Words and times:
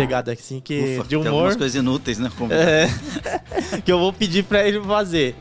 pegada 0.00 0.32
assim 0.32 0.60
que 0.60 0.94
Ufa, 0.98 1.02
de 1.04 1.08
Tem 1.10 1.18
humor. 1.18 1.28
algumas 1.32 1.56
coisas 1.56 1.74
inúteis, 1.74 2.18
né? 2.18 2.30
Como- 2.36 2.52
É, 2.52 2.88
que 3.84 3.90
eu 3.92 3.98
vou 3.98 4.12
pedir 4.12 4.44
pra 4.44 4.66
ele 4.66 4.80
fazer. 4.82 5.34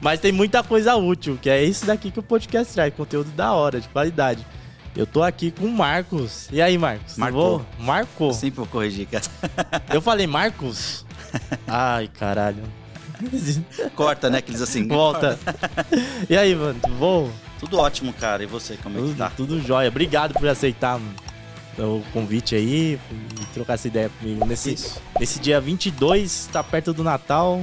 Mas 0.00 0.20
tem 0.20 0.30
muita 0.32 0.62
coisa 0.62 0.94
útil, 0.96 1.38
que 1.40 1.48
é 1.50 1.62
isso 1.64 1.86
daqui 1.86 2.10
que 2.10 2.18
o 2.20 2.22
podcast 2.22 2.72
traz, 2.72 2.92
conteúdo 2.94 3.30
da 3.32 3.52
hora, 3.52 3.80
de 3.80 3.88
qualidade. 3.88 4.46
Eu 4.94 5.06
tô 5.06 5.22
aqui 5.22 5.50
com 5.50 5.66
o 5.66 5.70
Marcos. 5.72 6.48
E 6.50 6.60
aí, 6.62 6.78
Marcos? 6.78 7.16
Marcou. 7.18 7.58
bom? 7.58 7.64
Marcou. 7.84 8.28
Eu 8.28 8.34
sempre 8.34 8.56
vou 8.56 8.66
corrigir, 8.66 9.06
cara. 9.06 9.24
Eu 9.92 10.00
falei 10.00 10.26
Marcos? 10.26 11.04
Ai, 11.68 12.08
caralho. 12.18 12.62
Corta, 13.94 14.30
né? 14.30 14.38
Aqueles 14.38 14.60
assim. 14.62 14.86
Volta. 14.86 15.38
E 16.28 16.36
aí, 16.36 16.54
mano, 16.54 16.78
tudo 16.82 16.94
bom? 16.96 17.30
Tudo 17.58 17.78
ótimo, 17.78 18.12
cara. 18.12 18.42
E 18.42 18.46
você, 18.46 18.76
como 18.82 18.98
é 18.98 19.00
que 19.02 19.06
Tudo, 19.08 19.18
tá? 19.18 19.32
tudo 19.36 19.60
jóia. 19.60 19.88
Obrigado 19.88 20.34
por 20.34 20.46
aceitar 20.48 20.98
mano, 20.98 21.14
o 21.78 22.02
convite 22.12 22.54
aí 22.54 22.98
e 23.40 23.46
trocar 23.52 23.74
essa 23.74 23.88
ideia 23.88 24.08
comigo. 24.08 24.44
Nesse, 24.46 24.74
Isso. 24.74 25.00
nesse 25.18 25.38
dia 25.38 25.60
22, 25.60 26.48
tá 26.52 26.62
perto 26.62 26.92
do 26.92 27.04
Natal. 27.04 27.60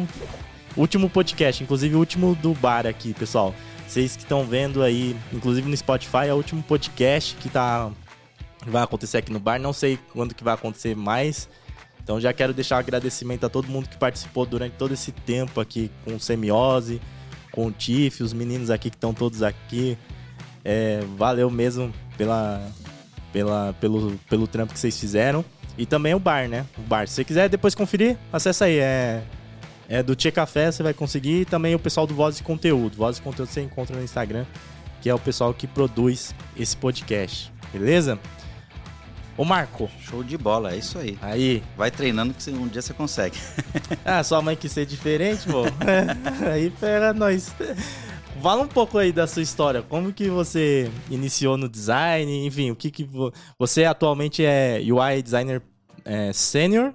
Último 0.76 1.09
podcast, 1.09 1.63
inclusive 1.63 1.95
o 1.95 1.99
último 1.99 2.36
do 2.36 2.53
bar 2.53 2.88
aqui, 2.88 3.13
pessoal. 3.13 3.53
Vocês 3.88 4.16
que 4.16 4.23
estão 4.23 4.44
vendo 4.44 4.81
aí, 4.81 5.16
inclusive 5.31 5.70
no 5.70 5.77
Spotify, 5.77 6.27
é 6.27 6.34
o 6.34 6.38
último 6.38 6.63
podcast 6.63 7.36
que 7.36 7.49
tá 7.49 7.91
vai 8.66 8.84
acontecer 8.84 9.17
aqui 9.17 9.31
no 9.31 9.39
bar. 9.39 9.59
Não 9.59 9.73
sei 9.73 9.99
quando 10.14 10.34
que 10.34 10.44
vai 10.44 10.53
acontecer 10.53 10.95
mais. 10.95 11.50
Então 12.03 12.20
já 12.20 12.34
quero 12.34 12.53
deixar 12.53 12.75
um 12.75 12.80
agradecimento 12.80 13.45
a 13.45 13.50
todo 13.50 13.67
mundo 13.67 13.88
que 13.88 13.98
participou 13.98 14.45
durante 14.45 14.73
todo 14.73 14.94
esse 14.94 15.11
tempo 15.11 15.61
aqui 15.61 15.89
com 16.03 16.16
o 16.16 16.20
Semiose, 16.20 17.02
com 17.52 17.67
o 17.67 17.72
Tiff, 17.72 18.22
os 18.22 18.34
meninos 18.34 18.70
aqui 18.70 18.89
que 18.89 18.98
estão 18.98 19.14
todos 19.14 19.41
aqui. 19.41 19.98
É, 20.66 21.02
valeu 21.17 21.50
mesmo 21.50 21.94
pela, 22.17 22.66
pela, 23.33 23.75
pelo, 23.81 24.17
pelo 24.30 24.47
trampo 24.47 24.71
que 24.71 24.80
vocês 24.80 24.97
fizeram. 24.97 25.44
E 25.77 25.85
também 25.85 26.13
o 26.13 26.19
bar, 26.19 26.47
né? 26.47 26.66
O 26.77 26.81
bar. 26.81 27.08
Se 27.08 27.16
você 27.16 27.23
quiser 27.23 27.49
depois 27.49 27.73
conferir, 27.73 28.16
acessa 28.31 28.66
aí. 28.66 28.77
É, 28.77 29.23
é 29.89 30.03
do 30.03 30.16
Tia 30.16 30.31
Café, 30.31 30.71
você 30.71 30.83
vai 30.83 30.94
conseguir. 30.94 31.41
E 31.41 31.45
também 31.45 31.73
o 31.73 31.80
pessoal 31.80 32.05
do 32.05 32.13
Voz 32.13 32.38
de 32.38 32.43
Conteúdo. 32.43 32.95
Voz 32.95 33.16
de 33.16 33.23
Conteúdo 33.23 33.49
você 33.49 33.61
encontra 33.61 33.97
no 33.97 34.03
Instagram, 34.03 34.45
que 35.02 35.09
é 35.09 35.13
o 35.13 35.19
pessoal 35.19 35.53
que 35.53 35.66
produz 35.66 36.33
esse 36.55 36.77
podcast. 36.77 37.52
Beleza? 37.73 38.19
Ô 39.36 39.43
Marco, 39.43 39.89
Show 39.99 40.23
de 40.23 40.38
bola, 40.38 40.73
é 40.73 40.77
isso 40.77 40.99
aí. 40.99 41.17
aí. 41.19 41.63
Vai 41.75 41.89
treinando 41.89 42.36
que 42.36 42.49
um 42.52 42.67
dia 42.67 42.83
você 42.83 42.93
consegue. 42.93 43.38
Ah, 44.05 44.23
sua 44.23 44.41
mãe 44.41 44.55
quis 44.55 44.71
ser 44.71 44.86
diferente, 44.86 45.47
pô. 45.47 45.63
aí 46.52 46.69
pega 46.69 47.13
nós. 47.13 47.52
Fala 48.42 48.62
um 48.64 48.67
pouco 48.67 48.98
aí 48.98 49.12
da 49.12 49.26
sua 49.26 49.42
história. 49.42 49.81
Como 49.81 50.12
que 50.12 50.28
você 50.30 50.92
iniciou 51.09 51.56
no 51.58 51.70
design? 51.70 52.45
Enfim, 52.45 52.72
o 52.72 52.76
que 52.76 52.92
que 52.92 53.03
vo- 53.06 53.31
você 53.58 53.86
atualmente 53.86 54.44
é 54.44 54.80
UI 54.81 55.22
designer 55.23 55.62
é, 56.03 56.34
sênior 56.34 56.94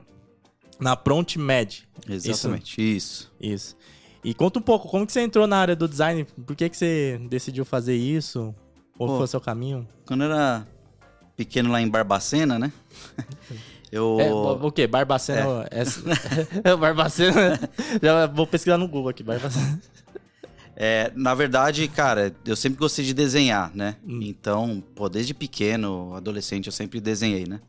na 0.78 0.94
Pront 0.94 1.36
Med. 1.38 1.88
Exatamente, 2.08 2.80
isso. 2.96 3.32
Isso. 3.40 3.76
E 4.22 4.34
conta 4.34 4.58
um 4.58 4.62
pouco, 4.62 4.88
como 4.88 5.06
que 5.06 5.12
você 5.12 5.20
entrou 5.22 5.46
na 5.46 5.56
área 5.56 5.74
do 5.74 5.88
design? 5.88 6.24
Por 6.46 6.54
que 6.54 6.68
que 6.68 6.76
você 6.76 7.18
decidiu 7.30 7.64
fazer 7.64 7.96
isso? 7.96 8.54
Qual 8.96 9.08
foi 9.16 9.24
o 9.24 9.28
seu 9.28 9.40
caminho? 9.40 9.88
Quando 10.04 10.24
eu 10.24 10.32
era 10.32 10.66
pequeno 11.36 11.70
lá 11.70 11.80
em 11.80 11.88
Barbacena, 11.88 12.58
né? 12.58 12.70
Eu. 13.90 14.18
É, 14.20 14.30
o 14.30 14.70
quê? 14.70 14.86
Barbacena. 14.86 15.66
É. 15.70 16.76
Barbacena. 16.76 17.58
Já 18.02 18.26
vou 18.26 18.46
pesquisar 18.46 18.76
no 18.76 18.86
Google 18.86 19.08
aqui. 19.08 19.22
Barbacena. 19.22 19.80
É, 20.80 21.10
na 21.16 21.34
verdade, 21.34 21.88
cara, 21.88 22.32
eu 22.46 22.54
sempre 22.54 22.78
gostei 22.78 23.04
de 23.04 23.12
desenhar, 23.12 23.72
né? 23.74 23.96
Hum. 24.06 24.20
Então, 24.22 24.80
pô, 24.94 25.08
desde 25.08 25.34
pequeno, 25.34 26.14
adolescente, 26.14 26.66
eu 26.66 26.72
sempre 26.72 27.00
desenhei, 27.00 27.46
né? 27.48 27.60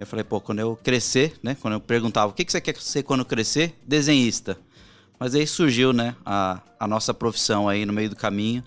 Eu 0.00 0.06
falei, 0.08 0.24
pô, 0.24 0.40
quando 0.40 0.58
eu 0.58 0.74
crescer, 0.74 1.34
né? 1.40 1.56
Quando 1.60 1.74
eu 1.74 1.80
perguntava, 1.80 2.32
o 2.32 2.34
que, 2.34 2.44
que 2.44 2.50
você 2.50 2.60
quer 2.60 2.76
ser 2.78 3.04
quando 3.04 3.24
crescer? 3.24 3.78
Desenhista. 3.86 4.58
Mas 5.20 5.36
aí 5.36 5.46
surgiu, 5.46 5.92
né, 5.92 6.16
a, 6.26 6.60
a 6.80 6.88
nossa 6.88 7.14
profissão 7.14 7.68
aí 7.68 7.86
no 7.86 7.92
meio 7.92 8.10
do 8.10 8.16
caminho. 8.16 8.62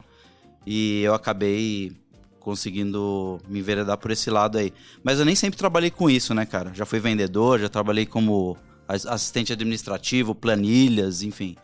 E 0.66 1.02
eu 1.02 1.14
acabei 1.14 1.92
conseguindo 2.40 3.40
me 3.48 3.60
enveredar 3.60 3.98
por 3.98 4.10
esse 4.10 4.30
lado 4.32 4.58
aí. 4.58 4.74
Mas 5.04 5.20
eu 5.20 5.26
nem 5.26 5.36
sempre 5.36 5.60
trabalhei 5.60 5.92
com 5.92 6.10
isso, 6.10 6.34
né, 6.34 6.46
cara? 6.46 6.72
Já 6.74 6.86
fui 6.86 7.00
vendedor, 7.00 7.60
já 7.60 7.68
trabalhei 7.68 8.06
como 8.06 8.58
as- 8.88 9.06
assistente 9.06 9.52
administrativo, 9.52 10.34
planilhas, 10.34 11.22
enfim. 11.24 11.58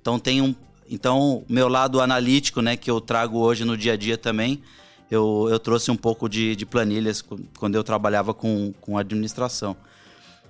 Então 0.00 0.18
tem 0.18 0.40
um. 0.40 0.54
Então, 0.92 1.42
meu 1.48 1.68
lado 1.68 2.02
analítico, 2.02 2.60
né, 2.60 2.76
que 2.76 2.90
eu 2.90 3.00
trago 3.00 3.38
hoje 3.38 3.64
no 3.64 3.78
dia 3.78 3.94
a 3.94 3.96
dia 3.96 4.18
também, 4.18 4.62
eu, 5.10 5.48
eu 5.50 5.58
trouxe 5.58 5.90
um 5.90 5.96
pouco 5.96 6.28
de, 6.28 6.54
de 6.54 6.66
planilhas 6.66 7.24
quando 7.58 7.74
eu 7.74 7.82
trabalhava 7.82 8.34
com, 8.34 8.74
com 8.78 8.98
administração. 8.98 9.74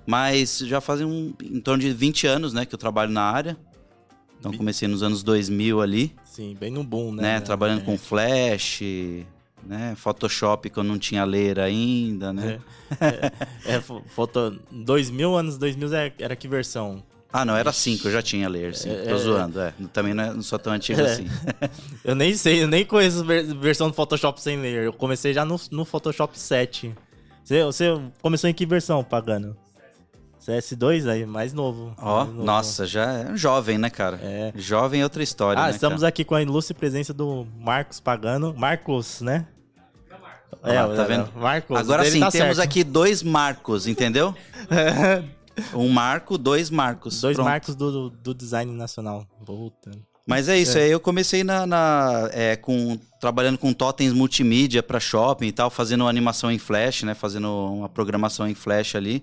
Mas 0.05 0.59
já 0.59 0.81
fazem 0.81 1.05
um, 1.07 1.33
em 1.41 1.61
torno 1.61 1.81
de 1.81 1.93
20 1.93 2.27
anos, 2.27 2.51
né, 2.53 2.65
que 2.65 2.75
eu 2.75 2.79
trabalho 2.79 3.09
na 3.11 3.23
área. 3.23 3.55
Então 4.37 4.51
comecei 4.51 4.85
nos 4.85 5.01
anos 5.01 5.23
2000 5.23 5.81
ali, 5.81 6.13
Sim, 6.25 6.53
bem 6.59 6.69
no 6.69 6.83
boom, 6.83 7.13
né? 7.13 7.21
né, 7.35 7.39
trabalhando 7.39 7.79
É. 7.79 7.85
com 7.85 7.97
Flash, 7.97 8.81
né, 9.65 9.93
Photoshop 9.95 10.69
que 10.69 10.77
eu 10.77 10.83
não 10.83 10.99
tinha 10.99 11.23
ler 11.23 11.57
ainda, 11.57 12.33
né. 12.33 12.59
É, 13.65 13.79
fo- 13.79 14.03
foto 14.13 14.59
2000 14.69 15.33
anos 15.37 15.57
2000 15.57 15.93
era, 15.93 16.13
era 16.19 16.35
que 16.35 16.49
versão? 16.49 17.01
Ah, 17.35 17.43
não, 17.43 17.57
era 17.57 17.73
5, 17.73 18.07
eu 18.07 18.11
já 18.11 18.21
tinha 18.21 18.47
ler, 18.47 18.75
sim. 18.75 18.91
É, 18.91 19.05
Tô 19.05 19.15
é. 19.15 19.17
zoando, 19.17 19.59
é. 19.59 19.73
Também 19.91 20.13
não, 20.13 20.23
é- 20.23 20.33
não 20.33 20.43
sou 20.43 20.59
tão 20.59 20.71
antigo 20.71 21.01
É. 21.01 21.03
assim. 21.05 21.27
Eu 22.05 22.13
nem 22.13 22.35
sei, 22.35 22.61
eu 22.61 22.67
nem 22.67 22.85
conheço 22.85 23.25
ver- 23.25 23.43
versão 23.55 23.87
do 23.87 23.93
Photoshop 23.95 24.39
sem 24.39 24.59
ler. 24.61 24.83
Eu 24.83 24.93
comecei 24.93 25.33
já 25.33 25.43
no, 25.43 25.59
no 25.71 25.83
Photoshop 25.83 26.37
7. 26.37 26.93
Você, 27.43 27.63
você 27.63 27.99
começou 28.21 28.47
em 28.49 28.53
que 28.53 28.65
versão, 28.65 29.03
pagando? 29.03 29.57
CS2 30.45 31.07
aí, 31.09 31.25
mais 31.25 31.53
novo. 31.53 31.95
Ó, 31.97 32.25
novo. 32.25 32.43
nossa, 32.43 32.85
já 32.85 33.11
é 33.13 33.35
jovem, 33.35 33.77
né, 33.77 33.89
cara? 33.89 34.19
É. 34.21 34.51
Jovem 34.55 34.99
é 35.01 35.03
outra 35.05 35.23
história, 35.23 35.59
Ah, 35.61 35.65
né, 35.67 35.71
estamos 35.71 36.01
cara? 36.01 36.09
aqui 36.09 36.23
com 36.25 36.35
a 36.35 36.41
ilustre 36.41 36.73
presença 36.75 37.13
do 37.13 37.47
Marcos 37.57 37.99
Pagano. 38.01 38.53
Marcos, 38.55 39.21
né? 39.21 39.47
Ah, 40.61 40.87
tá 40.95 41.03
vendo? 41.05 41.29
Marcos. 41.35 41.77
Agora 41.77 42.05
sim, 42.05 42.19
tá 42.19 42.29
temos 42.29 42.57
certo. 42.57 42.61
aqui 42.69 42.83
dois 42.83 43.23
Marcos, 43.23 43.87
entendeu? 43.87 44.35
Um 45.73 45.89
Marco, 45.89 46.37
dois 46.37 46.69
Marcos. 46.69 47.19
Dois 47.21 47.35
Pronto. 47.35 47.47
Marcos 47.47 47.75
do, 47.75 48.09
do 48.09 48.33
design 48.33 48.71
nacional. 48.73 49.27
Puta. 49.45 49.91
Mas 50.25 50.47
é 50.47 50.57
isso, 50.57 50.77
aí 50.77 50.89
eu 50.89 51.01
comecei 51.01 51.43
na, 51.43 51.65
na- 51.65 52.29
é, 52.31 52.55
com, 52.55 52.97
trabalhando 53.19 53.57
com 53.57 53.73
totens 53.73 54.13
multimídia 54.13 54.81
para 54.81 54.97
shopping 54.99 55.47
e 55.47 55.51
tal, 55.51 55.69
fazendo 55.69 56.07
animação 56.07 56.49
em 56.49 56.57
Flash, 56.57 57.03
né? 57.03 57.13
Fazendo 57.13 57.49
uma 57.49 57.89
programação 57.89 58.47
em 58.47 58.55
Flash 58.55 58.95
ali. 58.95 59.21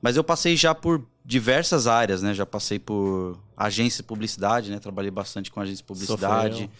Mas 0.00 0.16
eu 0.16 0.24
passei 0.24 0.56
já 0.56 0.74
por 0.74 1.04
diversas 1.24 1.86
áreas, 1.86 2.22
né? 2.22 2.32
Já 2.32 2.46
passei 2.46 2.78
por 2.78 3.38
agência 3.56 3.98
de 4.02 4.06
publicidade, 4.08 4.70
né? 4.70 4.78
Trabalhei 4.78 5.10
bastante 5.10 5.50
com 5.50 5.60
agência 5.60 5.82
de 5.82 5.84
publicidade, 5.84 6.52
Sofreu. 6.54 6.70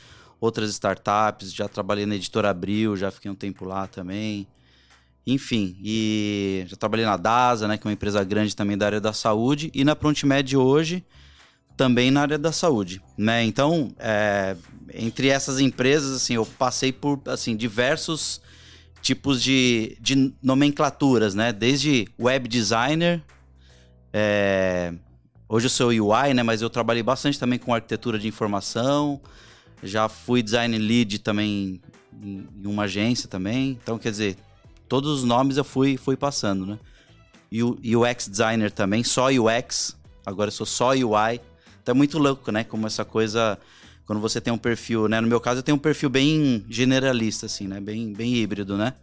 outras 0.41 0.71
startups, 0.71 1.53
já 1.53 1.69
trabalhei 1.69 2.07
na 2.07 2.15
editora 2.15 2.49
Abril, 2.49 2.97
já 2.97 3.11
fiquei 3.11 3.31
um 3.31 3.35
tempo 3.35 3.67
lá 3.67 3.87
também. 3.87 4.47
Enfim, 5.31 5.77
e 5.85 6.65
já 6.69 6.75
trabalhei 6.75 7.05
na 7.05 7.19
DASA, 7.19 7.69
né? 7.69 7.77
Que 7.77 7.87
é 7.87 7.89
uma 7.89 7.93
empresa 7.93 8.25
grande 8.25 8.57
também 8.57 8.79
da 8.79 8.87
área 8.87 8.99
da 8.99 9.13
saúde. 9.13 9.71
E 9.75 9.85
na 9.85 9.95
Prontimed 9.95 10.57
hoje, 10.57 11.05
também 11.77 12.11
na 12.11 12.23
área 12.23 12.39
da 12.39 12.51
saúde, 12.51 13.03
né? 13.15 13.45
Então, 13.45 13.93
é, 13.99 14.57
entre 14.95 15.29
essas 15.29 15.61
empresas, 15.61 16.17
assim, 16.17 16.33
eu 16.37 16.47
passei 16.47 16.93
por, 16.93 17.21
assim, 17.27 17.55
diversos 17.55 18.41
tipos 19.03 19.43
de, 19.43 19.99
de 20.01 20.33
nomenclaturas, 20.43 21.35
né? 21.35 21.53
Desde 21.53 22.09
web 22.19 22.49
designer, 22.49 23.23
é, 24.11 24.95
hoje 25.47 25.67
eu 25.67 25.71
sou 25.71 25.89
UI, 25.89 26.33
né? 26.33 26.43
Mas 26.43 26.63
eu 26.63 26.71
trabalhei 26.71 27.03
bastante 27.03 27.39
também 27.39 27.59
com 27.59 27.75
arquitetura 27.75 28.19
de 28.19 28.27
informação, 28.27 29.21
já 29.83 30.09
fui 30.09 30.43
design 30.43 30.79
lead 30.79 31.19
também 31.19 31.83
em, 32.23 32.49
em 32.63 32.67
uma 32.67 32.85
agência 32.85 33.29
também. 33.29 33.79
Então, 33.83 33.99
quer 33.99 34.11
dizer, 34.11 34.39
todos 34.89 35.11
os 35.11 35.25
nomes 35.25 35.57
eu 35.57 35.65
fui, 35.65 35.97
fui 35.97 36.17
passando, 36.17 36.67
né? 36.67 36.79
E 37.51 37.63
o 37.63 37.79
UX 37.83 38.29
designer 38.29 38.71
também, 38.71 39.03
só 39.03 39.29
UX. 39.31 39.97
Agora 40.25 40.49
eu 40.49 40.53
sou 40.53 40.67
só 40.67 40.91
UI. 40.91 41.41
Então 41.83 41.95
é 41.95 41.95
muito 41.95 42.19
louco, 42.19 42.53
né? 42.53 42.65
Como 42.65 42.87
essa 42.87 43.05
coisa. 43.05 43.59
Quando 44.05 44.21
você 44.21 44.41
tem 44.41 44.53
um 44.53 44.59
perfil, 44.59 45.09
né? 45.09 45.21
No 45.21 45.29
meu 45.29 45.41
caso, 45.41 45.61
eu 45.61 45.63
tenho 45.63 45.77
um 45.77 45.81
perfil 45.81 46.11
bem 46.11 46.65
generalista, 46.69 47.47
assim, 47.47 47.67
né? 47.67 47.81
Bem, 47.81 48.13
bem 48.13 48.35
híbrido, 48.35 48.77
né? 48.77 48.95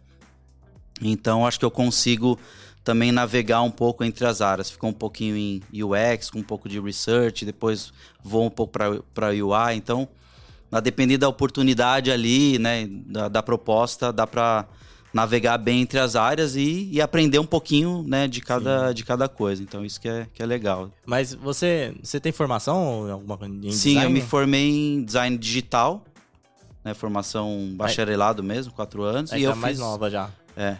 Então 1.02 1.46
acho 1.46 1.58
que 1.58 1.64
eu 1.64 1.70
consigo 1.70 2.38
também 2.84 3.10
navegar 3.10 3.62
um 3.62 3.70
pouco 3.70 4.04
entre 4.04 4.24
as 4.24 4.40
áreas. 4.40 4.70
Ficou 4.70 4.90
um 4.90 4.92
pouquinho 4.92 5.36
em 5.36 5.60
UX, 5.82 6.30
com 6.30 6.38
um 6.38 6.42
pouco 6.42 6.68
de 6.68 6.80
research, 6.80 7.44
depois 7.44 7.92
vou 8.22 8.46
um 8.46 8.50
pouco 8.50 8.72
para 9.12 9.30
UI. 9.30 9.74
Então, 9.74 10.08
a 10.70 10.78
depender 10.78 11.18
da 11.18 11.28
oportunidade 11.28 12.10
ali, 12.12 12.58
né? 12.58 12.86
Da, 12.88 13.28
da 13.28 13.42
proposta, 13.42 14.12
dá 14.12 14.26
para 14.26 14.66
navegar 15.16 15.56
bem 15.56 15.80
entre 15.80 15.98
as 15.98 16.14
áreas 16.14 16.56
e, 16.56 16.90
e 16.92 17.00
aprender 17.00 17.38
um 17.38 17.46
pouquinho, 17.46 18.04
né, 18.06 18.28
de 18.28 18.42
cada, 18.42 18.92
de 18.92 19.02
cada 19.02 19.26
coisa. 19.26 19.62
Então 19.62 19.82
isso 19.82 19.98
que 19.98 20.06
é, 20.06 20.26
que 20.32 20.42
é 20.42 20.46
legal. 20.46 20.90
Mas 21.06 21.32
você, 21.32 21.94
você 22.02 22.20
tem 22.20 22.32
formação 22.32 23.08
em 23.08 23.10
alguma 23.10 23.38
em 23.46 23.72
Sim, 23.72 23.94
design? 23.94 24.04
eu 24.04 24.10
me 24.10 24.20
formei 24.20 24.68
em 24.68 25.02
design 25.02 25.38
digital, 25.38 26.04
né, 26.84 26.92
formação 26.92 27.72
bacharelado 27.74 28.42
mesmo, 28.42 28.74
quatro 28.74 29.02
anos. 29.02 29.32
Aí 29.32 29.40
e 29.40 29.44
tá 29.46 29.52
eu 29.52 29.56
mais 29.56 29.78
fiz, 29.78 29.80
nova 29.80 30.10
já. 30.10 30.28
É. 30.54 30.76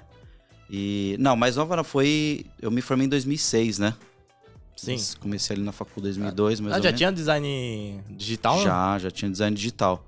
E 0.69 1.17
não, 1.19 1.35
mais 1.35 1.56
nova 1.56 1.75
não 1.75 1.85
foi, 1.85 2.44
eu 2.61 2.71
me 2.71 2.83
formei 2.83 3.06
em 3.06 3.09
2006, 3.09 3.79
né? 3.79 3.94
Sim. 4.77 4.93
Mas 4.93 5.15
Comecei 5.15 5.56
ali 5.56 5.65
na 5.65 5.73
faculdade 5.73 6.19
2002, 6.19 6.61
mas 6.61 6.75
Ah, 6.75 6.81
já 6.83 6.93
tinha 6.93 7.11
design 7.11 8.03
digital? 8.11 8.61
já, 8.61 8.99
já 8.99 9.11
tinha 9.11 9.31
design 9.31 9.56
digital. 9.56 10.05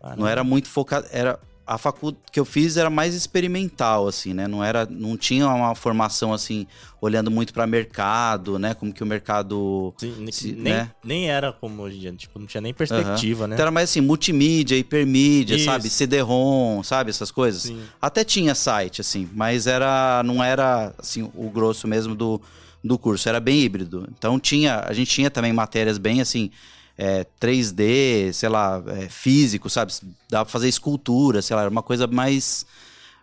Caramba. 0.00 0.20
Não 0.20 0.28
era 0.28 0.44
muito 0.44 0.68
focado, 0.68 1.08
era 1.10 1.40
a 1.66 1.76
faculdade 1.76 2.22
que 2.30 2.38
eu 2.38 2.44
fiz 2.44 2.76
era 2.76 2.88
mais 2.88 3.14
experimental 3.14 4.06
assim, 4.06 4.32
né? 4.32 4.46
Não 4.46 4.62
era 4.62 4.86
não 4.88 5.16
tinha 5.16 5.48
uma 5.48 5.74
formação 5.74 6.32
assim 6.32 6.66
olhando 7.00 7.30
muito 7.30 7.52
para 7.52 7.66
mercado, 7.66 8.58
né? 8.58 8.72
Como 8.74 8.92
que 8.92 9.02
o 9.02 9.06
mercado 9.06 9.92
Sim, 9.98 10.26
se- 10.30 10.52
nem, 10.52 10.72
né? 10.74 10.90
nem 11.04 11.28
era 11.28 11.52
como 11.52 11.82
hoje 11.82 11.96
em 11.96 12.00
dia, 12.00 12.12
tipo, 12.12 12.38
não 12.38 12.46
tinha 12.46 12.60
nem 12.60 12.72
perspectiva, 12.72 13.46
né? 13.46 13.56
Então 13.56 13.64
era 13.64 13.70
mais 13.70 13.90
assim, 13.90 14.00
multimídia, 14.00 14.76
hipermídia, 14.76 15.56
Isso. 15.56 15.64
sabe? 15.64 15.90
CD-ROM, 15.90 16.82
sabe? 16.82 17.10
Essas 17.10 17.30
coisas. 17.30 17.62
Sim. 17.62 17.82
Até 18.00 18.22
tinha 18.22 18.54
site, 18.54 19.00
assim, 19.00 19.28
mas 19.34 19.66
era 19.66 20.22
não 20.24 20.42
era 20.42 20.94
assim 20.98 21.28
o 21.34 21.50
grosso 21.50 21.88
mesmo 21.88 22.14
do, 22.14 22.40
do 22.82 22.96
curso, 22.98 23.28
era 23.28 23.40
bem 23.40 23.60
híbrido. 23.60 24.08
Então 24.16 24.38
tinha, 24.38 24.80
a 24.86 24.92
gente 24.92 25.10
tinha 25.10 25.30
também 25.30 25.52
matérias 25.52 25.98
bem 25.98 26.20
assim, 26.20 26.50
é, 26.98 27.26
3D, 27.40 28.32
sei 28.32 28.48
lá, 28.48 28.82
é, 28.88 29.08
físico, 29.08 29.68
sabe? 29.68 29.92
Dava 30.30 30.44
pra 30.44 30.52
fazer 30.52 30.68
escultura, 30.68 31.42
sei 31.42 31.54
lá, 31.54 31.62
era 31.62 31.70
uma 31.70 31.82
coisa 31.82 32.06
mais. 32.06 32.64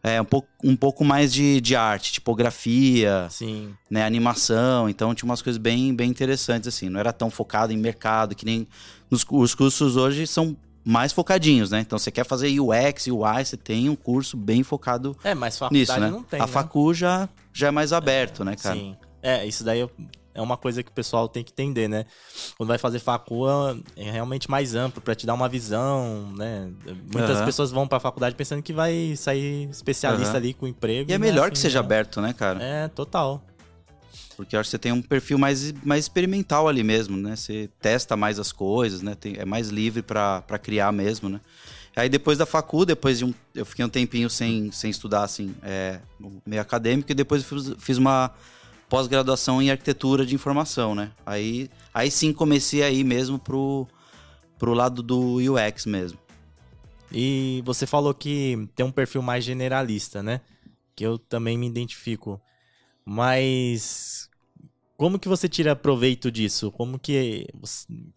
É, 0.05 0.21
um, 0.21 0.25
pouco, 0.25 0.49
um 0.61 0.75
pouco 0.75 1.05
mais 1.05 1.31
de, 1.31 1.61
de 1.61 1.77
arte, 1.77 2.11
tipografia, 2.11 3.27
Sim. 3.29 3.73
né, 3.89 4.03
animação, 4.03 4.89
então 4.89 5.15
tinha 5.15 5.25
umas 5.29 5.41
coisas 5.41 5.57
bem, 5.57 5.95
bem 5.95 6.09
interessantes, 6.09 6.67
assim, 6.67 6.89
não 6.89 6.99
era 6.99 7.13
tão 7.13 7.29
focado 7.29 7.71
em 7.71 7.77
mercado, 7.77 8.35
que 8.35 8.43
nem 8.45 8.67
nos, 9.09 9.25
os 9.31 9.55
cursos 9.55 9.95
hoje 9.95 10.27
são 10.27 10.57
mais 10.83 11.13
focadinhos, 11.13 11.71
né? 11.71 11.79
Então 11.79 11.97
você 11.97 12.11
quer 12.11 12.25
fazer 12.25 12.49
UX, 12.59 13.07
UI, 13.07 13.45
você 13.45 13.55
tem 13.55 13.87
um 13.89 13.95
curso 13.95 14.35
bem 14.35 14.61
focado 14.61 15.15
É, 15.23 15.33
mas 15.33 15.57
faculdade 15.57 15.79
nisso, 15.79 15.97
né? 15.97 16.09
não 16.09 16.21
tem, 16.21 16.41
a 16.41 16.45
né? 16.45 16.51
facu 16.51 16.93
já, 16.93 17.29
já 17.53 17.67
é 17.69 17.71
mais 17.71 17.93
aberto, 17.93 18.43
né, 18.43 18.57
cara? 18.57 18.75
Sim. 18.75 18.97
É, 19.21 19.45
isso 19.45 19.63
daí 19.63 19.87
é 20.33 20.41
uma 20.41 20.57
coisa 20.57 20.81
que 20.81 20.89
o 20.89 20.93
pessoal 20.93 21.27
tem 21.27 21.43
que 21.43 21.51
entender, 21.51 21.87
né? 21.87 22.05
Quando 22.57 22.67
vai 22.69 22.77
fazer 22.77 22.99
facu, 22.99 23.45
é 23.95 24.11
realmente 24.11 24.49
mais 24.49 24.75
amplo 24.75 25.01
pra 25.01 25.13
te 25.15 25.25
dar 25.25 25.33
uma 25.33 25.47
visão, 25.47 26.31
né? 26.35 26.71
Muitas 27.11 27.37
Aham. 27.37 27.45
pessoas 27.45 27.71
vão 27.71 27.87
pra 27.87 27.99
faculdade 27.99 28.35
pensando 28.35 28.61
que 28.61 28.73
vai 28.73 29.15
sair 29.15 29.69
especialista 29.69 30.31
Aham. 30.31 30.37
ali 30.37 30.53
com 30.53 30.67
emprego. 30.67 31.09
E 31.11 31.13
é 31.13 31.17
não 31.17 31.25
melhor 31.25 31.45
assim, 31.45 31.53
que 31.53 31.59
seja 31.59 31.79
né? 31.79 31.85
aberto, 31.85 32.21
né, 32.21 32.33
cara? 32.33 32.61
É, 32.63 32.87
total. 32.87 33.43
Porque 34.35 34.55
eu 34.55 34.59
acho 34.59 34.67
que 34.67 34.71
você 34.71 34.79
tem 34.79 34.91
um 34.91 35.01
perfil 35.01 35.37
mais, 35.37 35.71
mais 35.83 36.05
experimental 36.05 36.67
ali 36.67 36.83
mesmo, 36.83 37.15
né? 37.15 37.35
Você 37.35 37.69
testa 37.79 38.17
mais 38.17 38.39
as 38.39 38.51
coisas, 38.51 39.01
né? 39.01 39.13
Tem- 39.15 39.35
é 39.37 39.45
mais 39.45 39.69
livre 39.69 40.01
pra 40.01 40.41
pra 40.41 40.57
criar 40.57 40.91
mesmo, 40.91 41.29
né? 41.29 41.39
Aí 41.95 42.09
depois 42.09 42.39
da 42.39 42.45
facu, 42.47 42.85
depois 42.85 43.19
de 43.19 43.25
um... 43.25 43.33
Eu 43.53 43.65
fiquei 43.65 43.85
um 43.85 43.89
tempinho 43.89 44.27
sem, 44.27 44.71
sem 44.71 44.89
estudar, 44.89 45.23
assim, 45.23 45.53
é, 45.61 45.99
meio 46.43 46.59
acadêmico, 46.59 47.11
e 47.11 47.13
depois 47.15 47.43
eu 47.43 47.47
fiz, 47.47 47.73
fiz 47.77 47.97
uma 47.99 48.31
pós-graduação 48.89 49.61
em 49.61 49.71
arquitetura 49.71 50.25
de 50.25 50.35
informação, 50.35 50.93
né? 50.93 51.11
Aí, 51.25 51.69
aí 51.93 52.11
sim 52.11 52.31
comecei 52.33 52.83
a 52.83 52.89
ir 52.89 53.03
mesmo 53.03 53.39
pro, 53.39 53.87
pro 54.57 54.73
lado 54.73 55.01
do 55.01 55.37
UX 55.37 55.85
mesmo. 55.85 56.17
E 57.11 57.61
você 57.65 57.85
falou 57.85 58.13
que 58.13 58.67
tem 58.75 58.85
um 58.85 58.91
perfil 58.91 59.21
mais 59.21 59.43
generalista, 59.43 60.23
né? 60.23 60.41
Que 60.95 61.05
eu 61.05 61.17
também 61.17 61.57
me 61.57 61.67
identifico. 61.67 62.41
Mas 63.05 64.29
como 64.97 65.19
que 65.19 65.27
você 65.27 65.47
tira 65.49 65.75
proveito 65.75 66.31
disso? 66.31 66.71
Como 66.71 66.97
que 66.97 67.47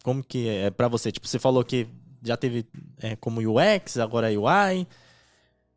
como 0.03 0.23
que 0.23 0.49
é 0.49 0.71
pra 0.71 0.89
você? 0.89 1.13
Tipo, 1.13 1.27
você 1.27 1.39
falou 1.39 1.65
que 1.65 1.87
já 2.23 2.37
teve 2.37 2.67
é, 2.99 3.17
como 3.17 3.41
UX, 3.41 3.99
agora 3.99 4.29
UI, 4.29 4.87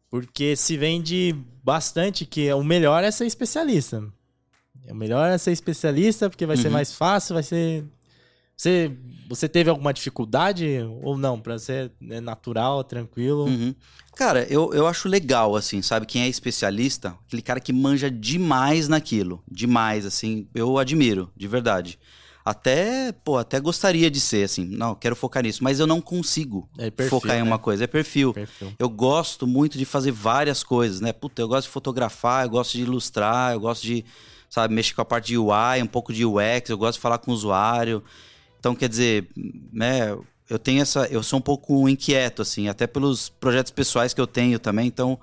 porque 0.09 0.56
se 0.56 0.77
vende 0.77 1.36
bastante 1.63 2.25
que 2.25 2.51
o 2.53 2.63
melhor 2.63 3.03
é 3.03 3.12
ser 3.12 3.25
especialista. 3.25 4.03
O 4.91 4.95
melhor 4.95 5.30
é 5.30 5.38
ser 5.38 5.51
especialista 5.51 6.30
porque 6.30 6.45
vai 6.45 6.57
ser 6.57 6.68
Uhum. 6.68 6.74
mais 6.74 6.94
fácil, 6.94 7.33
vai 7.33 7.44
ser 7.44 7.86
você, 8.57 8.91
você 9.30 9.47
teve 9.47 9.69
alguma 9.69 9.94
dificuldade 9.94 10.80
ou 11.01 11.18
não? 11.18 11.39
Pra 11.39 11.57
ser 11.57 11.91
é 12.09 12.19
natural, 12.19 12.83
tranquilo? 12.83 13.45
Uhum. 13.45 13.74
Cara, 14.18 14.45
eu, 14.50 14.74
eu 14.74 14.86
acho 14.86 15.07
legal, 15.07 15.56
assim, 15.56 15.81
sabe? 15.81 16.06
Quem 16.06 16.24
é 16.24 16.27
especialista, 16.27 17.15
aquele 17.25 17.41
cara 17.41 17.62
que 17.62 17.71
manja 17.71 18.12
demais 18.12 18.89
naquilo. 18.89 19.41
Demais, 19.50 20.06
assim, 20.06 20.45
eu 20.53 20.77
admiro, 20.77 21.31
de 21.38 21.47
verdade. 21.47 21.97
Até, 22.44 23.12
pô, 23.12 23.38
até 23.38 23.59
gostaria 23.62 24.09
de 24.12 24.19
ser, 24.19 24.44
assim, 24.44 24.65
não, 24.65 24.95
quero 24.95 25.15
focar 25.15 25.44
nisso, 25.44 25.63
mas 25.63 25.80
eu 25.80 25.86
não 25.88 26.01
consigo 26.01 26.68
É 26.77 26.89
perfil, 26.89 27.19
focar 27.19 27.36
em 27.38 27.44
né? 27.44 27.47
uma 27.47 27.59
coisa, 27.59 27.83
é 27.83 27.88
perfil. 27.88 28.33
Perfil. 28.33 28.74
Eu 28.80 28.89
gosto 28.89 29.45
muito 29.47 29.77
de 29.77 29.86
fazer 29.86 30.12
várias 30.12 30.63
coisas, 30.63 31.00
né? 31.00 31.13
Puta, 31.13 31.41
eu 31.41 31.47
gosto 31.47 31.68
de 31.68 31.71
fotografar, 31.74 32.44
eu 32.45 32.50
gosto 32.50 32.74
de 32.74 32.81
ilustrar, 32.81 33.53
eu 33.53 33.59
gosto 33.59 33.83
de, 33.83 34.03
sabe, 34.50 34.74
mexer 34.74 34.94
com 34.94 35.01
a 35.01 35.06
parte 35.06 35.28
de 35.28 35.38
UI, 35.38 35.81
um 35.84 35.88
pouco 35.88 36.12
de 36.12 36.25
UX, 36.25 36.69
eu 36.69 36.78
gosto 36.78 36.96
de 36.98 37.01
falar 37.01 37.18
com 37.19 37.31
o 37.31 37.34
usuário. 37.34 38.04
Então, 38.60 38.75
quer 38.75 38.90
dizer, 38.90 39.28
né, 39.72 40.18
eu 40.50 40.57
tenho 40.60 40.81
essa, 40.81 41.06
eu 41.12 41.22
sou 41.24 41.40
um 41.40 41.42
pouco 41.42 41.88
inquieto 41.88 42.42
assim, 42.42 42.68
até 42.68 42.86
pelos 42.88 43.30
projetos 43.30 43.72
pessoais 43.72 44.13
que 44.13 44.19
eu 44.19 44.28
tenho 44.28 44.60
também, 44.60 44.88
então 44.88 45.18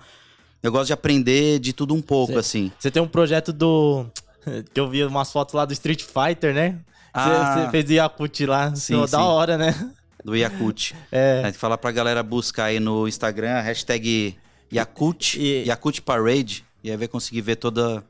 eu 0.63 0.73
gosto 0.73 0.87
de 0.87 0.93
aprender 0.93 1.59
de 1.59 1.73
tudo 1.73 1.95
um 1.95 2.01
pouco 2.01 2.33
Sim. 2.35 2.39
assim. 2.39 2.73
Você 2.79 2.91
tem 2.91 3.03
um 3.03 3.09
projeto 3.09 3.53
do. 3.53 4.07
Que 4.73 4.79
eu 4.79 4.89
vi 4.89 5.03
umas 5.05 5.33
fotos 5.33 5.55
lá 5.55 5.65
do 5.65 5.73
Street 5.73 6.03
Fighter, 6.05 6.55
né? 6.55 6.79
Você, 7.13 7.31
Ah. 7.31 7.69
fez 7.71 7.85
do 7.85 7.93
Yakut 7.93 8.47
lá. 8.47 8.73
Sim, 8.77 9.01
Da 9.01 9.09
sim. 9.09 9.17
hora, 9.17 9.59
né? 9.59 9.91
Do 10.25 10.37
Yakut. 10.37 10.95
É. 11.11 11.41
A 11.43 11.47
gente 11.47 11.59
fala 11.59 11.77
pra 11.77 11.91
galera 11.91 12.23
buscar 12.23 12.67
aí 12.67 12.79
no 12.79 13.09
Instagram, 13.09 13.61
hashtag 13.61 14.37
Yakut, 14.73 15.37
E- 15.41 15.65
Yakut 15.67 16.01
Parade, 16.03 16.65
e 16.83 16.91
aí 16.91 16.97
vai 16.97 17.09
conseguir 17.09 17.41
ver 17.41 17.57
toda, 17.57 18.05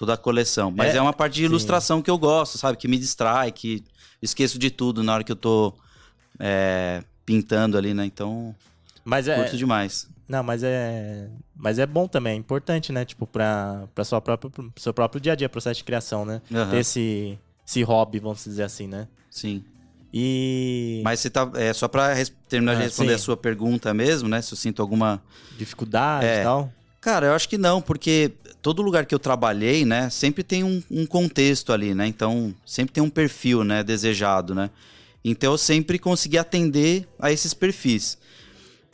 toda 0.00 0.14
a 0.14 0.16
coleção. 0.16 0.72
Mas 0.74 0.94
É, 0.94 0.96
é, 0.96 1.00
uma 1.02 1.12
parte 1.12 1.34
de 1.34 1.40
sim. 1.40 1.44
ilustração 1.44 2.00
que 2.00 2.10
eu 2.10 2.16
gosto, 2.16 2.56
sabe? 2.56 2.78
Que 2.78 2.88
me 2.88 2.96
distrai, 2.96 3.52
que 3.52 3.84
esqueço 4.22 4.58
de 4.58 4.70
tudo 4.70 5.02
na 5.02 5.12
hora 5.12 5.22
que 5.22 5.30
eu 5.30 5.36
tô 5.36 5.74
é, 6.38 7.04
pintando 7.26 7.76
ali, 7.76 7.92
né? 7.92 8.06
Então, 8.06 8.54
Mas 9.04 9.28
é. 9.28 9.36
curto 9.36 9.58
demais. 9.58 10.08
Não, 10.26 10.42
mas 10.42 10.62
é. 10.62 11.28
Mas 11.54 11.78
é 11.78 11.84
bom 11.84 12.08
também, 12.08 12.32
é 12.32 12.36
importante, 12.36 12.92
né? 12.92 13.04
Tipo, 13.04 13.26
pra, 13.26 13.84
pra 13.94 14.02
sua 14.02 14.22
própria, 14.22 14.50
seu 14.76 14.94
próprio 14.94 15.20
dia 15.20 15.32
a 15.32 15.36
dia, 15.36 15.48
processo 15.50 15.76
de 15.78 15.84
criação, 15.84 16.24
né? 16.24 16.40
Aham. 16.50 16.70
Ter 16.70 16.78
esse, 16.78 17.38
esse 17.66 17.82
hobby, 17.82 18.20
vamos 18.20 18.42
dizer 18.42 18.62
assim, 18.62 18.86
né? 18.86 19.06
Sim. 19.30 19.62
E. 20.14 21.02
Mas 21.04 21.20
você 21.20 21.28
tá. 21.28 21.50
É, 21.54 21.72
só 21.74 21.88
pra 21.88 22.14
res- 22.14 22.32
terminar 22.48 22.74
de 22.74 22.80
Ah, 22.80 22.84
responder 22.84 23.10
sim. 23.10 23.14
a 23.16 23.18
sua 23.18 23.36
pergunta 23.36 23.92
mesmo, 23.92 24.28
né? 24.30 24.40
Se 24.40 24.54
eu 24.54 24.56
sinto 24.56 24.80
alguma. 24.80 25.20
Dificuldade 25.58 26.24
É. 26.24 26.40
e 26.40 26.42
tal. 26.44 26.72
Cara, 27.00 27.28
eu 27.28 27.32
acho 27.32 27.48
que 27.48 27.56
não, 27.56 27.80
porque 27.80 28.32
todo 28.60 28.82
lugar 28.82 29.06
que 29.06 29.14
eu 29.14 29.18
trabalhei, 29.18 29.86
né, 29.86 30.10
sempre 30.10 30.44
tem 30.44 30.62
um, 30.62 30.82
um 30.90 31.06
contexto 31.06 31.72
ali, 31.72 31.94
né? 31.94 32.06
Então, 32.06 32.54
sempre 32.66 32.92
tem 32.92 33.02
um 33.02 33.08
perfil, 33.08 33.64
né, 33.64 33.82
desejado, 33.82 34.54
né? 34.54 34.70
Então, 35.24 35.52
eu 35.52 35.58
sempre 35.58 35.98
consegui 35.98 36.36
atender 36.36 37.08
a 37.18 37.32
esses 37.32 37.54
perfis. 37.54 38.18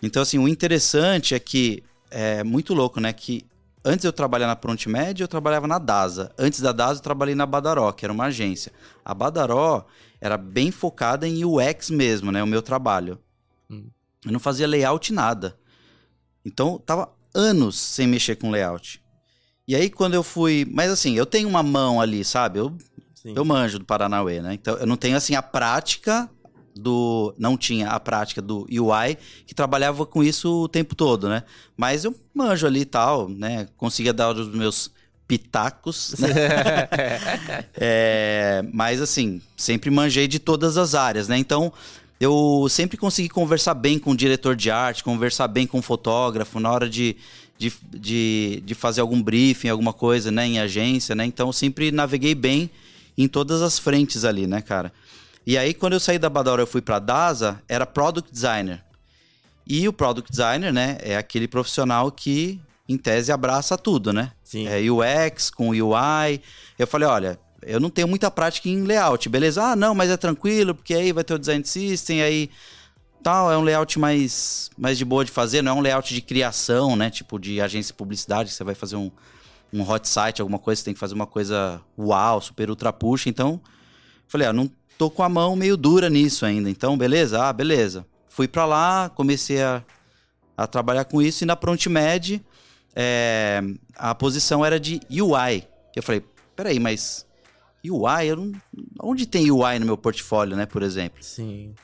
Então, 0.00 0.22
assim, 0.22 0.38
o 0.38 0.46
interessante 0.46 1.34
é 1.34 1.38
que 1.38 1.82
é 2.10 2.44
muito 2.44 2.74
louco, 2.74 3.00
né? 3.00 3.12
Que 3.12 3.44
antes 3.84 4.04
eu 4.04 4.12
trabalhar 4.12 4.46
na 4.46 4.56
Prontimed, 4.56 5.20
eu 5.20 5.28
trabalhava 5.28 5.66
na 5.66 5.78
DASA. 5.78 6.32
Antes 6.38 6.60
da 6.60 6.70
DASA, 6.70 7.00
eu 7.00 7.02
trabalhei 7.02 7.34
na 7.34 7.46
Badaró, 7.46 7.90
que 7.92 8.04
era 8.04 8.12
uma 8.12 8.26
agência. 8.26 8.72
A 9.04 9.14
Badaró 9.14 9.84
era 10.20 10.36
bem 10.36 10.70
focada 10.70 11.26
em 11.26 11.44
UX 11.44 11.90
mesmo, 11.90 12.30
né? 12.30 12.42
O 12.42 12.46
meu 12.46 12.62
trabalho. 12.62 13.18
Hum. 13.70 13.86
Eu 14.24 14.32
não 14.32 14.40
fazia 14.40 14.66
layout 14.66 15.12
nada. 15.12 15.58
Então, 16.44 16.78
tava 16.78 17.15
anos 17.36 17.78
sem 17.78 18.06
mexer 18.06 18.36
com 18.36 18.50
layout. 18.50 19.00
E 19.68 19.74
aí, 19.74 19.90
quando 19.90 20.14
eu 20.14 20.22
fui. 20.22 20.66
Mas 20.72 20.90
assim, 20.90 21.14
eu 21.14 21.26
tenho 21.26 21.48
uma 21.48 21.62
mão 21.62 22.00
ali, 22.00 22.24
sabe? 22.24 22.58
Eu, 22.58 22.76
Sim. 23.14 23.34
eu 23.36 23.44
manjo 23.44 23.78
do 23.78 23.84
Paranauê, 23.84 24.40
né? 24.40 24.54
Então, 24.54 24.76
eu 24.76 24.86
não 24.86 24.96
tenho 24.96 25.16
assim 25.16 25.34
a 25.34 25.42
prática 25.42 26.28
do. 26.74 27.34
Não 27.36 27.56
tinha 27.56 27.88
a 27.88 27.98
prática 27.98 28.40
do 28.40 28.66
UI, 28.70 29.18
que 29.44 29.54
trabalhava 29.54 30.06
com 30.06 30.22
isso 30.22 30.62
o 30.62 30.68
tempo 30.68 30.94
todo, 30.94 31.28
né? 31.28 31.42
Mas 31.76 32.04
eu 32.04 32.14
manjo 32.32 32.66
ali 32.66 32.80
e 32.80 32.86
tal, 32.86 33.28
né? 33.28 33.68
Conseguia 33.76 34.12
dar 34.12 34.34
os 34.34 34.48
meus 34.48 34.90
pitacos, 35.26 36.14
né? 36.18 36.28
É, 37.78 38.64
mas 38.72 39.02
assim, 39.02 39.42
sempre 39.56 39.90
manjei 39.90 40.28
de 40.28 40.38
todas 40.38 40.76
as 40.78 40.94
áreas, 40.94 41.26
né? 41.28 41.36
Então, 41.36 41.72
eu 42.20 42.66
sempre 42.70 42.96
consegui 42.96 43.28
conversar 43.28 43.74
bem 43.74 43.98
com 43.98 44.12
o 44.12 44.16
diretor 44.16 44.56
de 44.56 44.70
arte, 44.70 45.04
conversar 45.04 45.48
bem 45.48 45.66
com 45.66 45.78
o 45.78 45.82
fotógrafo 45.82 46.58
na 46.58 46.70
hora 46.70 46.88
de, 46.88 47.16
de, 47.58 47.72
de, 47.90 48.62
de 48.64 48.74
fazer 48.74 49.00
algum 49.00 49.22
briefing, 49.22 49.68
alguma 49.68 49.92
coisa, 49.92 50.30
né? 50.30 50.46
Em 50.46 50.58
agência, 50.58 51.14
né? 51.14 51.24
Então, 51.26 51.48
eu 51.48 51.52
sempre 51.52 51.90
naveguei 51.90 52.34
bem 52.34 52.70
em 53.18 53.28
todas 53.28 53.62
as 53.62 53.78
frentes 53.78 54.24
ali, 54.24 54.46
né, 54.46 54.62
cara? 54.62 54.92
E 55.46 55.56
aí, 55.56 55.72
quando 55.74 55.92
eu 55.92 56.00
saí 56.00 56.18
da 56.18 56.28
Badora 56.28 56.62
eu 56.62 56.66
fui 56.66 56.82
pra 56.82 56.98
DASA, 56.98 57.62
era 57.68 57.86
Product 57.86 58.32
Designer. 58.32 58.82
E 59.66 59.86
o 59.86 59.92
Product 59.92 60.30
Designer, 60.30 60.72
né, 60.72 60.98
é 61.00 61.16
aquele 61.16 61.46
profissional 61.46 62.10
que, 62.10 62.60
em 62.88 62.96
tese, 62.96 63.30
abraça 63.30 63.76
tudo, 63.76 64.12
né? 64.12 64.32
Sim. 64.42 64.66
é, 64.68 64.80
UX, 64.90 65.50
com 65.50 65.70
UI. 65.70 66.40
Eu 66.78 66.86
falei, 66.86 67.06
olha, 67.06 67.38
eu 67.66 67.80
não 67.80 67.90
tenho 67.90 68.06
muita 68.06 68.30
prática 68.30 68.68
em 68.68 68.82
layout, 68.82 69.28
beleza? 69.28 69.62
Ah, 69.62 69.76
não, 69.76 69.94
mas 69.94 70.08
é 70.08 70.16
tranquilo, 70.16 70.74
porque 70.74 70.94
aí 70.94 71.12
vai 71.12 71.24
ter 71.24 71.34
o 71.34 71.38
design 71.38 71.64
system, 71.64 72.22
aí 72.22 72.48
tal, 73.22 73.50
é 73.50 73.58
um 73.58 73.62
layout 73.62 73.98
mais, 73.98 74.70
mais 74.78 74.96
de 74.96 75.04
boa 75.04 75.24
de 75.24 75.32
fazer, 75.32 75.60
não 75.60 75.72
é 75.72 75.74
um 75.74 75.80
layout 75.80 76.14
de 76.14 76.20
criação, 76.20 76.94
né? 76.94 77.10
Tipo 77.10 77.40
de 77.40 77.60
agência 77.60 77.92
de 77.92 77.96
publicidade, 77.96 78.50
que 78.50 78.54
você 78.54 78.62
vai 78.62 78.76
fazer 78.76 78.94
um, 78.94 79.10
um 79.72 79.82
hot 79.82 80.08
site, 80.08 80.40
alguma 80.40 80.60
coisa, 80.60 80.78
você 80.78 80.84
tem 80.84 80.94
que 80.94 81.00
fazer 81.00 81.14
uma 81.14 81.26
coisa 81.26 81.80
uau, 81.98 82.40
super 82.40 82.70
ultra 82.70 82.92
push. 82.92 83.26
Então, 83.26 83.60
falei, 84.28 84.46
ah, 84.46 84.52
não 84.52 84.70
tô 84.96 85.10
com 85.10 85.24
a 85.24 85.28
mão 85.28 85.56
meio 85.56 85.76
dura 85.76 86.08
nisso 86.08 86.46
ainda. 86.46 86.70
Então, 86.70 86.96
beleza? 86.96 87.42
Ah, 87.42 87.52
beleza. 87.52 88.06
Fui 88.28 88.46
para 88.46 88.64
lá, 88.64 89.10
comecei 89.10 89.60
a, 89.60 89.82
a 90.56 90.68
trabalhar 90.68 91.04
com 91.04 91.20
isso 91.20 91.42
e 91.42 91.46
na 91.46 91.56
ProntMed 91.56 92.40
é, 92.94 93.60
a 93.96 94.14
posição 94.14 94.64
era 94.64 94.78
de 94.78 95.00
UI. 95.10 95.66
Eu 95.96 96.02
falei, 96.02 96.22
peraí, 96.54 96.78
mas 96.78 97.25
UI, 97.90 98.26
eu 98.28 98.36
não, 98.36 98.52
onde 99.02 99.26
tem 99.26 99.50
UI 99.50 99.78
no 99.78 99.86
meu 99.86 99.96
portfólio, 99.96 100.56
né, 100.56 100.66
por 100.66 100.82
exemplo? 100.82 101.18
Sim. 101.22 101.74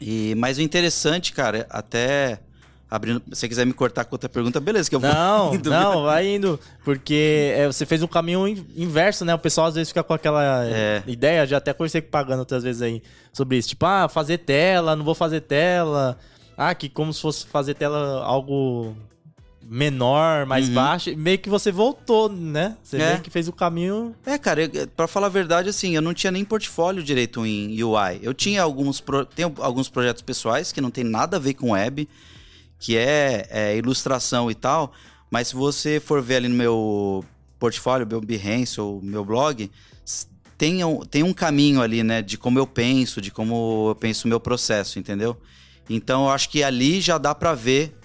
E, 0.00 0.34
mas 0.36 0.58
o 0.58 0.62
interessante, 0.62 1.32
cara, 1.32 1.66
até 1.70 2.40
abrindo, 2.88 3.20
se 3.32 3.40
você 3.40 3.48
quiser 3.48 3.66
me 3.66 3.72
cortar 3.72 4.04
com 4.04 4.14
outra 4.14 4.28
pergunta, 4.28 4.60
beleza, 4.60 4.88
que 4.88 4.94
eu 4.94 5.00
vou 5.00 5.10
Não, 5.12 5.54
indo. 5.56 5.70
não, 5.70 6.02
vai 6.04 6.36
indo. 6.36 6.60
Porque 6.84 7.52
é, 7.56 7.66
você 7.66 7.84
fez 7.86 8.02
um 8.02 8.06
caminho 8.06 8.46
in- 8.46 8.64
inverso, 8.76 9.24
né? 9.24 9.34
O 9.34 9.38
pessoal 9.38 9.66
às 9.68 9.74
vezes 9.74 9.88
fica 9.88 10.02
com 10.04 10.12
aquela 10.14 10.64
É. 10.66 11.02
ideia, 11.06 11.46
já 11.46 11.56
até 11.56 11.72
conversei 11.72 12.00
com 12.00 12.08
o 12.08 12.10
Pagano 12.10 12.40
outras 12.40 12.62
vezes 12.62 12.82
aí 12.82 13.02
sobre 13.32 13.56
isso. 13.56 13.70
Tipo, 13.70 13.86
ah, 13.86 14.08
fazer 14.08 14.38
tela, 14.38 14.94
não 14.94 15.04
vou 15.04 15.14
fazer 15.14 15.40
tela. 15.40 16.16
Ah, 16.56 16.74
que 16.74 16.88
como 16.88 17.12
se 17.12 17.20
fosse 17.20 17.46
fazer 17.46 17.74
tela 17.74 18.22
algo 18.24 18.94
menor, 19.68 20.46
mais 20.46 20.68
Uhum. 20.68 20.74
baixo. 20.74 21.10
E 21.10 21.16
Meio 21.16 21.38
que 21.38 21.48
você 21.50 21.70
voltou, 21.72 22.28
né? 22.28 22.76
Você 22.82 22.96
É. 22.96 23.08
meio 23.10 23.20
que 23.22 23.30
fez 23.30 23.48
o 23.48 23.52
caminho. 23.52 24.14
É, 24.24 24.38
cara, 24.38 24.70
pra 24.96 25.06
falar 25.06 25.26
a 25.26 25.30
verdade, 25.30 25.68
assim, 25.68 25.94
eu 25.94 26.02
não 26.02 26.14
tinha 26.14 26.30
nem 26.30 26.44
portfólio 26.44 27.02
direito 27.02 27.44
em 27.44 27.82
UI. 27.82 28.20
Eu 28.22 28.32
tinha 28.34 28.62
alguns, 28.62 29.00
pro, 29.00 29.24
tenho 29.24 29.52
alguns 29.58 29.88
projetos 29.88 30.22
pessoais 30.22 30.72
que 30.72 30.80
não 30.80 30.90
tem 30.90 31.04
nada 31.04 31.36
a 31.36 31.40
ver 31.40 31.54
com 31.54 31.70
web, 31.72 32.08
que 32.78 32.96
é, 32.96 33.46
é 33.50 33.76
ilustração 33.76 34.50
e 34.50 34.54
tal, 34.54 34.92
mas 35.30 35.48
se 35.48 35.54
você 35.56 35.98
for 35.98 36.22
ver 36.22 36.36
ali 36.36 36.48
no 36.48 36.54
meu 36.54 37.24
portfólio, 37.58 38.06
meu 38.06 38.20
Behance 38.20 38.80
ou 38.80 39.00
meu 39.02 39.24
blog, 39.24 39.70
tem, 40.58 40.84
um- 40.84 41.00
tem 41.04 41.22
um 41.22 41.32
caminho 41.32 41.80
ali, 41.82 42.02
né, 42.02 42.22
de 42.22 42.38
como 42.38 42.58
eu 42.58 42.66
penso, 42.66 43.20
de 43.20 43.30
como 43.30 43.88
eu 43.90 43.94
penso 43.94 44.26
o 44.26 44.28
meu 44.28 44.38
processo, 44.40 44.98
entendeu? 44.98 45.36
Então 45.88 46.24
eu 46.24 46.30
acho 46.30 46.48
que 46.50 46.62
ali 46.62 47.00
já 47.00 47.16
dá 47.18 47.34
pra 47.34 47.54
ver 47.54 47.95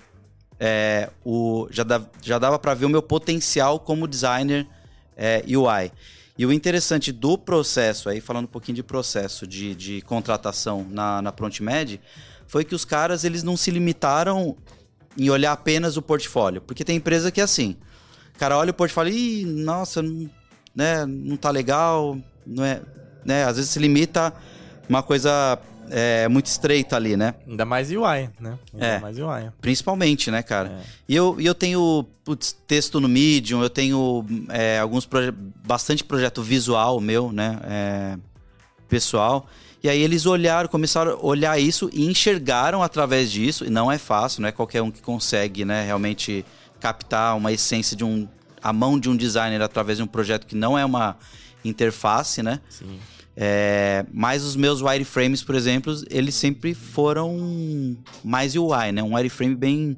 é, 0.63 1.09
o 1.25 1.67
já, 1.71 1.83
dá, 1.83 1.99
já 2.21 2.37
dava 2.37 2.59
pra 2.59 2.75
ver 2.75 2.85
o 2.85 2.89
meu 2.89 3.01
potencial 3.01 3.79
como 3.79 4.07
designer 4.07 4.67
é, 5.17 5.43
UI. 5.47 5.91
E 6.37 6.45
o 6.45 6.53
interessante 6.53 7.11
do 7.11 7.35
processo, 7.35 8.07
aí 8.07 8.21
falando 8.21 8.45
um 8.45 8.47
pouquinho 8.47 8.75
de 8.75 8.83
processo 8.83 9.47
de, 9.47 9.73
de 9.73 10.01
contratação 10.03 10.85
na, 10.87 11.19
na 11.19 11.31
ProntMed, 11.31 11.99
foi 12.45 12.63
que 12.63 12.75
os 12.75 12.85
caras 12.85 13.23
eles 13.23 13.41
não 13.41 13.57
se 13.57 13.71
limitaram 13.71 14.55
em 15.17 15.31
olhar 15.31 15.51
apenas 15.51 15.97
o 15.97 16.01
portfólio. 16.01 16.61
Porque 16.61 16.85
tem 16.85 16.95
empresa 16.95 17.31
que 17.31 17.41
é 17.41 17.43
assim, 17.43 17.75
o 18.35 18.37
cara 18.37 18.55
olha 18.55 18.69
o 18.69 18.73
portfólio 18.73 19.11
e, 19.11 19.43
nossa, 19.45 20.03
não, 20.03 20.29
né, 20.75 21.05
não 21.07 21.37
tá 21.37 21.49
legal, 21.49 22.17
não 22.45 22.63
é, 22.63 22.81
né, 23.25 23.45
às 23.45 23.55
vezes 23.55 23.71
se 23.71 23.79
limita 23.79 24.31
uma 24.87 25.01
coisa 25.01 25.57
é, 25.91 26.27
muito 26.29 26.45
estreita 26.45 26.95
ali, 26.95 27.17
né? 27.17 27.35
Ainda 27.47 27.65
mais 27.65 27.89
UI, 27.91 28.29
né? 28.39 28.57
Ainda 28.73 28.85
É. 28.85 28.99
mais 28.99 29.17
UI. 29.19 29.51
Principalmente, 29.59 30.31
né, 30.31 30.41
cara? 30.41 30.69
É. 30.69 30.81
E 31.09 31.15
eu, 31.15 31.39
eu 31.39 31.53
tenho 31.53 32.05
putz, 32.23 32.53
texto 32.65 32.99
no 33.01 33.09
Medium, 33.09 33.61
eu 33.61 33.69
tenho 33.69 34.25
é, 34.49 34.79
alguns 34.79 35.05
proje 35.05 35.31
bastante 35.31 36.03
projeto 36.03 36.41
visual 36.41 36.99
meu, 37.01 37.31
né? 37.31 37.59
é, 37.65 38.17
pessoal. 38.87 39.47
E 39.83 39.89
aí 39.89 40.01
eles 40.01 40.25
olharam, 40.25 40.69
começaram 40.69 41.13
a 41.13 41.25
olhar 41.25 41.59
isso 41.59 41.89
e 41.91 42.05
enxergaram 42.05 42.83
através 42.83 43.31
disso. 43.31 43.65
E 43.65 43.69
não 43.69 43.91
é 43.91 43.97
fácil, 43.97 44.41
não 44.41 44.47
é 44.49 44.51
qualquer 44.51 44.81
um 44.81 44.91
que 44.91 45.01
consegue, 45.01 45.65
né? 45.65 45.83
Realmente 45.83 46.45
captar 46.79 47.35
uma 47.35 47.51
essência 47.51 47.97
de 47.97 48.03
um. 48.03 48.27
a 48.61 48.71
mão 48.71 48.99
de 48.99 49.09
um 49.09 49.15
designer 49.17 49.61
através 49.61 49.97
de 49.97 50.03
um 50.03 50.07
projeto 50.07 50.45
que 50.45 50.55
não 50.55 50.77
é 50.77 50.85
uma 50.85 51.17
interface, 51.65 52.43
né? 52.43 52.59
Sim. 52.69 52.99
É, 53.43 54.05
mas 54.13 54.43
os 54.43 54.55
meus 54.55 54.81
wireframes, 54.81 55.41
por 55.41 55.55
exemplo, 55.55 55.99
eles 56.11 56.35
sempre 56.35 56.75
foram 56.75 57.97
mais 58.23 58.55
UI, 58.55 58.91
né? 58.93 59.01
Um 59.01 59.15
wireframe 59.15 59.55
bem 59.55 59.97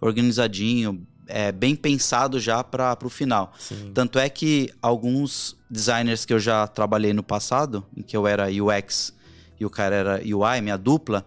organizadinho, 0.00 1.04
é, 1.26 1.50
bem 1.50 1.74
pensado 1.74 2.38
já 2.38 2.62
para 2.62 2.96
o 3.02 3.08
final. 3.08 3.52
Sim. 3.58 3.90
Tanto 3.92 4.16
é 4.16 4.28
que 4.28 4.70
alguns 4.80 5.56
designers 5.68 6.24
que 6.24 6.32
eu 6.32 6.38
já 6.38 6.68
trabalhei 6.68 7.12
no 7.12 7.24
passado, 7.24 7.84
em 7.96 8.02
que 8.02 8.16
eu 8.16 8.28
era 8.28 8.46
UX 8.46 9.12
e 9.58 9.66
o 9.66 9.70
cara 9.70 9.96
era 9.96 10.22
UI, 10.22 10.60
minha 10.60 10.78
dupla, 10.78 11.26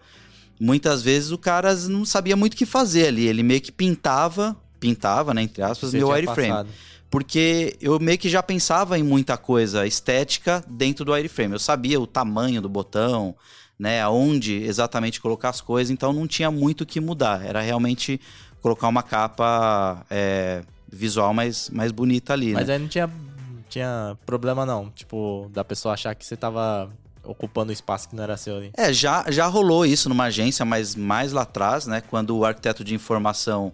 muitas 0.58 1.02
vezes 1.02 1.32
o 1.32 1.36
cara 1.36 1.74
não 1.74 2.02
sabia 2.06 2.34
muito 2.34 2.54
o 2.54 2.56
que 2.56 2.64
fazer 2.64 3.08
ali. 3.08 3.26
Ele 3.26 3.42
meio 3.42 3.60
que 3.60 3.70
pintava, 3.70 4.56
pintava, 4.80 5.34
né, 5.34 5.42
entre 5.42 5.62
aspas, 5.62 5.90
Você 5.90 5.98
meu 5.98 6.08
wireframe 6.08 6.48
passado. 6.48 6.68
Porque 7.10 7.76
eu 7.80 7.98
meio 7.98 8.18
que 8.18 8.28
já 8.28 8.42
pensava 8.42 8.98
em 8.98 9.02
muita 9.02 9.36
coisa 9.36 9.86
estética 9.86 10.62
dentro 10.68 11.04
do 11.04 11.12
wireframe. 11.12 11.54
Eu 11.54 11.58
sabia 11.58 12.00
o 12.00 12.06
tamanho 12.06 12.60
do 12.60 12.68
botão, 12.68 13.34
né, 13.78 14.02
aonde 14.02 14.54
exatamente 14.62 15.20
colocar 15.20 15.50
as 15.50 15.60
coisas, 15.60 15.90
então 15.90 16.12
não 16.12 16.26
tinha 16.26 16.50
muito 16.50 16.82
o 16.82 16.86
que 16.86 17.00
mudar. 17.00 17.44
Era 17.44 17.60
realmente 17.60 18.20
colocar 18.60 18.88
uma 18.88 19.02
capa 19.02 20.04
é, 20.10 20.62
visual 20.90 21.32
mais, 21.32 21.70
mais 21.70 21.92
bonita 21.92 22.32
ali, 22.32 22.52
Mas 22.52 22.66
né? 22.66 22.74
aí 22.74 22.78
não 22.80 22.88
tinha, 22.88 23.10
tinha 23.68 24.16
problema, 24.26 24.66
não. 24.66 24.90
Tipo, 24.90 25.50
da 25.52 25.64
pessoa 25.64 25.94
achar 25.94 26.14
que 26.14 26.26
você 26.26 26.36
tava 26.36 26.90
ocupando 27.24 27.72
espaço 27.72 28.08
que 28.08 28.16
não 28.16 28.24
era 28.24 28.36
seu 28.36 28.56
ali. 28.56 28.70
É, 28.76 28.92
já, 28.92 29.24
já 29.30 29.46
rolou 29.46 29.84
isso 29.84 30.08
numa 30.08 30.24
agência, 30.24 30.64
mas 30.64 30.94
mais 30.94 31.32
lá 31.32 31.42
atrás, 31.42 31.86
né? 31.86 32.00
Quando 32.00 32.36
o 32.36 32.44
arquiteto 32.44 32.82
de 32.82 32.94
informação 32.94 33.72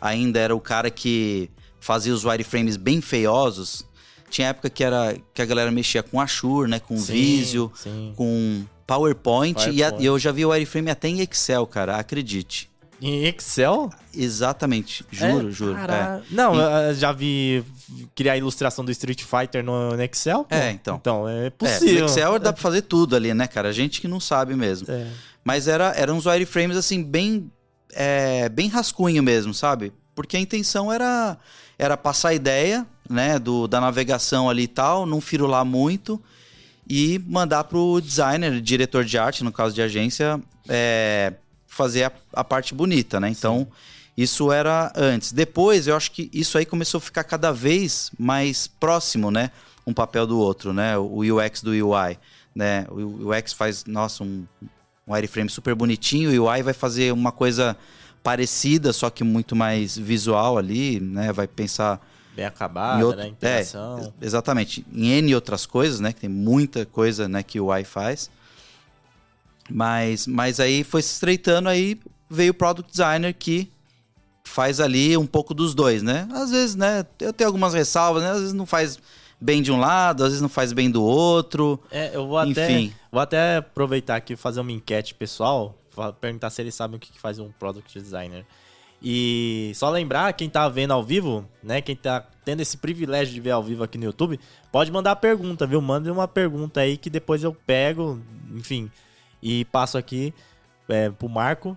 ainda 0.00 0.38
era 0.38 0.54
o 0.54 0.60
cara 0.60 0.90
que 0.90 1.50
fazia 1.84 2.14
os 2.14 2.24
wireframes 2.24 2.76
bem 2.78 3.00
feiosos. 3.02 3.84
Tinha 4.30 4.48
época 4.48 4.70
que, 4.70 4.82
era, 4.82 5.16
que 5.34 5.42
a 5.42 5.44
galera 5.44 5.70
mexia 5.70 6.02
com 6.02 6.18
Ashur, 6.20 6.66
né? 6.66 6.80
Com 6.80 6.96
Sim, 6.96 7.12
Visio, 7.12 7.70
Sim. 7.74 8.12
com 8.16 8.64
PowerPoint, 8.86 9.58
E, 9.70 9.82
a- 9.82 9.88
PowerPoint. 9.90 10.02
e 10.02 10.06
eu 10.06 10.18
já 10.18 10.32
vi 10.32 10.44
o 10.46 10.48
wireframe 10.48 10.90
até 10.90 11.08
em 11.08 11.20
Excel, 11.20 11.66
cara, 11.66 11.96
acredite. 11.96 12.70
Em 13.02 13.26
Excel? 13.26 13.90
Exatamente, 14.16 15.04
juro, 15.10 15.48
É? 15.48 15.50
juro. 15.52 15.74
Cara- 15.74 16.22
Não, 16.30 16.54
eu 16.58 16.94
já 16.94 17.12
vi 17.12 17.62
criar 18.14 18.32
a 18.32 18.36
ilustração 18.38 18.82
do 18.84 18.90
Street 18.90 19.22
Fighter 19.22 19.62
no, 19.62 19.94
no 19.94 20.02
Excel. 20.02 20.44
pô. 20.44 20.54
É, 20.54 20.70
então. 20.70 20.96
Então, 20.96 21.28
é 21.28 21.46
É, 21.46 21.50
possível. 21.50 22.00
no 22.00 22.06
Excel 22.06 22.38
dá 22.38 22.52
pra 22.52 22.62
fazer 22.62 22.82
tudo 22.82 23.14
ali, 23.14 23.34
né, 23.34 23.46
cara? 23.46 23.72
Gente 23.74 24.00
que 24.00 24.08
não 24.08 24.18
sabe 24.20 24.54
mesmo. 24.56 24.90
É. 24.90 25.06
Mas 25.44 25.68
era, 25.68 25.92
eram 25.96 26.16
uns 26.16 26.24
wireframes, 26.24 26.76
assim, 26.78 27.02
bem, 27.02 27.50
é, 27.92 28.48
bem 28.48 28.68
rascunho 28.68 29.22
mesmo, 29.22 29.52
sabe? 29.52 29.92
Porque 30.14 30.36
a 30.36 30.40
intenção 30.40 30.90
era, 30.92 31.36
era 31.78 31.96
passar 31.96 32.30
a 32.30 32.34
ideia, 32.34 32.86
né, 33.08 33.38
do, 33.38 33.66
da 33.66 33.80
navegação 33.80 34.48
ali 34.48 34.62
e 34.62 34.68
tal, 34.68 35.06
não 35.06 35.20
firular 35.20 35.64
muito 35.64 36.20
e 36.88 37.18
mandar 37.26 37.64
pro 37.64 38.00
designer, 38.00 38.60
diretor 38.60 39.04
de 39.04 39.18
arte, 39.18 39.42
no 39.42 39.52
caso 39.52 39.74
de 39.74 39.82
agência, 39.82 40.40
é, 40.68 41.32
fazer 41.66 42.04
a, 42.04 42.12
a 42.32 42.44
parte 42.44 42.74
bonita, 42.74 43.18
né? 43.18 43.28
Então, 43.28 43.66
isso 44.16 44.52
era 44.52 44.92
antes. 44.94 45.32
Depois, 45.32 45.86
eu 45.86 45.96
acho 45.96 46.10
que 46.12 46.30
isso 46.32 46.56
aí 46.56 46.64
começou 46.64 46.98
a 46.98 47.00
ficar 47.00 47.24
cada 47.24 47.52
vez 47.52 48.12
mais 48.18 48.66
próximo, 48.66 49.30
né? 49.30 49.50
Um 49.86 49.92
papel 49.92 50.26
do 50.26 50.38
outro, 50.38 50.72
né? 50.72 50.96
O 50.96 51.20
UX 51.20 51.62
do 51.62 51.70
UI, 51.70 52.18
né? 52.54 52.86
O 52.90 53.30
UX 53.30 53.52
faz, 53.52 53.84
nossa, 53.86 54.22
um, 54.22 54.46
um 55.06 55.12
wireframe 55.12 55.50
super 55.50 55.74
bonitinho, 55.74 56.30
o 56.30 56.46
UI 56.46 56.62
vai 56.62 56.74
fazer 56.74 57.12
uma 57.12 57.32
coisa 57.32 57.76
parecida, 58.24 58.90
só 58.92 59.10
que 59.10 59.22
muito 59.22 59.54
mais 59.54 59.96
visual 59.96 60.56
ali, 60.56 60.98
né? 60.98 61.30
Vai 61.30 61.46
pensar 61.46 62.00
Bem 62.34 62.46
acabada, 62.46 63.00
em 63.00 63.04
outro, 63.04 63.20
né? 63.20 63.26
é, 63.26 63.28
Interação. 63.28 64.12
exatamente, 64.20 64.84
em 64.92 65.08
N 65.10 65.34
outras 65.34 65.66
coisas, 65.66 66.00
né? 66.00 66.12
Que 66.12 66.22
tem 66.22 66.30
muita 66.30 66.86
coisa, 66.86 67.28
né, 67.28 67.42
que 67.42 67.60
o 67.60 67.66
UI 67.66 67.84
faz. 67.84 68.30
Mas, 69.70 70.26
mas 70.26 70.58
aí 70.58 70.82
foi 70.82 71.02
se 71.02 71.12
estreitando, 71.12 71.68
aí 71.68 72.00
veio 72.28 72.50
o 72.50 72.54
Product 72.54 72.90
Designer 72.90 73.34
que 73.34 73.70
faz 74.42 74.80
ali 74.80 75.16
um 75.16 75.26
pouco 75.26 75.54
dos 75.54 75.74
dois, 75.74 76.02
né? 76.02 76.26
Às 76.32 76.50
vezes, 76.50 76.74
né, 76.74 77.04
eu 77.20 77.32
tenho 77.32 77.48
algumas 77.48 77.74
ressalvas, 77.74 78.22
né? 78.22 78.30
Às 78.30 78.38
vezes 78.38 78.52
não 78.54 78.66
faz 78.66 78.98
bem 79.40 79.60
de 79.62 79.70
um 79.70 79.78
lado, 79.78 80.22
às 80.22 80.30
vezes 80.30 80.40
não 80.40 80.48
faz 80.48 80.72
bem 80.72 80.90
do 80.90 81.02
outro. 81.02 81.78
É, 81.90 82.10
eu 82.14 82.26
vou 82.26 82.38
até, 82.38 82.70
Enfim. 82.70 82.94
vou 83.12 83.20
até 83.20 83.58
aproveitar 83.58 84.16
aqui 84.16 84.32
e 84.32 84.36
fazer 84.36 84.60
uma 84.60 84.72
enquete 84.72 85.14
pessoal, 85.14 85.78
perguntar 86.20 86.50
se 86.50 86.62
eles 86.62 86.74
sabem 86.74 86.96
o 86.96 87.00
que 87.00 87.18
faz 87.18 87.38
um 87.38 87.50
product 87.52 87.98
designer. 87.98 88.44
E 89.02 89.72
só 89.74 89.90
lembrar, 89.90 90.32
quem 90.32 90.48
tá 90.48 90.66
vendo 90.68 90.92
ao 90.92 91.02
vivo, 91.02 91.46
né, 91.62 91.82
quem 91.82 91.94
tá 91.94 92.26
tendo 92.44 92.60
esse 92.60 92.76
privilégio 92.78 93.34
de 93.34 93.40
ver 93.40 93.50
ao 93.50 93.62
vivo 93.62 93.84
aqui 93.84 93.98
no 93.98 94.04
YouTube, 94.04 94.40
pode 94.72 94.90
mandar 94.90 95.16
pergunta, 95.16 95.66
viu? 95.66 95.80
Mande 95.80 96.10
uma 96.10 96.26
pergunta 96.26 96.80
aí 96.80 96.96
que 96.96 97.10
depois 97.10 97.44
eu 97.44 97.52
pego, 97.52 98.18
enfim, 98.54 98.90
e 99.42 99.64
passo 99.66 99.98
aqui 99.98 100.32
é, 100.88 101.10
pro 101.10 101.28
Marco. 101.28 101.76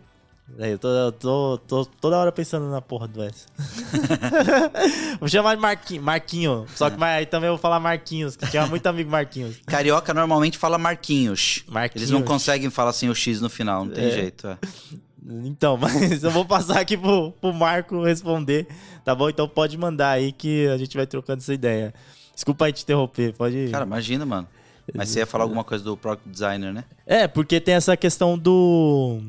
É, 0.60 0.72
Eu 0.74 0.80
tô, 0.80 0.88
eu 0.88 1.12
tô, 1.12 1.58
tô 1.68 1.86
toda 1.86 2.18
hora 2.18 2.32
pensando 2.32 2.70
na 2.70 2.82
porra 2.82 3.08
do 3.08 3.22
S. 3.22 3.46
vou 5.20 5.28
chamar 5.28 5.56
de 5.56 5.62
Marquinho, 5.62 6.02
Marquinho. 6.02 6.66
Só 6.76 6.90
que 6.90 7.04
aí 7.04 7.26
também 7.26 7.48
eu 7.48 7.54
vou 7.54 7.62
falar 7.62 7.80
Marquinhos, 7.80 8.36
que 8.36 8.50
tinha 8.50 8.66
muito 8.66 8.88
amigo 8.88 9.10
Marquinhos. 9.12 9.58
Carioca 9.66 10.14
normalmente 10.14 10.58
fala 10.58 10.78
Marquinhos. 10.78 11.64
Marquinhos. 11.68 12.04
Eles 12.04 12.12
não 12.12 12.24
conseguem 12.26 12.70
falar 12.70 12.92
assim 12.92 13.10
o 13.10 13.16
X 13.16 13.42
no 13.42 13.50
final, 13.50 13.86
não 13.86 13.94
tem 13.94 14.06
É. 14.06 14.12
jeito. 14.12 14.48
é. 14.48 14.58
Então, 15.44 15.76
mas 15.76 16.24
eu 16.24 16.32
vou 16.32 16.46
passar 16.46 16.80
aqui 16.80 16.96
pro, 16.96 17.34
pro 17.34 17.52
Marco 17.54 18.02
responder, 18.02 18.66
tá 19.04 19.14
bom? 19.14 19.28
Então 19.28 19.46
pode 19.46 19.78
mandar 19.78 20.12
aí 20.12 20.32
que 20.32 20.66
a 20.70 20.78
gente 20.78 20.96
vai 20.96 21.06
trocando 21.06 21.42
essa 21.42 21.54
ideia. 21.54 21.94
Desculpa 22.34 22.64
aí 22.66 22.72
te 22.72 22.84
interromper, 22.84 23.34
pode. 23.34 23.68
Cara, 23.70 23.84
imagina, 23.84 24.26
mano. 24.26 24.48
Mas 24.96 25.10
você 25.10 25.20
ia 25.20 25.26
falar 25.26 25.44
alguma 25.44 25.66
coisa 25.66 25.84
do 25.84 25.98
Product 25.98 26.30
Designer, 26.30 26.72
né? 26.74 26.86
É, 27.06 27.28
porque 27.28 27.60
tem 27.60 27.74
essa 27.76 27.98
questão 27.98 28.38
do. 28.38 29.20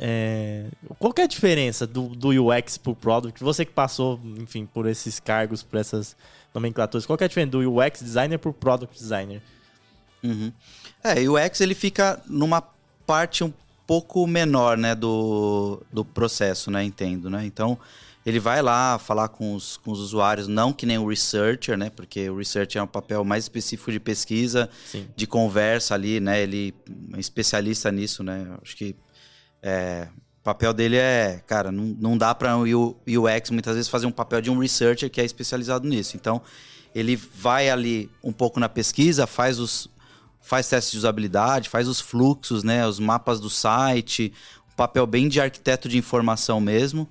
É, 0.00 0.66
qual 0.98 1.12
é 1.18 1.22
a 1.22 1.26
diferença 1.26 1.86
do, 1.86 2.08
do 2.08 2.28
UX 2.28 2.78
pro 2.78 2.94
Product? 2.94 3.42
Você 3.42 3.64
que 3.64 3.72
passou, 3.72 4.20
enfim, 4.36 4.64
por 4.64 4.86
esses 4.86 5.18
cargos, 5.18 5.62
por 5.62 5.78
essas 5.78 6.16
nomenclaturas, 6.54 7.04
qual 7.04 7.16
que 7.16 7.24
é 7.24 7.26
a 7.26 7.28
diferença 7.28 7.50
do 7.50 7.78
UX 7.78 8.00
Designer 8.00 8.38
pro 8.38 8.52
Product 8.52 8.96
Designer? 8.96 9.42
Uhum. 10.22 10.52
É, 11.02 11.14
o 11.28 11.34
UX 11.34 11.60
ele 11.60 11.74
fica 11.74 12.22
numa 12.26 12.62
parte 13.06 13.42
um 13.42 13.52
pouco 13.86 14.26
menor, 14.26 14.76
né, 14.76 14.94
do, 14.94 15.82
do 15.92 16.04
processo, 16.04 16.70
né, 16.70 16.84
entendo, 16.84 17.30
né? 17.30 17.44
Então, 17.46 17.78
ele 18.26 18.38
vai 18.38 18.60
lá 18.60 18.98
falar 18.98 19.28
com 19.28 19.54
os, 19.54 19.78
com 19.78 19.90
os 19.90 20.00
usuários, 20.00 20.46
não 20.46 20.72
que 20.72 20.84
nem 20.84 20.98
o 20.98 21.08
researcher, 21.08 21.78
né? 21.78 21.88
Porque 21.88 22.28
o 22.28 22.36
researcher 22.36 22.78
é 22.78 22.82
um 22.82 22.88
papel 22.88 23.24
mais 23.24 23.44
específico 23.44 23.90
de 23.90 23.98
pesquisa, 23.98 24.68
Sim. 24.84 25.06
de 25.16 25.26
conversa 25.26 25.94
ali, 25.94 26.20
né? 26.20 26.42
Ele 26.42 26.74
é 26.86 27.16
um 27.16 27.18
especialista 27.18 27.90
nisso, 27.90 28.22
né? 28.22 28.46
Acho 28.62 28.76
que 28.76 28.94
é, 29.62 30.08
o 30.40 30.42
papel 30.42 30.72
dele 30.72 30.96
é, 30.96 31.42
cara, 31.46 31.70
não, 31.70 31.84
não 31.98 32.18
dá 32.18 32.34
para 32.34 32.56
o 32.56 32.96
UX 33.06 33.50
muitas 33.50 33.74
vezes 33.74 33.88
fazer 33.88 34.06
um 34.06 34.12
papel 34.12 34.40
de 34.40 34.50
um 34.50 34.58
researcher 34.58 35.10
que 35.10 35.20
é 35.20 35.24
especializado 35.24 35.88
nisso. 35.88 36.16
Então, 36.16 36.40
ele 36.94 37.16
vai 37.16 37.68
ali 37.68 38.10
um 38.22 38.32
pouco 38.32 38.58
na 38.58 38.68
pesquisa, 38.68 39.26
faz 39.26 39.58
os 39.58 39.88
faz 40.40 40.66
testes 40.66 40.92
de 40.92 40.98
usabilidade, 40.98 41.68
faz 41.68 41.86
os 41.86 42.00
fluxos, 42.00 42.64
né, 42.64 42.86
os 42.86 42.98
mapas 42.98 43.38
do 43.38 43.50
site, 43.50 44.32
um 44.72 44.74
papel 44.76 45.06
bem 45.06 45.28
de 45.28 45.40
arquiteto 45.40 45.88
de 45.88 45.98
informação 45.98 46.58
mesmo 46.58 47.06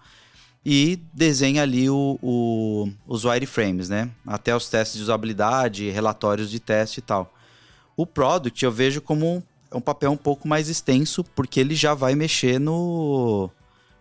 e 0.66 1.00
desenha 1.14 1.62
ali 1.62 1.90
o, 1.90 2.20
o, 2.22 2.90
os 3.08 3.24
wireframes, 3.24 3.88
né? 3.88 4.10
Até 4.26 4.54
os 4.54 4.68
testes 4.68 4.98
de 4.98 5.04
usabilidade, 5.04 5.90
relatórios 5.90 6.50
de 6.50 6.60
teste 6.60 7.00
e 7.00 7.02
tal. 7.02 7.34
O 7.96 8.06
product 8.06 8.66
eu 8.66 8.72
vejo 8.72 9.00
como 9.00 9.42
um 9.74 9.82
papel 9.82 10.12
um 10.12 10.18
pouco 10.18 10.48
mais 10.48 10.70
extenso, 10.70 11.24
porque 11.24 11.60
ele 11.60 11.76
já 11.76 11.94
vai 11.94 12.16
mexer 12.16 12.60
no. 12.60 13.50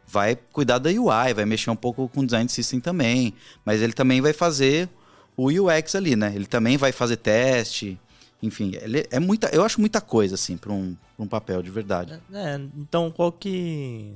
Vai 0.06 0.37
cuidar 0.37 0.78
da 0.78 0.88
UI, 0.88 1.35
vai 1.35 1.44
mexer 1.44 1.70
um 1.70 1.76
pouco 1.76 2.08
com 2.08 2.20
o 2.20 2.25
design 2.25 2.49
system 2.49 2.78
também. 2.78 3.35
Mas 3.64 3.82
ele 3.82 3.92
também 3.92 4.20
vai 4.20 4.32
fazer 4.32 4.88
o 5.37 5.49
UX 5.49 5.94
ali, 5.94 6.14
né? 6.14 6.32
Ele 6.35 6.46
também 6.46 6.76
vai 6.76 6.92
fazer 6.92 7.16
teste. 7.16 7.99
Enfim, 8.42 8.73
ele 8.80 9.06
é 9.11 9.18
muita. 9.18 9.49
Eu 9.49 9.64
acho 9.64 9.80
muita 9.80 10.00
coisa, 10.00 10.35
assim, 10.35 10.56
para 10.56 10.73
um, 10.73 10.96
pra 11.16 11.25
um 11.25 11.28
papel 11.28 11.62
de 11.62 11.70
verdade. 11.70 12.20
É, 12.32 12.61
então 12.76 13.11
qual 13.11 13.32
que. 13.32 14.14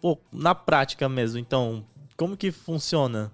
Pô, 0.00 0.18
na 0.30 0.54
prática 0.54 1.08
mesmo, 1.08 1.38
então, 1.38 1.84
como 2.16 2.36
que 2.36 2.52
funciona? 2.52 3.32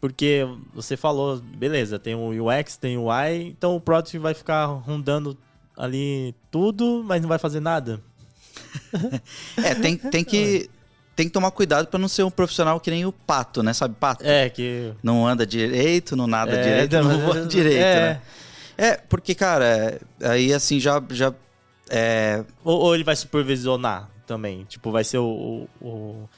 Porque 0.00 0.46
você 0.72 0.96
falou, 0.96 1.38
beleza, 1.38 1.98
tem 1.98 2.14
o 2.14 2.28
UX, 2.28 2.76
tem 2.76 2.96
o 2.96 3.06
UI, 3.06 3.48
então 3.48 3.74
o 3.74 3.80
Product 3.80 4.16
vai 4.18 4.34
ficar 4.34 4.66
rondando 4.66 5.36
ali 5.76 6.34
tudo, 6.50 7.02
mas 7.06 7.20
não 7.22 7.28
vai 7.28 7.38
fazer 7.38 7.60
nada? 7.60 8.00
é, 9.62 9.74
tem, 9.74 9.96
tem 9.96 10.24
que. 10.24 10.70
Tem 11.14 11.26
que 11.26 11.32
tomar 11.32 11.50
cuidado 11.50 11.88
para 11.88 11.98
não 11.98 12.08
ser 12.08 12.24
um 12.24 12.30
profissional 12.30 12.78
que 12.78 12.90
nem 12.90 13.06
o 13.06 13.12
pato, 13.12 13.62
né? 13.62 13.72
Sabe, 13.72 13.94
pato? 13.98 14.22
É, 14.22 14.50
que. 14.50 14.92
Não 15.02 15.26
anda 15.26 15.46
direito, 15.46 16.14
não 16.14 16.26
nada 16.26 16.52
É, 16.52 16.62
direito, 16.62 16.92
não, 16.96 17.04
não 17.04 17.20
voa 17.20 17.40
direito, 17.48 17.82
é. 17.82 18.00
né? 18.00 18.22
É, 18.76 18.96
porque, 18.98 19.34
cara, 19.34 19.98
aí 20.22 20.52
assim 20.52 20.78
já. 20.78 21.02
já 21.10 21.32
é, 21.88 22.44
Ou, 22.62 22.80
ou 22.80 22.94
ele 22.94 23.02
vai 23.04 23.16
supervisionar 23.16 24.10
também? 24.26 24.64
Tipo, 24.64 24.90
vai 24.90 25.04
ser 25.04 25.16
o. 25.18 25.66
o- 25.80 25.86
o- 25.86 26.28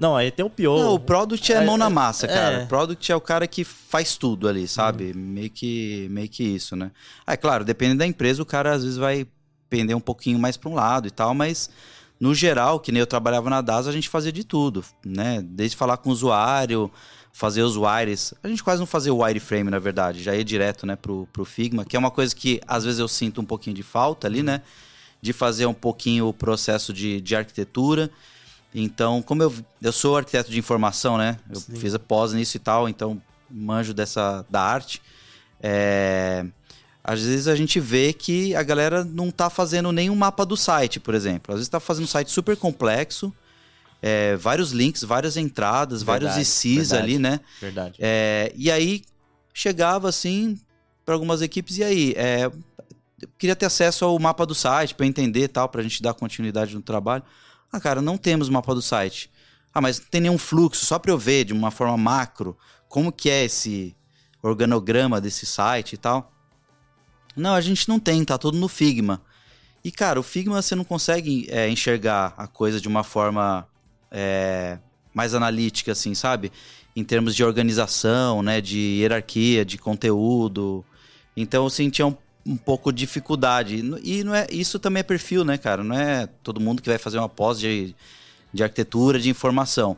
Não, 0.00 0.16
aí 0.16 0.30
tem 0.30 0.42
o 0.42 0.48
pior. 0.48 0.78
Não, 0.78 0.94
o 0.94 0.98
product 0.98 1.52
é, 1.52 1.56
É, 1.56 1.64
mão 1.66 1.76
na 1.76 1.86
é, 1.86 1.90
massa, 1.90 2.26
cara. 2.26 2.62
é. 2.62 2.64
O 2.64 2.66
product 2.66 3.12
é 3.12 3.14
o 3.14 3.20
cara 3.20 3.46
que 3.46 3.64
faz 3.64 4.16
tudo 4.16 4.48
ali, 4.48 4.66
sabe? 4.66 5.12
Meio, 5.12 5.50
que, 5.50 6.08
meio 6.10 6.26
que 6.26 6.42
isso, 6.42 6.74
né? 6.74 6.90
Ah, 7.26 7.34
é 7.34 7.36
claro, 7.36 7.66
dependendo 7.66 7.98
da 7.98 8.06
empresa, 8.06 8.42
o 8.42 8.46
cara 8.46 8.72
às 8.72 8.82
vezes 8.82 8.96
vai 8.96 9.26
pender 9.68 9.94
um 9.94 10.00
pouquinho 10.00 10.38
mais 10.38 10.56
para 10.56 10.70
um 10.70 10.74
lado 10.74 11.06
e 11.06 11.10
tal, 11.10 11.34
mas 11.34 11.68
no 12.18 12.34
geral, 12.34 12.80
que 12.80 12.90
nem 12.90 13.00
eu 13.00 13.06
trabalhava 13.06 13.50
na 13.50 13.60
DAS, 13.60 13.86
a 13.86 13.92
gente 13.92 14.08
fazia 14.08 14.32
de 14.32 14.42
tudo, 14.42 14.82
né? 15.04 15.42
Desde 15.44 15.76
falar 15.76 15.98
com 15.98 16.08
o 16.08 16.12
usuário, 16.12 16.90
fazer 17.30 17.62
os 17.62 17.76
wires. 17.76 18.32
A 18.42 18.48
gente 18.48 18.64
quase 18.64 18.80
não 18.80 18.86
fazia 18.86 19.12
o 19.12 19.22
wireframe, 19.22 19.70
na 19.70 19.78
verdade, 19.78 20.22
já 20.22 20.34
ia 20.34 20.42
direto, 20.42 20.86
né, 20.86 20.96
pro, 20.96 21.28
pro 21.30 21.44
Figma, 21.44 21.84
que 21.84 21.94
é 21.94 21.98
uma 21.98 22.10
coisa 22.10 22.34
que 22.34 22.58
às 22.66 22.84
vezes 22.84 23.00
eu 23.00 23.06
sinto 23.06 23.42
um 23.42 23.44
pouquinho 23.44 23.76
de 23.76 23.82
falta 23.82 24.26
ali, 24.26 24.42
né? 24.42 24.62
De 25.20 25.34
fazer 25.34 25.66
um 25.66 25.74
pouquinho 25.74 26.26
o 26.26 26.32
processo 26.32 26.90
de, 26.90 27.20
de 27.20 27.36
arquitetura. 27.36 28.10
Então, 28.74 29.20
como 29.22 29.42
eu, 29.42 29.52
eu 29.82 29.92
sou 29.92 30.16
arquiteto 30.16 30.50
de 30.50 30.58
informação, 30.58 31.18
né? 31.18 31.38
Eu 31.48 31.60
Sim. 31.60 31.76
fiz 31.76 31.94
a 31.94 31.98
pós 31.98 32.32
nisso 32.32 32.56
e 32.56 32.60
tal, 32.60 32.88
então 32.88 33.20
manjo 33.50 33.92
dessa 33.92 34.44
da 34.48 34.60
arte. 34.60 35.02
É, 35.60 36.44
às 37.02 37.22
vezes 37.22 37.48
a 37.48 37.56
gente 37.56 37.80
vê 37.80 38.12
que 38.12 38.54
a 38.54 38.62
galera 38.62 39.04
não 39.04 39.30
tá 39.30 39.50
fazendo 39.50 39.90
nenhum 39.90 40.14
mapa 40.14 40.46
do 40.46 40.56
site, 40.56 41.00
por 41.00 41.14
exemplo. 41.14 41.52
Às 41.52 41.60
vezes 41.60 41.68
tá 41.68 41.80
fazendo 41.80 42.04
um 42.04 42.08
site 42.08 42.30
super 42.30 42.56
complexo, 42.56 43.34
é, 44.00 44.36
vários 44.36 44.70
links, 44.70 45.02
várias 45.02 45.36
entradas, 45.36 46.02
vários 46.02 46.30
Verdade, 46.34 46.48
ICs 46.48 46.90
verdade. 46.90 47.02
ali, 47.02 47.18
né? 47.18 47.40
Verdade. 47.60 47.96
É, 47.98 48.52
e 48.54 48.70
aí 48.70 49.02
chegava 49.52 50.08
assim 50.08 50.58
para 51.04 51.14
algumas 51.14 51.42
equipes 51.42 51.78
e 51.78 51.84
aí 51.84 52.14
é, 52.16 52.46
eu 53.20 53.28
queria 53.36 53.56
ter 53.56 53.66
acesso 53.66 54.04
ao 54.04 54.18
mapa 54.18 54.46
do 54.46 54.54
site 54.54 54.94
para 54.94 55.06
entender 55.06 55.44
e 55.44 55.48
tal, 55.48 55.68
para 55.68 55.80
a 55.80 55.84
gente 55.84 56.02
dar 56.02 56.14
continuidade 56.14 56.74
no 56.74 56.82
trabalho. 56.82 57.22
Ah, 57.72 57.80
cara, 57.80 58.02
não 58.02 58.18
temos 58.18 58.48
mapa 58.48 58.74
do 58.74 58.82
site. 58.82 59.30
Ah, 59.72 59.80
mas 59.80 60.00
não 60.00 60.06
tem 60.06 60.20
nenhum 60.22 60.38
fluxo, 60.38 60.84
só 60.84 60.98
para 60.98 61.12
eu 61.12 61.18
ver 61.18 61.44
de 61.44 61.52
uma 61.52 61.70
forma 61.70 61.96
macro 61.96 62.56
como 62.88 63.12
que 63.12 63.30
é 63.30 63.44
esse 63.44 63.96
organograma 64.42 65.20
desse 65.20 65.46
site 65.46 65.92
e 65.92 65.96
tal. 65.96 66.32
Não, 67.36 67.54
a 67.54 67.60
gente 67.60 67.88
não 67.88 68.00
tem, 68.00 68.24
tá 68.24 68.36
tudo 68.36 68.58
no 68.58 68.68
Figma. 68.68 69.22
E, 69.84 69.92
cara, 69.92 70.18
o 70.18 70.22
Figma 70.22 70.60
você 70.60 70.74
não 70.74 70.84
consegue 70.84 71.46
é, 71.48 71.68
enxergar 71.68 72.34
a 72.36 72.46
coisa 72.46 72.80
de 72.80 72.88
uma 72.88 73.04
forma 73.04 73.66
é, 74.10 74.78
mais 75.14 75.34
analítica, 75.34 75.92
assim, 75.92 76.14
sabe? 76.14 76.50
Em 76.94 77.04
termos 77.04 77.34
de 77.34 77.44
organização, 77.44 78.42
né? 78.42 78.60
De 78.60 78.78
hierarquia, 78.78 79.64
de 79.64 79.78
conteúdo. 79.78 80.84
Então 81.36 81.64
eu 81.64 81.70
sentia 81.70 82.06
um, 82.06 82.16
um 82.44 82.56
pouco 82.56 82.92
de 82.92 82.98
dificuldade. 82.98 83.76
E 84.02 84.24
não 84.24 84.34
é, 84.34 84.46
isso 84.50 84.78
também 84.78 85.00
é 85.00 85.04
perfil, 85.04 85.44
né, 85.44 85.58
cara? 85.58 85.82
Não 85.84 85.96
é 85.96 86.26
todo 86.42 86.60
mundo 86.60 86.82
que 86.82 86.88
vai 86.88 86.98
fazer 86.98 87.18
uma 87.18 87.28
pós 87.28 87.58
de, 87.58 87.94
de 88.52 88.62
arquitetura, 88.62 89.18
de 89.18 89.28
informação. 89.28 89.96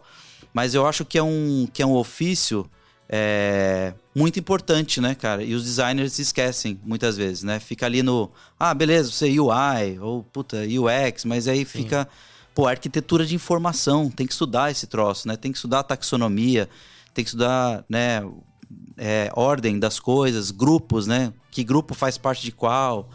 Mas 0.53 0.75
eu 0.75 0.87
acho 0.87 1.05
que 1.05 1.17
é 1.17 1.23
um, 1.23 1.67
que 1.73 1.83
é 1.83 1.87
um 1.87 1.95
ofício 1.95 2.69
é, 3.09 3.95
muito 4.15 4.39
importante, 4.39 5.01
né, 5.01 5.15
cara? 5.15 5.43
E 5.43 5.55
os 5.55 5.65
designers 5.65 6.15
se 6.15 6.23
esquecem 6.23 6.81
muitas 6.85 7.17
vezes, 7.17 7.43
né? 7.43 7.61
Fica 7.61 7.87
ali 7.87 8.03
no, 8.03 8.31
ah, 8.59 8.75
beleza, 8.75 9.11
você 9.11 9.29
é 9.29 9.41
UI, 9.41 9.99
ou 10.01 10.23
puta, 10.23 10.59
UX, 10.59 11.25
mas 11.25 11.47
aí 11.47 11.65
fica, 11.65 12.09
pô, 12.55 12.67
arquitetura 12.67 13.25
de 13.25 13.35
informação, 13.35 14.11
tem 14.11 14.27
que 14.27 14.33
estudar 14.33 14.71
esse 14.71 14.87
troço, 14.87 15.29
né? 15.29 15.37
Tem 15.37 15.53
que 15.53 15.59
estudar 15.59 15.83
taxonomia, 15.83 16.69
tem 17.15 17.25
que 17.25 17.29
estudar, 17.29 17.85
né, 17.89 18.23
é, 18.97 19.31
ordem 19.35 19.79
das 19.79 19.99
coisas, 19.99 20.51
grupos, 20.51 21.07
né? 21.07 21.33
Que 21.51 21.65
grupo 21.65 21.95
faz 21.95 22.19
parte 22.19 22.43
de 22.43 22.53
qual. 22.53 23.09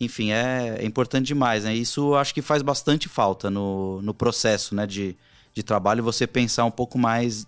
Enfim, 0.00 0.30
é, 0.30 0.78
é 0.80 0.84
importante 0.84 1.26
demais, 1.26 1.64
né? 1.64 1.74
Isso 1.74 2.14
acho 2.14 2.32
que 2.32 2.42
faz 2.42 2.62
bastante 2.62 3.08
falta 3.08 3.50
no, 3.50 4.00
no 4.02 4.14
processo, 4.14 4.74
né, 4.74 4.86
de, 4.86 5.16
de 5.52 5.62
trabalho, 5.62 6.04
você 6.04 6.26
pensar 6.26 6.64
um 6.64 6.70
pouco 6.70 6.98
mais 6.98 7.46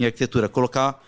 em 0.00 0.04
arquitetura, 0.04 0.48
colocar 0.48 1.00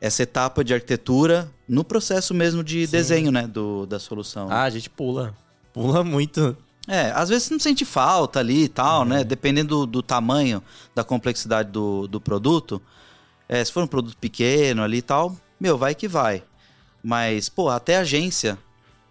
essa 0.00 0.22
etapa 0.22 0.62
de 0.62 0.72
arquitetura 0.72 1.50
no 1.68 1.82
processo 1.82 2.32
mesmo 2.32 2.62
de 2.62 2.86
Sim. 2.86 2.92
desenho, 2.92 3.32
né, 3.32 3.46
do, 3.46 3.86
da 3.86 3.98
solução. 3.98 4.48
Ah, 4.50 4.62
a 4.62 4.70
gente 4.70 4.88
pula. 4.88 5.34
Pula 5.72 6.04
muito. 6.04 6.56
É, 6.86 7.10
às 7.10 7.28
vezes 7.28 7.50
não 7.50 7.58
sente 7.58 7.84
falta 7.84 8.38
ali 8.38 8.64
e 8.64 8.68
tal, 8.68 9.04
né? 9.04 9.24
Dependendo 9.24 9.80
do, 9.80 9.86
do 9.86 10.02
tamanho, 10.02 10.62
da 10.94 11.02
complexidade 11.02 11.70
do, 11.72 12.06
do 12.06 12.20
produto. 12.20 12.80
É, 13.48 13.64
se 13.64 13.72
for 13.72 13.82
um 13.82 13.86
produto 13.86 14.16
pequeno 14.16 14.82
ali 14.82 14.98
e 14.98 15.02
tal, 15.02 15.36
meu, 15.58 15.78
vai 15.78 15.94
que 15.94 16.08
vai. 16.08 16.42
Mas, 17.02 17.48
pô, 17.48 17.68
até 17.68 17.96
agência 17.96 18.58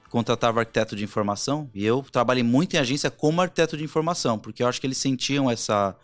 contratava 0.09 0.61
arquiteto 0.61 0.95
de 0.95 1.03
informação. 1.03 1.69
E 1.73 1.85
eu 1.85 2.05
trabalhei 2.11 2.43
muito 2.43 2.75
em 2.75 2.79
agência 2.79 3.11
como 3.11 3.41
arquiteto 3.41 3.75
de 3.75 3.83
informação, 3.83 4.39
porque 4.39 4.63
eu 4.63 4.67
acho 4.67 4.79
que 4.79 4.87
eles 4.87 4.97
sentiam 4.97 5.51
essa, 5.51 5.95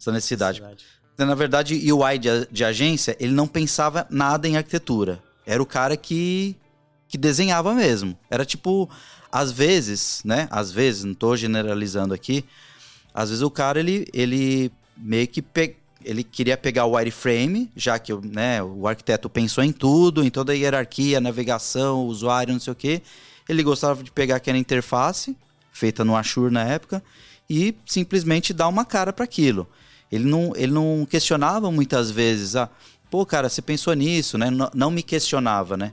essa 0.00 0.10
necessidade. 0.12 0.62
Então, 1.14 1.26
Na 1.26 1.34
verdade, 1.34 1.74
o 1.92 1.98
UI 1.98 2.18
de, 2.18 2.46
de 2.50 2.64
agência, 2.64 3.16
ele 3.20 3.32
não 3.32 3.46
pensava 3.46 4.06
nada 4.10 4.48
em 4.48 4.56
arquitetura. 4.56 5.22
Era 5.46 5.62
o 5.62 5.66
cara 5.66 5.96
que, 5.96 6.56
que 7.06 7.18
desenhava 7.18 7.74
mesmo. 7.74 8.18
Era 8.30 8.44
tipo, 8.44 8.88
às 9.30 9.52
vezes, 9.52 10.22
né? 10.24 10.48
Às 10.50 10.72
vezes, 10.72 11.04
não 11.04 11.14
tô 11.14 11.36
generalizando 11.36 12.14
aqui. 12.14 12.44
Às 13.12 13.28
vezes 13.28 13.42
o 13.42 13.50
cara, 13.50 13.78
ele, 13.78 14.06
ele 14.12 14.72
meio 14.96 15.28
que 15.28 15.42
pe... 15.42 15.76
ele 16.04 16.22
queria 16.22 16.56
pegar 16.56 16.84
o 16.84 16.92
wireframe, 16.92 17.70
já 17.74 17.98
que 17.98 18.12
né, 18.12 18.62
o 18.62 18.86
arquiteto 18.86 19.28
pensou 19.30 19.64
em 19.64 19.72
tudo, 19.72 20.24
em 20.24 20.30
toda 20.30 20.52
a 20.52 20.54
hierarquia, 20.54 21.20
navegação, 21.20 22.06
usuário, 22.06 22.52
não 22.52 22.60
sei 22.60 22.72
o 22.72 22.76
quê. 22.76 23.02
Ele 23.48 23.62
gostava 23.62 24.02
de 24.02 24.10
pegar 24.10 24.36
aquela 24.36 24.58
interface, 24.58 25.36
feita 25.72 26.04
no 26.04 26.16
Ashur 26.16 26.50
na 26.50 26.64
época, 26.64 27.02
e 27.48 27.74
simplesmente 27.86 28.52
dar 28.52 28.68
uma 28.68 28.84
cara 28.84 29.12
para 29.12 29.24
aquilo. 29.24 29.66
Ele 30.12 30.24
não, 30.24 30.52
ele 30.54 30.72
não 30.72 31.06
questionava 31.08 31.70
muitas 31.70 32.10
vezes, 32.10 32.54
ah, 32.54 32.68
pô, 33.10 33.24
cara, 33.26 33.48
você 33.48 33.62
pensou 33.62 33.94
nisso, 33.94 34.38
né? 34.38 34.50
Não, 34.50 34.70
não 34.74 34.90
me 34.90 35.02
questionava, 35.02 35.76
né? 35.76 35.92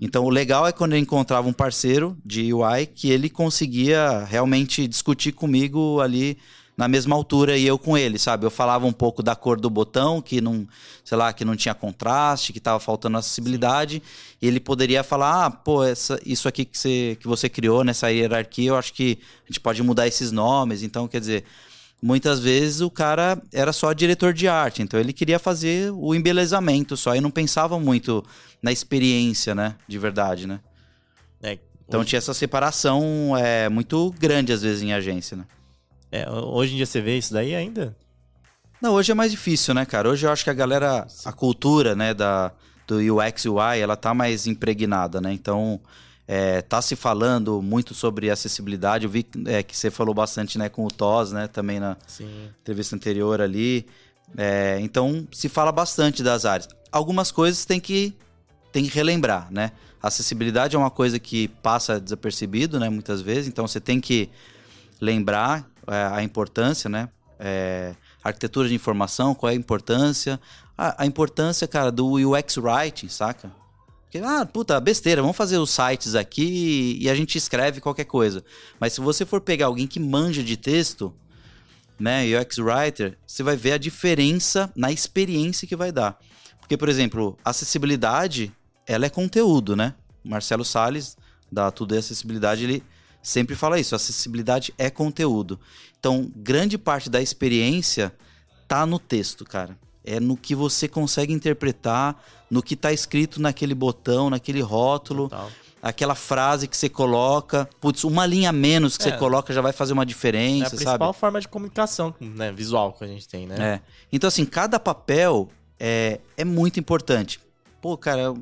Então, 0.00 0.24
o 0.24 0.30
legal 0.30 0.66
é 0.66 0.72
quando 0.72 0.92
eu 0.92 0.98
encontrava 0.98 1.48
um 1.48 1.52
parceiro 1.52 2.16
de 2.24 2.52
UI 2.52 2.86
que 2.86 3.10
ele 3.10 3.30
conseguia 3.30 4.24
realmente 4.24 4.86
discutir 4.88 5.32
comigo 5.32 6.00
ali 6.00 6.36
na 6.76 6.88
mesma 6.88 7.14
altura 7.14 7.56
e 7.56 7.66
eu 7.66 7.78
com 7.78 7.96
ele, 7.96 8.18
sabe? 8.18 8.44
Eu 8.44 8.50
falava 8.50 8.84
um 8.84 8.92
pouco 8.92 9.22
da 9.22 9.36
cor 9.36 9.60
do 9.60 9.70
botão, 9.70 10.20
que 10.20 10.40
não, 10.40 10.66
sei 11.04 11.16
lá, 11.16 11.32
que 11.32 11.44
não 11.44 11.54
tinha 11.54 11.74
contraste, 11.74 12.52
que 12.52 12.58
estava 12.58 12.80
faltando 12.80 13.16
acessibilidade, 13.16 14.02
e 14.42 14.46
ele 14.46 14.58
poderia 14.58 15.04
falar: 15.04 15.46
"Ah, 15.46 15.50
pô, 15.50 15.84
essa, 15.84 16.20
isso 16.26 16.48
aqui 16.48 16.64
que 16.64 16.76
você, 16.76 17.16
que 17.20 17.28
você 17.28 17.48
criou 17.48 17.84
nessa 17.84 18.10
hierarquia, 18.10 18.70
eu 18.70 18.76
acho 18.76 18.92
que 18.92 19.18
a 19.44 19.46
gente 19.46 19.60
pode 19.60 19.82
mudar 19.82 20.06
esses 20.08 20.32
nomes". 20.32 20.82
Então, 20.82 21.06
quer 21.06 21.20
dizer, 21.20 21.44
muitas 22.02 22.40
vezes 22.40 22.80
o 22.80 22.90
cara 22.90 23.40
era 23.52 23.72
só 23.72 23.92
diretor 23.92 24.32
de 24.32 24.48
arte, 24.48 24.82
então 24.82 24.98
ele 24.98 25.12
queria 25.12 25.38
fazer 25.38 25.92
o 25.92 26.14
embelezamento 26.14 26.96
só 26.96 27.14
e 27.14 27.20
não 27.20 27.30
pensava 27.30 27.78
muito 27.78 28.24
na 28.60 28.72
experiência, 28.72 29.54
né, 29.54 29.76
de 29.86 29.98
verdade, 29.98 30.46
né? 30.46 30.60
É, 31.42 31.58
Então 31.86 32.00
hoje, 32.00 32.10
tinha 32.10 32.18
essa 32.18 32.34
separação 32.34 33.36
é, 33.36 33.68
muito 33.68 34.12
grande 34.18 34.52
às 34.52 34.62
vezes 34.62 34.82
em 34.82 34.92
agência, 34.92 35.36
né? 35.36 35.44
É, 36.14 36.30
hoje 36.30 36.74
em 36.74 36.76
dia 36.76 36.86
você 36.86 37.00
vê 37.00 37.18
isso 37.18 37.32
daí 37.32 37.56
ainda? 37.56 37.96
Não, 38.80 38.92
hoje 38.92 39.10
é 39.10 39.14
mais 39.14 39.32
difícil, 39.32 39.74
né, 39.74 39.84
cara? 39.84 40.08
Hoje 40.08 40.24
eu 40.26 40.30
acho 40.30 40.44
que 40.44 40.50
a 40.50 40.54
galera, 40.54 41.06
a 41.24 41.32
cultura, 41.32 41.96
né, 41.96 42.14
da, 42.14 42.52
do 42.86 42.98
UX 42.98 43.46
UI, 43.46 43.80
ela 43.80 43.96
tá 43.96 44.14
mais 44.14 44.46
impregnada, 44.46 45.20
né? 45.20 45.32
Então, 45.32 45.80
é, 46.28 46.62
tá 46.62 46.80
se 46.80 46.94
falando 46.94 47.60
muito 47.60 47.94
sobre 47.94 48.30
acessibilidade. 48.30 49.06
Eu 49.06 49.10
vi 49.10 49.26
é, 49.46 49.60
que 49.62 49.76
você 49.76 49.90
falou 49.90 50.14
bastante, 50.14 50.56
né, 50.56 50.68
com 50.68 50.84
o 50.84 50.88
TOS, 50.88 51.32
né, 51.32 51.48
também 51.48 51.80
na 51.80 51.96
Sim. 52.06 52.48
entrevista 52.60 52.94
anterior 52.94 53.40
ali. 53.40 53.84
É, 54.36 54.78
então, 54.80 55.26
se 55.32 55.48
fala 55.48 55.72
bastante 55.72 56.22
das 56.22 56.44
áreas. 56.44 56.68
Algumas 56.92 57.32
coisas 57.32 57.64
tem 57.64 57.80
que, 57.80 58.14
tem 58.70 58.84
que 58.84 58.90
relembrar, 58.94 59.48
né? 59.50 59.72
Acessibilidade 60.00 60.76
é 60.76 60.78
uma 60.78 60.90
coisa 60.90 61.18
que 61.18 61.48
passa 61.48 61.98
desapercebido, 61.98 62.78
né, 62.78 62.88
muitas 62.88 63.20
vezes. 63.20 63.48
Então, 63.48 63.66
você 63.66 63.80
tem 63.80 64.00
que 64.00 64.30
lembrar 65.00 65.68
a 65.86 66.22
importância, 66.22 66.88
né? 66.88 67.08
É, 67.38 67.94
arquitetura 68.22 68.68
de 68.68 68.74
informação, 68.74 69.34
qual 69.34 69.50
é 69.50 69.52
a 69.52 69.56
importância? 69.56 70.40
A, 70.76 71.02
a 71.02 71.06
importância, 71.06 71.66
cara, 71.68 71.90
do 71.90 72.12
UX 72.12 72.56
Writing, 72.56 73.08
saca? 73.08 73.52
Porque, 74.04 74.18
ah, 74.24 74.46
puta, 74.46 74.78
besteira, 74.80 75.20
vamos 75.20 75.36
fazer 75.36 75.58
os 75.58 75.70
sites 75.70 76.14
aqui 76.14 76.96
e 77.00 77.10
a 77.10 77.14
gente 77.14 77.36
escreve 77.36 77.80
qualquer 77.80 78.04
coisa. 78.04 78.44
Mas 78.78 78.92
se 78.92 79.00
você 79.00 79.26
for 79.26 79.40
pegar 79.40 79.66
alguém 79.66 79.88
que 79.88 79.98
manja 79.98 80.42
de 80.42 80.56
texto, 80.56 81.12
né, 81.98 82.22
UX 82.38 82.58
Writer, 82.58 83.18
você 83.26 83.42
vai 83.42 83.56
ver 83.56 83.72
a 83.72 83.78
diferença 83.78 84.72
na 84.76 84.92
experiência 84.92 85.66
que 85.66 85.74
vai 85.74 85.90
dar. 85.90 86.16
Porque, 86.60 86.76
por 86.76 86.88
exemplo, 86.88 87.36
acessibilidade, 87.44 88.52
ela 88.86 89.04
é 89.04 89.10
conteúdo, 89.10 89.74
né? 89.74 89.94
Marcelo 90.22 90.64
Salles, 90.64 91.16
da 91.50 91.70
Tudo 91.70 91.94
é 91.94 91.98
Acessibilidade, 91.98 92.64
ele 92.64 92.82
sempre 93.24 93.56
fala 93.56 93.80
isso, 93.80 93.94
acessibilidade 93.96 94.72
é 94.78 94.90
conteúdo. 94.90 95.58
Então, 95.98 96.30
grande 96.36 96.76
parte 96.78 97.08
da 97.10 97.20
experiência 97.20 98.14
tá 98.68 98.84
no 98.86 98.98
texto, 98.98 99.44
cara. 99.44 99.76
É 100.04 100.20
no 100.20 100.36
que 100.36 100.54
você 100.54 100.86
consegue 100.86 101.32
interpretar, 101.32 102.22
no 102.50 102.62
que 102.62 102.76
tá 102.76 102.92
escrito 102.92 103.40
naquele 103.40 103.74
botão, 103.74 104.28
naquele 104.28 104.60
rótulo, 104.60 105.30
Total. 105.30 105.50
aquela 105.82 106.14
frase 106.14 106.68
que 106.68 106.76
você 106.76 106.90
coloca. 106.90 107.66
Putz, 107.80 108.04
uma 108.04 108.26
linha 108.26 108.52
menos 108.52 108.98
que 108.98 109.08
É. 109.08 109.12
você 109.12 109.16
coloca 109.16 109.54
já 109.54 109.62
vai 109.62 109.72
fazer 109.72 109.94
uma 109.94 110.02
É 110.02 110.04
a 110.04 110.06
diferença, 110.06 110.70
principal 110.76 110.98
sabe? 111.08 111.18
forma 111.18 111.40
de 111.40 111.48
comunicação 111.48 112.14
né, 112.20 112.52
visual 112.52 112.92
que 112.92 113.02
a 113.02 113.06
gente 113.06 113.26
tem, 113.26 113.46
né? 113.46 113.56
É. 113.58 113.80
Então, 114.12 114.28
assim, 114.28 114.44
cada 114.44 114.78
papel 114.78 115.48
é, 115.80 116.20
é 116.36 116.44
muito 116.44 116.78
importante. 116.78 117.40
Pô, 117.80 117.96
cara, 117.96 118.34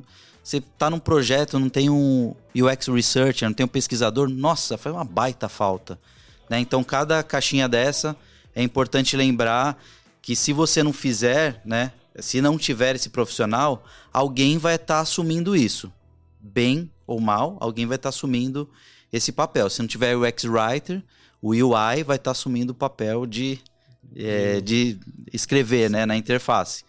você 0.43 0.59
tá 0.77 0.89
num 0.89 0.99
projeto, 0.99 1.57
não 1.57 1.69
tem 1.69 1.89
um 1.89 2.35
UX 2.53 2.87
Researcher, 2.87 3.47
não 3.47 3.53
tem 3.53 3.65
um 3.65 3.69
pesquisador, 3.69 4.29
nossa, 4.29 4.77
foi 4.77 4.91
uma 4.91 5.05
baita 5.05 5.47
falta. 5.47 5.97
Né? 6.49 6.59
Então, 6.59 6.83
cada 6.83 7.23
caixinha 7.23 7.69
dessa 7.69 8.15
é 8.53 8.61
importante 8.61 9.15
lembrar 9.15 9.81
que 10.21 10.35
se 10.35 10.51
você 10.51 10.83
não 10.83 10.93
fizer, 10.93 11.61
né? 11.65 11.91
Se 12.19 12.41
não 12.41 12.57
tiver 12.57 12.95
esse 12.95 13.09
profissional, 13.09 13.83
alguém 14.11 14.57
vai 14.57 14.75
estar 14.75 14.99
assumindo 14.99 15.55
isso. 15.55 15.91
Bem 16.39 16.91
ou 17.07 17.19
mal, 17.19 17.57
alguém 17.59 17.87
vai 17.87 17.95
estar 17.95 18.09
assumindo 18.09 18.69
esse 19.11 19.31
papel. 19.31 19.69
Se 19.69 19.81
não 19.81 19.87
tiver 19.87 20.15
o 20.15 20.27
UX 20.27 20.43
Writer, 20.43 21.01
o 21.41 21.49
UI 21.49 22.03
vai 22.05 22.17
estar 22.17 22.31
assumindo 22.31 22.71
o 22.71 22.75
papel 22.75 23.25
de, 23.25 23.59
é, 24.15 24.61
de 24.61 24.97
escrever 25.33 25.89
né, 25.89 26.05
na 26.05 26.15
interface. 26.15 26.83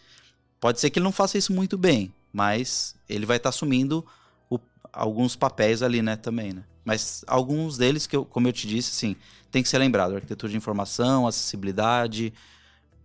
Pode 0.60 0.78
ser 0.78 0.90
que 0.90 0.98
ele 0.98 1.04
não 1.04 1.12
faça 1.12 1.38
isso 1.38 1.52
muito 1.52 1.78
bem, 1.78 2.12
mas 2.34 2.96
ele 3.08 3.24
vai 3.24 3.36
estar 3.36 3.50
assumindo 3.50 4.04
o- 4.50 4.58
alguns 4.92 5.36
papéis 5.36 5.82
ali, 5.82 6.02
né, 6.02 6.16
também, 6.16 6.52
né? 6.52 6.64
Mas 6.84 7.24
alguns 7.28 7.78
deles, 7.78 8.06
que 8.08 8.16
eu, 8.16 8.24
como 8.24 8.48
eu 8.48 8.52
te 8.52 8.66
disse, 8.66 8.90
assim, 8.90 9.16
tem 9.52 9.62
que 9.62 9.68
ser 9.68 9.78
lembrado. 9.78 10.14
Arquitetura 10.16 10.50
de 10.50 10.56
informação, 10.58 11.26
acessibilidade, 11.28 12.34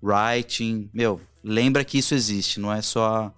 writing. 0.02 0.90
Meu, 0.92 1.22
lembra 1.44 1.86
que 1.86 2.00
isso 2.00 2.14
existe, 2.16 2.60
não 2.60 2.74
é 2.74 2.82
só, 2.82 3.32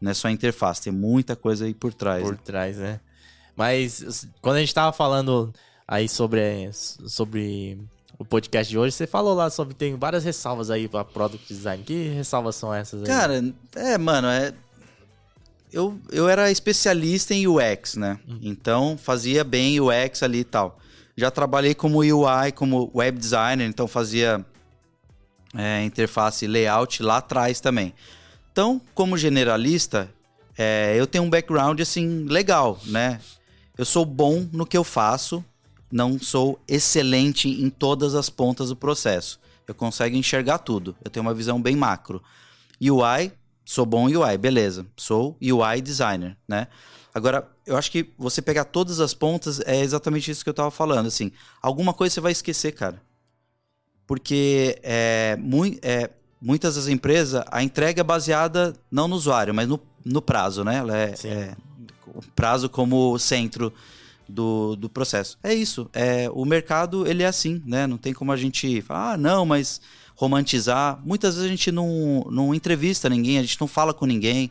não 0.00 0.12
é 0.12 0.14
só 0.14 0.28
a 0.28 0.32
interface, 0.32 0.82
tem 0.82 0.92
muita 0.92 1.34
coisa 1.34 1.64
aí 1.66 1.74
por 1.74 1.92
trás. 1.92 2.22
por 2.22 2.32
né? 2.32 2.38
trás, 2.44 2.76
né? 2.78 3.00
Mas 3.56 4.26
quando 4.40 4.56
a 4.56 4.60
gente 4.60 4.72
tava 4.74 4.92
falando 4.92 5.52
aí 5.86 6.08
sobre, 6.08 6.70
sobre 6.72 7.78
o 8.18 8.24
podcast 8.24 8.70
de 8.70 8.78
hoje, 8.78 8.94
você 8.94 9.06
falou 9.06 9.34
lá 9.34 9.50
sobre 9.50 9.74
tem 9.74 9.96
várias 9.96 10.24
ressalvas 10.24 10.70
aí 10.70 10.88
pra 10.88 11.04
product 11.04 11.46
design. 11.46 11.82
Que 11.84 12.08
ressalvas 12.08 12.56
são 12.56 12.72
essas 12.72 13.02
aí? 13.02 13.06
Cara, 13.06 13.54
é, 13.76 13.98
mano, 13.98 14.28
é. 14.28 14.54
Eu, 15.74 15.98
eu 16.12 16.28
era 16.28 16.52
especialista 16.52 17.34
em 17.34 17.48
UX, 17.48 17.96
né? 17.96 18.20
Então 18.40 18.96
fazia 18.96 19.42
bem 19.42 19.80
UX 19.80 20.22
ali 20.22 20.38
e 20.38 20.44
tal. 20.44 20.78
Já 21.16 21.32
trabalhei 21.32 21.74
como 21.74 21.98
UI, 21.98 22.52
como 22.54 22.92
web 22.94 23.18
designer, 23.18 23.66
então 23.66 23.88
fazia 23.88 24.46
é, 25.52 25.82
interface 25.82 26.46
layout 26.46 27.02
lá 27.02 27.16
atrás 27.16 27.58
também. 27.58 27.92
Então, 28.52 28.80
como 28.94 29.18
generalista, 29.18 30.08
é, 30.56 30.94
eu 30.96 31.08
tenho 31.08 31.24
um 31.24 31.30
background 31.30 31.80
assim 31.80 32.24
legal, 32.24 32.80
né? 32.86 33.20
Eu 33.76 33.84
sou 33.84 34.04
bom 34.04 34.48
no 34.52 34.64
que 34.64 34.76
eu 34.76 34.84
faço, 34.84 35.44
não 35.90 36.20
sou 36.20 36.56
excelente 36.68 37.48
em 37.48 37.68
todas 37.68 38.14
as 38.14 38.30
pontas 38.30 38.68
do 38.68 38.76
processo. 38.76 39.40
Eu 39.66 39.74
consigo 39.74 40.14
enxergar 40.14 40.58
tudo. 40.58 40.94
Eu 41.04 41.10
tenho 41.10 41.26
uma 41.26 41.34
visão 41.34 41.60
bem 41.60 41.74
macro. 41.74 42.22
UI, 42.80 43.32
sou 43.64 43.86
bom 43.86 44.08
em 44.08 44.16
UI, 44.16 44.36
beleza. 44.38 44.86
Sou 44.96 45.36
UI 45.40 45.80
designer, 45.82 46.36
né? 46.48 46.68
Agora, 47.14 47.48
eu 47.64 47.76
acho 47.76 47.90
que 47.90 48.10
você 48.18 48.42
pegar 48.42 48.64
todas 48.64 48.98
as 49.00 49.14
pontas 49.14 49.60
é 49.60 49.80
exatamente 49.80 50.30
isso 50.30 50.42
que 50.42 50.50
eu 50.50 50.54
tava 50.54 50.70
falando, 50.70 51.06
assim. 51.06 51.30
Alguma 51.62 51.94
coisa 51.94 52.14
você 52.14 52.20
vai 52.20 52.32
esquecer, 52.32 52.72
cara. 52.72 53.00
Porque 54.06 54.78
é, 54.82 55.36
mui- 55.40 55.78
é, 55.82 56.10
muitas 56.40 56.74
das 56.74 56.88
empresas, 56.88 57.42
a 57.50 57.62
entrega 57.62 58.00
é 58.00 58.04
baseada 58.04 58.74
não 58.90 59.08
no 59.08 59.16
usuário, 59.16 59.54
mas 59.54 59.68
no, 59.68 59.80
no 60.04 60.20
prazo, 60.20 60.62
né? 60.64 60.76
Ela 60.76 60.96
é, 60.98 61.14
é 61.24 61.56
o 62.06 62.20
prazo 62.34 62.68
como 62.68 63.18
centro 63.18 63.72
do, 64.28 64.76
do 64.76 64.88
processo. 64.90 65.38
É 65.42 65.54
isso. 65.54 65.88
É, 65.92 66.28
o 66.30 66.44
mercado, 66.44 67.06
ele 67.06 67.22
é 67.22 67.26
assim, 67.26 67.62
né? 67.64 67.86
Não 67.86 67.96
tem 67.96 68.12
como 68.12 68.32
a 68.32 68.36
gente 68.36 68.82
falar, 68.82 69.12
ah, 69.12 69.16
não, 69.16 69.46
mas 69.46 69.80
romantizar. 70.14 71.00
Muitas 71.04 71.34
vezes 71.34 71.46
a 71.46 71.50
gente 71.50 71.70
não, 71.72 72.26
não 72.30 72.54
entrevista 72.54 73.08
ninguém, 73.08 73.38
a 73.38 73.42
gente 73.42 73.60
não 73.60 73.68
fala 73.68 73.92
com 73.92 74.06
ninguém. 74.06 74.50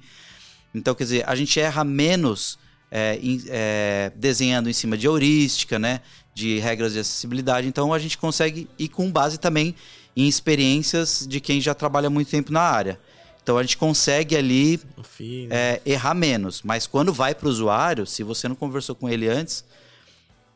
Então, 0.73 0.95
quer 0.95 1.03
dizer, 1.03 1.29
a 1.29 1.35
gente 1.35 1.59
erra 1.59 1.83
menos 1.83 2.57
é, 2.91 3.19
é, 3.47 4.11
desenhando 4.15 4.69
em 4.69 4.73
cima 4.73 4.97
de 4.97 5.07
heurística, 5.07 5.79
né? 5.79 6.01
De 6.33 6.59
regras 6.59 6.93
de 6.93 6.99
acessibilidade. 6.99 7.67
Então, 7.67 7.93
a 7.93 7.99
gente 7.99 8.17
consegue 8.17 8.67
ir 8.77 8.87
com 8.87 9.11
base 9.11 9.37
também 9.37 9.75
em 10.15 10.27
experiências 10.27 11.25
de 11.27 11.39
quem 11.39 11.61
já 11.61 11.73
trabalha 11.73 12.09
muito 12.09 12.29
tempo 12.29 12.51
na 12.51 12.61
área. 12.61 12.99
Então, 13.41 13.57
a 13.57 13.61
gente 13.61 13.77
consegue 13.77 14.35
ali 14.35 14.79
fim, 15.03 15.47
é, 15.49 15.81
errar 15.85 16.13
menos. 16.13 16.61
Mas 16.63 16.87
quando 16.87 17.11
vai 17.11 17.35
para 17.35 17.47
o 17.47 17.51
usuário, 17.51 18.05
se 18.05 18.23
você 18.23 18.47
não 18.47 18.55
conversou 18.55 18.95
com 18.95 19.09
ele 19.09 19.27
antes, 19.27 19.65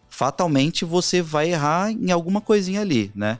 fatalmente 0.09 0.85
você 0.85 1.21
vai 1.21 1.51
errar 1.51 1.91
em 1.91 2.11
alguma 2.11 2.41
coisinha 2.41 2.81
ali, 2.81 3.11
né? 3.13 3.39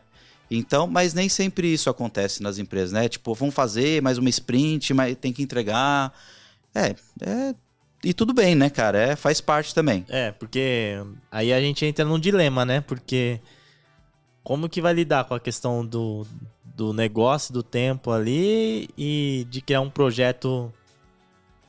Então, 0.50 0.88
mas 0.88 1.14
nem 1.14 1.28
sempre 1.28 1.72
isso 1.72 1.90
acontece 1.90 2.42
nas 2.42 2.58
empresas, 2.58 2.92
né? 2.92 3.10
Tipo, 3.10 3.34
vamos 3.34 3.54
fazer 3.54 4.02
mais 4.02 4.18
uma 4.18 4.30
sprint, 4.30 4.94
mas 4.94 5.16
tem 5.18 5.34
que 5.34 5.44
entregar. 5.44 6.14
É, 6.74 6.96
é 7.22 7.56
e 8.04 8.14
tudo 8.14 8.34
bem, 8.34 8.56
né, 8.56 8.70
cara? 8.70 8.98
É, 8.98 9.16
faz 9.16 9.42
parte 9.42 9.74
também. 9.74 10.06
É, 10.08 10.32
porque 10.32 10.94
aí 11.32 11.52
a 11.52 11.60
gente 11.60 11.86
entra 11.86 12.06
num 12.06 12.20
dilema, 12.20 12.64
né? 12.64 12.80
Porque 12.80 13.42
como 14.44 14.70
que 14.70 14.82
vai 14.82 14.94
lidar 14.94 15.26
com 15.26 15.34
a 15.34 15.40
questão 15.40 15.86
do, 15.86 16.26
do 16.64 16.94
negócio, 16.94 17.54
do 17.54 17.64
tempo 17.64 18.12
ali 18.12 18.88
e 18.98 19.46
de 19.50 19.62
criar 19.62 19.82
um 19.82 19.90
projeto 19.90 20.72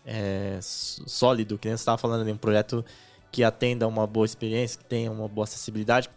é, 0.05 0.59
sólido, 0.61 1.59
que 1.59 1.67
nem 1.67 1.77
você 1.77 1.81
estava 1.81 1.99
falando 1.99 2.23
ali, 2.23 2.31
um 2.31 2.37
projeto 2.37 2.85
que 3.33 3.43
atenda 3.43 3.87
uma 3.87 4.07
boa 4.07 4.25
experiência, 4.25 4.79
que 4.79 4.85
tenha 4.85 5.11
uma 5.11 5.27
boa 5.27 5.45
acessibilidade, 5.45 6.09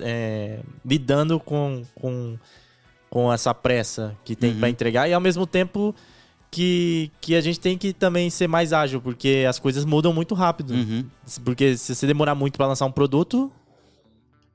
é, 0.00 0.60
lidando 0.84 1.38
com, 1.38 1.84
com, 1.94 2.36
com 3.08 3.32
essa 3.32 3.54
pressa 3.54 4.16
que 4.24 4.34
tem 4.34 4.52
Uhum. 4.52 4.58
pra 4.58 4.68
entregar 4.68 5.08
e 5.08 5.12
ao 5.14 5.20
mesmo 5.20 5.46
tempo 5.46 5.94
que, 6.50 7.10
que 7.20 7.36
a 7.36 7.40
gente 7.40 7.60
tem 7.60 7.78
que 7.78 7.92
também 7.92 8.28
ser 8.28 8.48
mais 8.48 8.72
ágil, 8.72 9.00
porque 9.00 9.44
as 9.48 9.58
coisas 9.60 9.84
mudam 9.84 10.12
muito 10.12 10.34
rápido. 10.34 10.74
Uhum. 10.74 11.04
Porque 11.44 11.76
se 11.76 11.94
você 11.94 12.06
demorar 12.06 12.34
muito 12.34 12.56
pra 12.56 12.66
lançar 12.66 12.86
um 12.86 12.90
produto, 12.92 13.52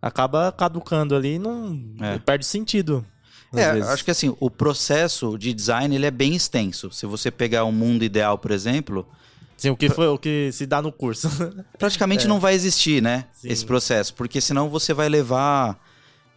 acaba 0.01 0.51
caducando 0.51 1.15
ali 1.15 1.35
e 1.35 1.39
não 1.39 1.79
É. 2.01 2.19
perde 2.19 2.45
sentido. 2.45 3.05
É, 3.53 3.71
vezes. 3.73 3.87
acho 3.89 4.03
que 4.03 4.11
assim, 4.11 4.35
o 4.41 4.49
processo 4.51 5.37
de 5.37 5.53
design 5.53 5.95
ele 5.95 6.05
é 6.05 6.11
bem 6.11 6.35
extenso. 6.35 6.91
Se 6.91 7.05
você 7.05 7.31
pegar 7.31 7.63
um 7.63 7.71
mundo 7.71 8.03
ideal, 8.03 8.37
por 8.37 8.51
exemplo, 8.51 9.07
Sim, 9.57 9.69
o 9.69 9.77
que 9.77 9.89
foi 9.89 10.07
o 10.07 10.17
que 10.17 10.51
se 10.51 10.65
dá 10.65 10.81
no 10.81 10.91
curso. 10.91 11.29
praticamente 11.79 12.27
não 12.27 12.39
vai 12.39 12.53
existir, 12.53 13.01
né? 13.01 13.25
É. 13.29 13.37
Sim. 13.41 13.49
Esse 13.49 13.65
processo. 13.65 14.13
Porque 14.13 14.41
senão 14.41 14.69
você 14.69 14.93
vai 14.93 15.07
levar 15.09 15.79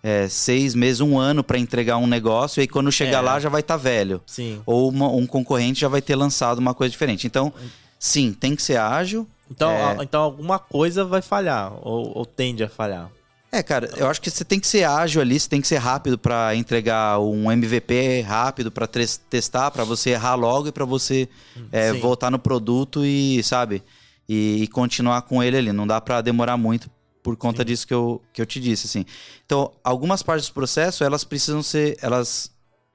é, 0.02 0.28
seis 0.28 0.74
meses, 0.74 1.00
um 1.00 1.18
ano 1.18 1.42
para 1.42 1.58
entregar 1.58 1.96
um 1.96 2.06
negócio 2.06 2.60
e 2.60 2.62
aí 2.62 2.68
quando 2.68 2.90
chegar 2.92 3.18
É. 3.18 3.20
lá 3.20 3.40
já 3.40 3.48
vai 3.48 3.60
estar 3.60 3.76
velho. 3.76 4.22
Sim. 4.26 4.60
Ou 4.64 4.88
uma- 4.88 5.08
um 5.10 5.26
concorrente 5.26 5.80
já 5.80 5.88
vai 5.88 6.00
ter 6.00 6.14
lançado 6.14 6.58
uma 6.58 6.72
coisa 6.74 6.90
diferente. 6.90 7.26
Então, 7.26 7.52
sim, 7.98 8.32
tem 8.32 8.54
que 8.54 8.62
ser 8.62 8.76
ágil. 8.78 9.26
Então, 9.50 9.70
É. 9.70 9.96
então 10.02 10.22
alguma 10.22 10.58
coisa 10.58 11.04
vai 11.04 11.22
falhar, 11.22 11.72
ou, 11.82 12.16
ou 12.18 12.24
tende 12.26 12.62
a 12.62 12.68
falhar. 12.68 13.10
É, 13.50 13.62
cara, 13.62 13.90
eu 13.96 14.06
acho 14.08 14.20
que 14.20 14.30
você 14.30 14.44
tem 14.44 14.60
que 14.60 14.66
ser 14.66 14.84
ágil 14.84 15.22
ali, 15.22 15.40
você 15.40 15.48
tem 15.48 15.60
que 15.60 15.66
ser 15.66 15.78
rápido 15.78 16.18
para 16.18 16.54
entregar 16.54 17.18
um 17.18 17.50
MVP 17.50 18.20
rápido 18.20 18.70
para 18.70 18.86
testar, 18.86 19.70
para 19.70 19.84
você 19.84 20.10
errar 20.10 20.34
logo 20.34 20.68
e 20.68 20.72
para 20.72 20.84
você 20.84 21.26
é, 21.72 21.92
Sim. 21.92 22.00
voltar 22.00 22.30
no 22.30 22.38
produto 22.38 23.06
e, 23.06 23.42
sabe, 23.42 23.82
e, 24.28 24.62
e 24.62 24.68
continuar 24.68 25.22
com 25.22 25.42
ele 25.42 25.56
ali. 25.56 25.72
Não 25.72 25.86
dá 25.86 25.98
para 25.98 26.20
demorar 26.20 26.58
muito 26.58 26.90
por 27.22 27.36
conta 27.36 27.64
disso 27.64 27.86
que 27.86 27.94
eu, 27.94 28.22
que 28.34 28.42
eu 28.42 28.46
te 28.46 28.60
disse, 28.60 28.86
assim. 28.86 29.06
Então, 29.46 29.72
algumas 29.82 30.22
partes 30.22 30.48
do 30.48 30.52
processo, 30.52 31.02
elas 31.02 31.24
precisam 31.24 31.62
ser, 31.62 31.96
elas 32.02 32.50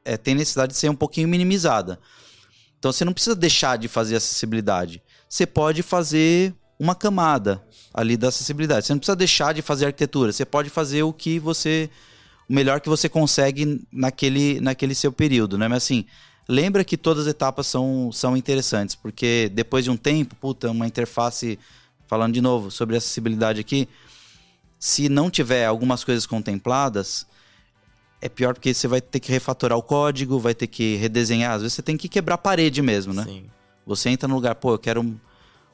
é, 0.06 0.18
têm 0.18 0.36
necessidade 0.36 0.74
de 0.74 0.78
ser 0.78 0.90
um 0.90 0.96
pouquinho 0.96 1.28
minimizada. 1.28 2.00
Então, 2.78 2.92
você 2.92 3.04
não 3.04 3.14
precisa 3.14 3.36
deixar 3.36 3.78
de 3.78 3.88
fazer 3.88 4.16
acessibilidade. 4.16 5.02
Você 5.28 5.48
pode 5.48 5.82
fazer 5.82 6.54
uma 6.80 6.96
camada 6.96 7.64
ali 7.94 8.18
da 8.18 8.30
acessibilidade. 8.30 8.86
Você 8.86 8.94
não 8.94 9.00
precisa 9.00 9.16
deixar 9.16 9.54
de 9.54 9.62
fazer 9.62 9.86
arquitetura. 9.86 10.32
Você 10.32 10.46
pode 10.46 10.70
fazer 10.70 11.04
o 11.04 11.14
que 11.14 11.40
você. 11.40 11.90
O 12.50 12.54
melhor 12.54 12.82
que 12.82 12.90
você 12.90 13.08
consegue 13.08 13.82
naquele, 13.92 14.60
naquele 14.60 14.94
seu 14.94 15.12
período, 15.12 15.58
né? 15.58 15.68
Mas 15.68 15.84
assim, 15.84 16.06
lembra 16.48 16.84
que 16.84 16.98
todas 16.98 17.26
as 17.26 17.32
etapas 17.32 17.68
são, 17.68 18.12
são 18.12 18.36
interessantes, 18.36 18.96
porque 18.96 19.50
depois 19.54 19.86
de 19.86 19.90
um 19.90 19.98
tempo, 19.98 20.36
puta, 20.36 20.70
uma 20.72 20.88
interface. 20.88 21.58
Falando 22.06 22.34
de 22.34 22.42
novo 22.42 22.70
sobre 22.70 22.96
acessibilidade 22.98 23.60
aqui, 23.62 23.88
se 24.78 25.08
não 25.08 25.32
tiver 25.32 25.66
algumas 25.66 26.04
coisas 26.04 26.28
contempladas, 26.28 27.26
é 28.22 28.30
pior 28.30 28.54
porque 28.54 28.74
você 28.74 28.88
vai 28.88 29.02
ter 29.02 29.20
que 29.20 29.32
refatorar 29.32 29.78
o 29.78 29.82
código, 29.82 30.38
vai 30.38 30.54
ter 30.54 30.68
que 30.68 30.96
redesenhar. 30.98 31.54
Às 31.54 31.62
vezes 31.62 31.74
você 31.76 31.82
tem 31.82 31.98
que 31.98 32.08
quebrar 32.08 32.36
a 32.36 32.38
parede 32.38 32.82
mesmo, 32.82 33.14
né? 33.14 33.24
Sim. 33.24 33.46
Você 33.86 34.10
entra 34.10 34.28
no 34.28 34.36
lugar, 34.36 34.56
pô, 34.56 34.74
eu 34.74 34.78
quero 34.78 35.20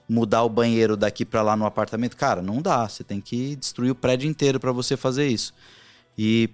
mudar 0.09 0.43
o 0.43 0.49
banheiro 0.49 0.97
daqui 0.97 1.23
pra 1.23 1.43
lá 1.43 1.55
no 1.55 1.65
apartamento. 1.65 2.17
Cara, 2.17 2.41
não 2.41 2.61
dá. 2.61 2.89
Você 2.89 3.03
tem 3.03 3.21
que 3.21 3.55
destruir 3.55 3.91
o 3.91 3.95
prédio 3.95 4.27
inteiro 4.27 4.59
pra 4.59 4.71
você 4.71 4.97
fazer 4.97 5.27
isso. 5.27 5.53
E 6.17 6.49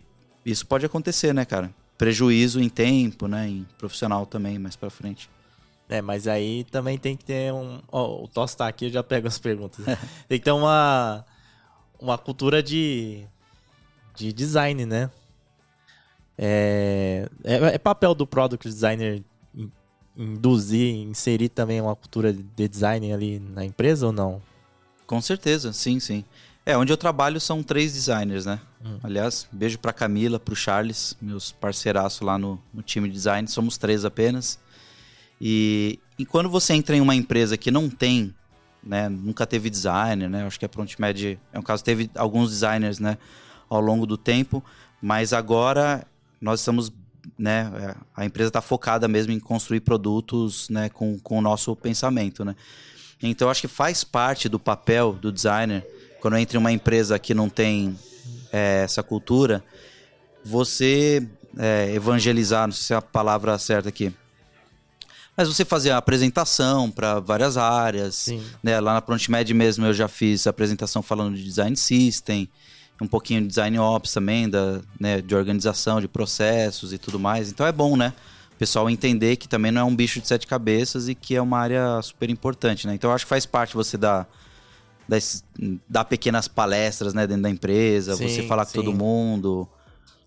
isso 0.46 0.68
pode 0.68 0.86
acontecer, 0.86 1.34
né, 1.34 1.46
cara? 1.46 1.74
Prejuízo 1.98 2.60
em 2.60 2.68
tempo, 2.68 3.28
né? 3.28 3.48
Em 3.48 3.66
profissional 3.78 4.26
também, 4.26 4.60
mais 4.60 4.76
pra 4.76 4.90
frente. 4.90 5.30
É, 5.88 6.02
mas 6.02 6.28
aí 6.28 6.66
também 6.66 6.98
tem 6.98 7.16
que 7.16 7.24
ter 7.24 7.54
um. 7.54 7.82
Ó, 7.90 8.24
o 8.24 8.28
Toss 8.28 8.54
tá 8.54 8.68
aqui, 8.68 8.86
eu 8.86 8.92
já 8.92 9.04
pego 9.04 9.28
as 9.28 9.40
perguntas. 9.40 9.86
tem 10.28 10.38
que 10.38 10.46
ter 10.46 10.52
uma. 10.52 11.26
Uma 12.00 12.18
cultura 12.18 12.62
de. 12.62 13.26
De 14.16 14.34
design, 14.34 14.86
né? 14.86 15.10
É, 16.38 17.30
é, 17.44 17.56
é 17.76 17.78
papel 17.78 18.14
do 18.14 18.28
product 18.28 18.68
designer 18.68 19.24
induzir, 20.18 20.96
inserir 20.96 21.50
também 21.50 21.82
uma 21.82 21.96
cultura 21.96 22.32
de 22.34 22.68
design 22.68 23.12
ali 23.12 23.40
na 23.40 23.66
empresa 23.66 24.08
ou 24.08 24.12
não? 24.12 24.42
Com 25.06 25.22
certeza, 25.22 25.72
sim, 25.74 26.00
sim. 26.00 26.24
É, 26.66 26.76
onde 26.76 26.92
eu 26.92 26.98
trabalho 26.98 27.40
são 27.40 27.62
três 27.62 27.94
designers, 27.94 28.46
né? 28.46 28.60
Hum. 28.84 28.98
Aliás, 29.04 29.48
beijo 29.52 29.78
pra 29.78 29.94
Camila, 29.94 30.40
pro 30.40 30.56
Charles, 30.56 31.16
meus 31.22 31.52
parceiraços 31.52 32.22
lá 32.22 32.40
no, 32.40 32.60
no 32.74 32.82
time 32.82 33.08
de 33.08 33.14
design. 33.14 33.48
Somos 33.48 33.78
três 33.78 34.04
apenas. 34.04 34.58
E, 35.40 36.00
e 36.18 36.26
quando 36.26 36.50
você 36.50 36.74
entra 36.74 36.96
em 36.96 37.02
uma 37.02 37.14
empresa 37.14 37.56
que 37.56 37.70
não 37.70 37.88
tem, 37.88 38.34
né? 38.84 39.10
Nunca 39.10 39.46
teve 39.46 39.70
designer, 39.70 40.28
né? 40.28 40.46
Acho 40.46 40.60
que 40.60 40.66
a 40.66 40.70
ProntMed 40.70 41.40
é 41.54 41.60
um 41.60 41.62
caso, 41.62 41.84
teve 41.84 42.10
alguns 42.16 42.50
designers, 42.50 43.00
né? 43.00 43.18
Ao 43.70 43.80
longo 43.80 44.08
do 44.08 44.18
tempo. 44.18 44.64
Mas 45.00 45.34
agora 45.34 46.06
nós 46.42 46.62
estamos, 46.62 46.92
né? 47.38 47.72
é, 47.76 47.96
A 48.16 48.26
empresa 48.26 48.50
está 48.50 48.62
focada 48.62 49.08
mesmo 49.08 49.32
em 49.32 49.40
construir 49.40 49.82
produtos, 49.82 50.70
né? 50.70 50.90
Com, 50.90 51.20
com 51.20 51.38
o 51.38 51.42
nosso 51.42 51.76
pensamento, 51.76 52.44
né? 52.44 52.56
Então, 53.22 53.50
acho 53.50 53.62
que 53.62 53.68
faz 53.68 54.04
parte 54.04 54.50
do 54.50 54.60
papel 54.60 55.14
do 55.14 55.32
designer, 55.32 55.86
quando 56.20 56.38
entra 56.38 56.58
em 56.58 56.60
uma 56.60 56.72
empresa 56.72 57.18
que 57.18 57.34
não 57.34 57.50
tem 57.50 57.98
é, 58.52 58.84
essa 58.84 59.02
cultura, 59.02 59.64
você 60.44 61.28
é, 61.58 61.92
evangelizar, 61.94 62.68
não 62.68 62.74
sei 62.74 62.84
se 62.84 62.94
é 62.94 62.96
a 62.96 63.02
palavra 63.02 63.58
certa 63.58 63.90
aqui, 63.90 64.14
mas 65.36 65.48
você 65.48 65.66
fazer 65.66 65.92
a 65.92 65.98
apresentação 65.98 66.90
para 66.90 67.20
várias 67.20 67.58
áreas. 67.58 68.28
Né? 68.64 68.80
Lá 68.80 68.94
na 68.94 69.02
ProntMed 69.02 69.54
mesmo 69.54 69.86
eu 69.86 69.94
já 69.94 70.08
fiz 70.08 70.48
apresentação 70.48 71.02
falando 71.02 71.36
de 71.36 71.44
design 71.44 71.76
system, 71.76 72.50
um 73.02 73.08
pouquinho 73.08 73.42
de 73.42 73.48
design 73.48 73.78
ops 73.78 74.14
também, 74.14 74.50
da, 74.50 74.82
né, 75.00 75.22
de 75.22 75.36
organização, 75.36 76.00
de 76.00 76.08
processos 76.08 76.94
e 76.94 76.98
tudo 76.98 77.20
mais. 77.20 77.50
Então 77.50 77.66
é 77.66 77.72
bom, 77.72 77.98
né? 77.98 78.14
O 78.54 78.58
pessoal 78.58 78.90
entender 78.90 79.36
que 79.36 79.50
também 79.50 79.72
não 79.72 79.82
é 79.82 79.84
um 79.84 79.96
bicho 79.96 80.22
de 80.22 80.28
sete 80.28 80.48
cabeças 80.48 81.10
e 81.10 81.16
que 81.16 81.36
é 81.36 81.42
uma 81.42 81.60
área 81.60 82.02
super 82.02 82.30
importante, 82.30 82.88
né? 82.88 82.96
Então 82.96 83.10
eu 83.10 83.16
acho 83.16 83.26
que 83.26 83.30
faz 83.30 83.46
parte 83.46 83.76
você 83.76 83.98
dar, 83.98 84.28
dar, 85.08 85.20
dar 85.90 86.06
pequenas 86.06 86.48
palestras 86.48 87.14
né, 87.14 87.28
dentro 87.28 87.44
da 87.44 87.50
empresa, 87.50 88.16
Sim, 88.16 88.30
você 88.30 88.44
falar 88.44 88.66
com 88.66 88.72
sim. 88.72 88.78
todo 88.78 88.94
mundo. 88.94 89.68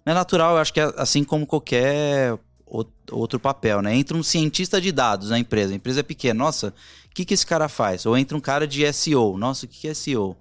É 0.05 0.13
natural, 0.13 0.57
eu 0.57 0.61
acho 0.61 0.73
que 0.75 0.81
é 0.81 0.93
assim 0.99 1.25
como 1.25 1.47
qualquer 1.47 2.39
ou- 2.67 2.87
outro 3.11 3.41
papel, 3.41 3.81
né? 3.81 3.95
Entra 3.95 4.17
um 4.17 4.23
cientista 4.23 4.79
de 4.79 4.93
dados 4.93 5.31
na 5.31 5.39
empresa, 5.39 5.73
a 5.73 5.77
empresa 5.77 6.01
é 6.01 6.03
pequena, 6.03 6.45
nossa, 6.45 6.69
o 7.11 7.15
que, 7.15 7.25
que 7.25 7.33
esse 7.33 7.47
cara 7.47 7.67
faz? 7.69 8.05
Ou 8.05 8.17
entra 8.17 8.37
um 8.37 8.41
cara 8.41 8.67
de 8.67 8.85
SEO, 8.85 9.39
nossa, 9.39 9.65
o 9.65 9.69
que, 9.69 9.81
que 9.81 9.89
é 9.89 9.93
SEO? 9.93 10.37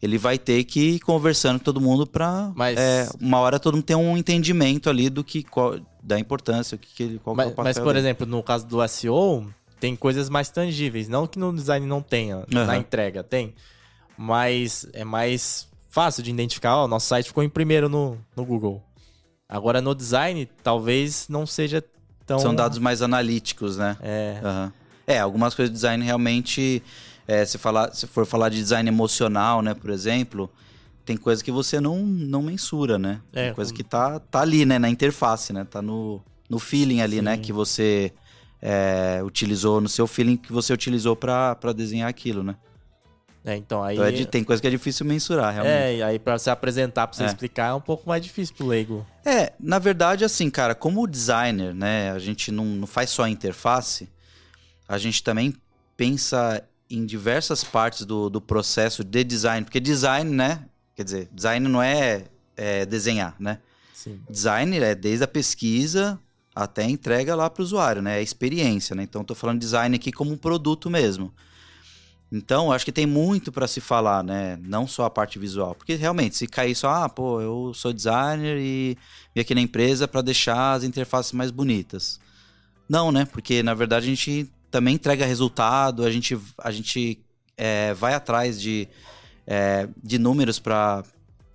Ele 0.00 0.16
vai 0.16 0.38
ter 0.38 0.62
que 0.64 0.80
ir 0.94 1.00
conversando 1.00 1.58
com 1.58 1.64
todo 1.64 1.80
mundo 1.80 2.06
pra 2.06 2.52
Mas- 2.54 2.78
é, 2.78 3.08
uma 3.20 3.38
hora 3.40 3.58
todo 3.58 3.74
mundo 3.74 3.84
ter 3.84 3.96
um 3.96 4.16
entendimento 4.16 4.88
ali 4.88 5.10
do 5.10 5.24
que 5.24 5.42
qual- 5.42 5.80
da 6.02 6.18
importância, 6.18 6.76
o 6.76 6.78
que, 6.78 6.88
que 6.94 7.02
ele, 7.02 7.18
qual 7.18 7.34
que 7.34 7.40
é 7.42 7.44
Mas, 7.44 7.52
o 7.52 7.56
papel 7.56 7.64
mas, 7.70 7.78
por 7.78 7.86
dele. 7.94 7.98
exemplo, 7.98 8.26
no 8.26 8.42
caso 8.42 8.64
do 8.66 8.80
SEO, 8.86 9.46
tem 9.80 9.96
coisas 9.96 10.28
mais 10.30 10.48
tangíveis. 10.50 11.08
Não 11.08 11.26
que 11.26 11.38
no 11.38 11.52
design 11.52 11.84
não 11.86 12.00
tenha, 12.00 12.44
na 12.48 12.62
Aham. 12.62 12.76
entrega, 12.76 13.22
tem. 13.24 13.54
Mas 14.16 14.86
é 14.92 15.04
mais 15.04 15.68
fácil 15.90 16.22
de 16.22 16.30
identificar. 16.30 16.76
Ó, 16.76 16.88
nosso 16.88 17.06
site 17.06 17.26
ficou 17.26 17.42
em 17.42 17.48
primeiro 17.48 17.88
no, 17.88 18.18
no 18.36 18.44
Google. 18.44 18.82
Agora 19.48 19.80
no 19.80 19.94
design, 19.94 20.46
talvez 20.62 21.26
não 21.28 21.46
seja 21.46 21.82
tão. 22.26 22.38
São 22.38 22.54
dados 22.54 22.78
mais 22.78 23.00
analíticos, 23.02 23.76
né? 23.78 23.96
É. 24.02 24.40
Aham. 24.44 24.72
É, 25.06 25.18
algumas 25.18 25.54
coisas 25.54 25.70
de 25.70 25.74
design 25.74 26.04
realmente, 26.04 26.82
é, 27.28 27.44
se, 27.44 27.58
falar, 27.58 27.92
se 27.94 28.06
for 28.06 28.24
falar 28.26 28.48
de 28.48 28.56
design 28.56 28.88
emocional, 28.88 29.60
né, 29.62 29.74
por 29.74 29.90
exemplo, 29.90 30.50
tem 31.04 31.16
coisa 31.16 31.44
que 31.44 31.52
você 31.52 31.78
não, 31.80 31.98
não 31.98 32.42
mensura, 32.42 32.98
né? 32.98 33.20
É, 33.32 33.46
Tem 33.46 33.54
coisa 33.54 33.72
que 33.72 33.84
tá, 33.84 34.18
tá 34.18 34.40
ali, 34.40 34.64
né, 34.64 34.78
na 34.78 34.88
interface, 34.88 35.52
né? 35.52 35.64
Tá 35.64 35.80
no, 35.82 36.20
no 36.48 36.58
feeling 36.58 37.00
ali, 37.02 37.20
né, 37.22 37.36
Sim. 37.36 37.42
que 37.42 37.52
você 37.52 38.12
é, 38.60 39.20
utilizou, 39.22 39.80
no 39.80 39.88
seu 39.88 40.06
feeling 40.06 40.36
que 40.36 40.52
você 40.52 40.72
utilizou 40.72 41.14
pra 41.14 41.54
desenhar 41.76 42.08
aquilo, 42.08 42.42
né? 42.42 42.56
É, 43.44 43.56
então 43.56 43.82
aí. 43.84 43.94
Então 43.96 44.04
é 44.06 44.10
de- 44.12 44.26
tem 44.26 44.42
coisa 44.44 44.60
que 44.60 44.66
é 44.66 44.70
difícil 44.70 45.06
mensurar, 45.06 45.52
realmente. 45.54 45.74
É, 45.76 45.96
e 45.96 46.02
aí 46.02 46.18
pra 46.18 46.38
você 46.38 46.50
apresentar, 46.50 47.06
pra 47.06 47.16
você 47.16 47.22
É. 47.24 47.26
explicar, 47.26 47.68
é 47.68 47.74
um 47.74 47.80
pouco 47.80 48.06
mais 48.08 48.22
difícil 48.22 48.54
pro 48.54 48.66
leigo. 48.66 49.06
É, 49.24 49.52
na 49.60 49.78
verdade, 49.78 50.24
assim, 50.24 50.50
cara, 50.50 50.74
como 50.74 51.06
designer, 51.06 51.72
né, 51.74 52.10
a 52.10 52.18
gente 52.18 52.50
não, 52.50 52.64
não 52.64 52.86
faz 52.86 53.10
só 53.10 53.22
a 53.24 53.30
interface, 53.30 54.08
a 54.88 54.98
gente 54.98 55.22
também 55.22 55.54
pensa 55.96 56.62
em 56.90 57.04
diversas 57.04 57.62
partes 57.62 58.04
do, 58.04 58.30
do 58.30 58.40
processo 58.40 59.04
de 59.04 59.22
design, 59.24 59.64
porque 59.64 59.80
design, 59.80 60.30
né, 60.30 60.64
quer 60.94 61.04
dizer, 61.04 61.28
design 61.32 61.68
não 61.68 61.82
é, 61.82 62.24
é 62.56 62.86
desenhar, 62.86 63.36
né? 63.38 63.60
Sim. 63.92 64.20
Design 64.30 64.78
é 64.78 64.94
desde 64.94 65.24
a 65.24 65.28
pesquisa 65.28 66.18
até 66.54 66.82
a 66.82 66.90
entrega 66.90 67.34
lá 67.34 67.48
para 67.50 67.62
o 67.62 67.64
usuário, 67.64 68.02
né? 68.02 68.18
É 68.18 68.22
experiência, 68.22 68.94
né? 68.96 69.02
Então, 69.02 69.22
estou 69.22 69.36
falando 69.36 69.58
de 69.58 69.66
design 69.66 69.94
aqui 69.94 70.10
como 70.10 70.32
um 70.32 70.36
produto 70.36 70.88
mesmo. 70.88 71.32
Então, 72.30 72.70
acho 72.70 72.84
que 72.84 72.92
tem 72.92 73.06
muito 73.06 73.50
para 73.50 73.66
se 73.66 73.80
falar, 73.80 74.22
né? 74.22 74.58
Não 74.62 74.86
só 74.86 75.04
a 75.04 75.10
parte 75.10 75.38
visual. 75.38 75.74
Porque 75.74 75.94
realmente, 75.94 76.36
se 76.36 76.46
cair 76.46 76.74
só, 76.74 76.90
ah, 76.90 77.08
pô, 77.08 77.40
eu 77.40 77.72
sou 77.74 77.92
designer 77.92 78.58
e 78.58 78.98
vim 79.34 79.40
aqui 79.40 79.54
na 79.54 79.60
empresa 79.60 80.06
para 80.06 80.20
deixar 80.20 80.74
as 80.74 80.84
interfaces 80.84 81.32
mais 81.32 81.50
bonitas. 81.50 82.20
Não, 82.88 83.12
né? 83.12 83.24
Porque 83.24 83.62
na 83.62 83.74
verdade 83.74 84.06
a 84.06 84.08
gente 84.08 84.50
também 84.70 84.94
entrega 84.94 85.24
resultado, 85.24 86.04
a 86.04 86.10
gente, 86.10 86.38
a 86.58 86.70
gente 86.70 87.20
é, 87.56 87.94
vai 87.94 88.14
atrás 88.14 88.60
de, 88.60 88.88
é, 89.46 89.88
de 90.02 90.18
números 90.18 90.58
para 90.58 91.04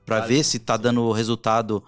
Vale. 0.05 0.27
ver 0.27 0.43
se 0.43 0.59
tá 0.59 0.77
dando 0.77 1.11
resultado 1.11 1.83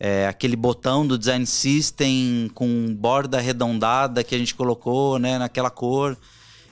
é, 0.00 0.26
aquele 0.28 0.56
botão 0.56 1.06
do 1.06 1.18
design 1.18 1.44
system 1.44 2.50
com 2.54 2.94
borda 2.94 3.38
arredondada 3.38 4.22
que 4.22 4.34
a 4.34 4.38
gente 4.38 4.54
colocou, 4.54 5.18
né, 5.18 5.38
naquela 5.38 5.70
cor. 5.70 6.16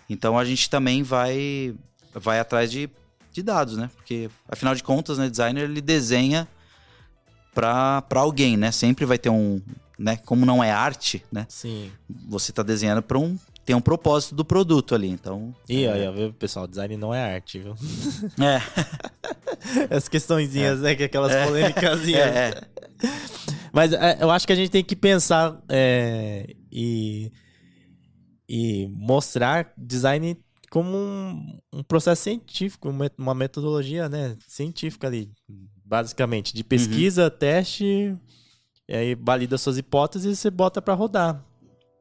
Então 0.08 0.38
a 0.38 0.44
gente 0.44 0.70
também 0.70 1.02
vai 1.02 1.74
vai 2.14 2.38
atrás 2.38 2.70
de, 2.70 2.88
de 3.32 3.42
dados, 3.42 3.76
né? 3.76 3.90
Porque 3.94 4.30
afinal 4.48 4.74
de 4.74 4.82
contas, 4.82 5.18
né, 5.18 5.28
designer 5.28 5.64
ele 5.64 5.80
desenha 5.80 6.48
para 7.52 8.04
alguém, 8.14 8.56
né? 8.56 8.70
Sempre 8.70 9.04
vai 9.04 9.18
ter 9.18 9.28
um, 9.28 9.60
né, 9.98 10.16
como 10.16 10.46
não 10.46 10.62
é 10.62 10.70
arte, 10.70 11.24
né? 11.32 11.46
Sim. 11.48 11.90
Você 12.28 12.52
tá 12.52 12.62
desenhando 12.62 13.02
para 13.02 13.18
um 13.18 13.36
tem 13.66 13.74
um 13.76 13.80
propósito 13.80 14.34
do 14.34 14.44
produto 14.44 14.94
ali, 14.94 15.08
então. 15.08 15.54
E 15.68 15.86
aí, 15.88 16.06
ó, 16.06 16.12
viu, 16.12 16.32
pessoal? 16.32 16.66
Design 16.66 16.96
não 16.96 17.12
é 17.12 17.34
arte, 17.34 17.58
viu? 17.58 17.74
É, 18.40 18.62
As 19.94 20.08
questõezinhas, 20.08 20.80
né? 20.80 20.94
Que 20.94 21.02
aquelas 21.04 21.34
polêmicas. 21.44 22.06
é, 22.08 22.48
é. 22.50 22.60
Mas 23.72 23.92
é, 23.92 24.18
eu 24.20 24.30
acho 24.30 24.46
que 24.46 24.52
a 24.52 24.56
gente 24.56 24.70
tem 24.70 24.84
que 24.84 24.94
pensar 24.96 25.60
é, 25.68 26.54
e, 26.70 27.30
e 28.48 28.86
mostrar 28.92 29.72
design 29.76 30.38
como 30.70 30.96
um, 30.96 31.58
um 31.72 31.82
processo 31.82 32.22
científico, 32.22 32.88
uma 33.18 33.34
metodologia 33.34 34.08
né, 34.08 34.36
científica 34.46 35.06
ali, 35.06 35.30
basicamente, 35.84 36.54
de 36.54 36.62
pesquisa, 36.64 37.30
teste, 37.30 38.16
e 38.88 38.94
aí 38.94 39.14
valida 39.14 39.58
suas 39.58 39.78
hipóteses 39.78 40.38
e 40.38 40.40
você 40.40 40.50
bota 40.50 40.80
para 40.80 40.94
rodar. 40.94 41.44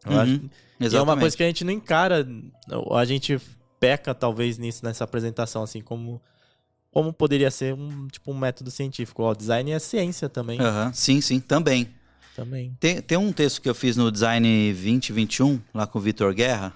Eu 0.05 0.11
Uhum, 0.13 0.19
acho- 0.19 0.41
e 0.79 0.83
é 0.83 0.87
uma 0.87 0.87
exatamente. 0.87 1.19
coisa 1.21 1.37
que 1.37 1.43
a 1.43 1.47
gente 1.47 1.63
não 1.63 1.73
encara, 1.73 2.27
a 2.91 3.05
gente 3.05 3.39
peca 3.79 4.13
talvez 4.13 4.57
nisso 4.57 4.83
nessa 4.83 5.03
apresentação, 5.03 5.63
assim, 5.63 5.81
como 5.81 6.21
como 6.91 7.11
poderia 7.11 7.51
ser 7.51 7.73
um 7.73 8.07
tipo 8.07 8.31
um 8.31 8.37
método 8.37 8.71
científico. 8.71 9.23
Ó, 9.23 9.33
design 9.33 9.71
é 9.71 9.79
ciência 9.79 10.29
também. 10.29 10.59
Aham, 10.59 10.93
Sim, 10.93 11.19
sim, 11.19 11.41
também. 11.41 11.93
Também. 12.35 12.75
Tem, 12.79 13.01
tem 13.01 13.17
um 13.17 13.31
texto 13.31 13.61
que 13.61 13.69
eu 13.69 13.75
fiz 13.75 13.95
no 13.95 14.11
Design 14.11 14.73
2021, 14.73 15.61
lá 15.73 15.87
com 15.87 15.99
o 15.99 16.01
Vitor 16.01 16.33
Guerra, 16.33 16.73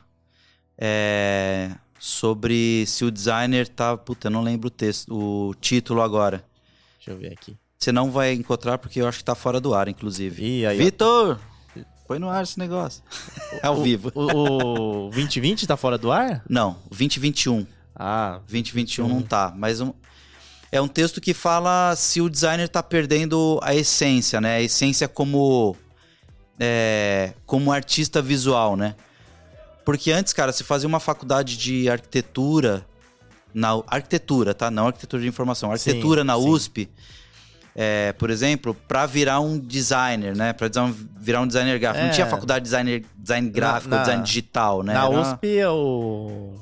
é, 0.78 1.72
sobre 2.00 2.86
se 2.88 3.04
o 3.04 3.12
designer 3.12 3.68
tá. 3.68 3.98
Puta, 3.98 4.28
eu 4.28 4.32
não 4.32 4.42
lembro 4.42 4.68
o 4.68 4.72
texto, 4.72 5.14
o 5.14 5.54
título 5.56 6.02
agora. 6.02 6.46
Deixa 6.98 7.12
eu 7.12 7.18
ver 7.18 7.34
aqui. 7.34 7.58
Você 7.78 7.92
não 7.92 8.10
vai 8.10 8.34
encontrar 8.34 8.78
porque 8.78 9.02
eu 9.02 9.08
acho 9.08 9.20
que 9.20 9.24
tá 9.24 9.36
fora 9.36 9.60
do 9.60 9.74
ar, 9.74 9.88
inclusive. 9.90 10.66
Vitor! 10.78 11.40
Põe 12.10 12.18
no 12.18 12.28
ar 12.28 12.42
esse 12.42 12.58
negócio. 12.58 13.04
É 13.62 13.68
ao 13.68 13.78
O- 13.78 13.84
vivo. 13.84 14.12
O, 14.16 15.06
o 15.08 15.10
2020 15.12 15.68
tá 15.68 15.78
fora 15.78 15.96
do 15.96 16.12
ar? 16.12 16.44
Não, 16.50 16.76
2021. 16.90 17.68
Ah, 17.96 18.40
2021 18.48 19.08
não 19.08 19.22
tá, 19.22 19.54
mas 19.56 19.80
um- 19.80 19.94
é 20.72 20.82
um 20.82 20.88
texto 20.88 21.22
que 21.22 21.36
fala 21.36 21.96
se 21.96 22.20
o 22.20 22.28
designer 22.28 22.68
tá 22.68 22.82
perdendo 22.82 23.60
a 23.62 23.76
essência, 23.76 24.42
né? 24.42 24.56
A 24.56 24.62
essência 24.62 25.08
como 25.08 25.76
é, 26.60 27.34
como 27.46 27.72
artista 27.72 28.24
visual, 28.24 28.76
né? 28.76 28.96
Porque 29.86 30.12
antes, 30.12 30.34
cara, 30.34 30.52
você 30.52 30.64
fazia 30.64 30.88
uma 30.88 31.00
faculdade 31.00 31.58
de 31.58 31.88
arquitetura 31.92 32.84
na 33.54 33.70
arquitetura, 33.88 34.56
tá? 34.56 34.72
Não 34.72 34.88
arquitetura 34.88 35.22
de 35.22 35.28
informação, 35.28 35.72
arquitetura 35.72 36.22
Sim, 36.22 36.28
na 36.28 36.38
sim. 36.40 36.50
USP. 36.50 36.90
É, 37.82 38.12
por 38.12 38.30
exemplo, 38.30 38.76
para 38.90 39.06
virar 39.06 39.40
um 39.40 39.58
designer, 39.58 40.36
né? 40.36 40.52
Para 40.52 40.68
virar 41.18 41.40
um 41.40 41.48
designer 41.48 41.80
gráfico. 41.80 42.04
Não 42.04 42.10
É. 42.12 42.14
tinha 42.14 42.28
faculdade 42.28 42.66
de 42.66 42.70
designer, 42.72 43.06
design 43.18 43.50
gráfico, 43.50 43.90
na- 43.96 44.00
design 44.02 44.22
digital, 44.22 44.84
né? 44.84 44.94
na 44.94 45.06
Era 45.06 45.10
USP 45.22 45.58
é 45.58 45.70
o. 45.70 46.56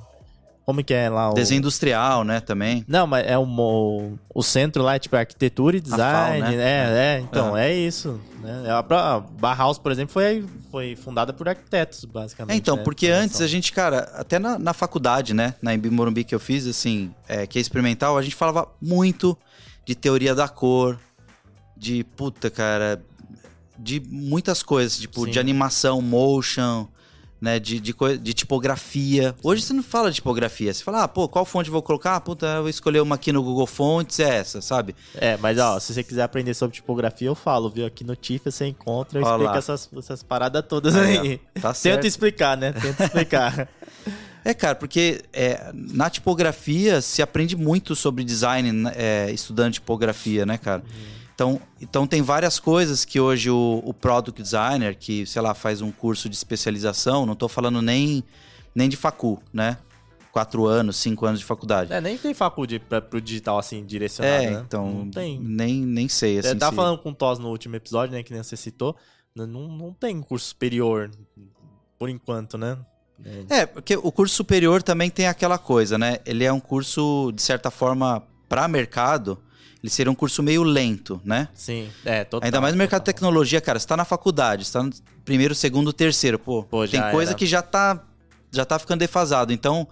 Como 0.63 0.83
que 0.83 0.93
é 0.93 1.09
lá? 1.09 1.31
O... 1.31 1.33
Desenho 1.33 1.57
industrial, 1.59 2.23
né? 2.23 2.39
Também. 2.39 2.85
Não, 2.87 3.07
mas 3.07 3.25
é 3.25 3.35
o, 3.35 3.45
mo- 3.47 4.19
o 4.31 4.43
centro 4.43 4.83
lá, 4.83 4.93
é 4.95 4.99
tipo 4.99 5.15
arquitetura 5.15 5.77
e 5.77 5.79
design. 5.81 6.41
FAO, 6.43 6.51
né? 6.51 6.55
É, 6.55 7.15
é, 7.15 7.19
então, 7.21 7.47
Aham. 7.47 7.59
é 7.61 7.73
isso. 7.73 8.21
Né? 8.43 8.65
A, 8.69 9.19
Bauhaus, 9.39 9.79
por 9.79 9.91
exemplo, 9.91 10.13
foi, 10.13 10.45
foi 10.69 10.95
fundada 10.95 11.33
por 11.33 11.49
arquitetos, 11.49 12.05
basicamente. 12.05 12.53
É, 12.53 12.57
então, 12.57 12.75
né? 12.75 12.83
porque 12.83 13.07
antes 13.07 13.41
a 13.41 13.47
gente, 13.47 13.71
cara, 13.73 14.11
até 14.13 14.37
na, 14.37 14.59
na 14.59 14.73
faculdade, 14.73 15.33
né, 15.33 15.55
na 15.63 15.73
Embi 15.73 15.89
Morumbi 15.89 16.23
que 16.23 16.35
eu 16.35 16.39
fiz, 16.39 16.67
assim, 16.67 17.11
é, 17.27 17.47
que 17.47 17.57
é 17.57 17.61
experimental, 17.61 18.17
a 18.17 18.21
gente 18.21 18.35
falava 18.35 18.67
muito 18.79 19.35
de 19.85 19.95
teoria 19.95 20.35
da 20.35 20.49
cor, 20.49 20.99
de 21.77 22.03
puta, 22.03 22.49
cara, 22.49 23.01
de 23.77 24.01
muitas 24.09 24.63
coisas, 24.63 24.97
tipo, 24.97 25.25
Sim. 25.25 25.31
de 25.31 25.39
animação, 25.39 26.01
motion, 26.01 26.87
né, 27.39 27.59
de, 27.59 27.79
de, 27.79 27.93
de 28.19 28.33
tipografia. 28.33 29.35
Hoje 29.43 29.61
você 29.61 29.73
não 29.73 29.83
fala 29.83 30.09
de 30.09 30.15
tipografia, 30.15 30.73
você 30.73 30.83
fala, 30.83 31.03
ah, 31.03 31.07
pô, 31.07 31.27
qual 31.27 31.45
fonte 31.45 31.69
vou 31.69 31.81
colocar? 31.81 32.15
Ah, 32.15 32.19
puta, 32.19 32.47
eu 32.47 32.61
vou 32.61 32.69
escolher 32.69 32.99
uma 33.01 33.15
aqui 33.15 33.31
no 33.31 33.43
Google 33.43 33.67
Fontes, 33.67 34.19
é 34.19 34.37
essa, 34.37 34.61
sabe? 34.61 34.95
É, 35.15 35.37
mas 35.37 35.57
ó, 35.59 35.79
se 35.79 35.93
você 35.93 36.03
quiser 36.03 36.23
aprender 36.23 36.53
sobre 36.53 36.75
tipografia, 36.75 37.27
eu 37.27 37.35
falo, 37.35 37.69
viu? 37.69 37.85
Aqui 37.85 38.03
no 38.03 38.15
TIFA 38.15 38.49
você 38.49 38.65
encontra, 38.65 39.19
eu 39.19 39.23
Ó 39.23 39.31
explico 39.31 39.57
essas, 39.57 39.89
essas 39.97 40.23
paradas 40.23 40.63
todas 40.67 40.95
Aí, 40.95 41.39
tá 41.61 41.73
certo. 41.75 41.95
Tenta 41.95 42.07
explicar, 42.07 42.57
né? 42.57 42.73
Tenta 42.73 43.05
explicar. 43.05 43.69
É, 44.45 44.53
cara, 44.53 44.75
porque 44.75 45.19
é, 45.33 45.73
na 45.73 46.09
tipografia 46.09 47.01
se 47.01 47.21
aprende 47.21 47.53
muito 47.57 47.93
sobre 47.97 48.23
design 48.23 48.71
né, 48.71 48.93
é, 48.95 49.31
estudando 49.31 49.73
tipografia, 49.73 50.45
né, 50.45 50.57
cara? 50.57 50.81
Então, 51.37 51.61
então 51.79 52.07
tem 52.07 52.23
várias 52.23 52.59
coisas 52.59 53.05
que 53.05 53.19
hoje 53.19 53.51
o, 53.51 53.79
o 53.85 53.93
product 53.93 54.41
designer, 54.41 54.97
que, 54.97 55.23
sei 55.27 55.39
lá, 55.39 55.53
faz 55.53 55.83
um 55.83 55.91
curso 55.91 56.27
de 56.27 56.35
especialização, 56.35 57.27
não 57.27 57.35
tô 57.35 57.47
falando 57.47 57.79
nem, 57.79 58.23
nem 58.73 58.89
de 58.89 58.97
facu, 58.97 59.39
né? 59.53 59.77
Quatro 60.31 60.65
anos, 60.65 60.97
cinco 60.97 61.27
anos 61.27 61.39
de 61.39 61.45
faculdade. 61.45 61.93
é, 61.93 62.01
nem 62.01 62.17
tem 62.17 62.33
faculdade 62.33 62.79
pra, 62.79 62.99
pro 63.01 63.21
digital 63.21 63.59
assim, 63.59 63.85
direcionado, 63.85 64.43
É, 64.43 64.49
né? 64.49 64.63
então, 64.65 64.89
Não 64.91 65.11
tem. 65.11 65.39
nem, 65.39 65.85
nem 65.85 66.09
sei, 66.09 66.39
assim. 66.39 66.49
É, 66.49 66.55
tava 66.55 66.71
se- 66.71 66.75
falando 66.75 66.97
com 67.03 67.11
o 67.11 67.13
Tos 67.13 67.37
no 67.37 67.49
último 67.49 67.75
episódio, 67.75 68.15
né? 68.15 68.23
Que 68.23 68.33
nem 68.33 68.41
você 68.41 68.57
citou. 68.57 68.95
Não, 69.35 69.45
não 69.45 69.93
tem 69.93 70.19
curso 70.19 70.47
superior, 70.47 71.11
por 71.99 72.09
enquanto, 72.09 72.57
né? 72.57 72.79
É, 73.49 73.59
É, 73.59 73.65
porque 73.67 73.95
o 73.95 74.11
curso 74.11 74.33
superior 74.33 74.81
também 74.81 75.11
tem 75.11 75.27
aquela 75.27 75.59
coisa, 75.59 75.99
né? 75.99 76.17
Ele 76.25 76.43
é 76.43 76.51
um 76.51 76.59
curso, 76.59 77.31
de 77.31 77.43
certa 77.43 77.69
forma, 77.69 78.23
para 78.49 78.67
mercado, 78.67 79.37
ele 79.83 79.89
seria 79.91 80.11
um 80.11 80.15
curso 80.15 80.41
meio 80.41 80.63
lento, 80.63 81.21
né? 81.23 81.47
sim, 81.53 81.89
é, 82.03 82.23
total. 82.23 82.45
Ainda 82.45 82.59
mais 82.61 82.73
no 82.73 82.77
mercado 82.77 83.01
de 83.01 83.05
total. 83.05 83.13
tecnologia, 83.13 83.61
cara. 83.61 83.79
Você 83.79 83.87
tá 83.87 83.95
na 83.97 84.05
faculdade, 84.05 84.65
você 84.65 84.73
tá 84.73 84.83
no 84.83 84.91
primeiro, 85.23 85.53
segundo, 85.53 85.93
terceiro. 85.93 86.39
Pô, 86.39 86.63
Pô, 86.63 86.87
tem 86.87 87.01
coisa 87.11 87.31
era. 87.31 87.37
que 87.37 87.45
já 87.45 87.61
tá, 87.61 88.03
já 88.51 88.65
tá 88.65 88.79
ficando 88.79 88.99
defasado. 88.99 89.53
Então, 89.53 89.87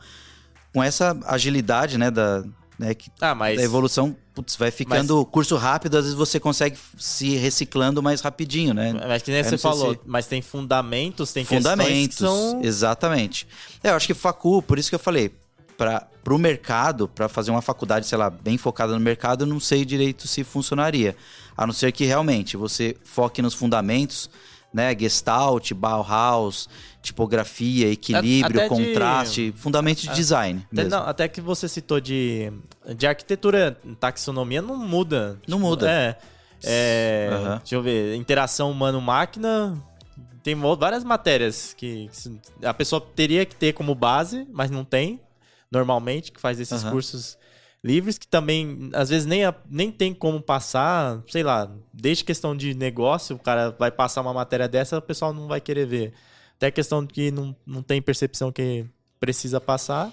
com 0.73 0.83
essa 0.83 1.17
agilidade, 1.25 1.97
né, 1.97 2.09
da, 2.11 2.43
né, 2.79 2.93
que, 2.93 3.09
Ah, 3.21 3.35
mas. 3.35 3.57
da 3.57 3.63
evolução, 3.63 4.15
putz, 4.33 4.55
vai 4.55 4.71
ficando 4.71 5.23
curso 5.25 5.55
rápido, 5.55 5.95
às 5.97 6.03
vezes 6.03 6.17
você 6.17 6.39
consegue 6.39 6.77
se 6.97 7.35
reciclando 7.35 8.01
mais 8.03 8.19
rapidinho, 8.21 8.73
né? 8.73 8.91
Mas 9.07 9.21
que 9.21 9.31
nem 9.31 9.39
Eu 9.41 9.45
você 9.45 9.57
falou, 9.57 9.93
se- 9.93 9.99
mas 10.05 10.25
tem 10.25 10.41
fundamentos, 10.41 11.31
tem 11.31 11.45
Fundamentos, 11.45 12.17
são... 12.17 12.59
exatamente. 12.63 13.47
É, 13.83 13.91
eu 13.91 13.95
acho 13.95 14.07
que 14.07 14.13
facu, 14.13 14.61
por 14.61 14.77
isso 14.79 14.89
que 14.89 14.95
eu 14.95 14.99
falei, 14.99 15.31
para 15.77 16.07
o 16.33 16.37
mercado, 16.37 17.07
para 17.07 17.27
fazer 17.27 17.51
uma 17.51 17.61
faculdade, 17.61 18.07
sei 18.07 18.17
lá, 18.17 18.29
bem 18.29 18.57
focada 18.57 18.93
no 18.93 18.99
mercado, 18.99 19.43
eu 19.43 19.47
não 19.47 19.59
sei 19.59 19.85
direito 19.85 20.27
se 20.27 20.43
funcionaria. 20.43 21.15
A 21.55 21.65
não 21.65 21.73
ser 21.73 21.91
que 21.91 22.05
realmente 22.05 22.57
você 22.57 22.95
foque 23.03 23.41
nos 23.41 23.53
fundamentos, 23.53 24.29
né? 24.73 24.95
Gestalt, 24.97 25.71
Bauhaus, 25.73 26.67
tipografia, 27.01 27.87
equilíbrio, 27.89 28.61
até 28.61 28.75
de- 28.75 28.85
contraste, 28.85 29.53
fundamentos 29.55 30.03
de 30.03 30.13
design. 30.13 30.65
Até, 30.71 30.83
não, 30.85 31.03
até 31.07 31.27
que 31.27 31.39
você 31.39 31.69
citou 31.69 32.01
de, 32.01 32.51
de 32.95 33.07
arquitetura, 33.07 33.79
taxonomia 33.99 34.61
não 34.61 34.75
muda. 34.75 35.39
Não 35.47 35.59
muda. 35.59 35.89
É. 35.89 36.17
é, 36.63 37.29
Aham. 37.31 37.57
Deixa 37.59 37.75
eu 37.75 37.81
ver. 37.81 38.15
Interação 38.15 38.71
humano-máquina. 38.71 39.81
Tem 40.43 40.55
várias 40.77 41.03
matérias 41.03 41.73
que, 41.73 42.09
a 42.63 42.73
pessoa 42.73 43.01
teria 43.01 43.45
que 43.45 43.55
ter 43.55 43.73
como 43.73 43.95
base, 43.95 44.47
mas 44.51 44.69
não 44.69 44.83
tem, 44.83 45.19
normalmente, 45.71 46.31
que 46.31 46.39
faz 46.39 46.59
esses 46.59 46.83
Aham. 46.83 46.91
cursos 46.91 47.37
livres, 47.83 48.17
que 48.17 48.27
também, 48.27 48.89
às 48.93 49.09
vezes, 49.09 49.27
nem, 49.27 49.41
nem 49.69 49.91
tem 49.91 50.13
como 50.13 50.41
passar, 50.41 51.21
sei 51.27 51.43
lá, 51.43 51.71
desde 51.93 52.23
questão 52.23 52.55
de 52.55 52.73
negócio, 52.73 53.35
o 53.35 53.39
cara 53.39 53.69
vai 53.77 53.91
passar 53.91 54.21
uma 54.21 54.33
matéria 54.33 54.67
dessa, 54.67 54.97
o 54.97 55.01
pessoal 55.01 55.31
não 55.33 55.47
vai 55.47 55.61
querer 55.61 55.85
ver. 55.85 56.13
Até 56.57 56.71
questão 56.71 57.05
de 57.05 57.13
que 57.13 57.31
não, 57.31 57.55
não 57.65 57.83
tem 57.83 58.01
percepção 58.01 58.51
que 58.51 58.85
precisa 59.19 59.59
passar 59.61 60.11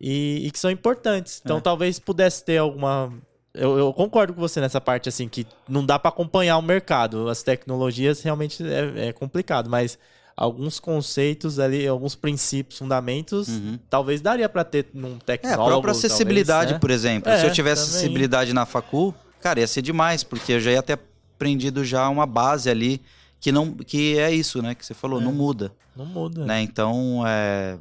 e, 0.00 0.46
e 0.46 0.50
que 0.50 0.58
são 0.58 0.70
importantes. 0.70 1.40
Então 1.44 1.58
É. 1.58 1.60
talvez 1.60 1.98
pudesse 1.98 2.44
ter 2.44 2.58
alguma. 2.58 3.12
Eu, 3.52 3.78
eu 3.78 3.92
concordo 3.92 4.34
com 4.34 4.40
você 4.40 4.60
nessa 4.60 4.80
parte, 4.80 5.08
assim, 5.08 5.28
que 5.28 5.46
não 5.68 5.84
dá 5.86 5.98
para 5.98 6.08
acompanhar 6.08 6.58
o 6.58 6.62
mercado. 6.62 7.28
As 7.28 7.42
tecnologias 7.42 8.20
realmente 8.22 8.64
é, 8.64 9.08
é 9.08 9.12
complicado, 9.12 9.70
mas 9.70 9.98
alguns 10.36 10.80
conceitos 10.80 11.58
ali, 11.58 11.86
alguns 11.86 12.14
princípios, 12.14 12.78
fundamentos, 12.78 13.48
Uhum. 13.48 13.78
talvez 13.88 14.20
daria 14.20 14.48
para 14.48 14.64
ter 14.64 14.86
num 14.92 15.12
É, 15.12 15.16
a 15.16 15.18
tecnólogo. 15.20 15.66
própria 15.66 15.92
talvez, 15.92 16.04
acessibilidade, 16.12 16.72
né? 16.74 16.78
por 16.78 16.90
exemplo. 16.90 17.30
É, 17.30 17.38
Se 17.40 17.46
eu 17.46 17.52
tivesse 17.52 17.82
também. 17.84 17.96
acessibilidade 17.98 18.52
na 18.52 18.66
facu, 18.66 19.14
cara, 19.40 19.60
ia 19.60 19.66
ser 19.66 19.82
demais, 19.82 20.24
porque 20.24 20.52
eu 20.54 20.60
já 20.60 20.72
ia 20.72 20.82
ter 20.82 20.94
aprendido 21.36 21.84
já 21.84 22.08
uma 22.08 22.26
base 22.26 22.68
ali 22.68 23.00
que 23.40 23.52
não 23.52 23.72
que 23.74 24.18
é 24.18 24.32
isso, 24.32 24.60
né, 24.62 24.74
que 24.74 24.84
você 24.84 24.94
falou, 24.94 25.20
É. 25.20 25.24
não 25.24 25.32
muda, 25.32 25.70
Não 25.94 26.06
muda. 26.06 26.44
né? 26.44 26.60
Então, 26.62 27.22
é 27.26 27.78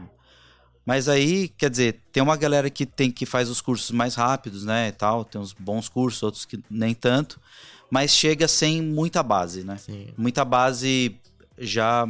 Mas 0.86 1.08
aí, 1.08 1.47
quer 1.47 1.70
dizer, 1.70 2.01
tem 2.12 2.22
uma 2.22 2.36
galera 2.36 2.70
que 2.70 2.86
tem 2.86 3.10
que 3.10 3.26
faz 3.26 3.49
os 3.49 3.62
cursos 3.62 3.89
mais 3.91 4.16
rápidos, 4.16 4.66
né, 4.66 4.89
e 4.89 4.91
tal, 4.91 5.24
tem 5.24 5.39
uns 5.39 5.54
bons 5.54 5.88
cursos, 5.88 6.22
outros 6.22 6.43
que 6.43 6.60
nem 6.70 6.93
tanto, 6.93 7.39
mas 7.89 8.12
chega 8.12 8.49
sem 8.49 8.82
muita 8.82 9.24
base, 9.24 9.64
né? 9.64 9.78
Sim. 9.78 10.08
Muita 10.18 10.43
base 10.43 11.16
já 11.58 12.06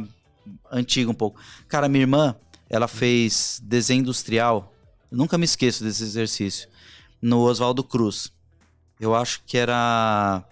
antiga 0.70 1.10
um 1.10 1.14
pouco. 1.14 1.40
Cara, 1.68 1.88
minha 1.88 2.02
irmã, 2.02 2.34
ela 2.68 2.88
fez 2.88 3.60
desenho 3.64 4.00
industrial. 4.00 4.72
Eu 5.10 5.18
nunca 5.18 5.36
me 5.38 5.44
esqueço 5.44 5.82
desse 5.84 6.02
exercício. 6.02 6.68
No 7.20 7.40
Oswaldo 7.42 7.82
Cruz. 7.84 8.32
Eu 9.00 9.14
acho 9.14 9.42
que 9.46 9.56
era 9.58 10.44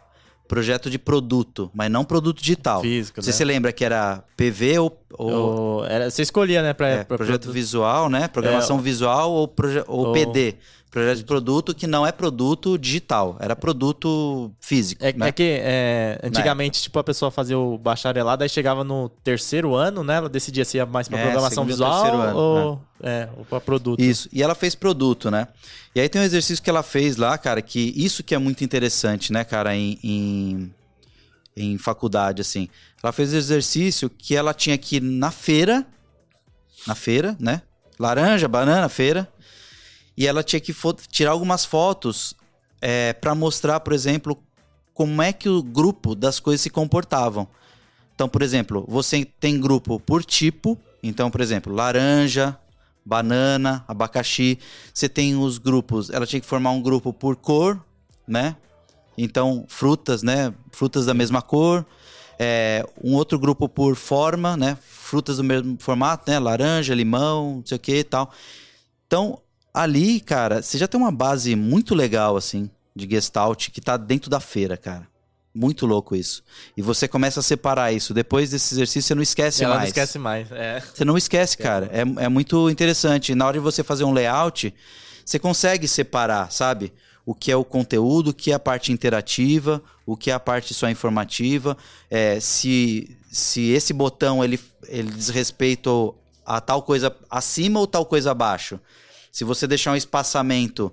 projeto 0.49 0.91
de 0.91 0.99
produto, 0.99 1.71
mas 1.73 1.91
não 1.91 2.05
produto 2.05 2.41
digital. 2.41 2.83
Físico, 2.83 3.23
Você 3.23 3.31
né? 3.31 3.37
se 3.37 3.45
lembra 3.45 3.73
que 3.73 3.85
era 3.85 4.23
PV 4.37 4.79
ou, 4.81 5.03
ou 5.13 5.85
era, 5.87 6.11
você 6.11 6.23
escolhia, 6.23 6.63
né? 6.63 6.75
Pra, 6.75 6.89
é, 6.89 7.05
pra 7.05 7.17
projeto 7.17 7.51
visual, 7.51 8.11
né? 8.11 8.29
Programação 8.29 8.79
visual 8.79 9.31
ou, 9.33 9.49
proje- 9.49 9.85
ou 9.87 10.09
Ou- 10.09 10.13
PD. 10.13 10.57
Projeto 10.93 11.17
de 11.17 11.25
produto 11.25 11.75
que 11.75 11.87
não 11.87 12.07
é 12.07 12.13
produto 12.13 12.77
digital, 12.77 13.39
era 13.41 13.57
produto 13.57 14.53
físico. 14.61 15.03
É, 15.03 15.11
né? 15.15 15.29
é 15.29 15.33
que 15.33 15.59
é, 15.63 16.21
antigamente, 16.23 16.83
tipo, 16.83 16.99
a 16.99 17.03
pessoa 17.03 17.31
fazia 17.31 17.59
o 17.59 17.79
bacharelado, 17.79 18.43
aí 18.43 18.49
chegava 18.51 18.85
no 18.85 19.09
terceiro 19.09 19.75
ano, 19.75 20.05
né? 20.05 20.17
Ela 20.17 20.29
decidia 20.29 20.67
se 20.67 20.77
ia 20.77 20.85
mais 20.85 21.09
pra 21.09 21.19
É, 21.19 21.23
programação 21.23 21.65
visual 21.65 22.05
ano, 22.05 22.39
ou, 22.39 22.83
é, 23.03 23.27
ou 23.39 23.45
pra 23.47 23.59
produto. 23.59 24.03
Isso. 24.03 24.29
E 24.31 24.43
ela 24.43 24.55
fez 24.55 24.75
produto, 24.75 25.31
né? 25.31 25.49
E 25.95 26.01
aí 26.01 26.11
tem 26.11 26.21
um 26.21 26.25
exercício 26.25 26.63
que 26.63 26.69
ela 26.69 26.83
fez 26.83 27.17
lá, 27.17 27.39
cara, 27.39 27.63
que 27.63 27.95
isso 27.97 28.23
que 28.23 28.35
é 28.35 28.39
muito 28.39 28.63
interessante, 28.63 29.33
né, 29.33 29.45
cara, 29.45 29.75
em, 29.75 29.99
em, 30.05 30.75
em 31.57 31.79
faculdade, 31.79 32.43
assim. 32.43 32.69
Ela 33.03 33.13
fez 33.13 33.33
exercício 33.33 34.11
que 34.11 34.37
ela 34.37 34.53
tinha 34.53 34.77
que 34.77 34.97
ir 34.97 35.03
na 35.03 35.31
feira, 35.31 35.87
na 36.87 36.95
feira, 36.95 37.35
né? 37.41 37.63
Laranja, 37.99 38.47
banana, 38.47 38.91
feira. 38.91 39.27
E 40.17 40.27
ela 40.27 40.43
tinha 40.43 40.61
que 40.61 40.75
tirar 41.09 41.31
algumas 41.31 41.65
fotos 41.65 42.35
é, 42.81 43.13
para 43.13 43.35
mostrar, 43.35 43.81
por 43.81 43.93
exemplo, 43.93 44.37
como 44.93 45.23
é 45.23 45.33
que 45.33 45.49
o 45.49 45.63
grupo 45.63 46.15
das 46.15 46.39
coisas 46.39 46.61
se 46.61 46.71
comportavam. 46.71 47.49
Então, 48.15 48.29
por 48.29 48.43
exemplo, 48.43 48.85
você 48.89 49.25
tem 49.25 49.61
grupo 49.61 49.99
por 49.99 50.25
tipo. 50.25 50.79
Então, 51.03 51.31
por 51.31 51.41
exemplo, 51.41 51.75
laranja, 51.75 52.59
banana, 53.05 53.85
abacaxi. 53.89 54.59
Você 54.93 55.09
tem 55.09 55.37
os 55.37 55.59
grupos. 55.59 56.11
Ela 56.11 56.27
tinha 56.27 56.41
que 56.41 56.47
formar 56.47 56.71
um 56.71 56.83
grupo 56.83 57.13
por 57.13 57.37
cor, 57.37 57.83
né? 58.27 58.57
Então, 59.17 59.65
frutas, 59.69 60.23
né? 60.23 60.53
Frutas 60.71 61.07
da 61.07 61.15
mesma 61.15 61.43
cor. 61.43 61.87
É, 62.39 62.85
um 63.03 63.15
outro 63.15 63.39
grupo 63.39 63.69
por 63.69 63.95
forma, 63.97 64.57
né? 64.57 64.77
Frutas 64.83 65.37
do 65.37 65.45
mesmo 65.45 65.77
formato, 65.79 66.31
né? 66.31 66.39
Laranja, 66.39 66.95
limão, 66.95 67.57
não 67.57 67.67
sei 67.67 67.77
o 67.77 67.81
que 67.81 67.99
e 67.99 68.05
tal. 68.05 68.31
Então, 69.07 69.41
ali, 69.73 70.21
cara, 70.21 70.63
você 70.63 70.77
já 70.77 70.87
tem 70.87 71.01
uma 71.01 71.13
base 71.13 71.55
muito 71.57 71.95
legal, 71.95 72.37
assim, 72.37 72.71
de 72.95 73.09
Gestalt, 73.09 73.71
que 73.71 73.81
tá 73.81 73.97
dentro 73.97 74.29
da 74.29 74.41
feira, 74.41 74.77
cara. 74.77 75.07
Muito 75.55 75.85
louco 75.85 76.17
isso. 76.17 76.43
E 76.77 76.81
você 76.81 77.07
começa 77.07 77.41
a 77.41 77.43
separar 77.43 77.93
isso. 77.93 78.15
Depois 78.15 78.51
desse 78.51 78.75
exercício, 78.75 79.09
você 79.09 79.15
não 79.15 79.23
esquece 79.23 79.63
ela 79.63 79.75
mais. 79.75 79.83
não 79.83 79.89
esquece 79.89 80.19
mais. 80.19 80.51
É. 80.51 80.81
Você 80.81 81.05
não 81.05 81.19
esquece, 81.19 81.59
cara. 81.59 81.91
É, 81.93 82.25
é 82.25 82.29
muito 82.29 82.71
interessante. 82.71 83.35
Na 83.35 83.47
hora 83.47 83.59
de 83.59 83.63
você 83.63 83.83
fazer 83.83 84.05
um 84.05 84.13
layout, 84.13 84.75
você 85.25 85.39
consegue 85.39 85.87
separar, 85.87 86.51
sabe? 86.51 86.91
O 87.27 87.35
que 87.35 87.53
é 87.53 87.57
o 87.57 87.65
conteúdo, 87.65 88.29
o 88.29 88.35
que 88.35 88.51
é 88.51 88.55
a 88.55 88.59
parte 88.59 88.93
interativa, 88.93 89.83
o 90.07 90.17
que 90.17 90.31
é 90.31 90.35
a 90.35 90.41
parte 90.41 90.73
só 90.73 90.89
informativa. 90.89 91.77
É, 92.11 92.41
se, 92.41 93.15
se 93.31 93.71
esse 93.73 93.93
botão 93.93 94.43
ele, 94.43 94.59
ele 94.89 95.11
diz 95.11 95.29
respeito 95.29 96.15
a 96.47 96.63
tal 96.63 96.83
coisa 96.83 97.15
acima 97.31 97.79
ou 97.79 97.87
tal 97.87 98.07
coisa 98.07 98.31
abaixo. 98.31 98.81
Se 99.33 99.43
você 99.45 99.67
deixar 99.67 99.93
um 99.93 99.97
espaçamento 99.97 100.93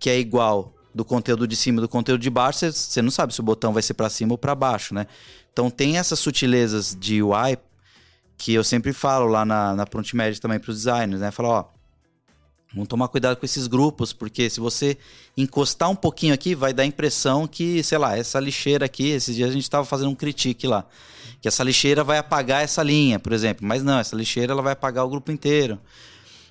que 0.00 0.08
é 0.08 0.18
igual 0.18 0.74
do 0.94 1.04
conteúdo 1.04 1.46
de 1.46 1.54
cima 1.54 1.78
e 1.78 1.82
do 1.82 1.88
conteúdo 1.88 2.20
de 2.20 2.30
baixo, 2.30 2.72
você- 2.72 3.02
não 3.02 3.10
sabe 3.10 3.34
se 3.34 3.40
o 3.40 3.42
botão 3.42 3.72
vai 3.74 3.82
ser 3.82 3.92
para 3.94 4.08
cima 4.08 4.32
ou 4.32 4.38
para 4.38 4.54
baixo, 4.54 4.94
né? 4.94 5.06
Então 5.52 5.70
tem 5.70 5.98
essas 5.98 6.18
sutilezas 6.18 6.96
de 6.98 7.22
UI 7.22 7.58
que 8.38 8.54
eu 8.54 8.64
sempre 8.64 8.92
falo 8.92 9.26
lá 9.26 9.44
na, 9.44 9.74
na 9.74 9.86
Média 10.14 10.40
também 10.40 10.58
para 10.58 10.70
os 10.70 10.78
designers, 10.78 11.20
né? 11.20 11.30
Falar, 11.30 11.48
ó, 11.48 11.64
vamos 12.72 12.88
tomar 12.88 13.08
cuidado 13.08 13.36
com 13.36 13.44
esses 13.44 13.66
grupos, 13.66 14.12
porque 14.12 14.48
se 14.48 14.60
você 14.60 14.96
encostar 15.36 15.90
um 15.90 15.94
pouquinho 15.94 16.32
aqui, 16.34 16.54
vai 16.54 16.72
dar 16.72 16.82
a 16.84 16.86
impressão 16.86 17.46
que, 17.46 17.82
sei 17.82 17.98
lá, 17.98 18.16
essa 18.16 18.40
lixeira 18.40 18.86
aqui, 18.86 19.10
esses 19.10 19.36
dias 19.36 19.50
a 19.50 19.52
gente 19.52 19.62
estava 19.62 19.84
fazendo 19.84 20.10
um 20.10 20.14
critique 20.14 20.66
lá, 20.66 20.84
que 21.40 21.46
essa 21.46 21.62
lixeira 21.62 22.02
vai 22.02 22.18
apagar 22.18 22.62
essa 22.64 22.82
linha, 22.82 23.18
por 23.18 23.32
exemplo. 23.32 23.66
Mas 23.66 23.82
não, 23.82 23.98
essa 23.98 24.16
lixeira 24.16 24.52
ela 24.52 24.62
vai 24.62 24.72
apagar 24.72 25.04
o 25.04 25.08
grupo 25.08 25.30
inteiro. 25.30 25.78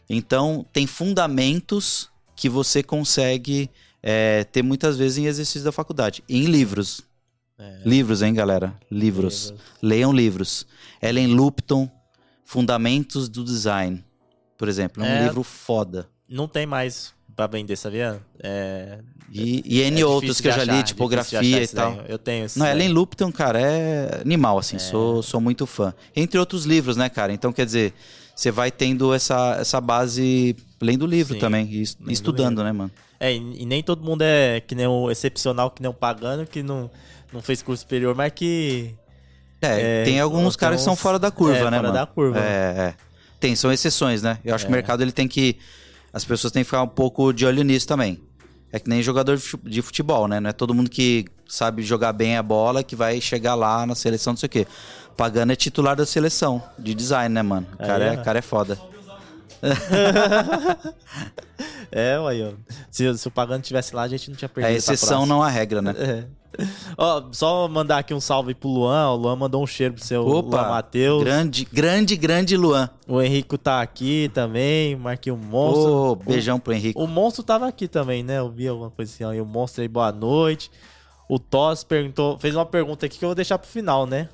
Então, 0.09 0.65
tem 0.73 0.85
fundamentos 0.87 2.09
que 2.35 2.49
você 2.49 2.83
consegue 2.83 3.69
é, 4.01 4.43
ter 4.45 4.61
muitas 4.63 4.97
vezes 4.97 5.17
em 5.17 5.25
exercício 5.25 5.63
da 5.63 5.71
faculdade. 5.71 6.23
Em 6.27 6.45
livros. 6.45 7.01
É. 7.57 7.79
Livros, 7.85 8.21
hein, 8.21 8.33
galera? 8.33 8.75
Livros. 8.91 9.45
Livros. 9.51 9.63
Leiam 9.81 10.11
livros. 10.11 10.67
Ellen 11.01 11.27
Lupton, 11.27 11.89
Fundamentos 12.43 13.29
do 13.29 13.43
Design. 13.43 14.03
Por 14.57 14.67
exemplo, 14.67 15.03
é 15.03 15.07
um 15.07 15.09
É. 15.09 15.23
livro 15.27 15.43
foda. 15.43 16.07
Não 16.27 16.47
tem 16.47 16.65
mais 16.65 17.13
pra 17.35 17.47
vender, 17.47 17.75
sabia? 17.75 18.21
É, 18.39 18.99
E, 19.31 19.63
e 19.65 19.81
N 19.81 20.01
é 20.01 20.05
outros 20.05 20.39
que 20.39 20.47
eu 20.47 20.51
já 20.51 20.61
achar, 20.61 20.73
li, 20.75 20.83
de 20.83 20.87
tipografia 20.89 21.39
achar 21.39 21.61
e 21.61 21.67
tal. 21.67 21.95
daí. 21.95 22.05
Eu 22.07 22.17
tenho 22.19 22.45
Não, 22.55 22.65
daí. 22.65 22.75
Ellen 22.75 22.89
Lupton, 22.89 23.31
cara, 23.31 23.59
é 23.59 24.21
animal, 24.21 24.59
assim. 24.59 24.77
Sou, 24.77 25.23
sou 25.23 25.41
muito 25.41 25.65
fã. 25.65 25.93
Entre 26.15 26.37
outros 26.37 26.65
livros, 26.65 26.95
né, 26.97 27.09
cara? 27.09 27.33
Então, 27.33 27.51
quer 27.51 27.65
dizer, 27.65 27.93
você 28.35 28.51
vai 28.51 28.71
tendo 28.71 29.13
essa, 29.13 29.57
essa 29.59 29.79
base 29.81 30.55
lendo 30.81 31.03
o 31.03 31.07
livro 31.07 31.33
Sim, 31.35 31.39
também. 31.39 31.65
E 31.71 31.83
lendo 31.99 32.11
estudando, 32.11 32.49
livro. 32.57 32.63
né, 32.63 32.71
mano? 32.71 32.91
É, 33.19 33.33
e 33.33 33.61
e 33.61 33.65
nem 33.65 33.81
todo 33.83 34.03
mundo 34.03 34.21
é 34.23 34.59
que 34.59 34.75
nem 34.75 34.87
o 34.87 35.09
excepcional, 35.09 35.71
que 35.71 35.81
nem 35.81 35.89
o 35.89 35.93
pagano, 35.93 36.45
que 36.45 36.61
não, 36.63 36.89
não 37.31 37.41
fez 37.41 37.61
curso 37.61 37.81
superior, 37.81 38.13
mas 38.15 38.31
que. 38.35 38.93
É, 39.61 40.01
É, 40.01 40.03
tem 40.03 40.19
alguns 40.19 40.55
caras 40.55 40.79
que 40.79 40.83
são 40.83 40.95
fora 40.95 41.17
da 41.17 41.31
curva, 41.31 41.55
é, 41.55 41.63
né, 41.63 41.77
fora 41.77 41.81
mano? 41.83 41.93
da 41.93 42.05
curva. 42.05 42.39
É, 42.39 42.41
é. 42.41 42.93
Tem, 43.39 43.55
são 43.55 43.71
exceções, 43.71 44.21
né? 44.21 44.37
Eu 44.43 44.53
acho 44.55 44.65
que 44.65 44.71
o 44.71 44.73
É. 44.73 44.77
mercado 44.77 45.01
ele 45.01 45.11
tem 45.11 45.27
que. 45.27 45.57
As 46.11 46.23
pessoas 46.25 46.51
têm 46.51 46.61
que 46.63 46.65
ficar 46.65 46.83
um 46.83 46.87
pouco 46.87 47.31
de 47.33 47.45
olho 47.45 47.63
nisso 47.63 47.87
também. 47.87 48.19
É 48.71 48.79
que 48.79 48.89
nem 48.89 49.01
jogador 49.03 49.39
de 49.63 49.81
futebol, 49.81 50.27
né? 50.27 50.39
Não 50.39 50.49
é 50.49 50.53
todo 50.53 50.73
mundo 50.73 50.89
que 50.89 51.25
sabe 51.47 51.81
jogar 51.83 52.11
bem 52.11 52.35
a 52.37 52.43
bola 52.43 52.83
que 52.83 52.95
vai 52.95 53.21
chegar 53.21 53.53
lá 53.55 53.85
na 53.85 53.93
seleção, 53.95 54.33
não 54.33 54.37
sei 54.37 54.47
o 54.47 54.49
quê. 54.49 54.67
Pagano 55.15 55.51
é 55.51 55.55
titular 55.55 55.95
da 55.95 56.05
seleção 56.05 56.61
de 56.77 56.93
design, 56.93 57.33
né, 57.33 57.41
mano? 57.41 57.67
O 57.73 57.77
cara, 57.77 58.11
Aí, 58.11 58.15
é, 58.15 58.19
ó. 58.19 58.23
cara 58.23 58.39
é 58.39 58.41
foda. 58.41 58.77
É, 61.95 62.19
ué, 62.19 62.49
ó. 62.49 62.53
Se, 62.89 63.15
se 63.19 63.27
o 63.27 63.31
pagano 63.31 63.61
tivesse 63.61 63.95
lá, 63.95 64.01
a 64.01 64.07
gente 64.07 64.27
não 64.27 64.35
tinha 64.35 64.49
perdido. 64.49 64.73
É 64.73 64.75
exceção, 64.75 65.27
não 65.27 65.43
a 65.43 65.47
regra, 65.47 65.79
né? 65.79 65.93
É. 65.95 66.25
Ó, 66.97 67.23
só 67.31 67.67
mandar 67.67 67.99
aqui 67.99 68.15
um 68.15 68.19
salve 68.19 68.55
pro 68.55 68.67
Luan. 68.67 69.11
O 69.11 69.15
Luan 69.15 69.35
mandou 69.35 69.61
um 69.61 69.67
cheiro 69.67 69.93
pro 69.93 70.03
seu 70.03 70.25
Opa, 70.27 70.57
Luan 70.61 70.69
Matheus. 70.69 71.23
Grande, 71.23 71.67
grande, 71.71 72.15
grande 72.15 72.57
Luan. 72.57 72.89
O 73.07 73.21
Henrico 73.21 73.59
tá 73.59 73.79
aqui 73.79 74.29
também. 74.33 74.95
Marquei 74.95 75.31
o 75.31 75.37
monstro. 75.37 75.91
Ô, 75.93 76.15
beijão 76.15 76.59
pro 76.59 76.73
Henrique. 76.73 76.99
O 76.99 77.05
monstro 77.05 77.43
tava 77.43 77.67
aqui 77.67 77.87
também, 77.87 78.23
né? 78.23 78.39
Eu 78.39 78.49
vi 78.49 78.67
alguma 78.67 78.89
coisa 78.89 79.11
assim. 79.13 79.23
Aí 79.23 79.39
o 79.39 79.45
monstro 79.45 79.83
aí, 79.83 79.87
boa 79.87 80.11
noite. 80.11 80.71
O 81.29 81.37
Toss 81.37 81.83
perguntou, 81.83 82.37
fez 82.39 82.55
uma 82.55 82.65
pergunta 82.65 83.05
aqui 83.05 83.19
que 83.19 83.25
eu 83.25 83.29
vou 83.29 83.35
deixar 83.35 83.57
pro 83.59 83.69
final, 83.69 84.05
né? 84.07 84.29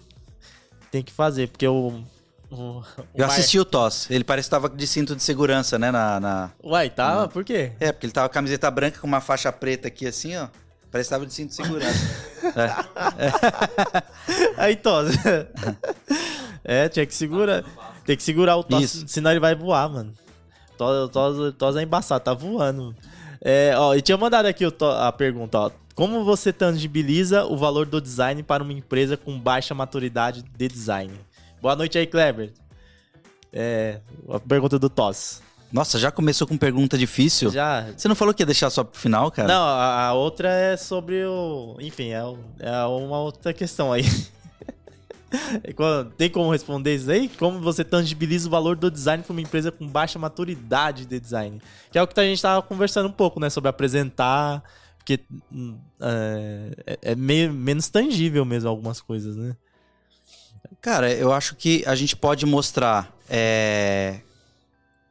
Tem 0.92 1.04
que 1.04 1.12
fazer, 1.12 1.48
porque 1.50 1.68
o. 1.68 2.04
o 2.52 2.56
o 2.56 2.84
Eu 3.16 3.28
Mar- 3.28 3.36
assisti 3.36 3.60
o 3.60 3.66
Toss. 3.66 4.10
Ele 4.10 4.24
parece 4.24 4.48
que 4.48 4.52
tava 4.52 4.70
de 4.70 4.88
cinto 4.88 5.16
de 5.16 5.22
segurança, 5.24 5.78
né? 5.78 5.92
Na, 5.92 6.20
na- 6.20 6.52
Uai, 6.64 6.90
tava? 6.90 7.28
Por 7.28 7.44
quê? 7.44 7.74
É, 7.80 7.92
porque 7.92 8.06
ele 8.08 8.14
tava 8.14 8.28
com 8.28 8.34
camiseta 8.34 8.70
branca 8.72 9.00
com 9.00 9.08
uma 9.08 9.22
faixa 9.22 9.52
preta 9.52 9.88
aqui 9.88 10.08
assim, 10.08 10.36
ó. 10.36 10.48
Parece 10.92 11.10
que 11.10 11.16
tava 11.16 11.26
de 11.28 11.34
cinto 11.34 11.50
de 11.50 11.56
segurança. 11.56 12.00
Aí, 14.58 14.76
Toss. 14.76 15.10
é, 16.64 16.90
tinha 16.90 17.06
que 17.06 17.14
segurar. 17.14 17.64
Tem 18.06 18.18
que 18.18 18.24
segurar 18.24 18.56
o 18.58 18.64
Toss, 18.64 18.84
Isso. 18.84 19.08
senão 19.08 19.32
ele 19.32 19.40
vai 19.40 19.56
voar, 19.56 19.90
mano. 19.90 20.14
Toss, 20.78 21.10
Toss, 21.12 21.54
Toss 21.58 21.76
é 21.78 21.84
embaçado, 21.84 22.24
tá 22.24 22.34
voando. 22.34 22.96
É, 23.42 23.74
ó, 23.78 23.96
e 23.96 24.02
tinha 24.02 24.18
mandado 24.18 24.48
aqui 24.48 24.66
o 24.66 24.72
To- 24.72 24.86
a 24.92 25.12
pergunta, 25.12 25.58
ó. 25.60 25.72
Como 26.00 26.24
você 26.24 26.54
tangibiliza 26.54 27.44
o 27.44 27.58
valor 27.58 27.86
do 27.86 28.00
design 28.00 28.42
para 28.42 28.64
uma 28.64 28.72
empresa 28.72 29.18
com 29.18 29.38
baixa 29.38 29.76
maturidade 29.76 30.46
de 30.58 30.68
design? 30.70 31.12
Boa 31.62 31.76
noite 31.76 31.98
aí, 31.98 32.08
Kleber. 32.08 32.54
É, 33.52 34.00
a 34.30 34.40
pergunta 34.40 34.80
do 34.80 34.90
Toss. 34.90 35.42
Nossa, 35.70 36.00
já 36.00 36.10
começou 36.10 36.48
com 36.48 36.58
pergunta 36.58 36.98
difícil? 36.98 37.52
Já. 37.52 37.88
Você 37.98 38.08
não 38.08 38.16
falou 38.16 38.34
que 38.34 38.42
ia 38.42 38.46
deixar 38.46 38.70
só 38.70 38.82
pro 38.82 38.98
final, 38.98 39.30
cara? 39.30 39.50
Não, 39.50 39.62
a, 39.62 40.06
a 40.06 40.14
outra 40.14 40.48
é 40.48 40.78
sobre 40.78 41.26
o. 41.26 41.76
Enfim, 41.82 42.12
é, 42.12 42.22
é 42.60 42.86
uma 42.86 43.20
outra 43.20 43.52
questão 43.52 43.92
aí. 43.92 44.06
Tem 46.18 46.30
como 46.30 46.50
responder 46.50 46.96
isso 46.96 47.12
aí? 47.12 47.28
Como 47.28 47.60
você 47.60 47.84
tangibiliza 47.84 48.48
o 48.48 48.52
valor 48.52 48.78
do 48.78 48.90
design 48.90 49.22
para 49.22 49.34
uma 49.34 49.42
empresa 49.42 49.70
com 49.70 49.86
baixa 49.86 50.18
maturidade 50.18 51.06
de 51.06 51.20
design? 51.20 51.62
Que 51.92 51.98
é 51.98 52.02
o 52.02 52.08
que 52.08 52.18
a 52.18 52.24
gente 52.24 52.42
tava 52.42 52.62
conversando 52.62 53.10
um 53.10 53.12
pouco, 53.12 53.38
né? 53.38 53.50
Sobre 53.50 53.70
apresentar. 53.70 54.64
Porque 55.10 55.24
hum, 55.52 55.80
é, 56.00 57.00
é- 57.02 57.16
meio, 57.16 57.52
menos 57.52 57.90
tangível 57.90 58.46
mesmo 58.46 58.70
algumas 58.70 59.02
coisas, 59.02 59.36
né? 59.36 59.56
Cara, 60.82 61.12
eu 61.12 61.34
acho 61.34 61.56
que 61.56 61.84
a 61.88 61.96
gente 61.96 62.16
pode 62.16 62.46
mostrar 62.46 63.12
é, 63.28 64.20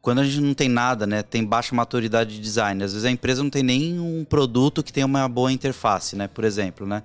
quando 0.01 0.21
a 0.21 0.25
gente 0.25 0.41
não 0.41 0.55
tem 0.55 0.69
nada, 0.69 1.05
né? 1.05 1.23
Tem 1.25 1.45
baixa 1.45 1.75
maturidade 1.75 2.37
de 2.37 2.41
design. 2.41 2.85
Às 2.85 2.93
vezes 2.93 3.05
a 3.05 3.11
empresa 3.11 3.43
não 3.43 3.51
tem 3.51 3.65
nem 3.65 3.99
um 3.99 4.25
produto 4.25 4.85
que 4.85 4.93
tenha 4.93 5.07
uma 5.07 5.29
boa 5.29 5.51
interface, 5.51 6.15
né? 6.15 6.29
Por 6.29 6.45
exemplo, 6.45 6.87
né? 6.87 7.03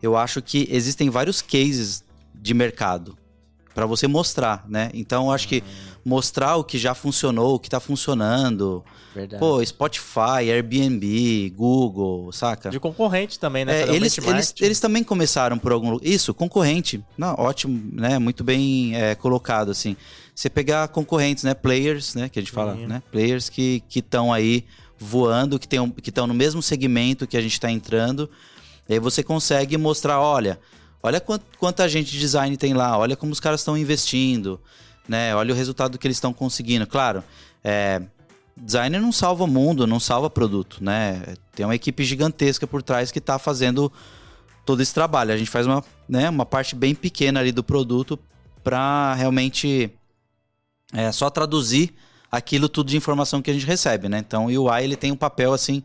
Eu 0.00 0.16
acho 0.16 0.40
que 0.40 0.68
existem 0.70 1.10
vários 1.10 1.42
cases 1.42 2.04
de 2.32 2.54
mercado 2.54 3.18
para 3.74 3.86
você 3.86 4.06
mostrar, 4.06 4.64
né? 4.68 4.88
Então 4.94 5.26
eu 5.26 5.32
acho 5.32 5.48
que 5.48 5.64
mostrar 6.04 6.56
o 6.56 6.64
que 6.64 6.78
já 6.78 6.94
funcionou, 6.94 7.54
o 7.54 7.58
que 7.58 7.68
está 7.68 7.80
funcionando. 7.80 8.84
Verdade. 9.14 9.40
Pô, 9.40 9.64
Spotify, 9.64 10.50
Airbnb, 10.50 11.52
Google, 11.56 12.32
saca? 12.32 12.70
De 12.70 12.78
concorrente 12.78 13.38
também, 13.38 13.64
né? 13.64 13.82
É, 13.82 13.94
eles, 13.94 14.16
eles, 14.18 14.54
eles 14.60 14.80
também 14.80 15.02
começaram 15.02 15.58
por 15.58 15.72
algum 15.72 15.98
Isso, 16.02 16.32
concorrente. 16.32 17.02
Não, 17.18 17.34
ótimo, 17.34 17.90
né? 17.92 18.18
Muito 18.18 18.44
bem 18.44 18.96
é, 18.96 19.14
colocado, 19.14 19.70
assim. 19.70 19.96
Você 20.34 20.48
pegar 20.48 20.88
concorrentes, 20.88 21.44
né? 21.44 21.54
Players, 21.54 22.14
né? 22.14 22.28
Que 22.28 22.38
a 22.38 22.42
gente 22.42 22.52
fala, 22.52 22.74
Sim. 22.74 22.86
né? 22.86 23.02
Players 23.10 23.48
que 23.48 23.82
estão 23.94 24.32
aí 24.32 24.64
voando, 24.98 25.58
que 25.58 25.66
estão 25.66 25.90
que 25.90 26.12
no 26.12 26.34
mesmo 26.34 26.62
segmento 26.62 27.26
que 27.26 27.36
a 27.36 27.40
gente 27.40 27.54
está 27.54 27.70
entrando. 27.70 28.30
E 28.88 28.94
aí 28.94 28.98
você 28.98 29.22
consegue 29.22 29.76
mostrar, 29.76 30.20
olha, 30.20 30.60
olha 31.02 31.20
quant, 31.20 31.40
quanta 31.58 31.88
gente 31.88 32.10
de 32.12 32.18
design 32.18 32.56
tem 32.56 32.74
lá, 32.74 32.98
olha 32.98 33.16
como 33.16 33.32
os 33.32 33.40
caras 33.40 33.60
estão 33.60 33.78
investindo, 33.78 34.60
né? 35.10 35.34
Olha 35.34 35.52
o 35.52 35.56
resultado 35.56 35.98
que 35.98 36.06
eles 36.06 36.18
estão 36.18 36.32
conseguindo. 36.32 36.86
Claro, 36.86 37.24
é, 37.64 38.00
designer 38.56 39.00
não 39.00 39.10
salva 39.10 39.44
mundo, 39.44 39.84
não 39.84 39.98
salva 39.98 40.30
produto, 40.30 40.78
né? 40.80 41.34
Tem 41.52 41.66
uma 41.66 41.74
equipe 41.74 42.04
gigantesca 42.04 42.64
por 42.64 42.80
trás 42.80 43.10
que 43.10 43.18
está 43.18 43.36
fazendo 43.36 43.92
todo 44.64 44.80
esse 44.80 44.94
trabalho. 44.94 45.32
A 45.32 45.36
gente 45.36 45.50
faz 45.50 45.66
uma, 45.66 45.82
né, 46.08 46.30
uma 46.30 46.46
parte 46.46 46.76
bem 46.76 46.94
pequena 46.94 47.40
ali 47.40 47.50
do 47.50 47.64
produto 47.64 48.16
para 48.62 49.14
realmente 49.14 49.90
é, 50.92 51.10
só 51.10 51.28
traduzir 51.28 51.92
aquilo 52.30 52.68
tudo 52.68 52.90
de 52.90 52.96
informação 52.96 53.42
que 53.42 53.50
a 53.50 53.54
gente 53.54 53.66
recebe, 53.66 54.08
né? 54.08 54.18
Então 54.18 54.46
o 54.46 54.66
UI 54.70 54.84
ele 54.84 54.94
tem 54.94 55.10
um 55.10 55.16
papel 55.16 55.52
assim 55.52 55.82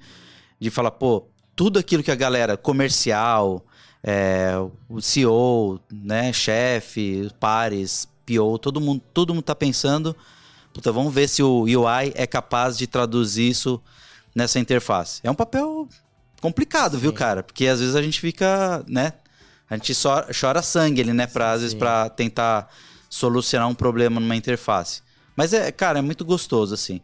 de 0.59 0.69
falar, 0.69 0.91
pô, 0.91 1.25
tudo 1.55 1.79
aquilo 1.79 2.03
que 2.03 2.11
a 2.11 2.15
galera 2.15 2.55
comercial, 2.55 3.65
é, 4.03 4.53
o 4.87 5.01
CEO, 5.01 5.79
né, 5.91 6.31
chefe, 6.31 7.27
pares, 7.39 8.07
PO, 8.25 8.57
todo 8.59 8.81
mundo, 8.81 9.01
todo 9.13 9.33
mundo 9.33 9.43
tá 9.43 9.55
pensando, 9.55 10.15
puta, 10.73 10.91
vamos 10.91 11.13
ver 11.13 11.27
se 11.29 11.41
o 11.43 11.63
UI 11.63 12.11
é 12.15 12.25
capaz 12.27 12.77
de 12.77 12.87
traduzir 12.87 13.49
isso 13.49 13.81
nessa 14.33 14.59
interface. 14.59 15.21
É 15.23 15.31
um 15.31 15.35
papel 15.35 15.87
complicado, 16.41 16.97
viu, 16.97 17.11
Sim. 17.11 17.17
cara? 17.17 17.43
Porque 17.43 17.67
às 17.67 17.79
vezes 17.79 17.95
a 17.95 18.01
gente 18.01 18.19
fica, 18.19 18.83
né, 18.87 19.13
a 19.69 19.75
gente 19.77 19.93
só 19.95 20.25
chora 20.39 20.61
sangue 20.61 21.01
ali, 21.01 21.13
né, 21.13 21.27
para 21.27 21.51
às 21.51 21.61
vezes 21.61 21.73
para 21.73 22.09
tentar 22.09 22.69
solucionar 23.09 23.67
um 23.67 23.75
problema 23.75 24.19
numa 24.19 24.35
interface. 24.35 25.01
Mas 25.35 25.53
é, 25.53 25.71
cara, 25.71 25.99
é 25.99 26.01
muito 26.01 26.23
gostoso 26.25 26.73
assim. 26.73 27.01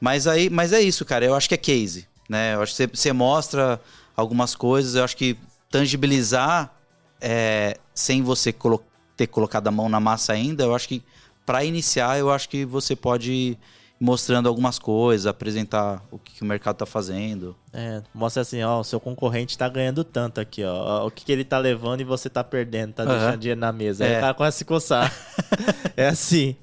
Mas 0.00 0.26
aí, 0.26 0.50
mas 0.50 0.72
é 0.72 0.80
isso, 0.80 1.04
cara. 1.04 1.24
Eu 1.24 1.34
acho 1.34 1.48
que 1.48 1.54
é 1.54 1.58
case, 1.58 2.08
né? 2.28 2.54
Eu 2.54 2.62
acho 2.62 2.74
que 2.76 2.96
você, 2.96 3.12
mostra 3.12 3.80
algumas 4.16 4.54
coisas. 4.54 4.94
Eu 4.96 5.04
acho 5.04 5.16
que 5.16 5.36
tangibilizar 5.70 6.74
é, 7.20 7.76
sem 7.94 8.22
você 8.22 8.52
colo- 8.52 8.84
ter 9.22 9.26
colocado 9.28 9.68
a 9.68 9.70
mão 9.70 9.88
na 9.88 10.00
massa 10.00 10.32
ainda. 10.32 10.64
Eu 10.64 10.74
acho 10.74 10.88
que 10.88 11.02
para 11.46 11.64
iniciar, 11.64 12.18
eu 12.18 12.30
acho 12.32 12.48
que 12.48 12.64
você 12.64 12.96
pode 12.96 13.30
ir 13.32 13.58
mostrando 14.00 14.48
algumas 14.48 14.80
coisas, 14.80 15.28
apresentar 15.28 16.02
o 16.10 16.18
que, 16.18 16.32
que 16.34 16.42
o 16.42 16.44
mercado 16.44 16.74
tá 16.76 16.84
fazendo. 16.86 17.54
É, 17.72 18.02
mostra 18.12 18.42
assim, 18.42 18.60
ó, 18.64 18.80
o 18.80 18.84
seu 18.84 18.98
concorrente 18.98 19.56
tá 19.56 19.68
ganhando 19.68 20.02
tanto 20.02 20.40
aqui, 20.40 20.64
ó. 20.64 21.06
O 21.06 21.10
que, 21.10 21.24
que 21.24 21.30
ele 21.30 21.44
tá 21.44 21.56
levando 21.56 22.00
e 22.00 22.04
você 22.04 22.28
tá 22.28 22.42
perdendo, 22.42 22.94
tá 22.94 23.04
Aham. 23.04 23.12
deixando 23.16 23.38
dinheiro 23.38 23.60
na 23.60 23.70
mesa. 23.70 24.04
Aí 24.04 24.12
É. 24.14 24.18
o 24.18 24.20
cara 24.20 24.34
começa 24.34 24.56
a 24.56 24.58
se 24.58 24.64
coçar. 24.64 25.12
é 25.96 26.08
assim. 26.08 26.56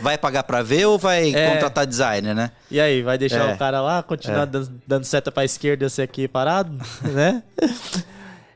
Vai 0.00 0.16
pagar 0.16 0.44
para 0.44 0.62
ver 0.62 0.86
ou 0.86 0.98
vai 0.98 1.34
É. 1.34 1.52
contratar 1.52 1.86
designer, 1.86 2.34
né? 2.34 2.50
E 2.70 2.80
aí, 2.80 3.02
vai 3.02 3.18
deixar 3.18 3.50
É. 3.50 3.54
o 3.54 3.58
cara 3.58 3.82
lá, 3.82 4.02
continuar 4.02 4.44
É. 4.44 4.46
dando, 4.46 4.80
dando 4.86 5.04
seta 5.04 5.30
pra 5.30 5.44
esquerda 5.44 5.84
e 5.84 5.90
você 5.90 6.00
aqui 6.00 6.26
parado, 6.26 6.72
né? 7.04 7.42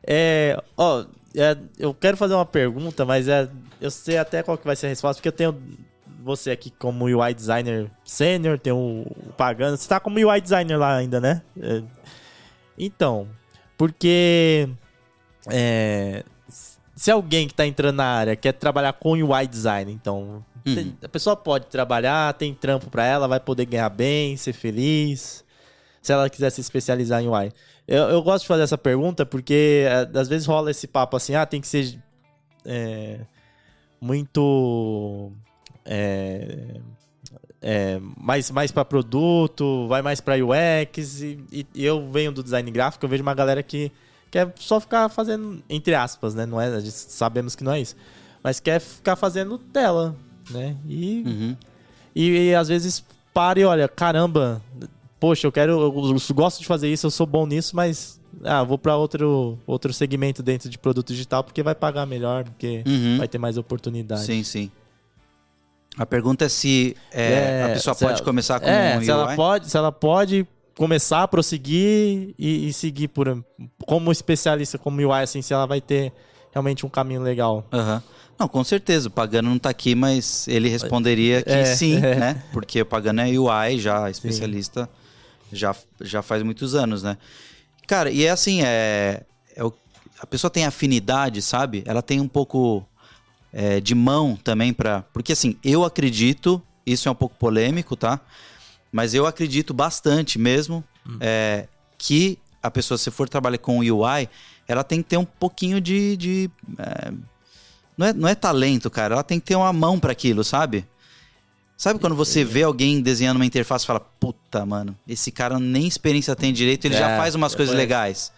É, 0.07 0.59
ó, 0.77 1.05
é, 1.37 1.57
eu 1.79 1.93
quero 1.95 2.17
fazer 2.17 2.35
uma 2.35 2.47
pergunta, 2.47 3.05
mas 3.05 3.29
é, 3.29 3.49
eu 3.81 3.91
sei 3.91 4.19
até 4.19 4.43
qual 4.43 4.57
que 4.59 4.67
vai 4.67 4.75
ser 4.77 4.87
a 4.87 4.89
resposta, 4.89 5.21
porque 5.21 5.29
eu 5.29 5.33
tenho 5.33 5.57
você 6.23 6.51
aqui 6.51 6.71
como 6.71 7.05
UI 7.05 7.33
designer 7.35 7.89
sênior, 8.05 8.59
tem 8.59 8.73
o, 8.73 9.03
o 9.07 9.33
Pagano, 9.37 9.77
você 9.77 9.89
tá 9.89 10.01
como 10.01 10.17
UI 10.19 10.41
designer 10.41 10.77
lá 10.77 10.97
ainda, 10.97 11.21
né? 11.21 11.43
É, 11.61 11.83
então, 12.79 13.29
porque 13.79 14.69
é, 15.49 16.25
se 16.95 17.11
alguém 17.11 17.47
que 17.47 17.55
tá 17.55 17.67
entrando 17.67 17.97
na 17.97 18.07
área 18.07 18.35
quer 18.37 18.53
trabalhar 18.53 18.93
com 18.95 19.13
UI 19.13 19.47
design, 19.47 19.93
então 19.93 20.45
Uhum. 20.67 20.75
tem- 20.75 20.97
a 21.05 21.09
pessoa 21.09 21.37
pode 21.37 21.67
trabalhar, 21.67 22.35
tem 22.35 22.53
trampo 22.53 22.91
pra 22.91 23.05
ela, 23.07 23.29
vai 23.29 23.39
poder 23.39 23.67
ganhar 23.67 23.89
bem, 23.89 24.37
ser 24.37 24.53
feliz. 24.53 25.45
Se 26.07 26.13
ela 26.13 26.31
quiser 26.31 26.51
se 26.51 26.61
especializar 26.61 27.21
em 27.23 27.29
UI. 27.29 27.53
Eu, 27.89 28.05
eu 28.05 28.23
gosto 28.23 28.43
de 28.43 28.49
fazer 28.49 28.63
essa 28.63 28.79
pergunta 28.79 29.27
porque 29.27 29.85
é, 29.89 30.19
às 30.19 30.29
vezes 30.29 30.47
rola 30.47 30.71
esse 30.71 30.87
papo 30.87 31.17
assim, 31.17 31.35
ah, 31.35 31.45
tem 31.45 31.61
que 31.61 31.67
ser 31.67 31.99
é, 32.65 33.21
muito 34.01 35.33
é, 35.85 36.81
é, 37.61 38.01
mais, 38.17 38.51
mais 38.51 38.71
para 38.71 38.85
produto, 38.85 39.87
vai 39.89 40.03
mais 40.03 40.21
para 40.21 40.35
UX. 40.37 41.23
E, 41.23 41.41
e- 41.53 41.67
e 41.75 41.85
eu 41.85 42.11
venho 42.11 42.33
do 42.33 42.43
design 42.43 42.71
gráfico, 42.71 43.05
eu 43.05 43.09
vejo 43.09 43.23
uma 43.23 43.35
galera 43.35 43.63
que 43.63 43.91
quer 44.31 44.53
só 44.57 44.79
ficar 44.81 45.09
fazendo, 45.09 45.63
entre 45.69 45.95
aspas, 45.95 46.35
né? 46.35 46.47
Não 46.47 46.61
é, 46.61 46.67
a 46.69 46.81
gente 46.81 46.93
sabemos 46.93 47.55
que 47.57 47.65
não 47.65 47.73
é 47.73 47.81
isso. 47.81 47.97
Mas 48.43 48.61
quer 48.61 48.81
ficar 48.81 49.17
fazendo 49.17 49.59
tela, 49.59 50.15
né? 50.51 50.77
E 50.87 51.23
Uhum. 51.27 51.57
e, 52.15 52.31
e 52.51 52.55
às 52.55 52.69
vezes 52.69 53.05
para 53.35 53.59
e 53.61 53.65
olha, 53.65 53.89
caramba, 53.89 54.63
poxa, 55.27 55.45
eu 55.45 55.51
quero, 55.51 55.73
eu, 55.81 55.91
gosto 56.35 56.61
de 56.61 56.67
fazer 56.67 56.89
isso, 56.89 57.05
eu 57.07 57.11
sou 57.11 57.27
bom 57.27 57.45
nisso, 57.47 57.75
mas 57.75 58.21
ah, 58.45 58.63
vou 58.63 58.79
para 58.79 58.95
outro 58.97 59.59
outro 59.67 59.93
segmento 59.93 60.41
dentro 60.41 60.69
de 60.71 60.79
produto 60.79 61.09
digital 61.09 61.43
porque 61.43 61.65
vai 61.65 61.75
pagar 61.75 62.07
melhor, 62.07 62.45
porque 62.45 62.85
Uhum. 62.87 63.19
vai 63.19 63.27
ter 63.27 63.37
mais 63.39 63.59
oportunidade. 63.59 64.23
Sim, 64.25 64.45
sim. 64.45 64.71
A 65.99 66.07
pergunta 66.07 66.45
é 66.45 66.49
se 66.49 66.97
é, 67.11 67.65
a 67.65 67.69
pessoa 67.71 67.97
pode 67.97 68.19
ela- 68.19 68.25
começar 68.25 68.61
como 68.61 68.71
é, 68.73 68.99
um 68.99 69.03
se 69.03 69.11
ela 69.11 69.29
UI? 69.31 69.37
pode, 69.37 69.69
se 69.69 69.77
ela 69.77 69.91
pode 69.91 70.47
começar, 70.77 71.27
prosseguir 71.27 72.35
e, 72.39 72.69
e 72.69 72.73
seguir 72.73 73.09
por 73.09 73.43
como 73.85 74.13
especialista 74.13 74.79
como 74.79 75.01
UI, 75.01 75.23
assim, 75.23 75.43
se 75.43 75.53
ela 75.53 75.67
vai 75.67 75.81
ter 75.81 76.13
realmente 76.53 76.87
um 76.87 76.89
caminho 76.89 77.23
legal. 77.23 77.65
Aham. 77.73 78.01
Não, 78.39 78.47
com 78.47 78.63
certeza. 78.63 79.09
O 79.09 79.11
Pagano 79.11 79.49
não 79.51 79.59
tá 79.59 79.71
aqui, 79.71 79.95
mas 79.95 80.47
ele 80.47 80.69
responderia 80.69 81.43
que 81.43 81.51
É, 81.51 81.65
sim, 81.65 81.97
é. 81.97 82.15
né? 82.17 82.43
Porque 82.53 82.81
o 82.83 82.87
Pagano 82.87 83.23
é 83.23 83.29
UI 83.31 83.79
já, 83.79 84.09
especialista, 84.11 84.89
já, 85.53 85.75
já 86.01 86.23
faz 86.23 86.43
muitos 86.43 86.75
anos, 86.75 87.03
né? 87.03 87.17
Cara, 87.87 88.11
e 88.11 88.25
é 88.25 88.31
assim, 88.31 88.63
é, 88.63 89.23
é 89.55 89.65
o- 89.65 89.73
a 90.19 90.27
pessoa 90.27 90.51
tem 90.51 90.65
afinidade, 90.65 91.41
sabe? 91.43 91.83
Ela 91.87 92.03
tem 92.03 92.21
um 92.21 92.29
pouco 92.29 92.87
é, 93.53 93.81
de 93.81 93.95
mão 93.95 94.37
também 94.37 94.73
para 94.73 95.03
Porque 95.13 95.33
assim, 95.33 95.57
eu 95.65 95.85
acredito, 95.85 96.61
isso 96.85 97.09
é 97.09 97.13
um 97.13 97.15
pouco 97.15 97.37
polêmico, 97.39 97.97
tá? 97.97 98.21
Mas 98.93 99.15
eu 99.15 99.27
acredito 99.27 99.73
bastante 99.73 100.39
mesmo 100.39 100.83
é, 101.21 101.69
que 101.99 102.39
a 102.63 102.71
pessoa, 102.71 102.99
se 102.99 103.11
for 103.11 103.29
trabalhar 103.29 103.59
com 103.59 103.79
UI, 103.79 104.29
ela 104.67 104.83
tem 104.83 105.03
que 105.03 105.09
ter 105.11 105.17
um 105.17 105.25
pouquinho 105.25 105.81
de. 105.81 106.17
de, 106.17 106.51
é, 106.79 107.13
não, 107.97 108.07
é, 108.07 108.13
não 108.13 108.29
é 108.29 108.35
talento, 108.35 108.91
cara. 108.91 109.15
Ela 109.15 109.23
tem 109.23 109.39
que 109.39 109.47
ter 109.47 109.55
uma 109.57 109.73
mão 109.73 109.99
para 110.01 110.13
aquilo, 110.13 110.43
sabe? 110.43 110.85
Sabe 111.77 112.01
quando 112.01 112.17
você 112.17 112.43
vê 112.43 112.63
alguém 112.63 113.01
desenhando 113.03 113.37
uma 113.37 113.45
interface 113.45 113.85
e 113.85 113.87
fala, 113.87 114.01
puta, 114.01 114.65
mano, 114.65 114.97
esse 115.07 115.31
cara 115.31 115.59
nem 115.59 115.87
experiência 115.87 116.35
tem 116.35 116.53
direito, 116.53 116.87
ele 116.87 116.97
já 116.97 117.11
É, 117.11 117.17
faz 117.19 117.35
umas 117.35 117.55
coisas 117.55 117.75
conheço. 117.75 117.89
legais. 117.89 118.33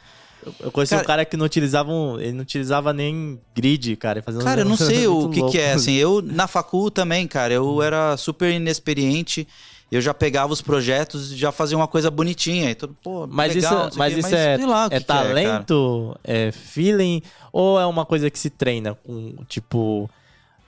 Eu, 0.61 0.71
conheci 0.73 0.91
Cara- 0.91 1.03
um 1.03 1.07
cara 1.07 1.25
que 1.25 1.37
não 1.37 1.47
utilizava 1.47 1.91
um, 1.93 2.19
ele 2.21 2.33
não 2.33 2.43
utilizava 2.43 2.93
nem 2.93 3.39
grid, 3.55 3.95
cara, 3.97 4.25
um 4.27 4.39
Cara, 4.39 4.63
eu 4.63 4.65
não 4.65 4.77
sei 4.77 5.07
o 5.09 5.29
que, 5.29 5.43
que 5.51 5.59
é, 5.59 5.73
assim, 5.73 5.95
eu 5.95 6.23
na 6.23 6.47
facul 6.49 6.91
também, 6.91 7.27
cara, 7.29 7.53
eu 7.55 7.83
era 7.83 8.17
super 8.17 8.51
inexperiente, 8.53 9.47
eu 9.91 10.01
já 10.01 10.13
pegava 10.15 10.53
os 10.53 10.61
projetos 10.63 11.33
e 11.33 11.37
já 11.37 11.51
fazia 11.53 11.77
uma 11.77 11.89
coisa 11.89 12.11
bonitinha, 12.11 12.71
e 12.71 12.75
todo, 12.75 12.97
pô, 13.03 13.27
Mas 13.29 13.55
legal, 13.55 13.89
isso, 13.89 13.97
o 13.97 13.99
mas 13.99 14.17
isso 14.17 14.35
é, 14.35 14.57
sei 14.57 14.67
lá 14.67 14.89
é 14.91 14.99
que 15.01 15.07
cara. 15.07 15.25
talento, 15.25 16.17
é, 16.25 16.51
feeling, 16.53 17.23
ou 17.53 17.79
é 17.79 17.87
uma 17.87 18.05
coisa 18.07 18.31
que 18.31 18.39
se 18.39 18.49
treina 18.51 18.95
com, 18.95 19.35
tipo, 19.49 20.09
é 20.09 20.18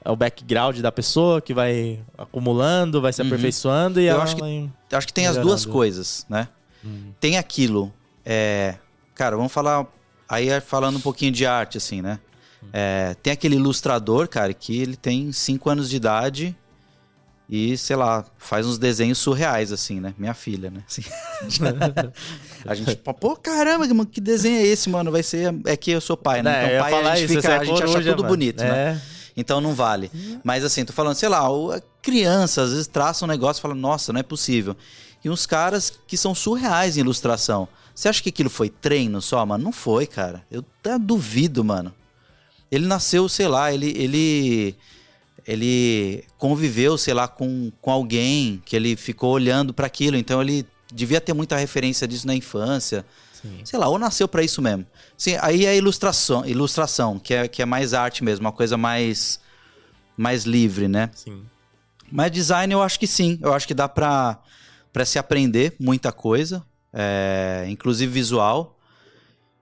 o 0.04 0.16
background 0.16 0.78
da 0.80 0.90
pessoa 0.90 1.40
que 1.40 1.52
vai 1.52 2.00
acumulando, 2.16 3.00
vai 3.00 3.12
se 3.12 3.20
Uhum. 3.20 3.28
aperfeiçoando 3.28 4.00
e 4.00 4.06
Eu 4.06 4.14
ela 4.14 4.22
acho 4.24 4.34
que- 4.34 4.40
vai... 4.40 4.70
Eu 4.90 4.98
acho 4.98 5.06
que 5.06 5.12
tem 5.12 5.26
as 5.26 5.36
duas 5.36 5.60
Melhorando. 5.64 5.72
coisas, 5.72 6.26
né? 6.28 6.48
Hum. 6.84 7.12
Tem 7.20 7.36
aquilo, 7.38 7.92
é, 8.24 8.76
cara, 9.14 9.36
vamos 9.36 9.52
falar, 9.52 9.86
aí 10.28 10.48
é 10.48 10.60
falando 10.60 10.96
um 10.96 11.00
pouquinho 11.00 11.30
de 11.32 11.44
arte, 11.46 11.76
assim, 11.78 12.00
né? 12.02 12.18
É, 12.72 13.14
tem 13.22 13.32
aquele 13.32 13.56
ilustrador, 13.56 14.28
cara, 14.28 14.52
que 14.52 14.78
ele 14.80 14.96
tem 14.96 15.32
5 15.32 15.68
anos 15.70 15.88
de 15.90 15.96
idade 15.96 16.56
e, 17.48 17.76
sei 17.76 17.96
lá, 17.96 18.24
faz 18.38 18.66
uns 18.66 18.78
desenhos 18.78 19.18
surreais, 19.18 19.72
assim, 19.72 19.98
né? 20.00 20.14
Minha 20.18 20.34
filha, 20.34 20.70
né? 20.70 20.82
Assim, 20.86 21.02
a 22.66 22.74
gente, 22.74 22.96
pô, 22.96 23.36
caramba, 23.36 23.86
mano, 23.88 24.06
que 24.06 24.20
desenho 24.20 24.58
é 24.58 24.62
esse, 24.66 24.88
mano? 24.88 25.10
Vai 25.10 25.22
ser. 25.22 25.54
É 25.66 25.76
que 25.76 25.90
eu 25.90 26.00
sou 26.00 26.16
pai, 26.16 26.42
né? 26.42 26.50
É, 26.50 26.64
eu 26.64 26.68
Então, 26.80 26.82
pai, 26.82 26.92
a 26.92 26.96
falar 27.02 27.16
gente, 27.16 27.24
isso, 27.32 27.40
fica, 27.42 27.52
é 27.52 27.56
a 27.56 27.64
gente 27.64 27.74
acha 27.82 27.86
coruja, 27.86 28.10
tudo 28.10 28.22
mano. 28.22 28.34
bonito, 28.34 28.62
né? 28.62 29.00
Então 29.40 29.60
não 29.60 29.74
vale. 29.74 30.10
Mas 30.44 30.64
assim, 30.64 30.84
tô 30.84 30.92
falando, 30.92 31.14
sei 31.14 31.28
lá, 31.28 31.46
a 31.46 31.82
criança 32.02 32.62
às 32.62 32.70
vezes 32.70 32.86
traça 32.86 33.24
um 33.24 33.28
negócio 33.28 33.60
e 33.60 33.62
fala, 33.62 33.74
nossa, 33.74 34.12
não 34.12 34.20
é 34.20 34.22
possível. 34.22 34.76
E 35.24 35.28
uns 35.28 35.46
caras 35.46 35.92
que 36.06 36.16
são 36.16 36.34
surreais 36.34 36.96
em 36.96 37.00
ilustração. 37.00 37.68
Você 37.94 38.08
acha 38.08 38.22
que 38.22 38.28
aquilo 38.28 38.48
foi 38.48 38.70
treino 38.70 39.20
só, 39.20 39.44
mano? 39.44 39.64
Não 39.64 39.72
foi, 39.72 40.06
cara. 40.06 40.44
Eu 40.50 40.64
até 40.80 40.98
duvido, 40.98 41.64
mano. 41.64 41.92
Ele 42.70 42.86
nasceu, 42.86 43.28
sei 43.28 43.48
lá, 43.48 43.72
ele. 43.72 43.92
ele 43.96 44.76
ele 45.46 46.22
conviveu, 46.38 46.96
sei 46.98 47.14
lá, 47.14 47.26
com, 47.26 47.72
com 47.80 47.90
alguém 47.90 48.62
que 48.64 48.76
ele 48.76 48.94
ficou 48.94 49.32
olhando 49.32 49.72
para 49.72 49.86
aquilo, 49.86 50.16
então 50.16 50.40
ele 50.40 50.66
devia 50.92 51.20
ter 51.20 51.32
muita 51.32 51.56
referência 51.56 52.06
disso 52.06 52.26
na 52.26 52.34
infância. 52.34 53.04
Sim. 53.42 53.60
Sei 53.64 53.78
lá, 53.78 53.88
ou 53.88 53.98
nasceu 53.98 54.26
para 54.28 54.42
isso 54.42 54.60
mesmo. 54.62 54.86
Sim, 55.16 55.36
aí 55.40 55.66
é 55.66 55.76
ilustração, 55.76 56.44
ilustração, 56.46 57.18
que 57.18 57.32
é, 57.34 57.48
que 57.48 57.62
é 57.62 57.66
mais 57.66 57.94
arte 57.94 58.22
mesmo, 58.24 58.44
uma 58.46 58.52
coisa 58.52 58.76
mais 58.76 59.40
mais 60.16 60.44
livre, 60.44 60.86
né? 60.88 61.10
Sim. 61.14 61.42
Mas 62.12 62.30
design 62.30 62.72
eu 62.72 62.82
acho 62.82 62.98
que 62.98 63.06
sim, 63.06 63.38
eu 63.42 63.52
acho 63.54 63.66
que 63.66 63.72
dá 63.74 63.88
pra, 63.88 64.38
pra 64.92 65.04
se 65.04 65.18
aprender 65.18 65.74
muita 65.80 66.12
coisa, 66.12 66.62
é, 66.92 67.64
inclusive 67.68 68.12
visual. 68.12 68.76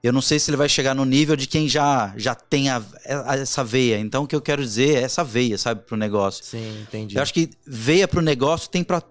Eu 0.03 0.13
não 0.13 0.23
sei 0.23 0.39
se 0.39 0.49
ele 0.51 0.57
vai 0.57 0.69
chegar 0.69 0.95
no 0.95 1.05
nível 1.05 1.37
de 1.37 1.47
quem 1.47 1.69
já, 1.69 2.13
já 2.17 2.35
tem 2.35 2.71
a- 2.71 2.83
a- 3.27 3.37
essa 3.37 3.63
veia. 3.65 3.99
Então 3.99 4.23
o 4.25 4.27
que 4.29 4.35
eu 4.35 4.41
quero 4.41 4.63
dizer 4.63 4.97
é 4.97 5.03
essa 5.03 5.23
veia, 5.25 5.59
sabe, 5.59 5.83
pro 5.83 5.97
negócio. 5.97 6.45
Sim, 6.45 6.83
entendi. 6.83 7.17
Eu 7.17 7.23
acho 7.23 7.35
que 7.35 7.51
veia 7.67 8.07
pro 8.09 8.23
negócio 8.23 8.71
tem 8.71 8.83
pra, 8.85 9.03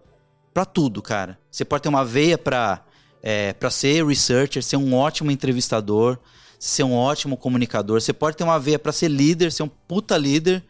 pra 0.53 0.65
tudo, 0.65 1.01
cara. 1.01 1.37
Você 1.51 1.63
pode 1.65 1.83
ter 1.83 1.89
uma 1.89 2.03
veia 2.05 2.37
pra, 2.37 2.83
é, 3.21 3.53
pra 3.53 3.69
ser 3.69 4.05
researcher, 4.05 4.63
ser 4.63 4.77
um 4.77 4.93
ótimo 4.93 5.31
entrevistador, 5.31 6.17
ser 6.59 6.83
um 6.83 6.93
ótimo 6.93 7.37
comunicador. 7.37 8.01
Você 8.01 8.13
pode 8.13 8.37
ter 8.37 8.43
uma 8.43 8.59
veia 8.59 8.79
pra 8.79 8.91
ser 8.91 9.09
líder, 9.09 9.51
ser 9.51 9.63
um 9.63 9.69
puta 9.87 10.17
líder. 10.17 10.63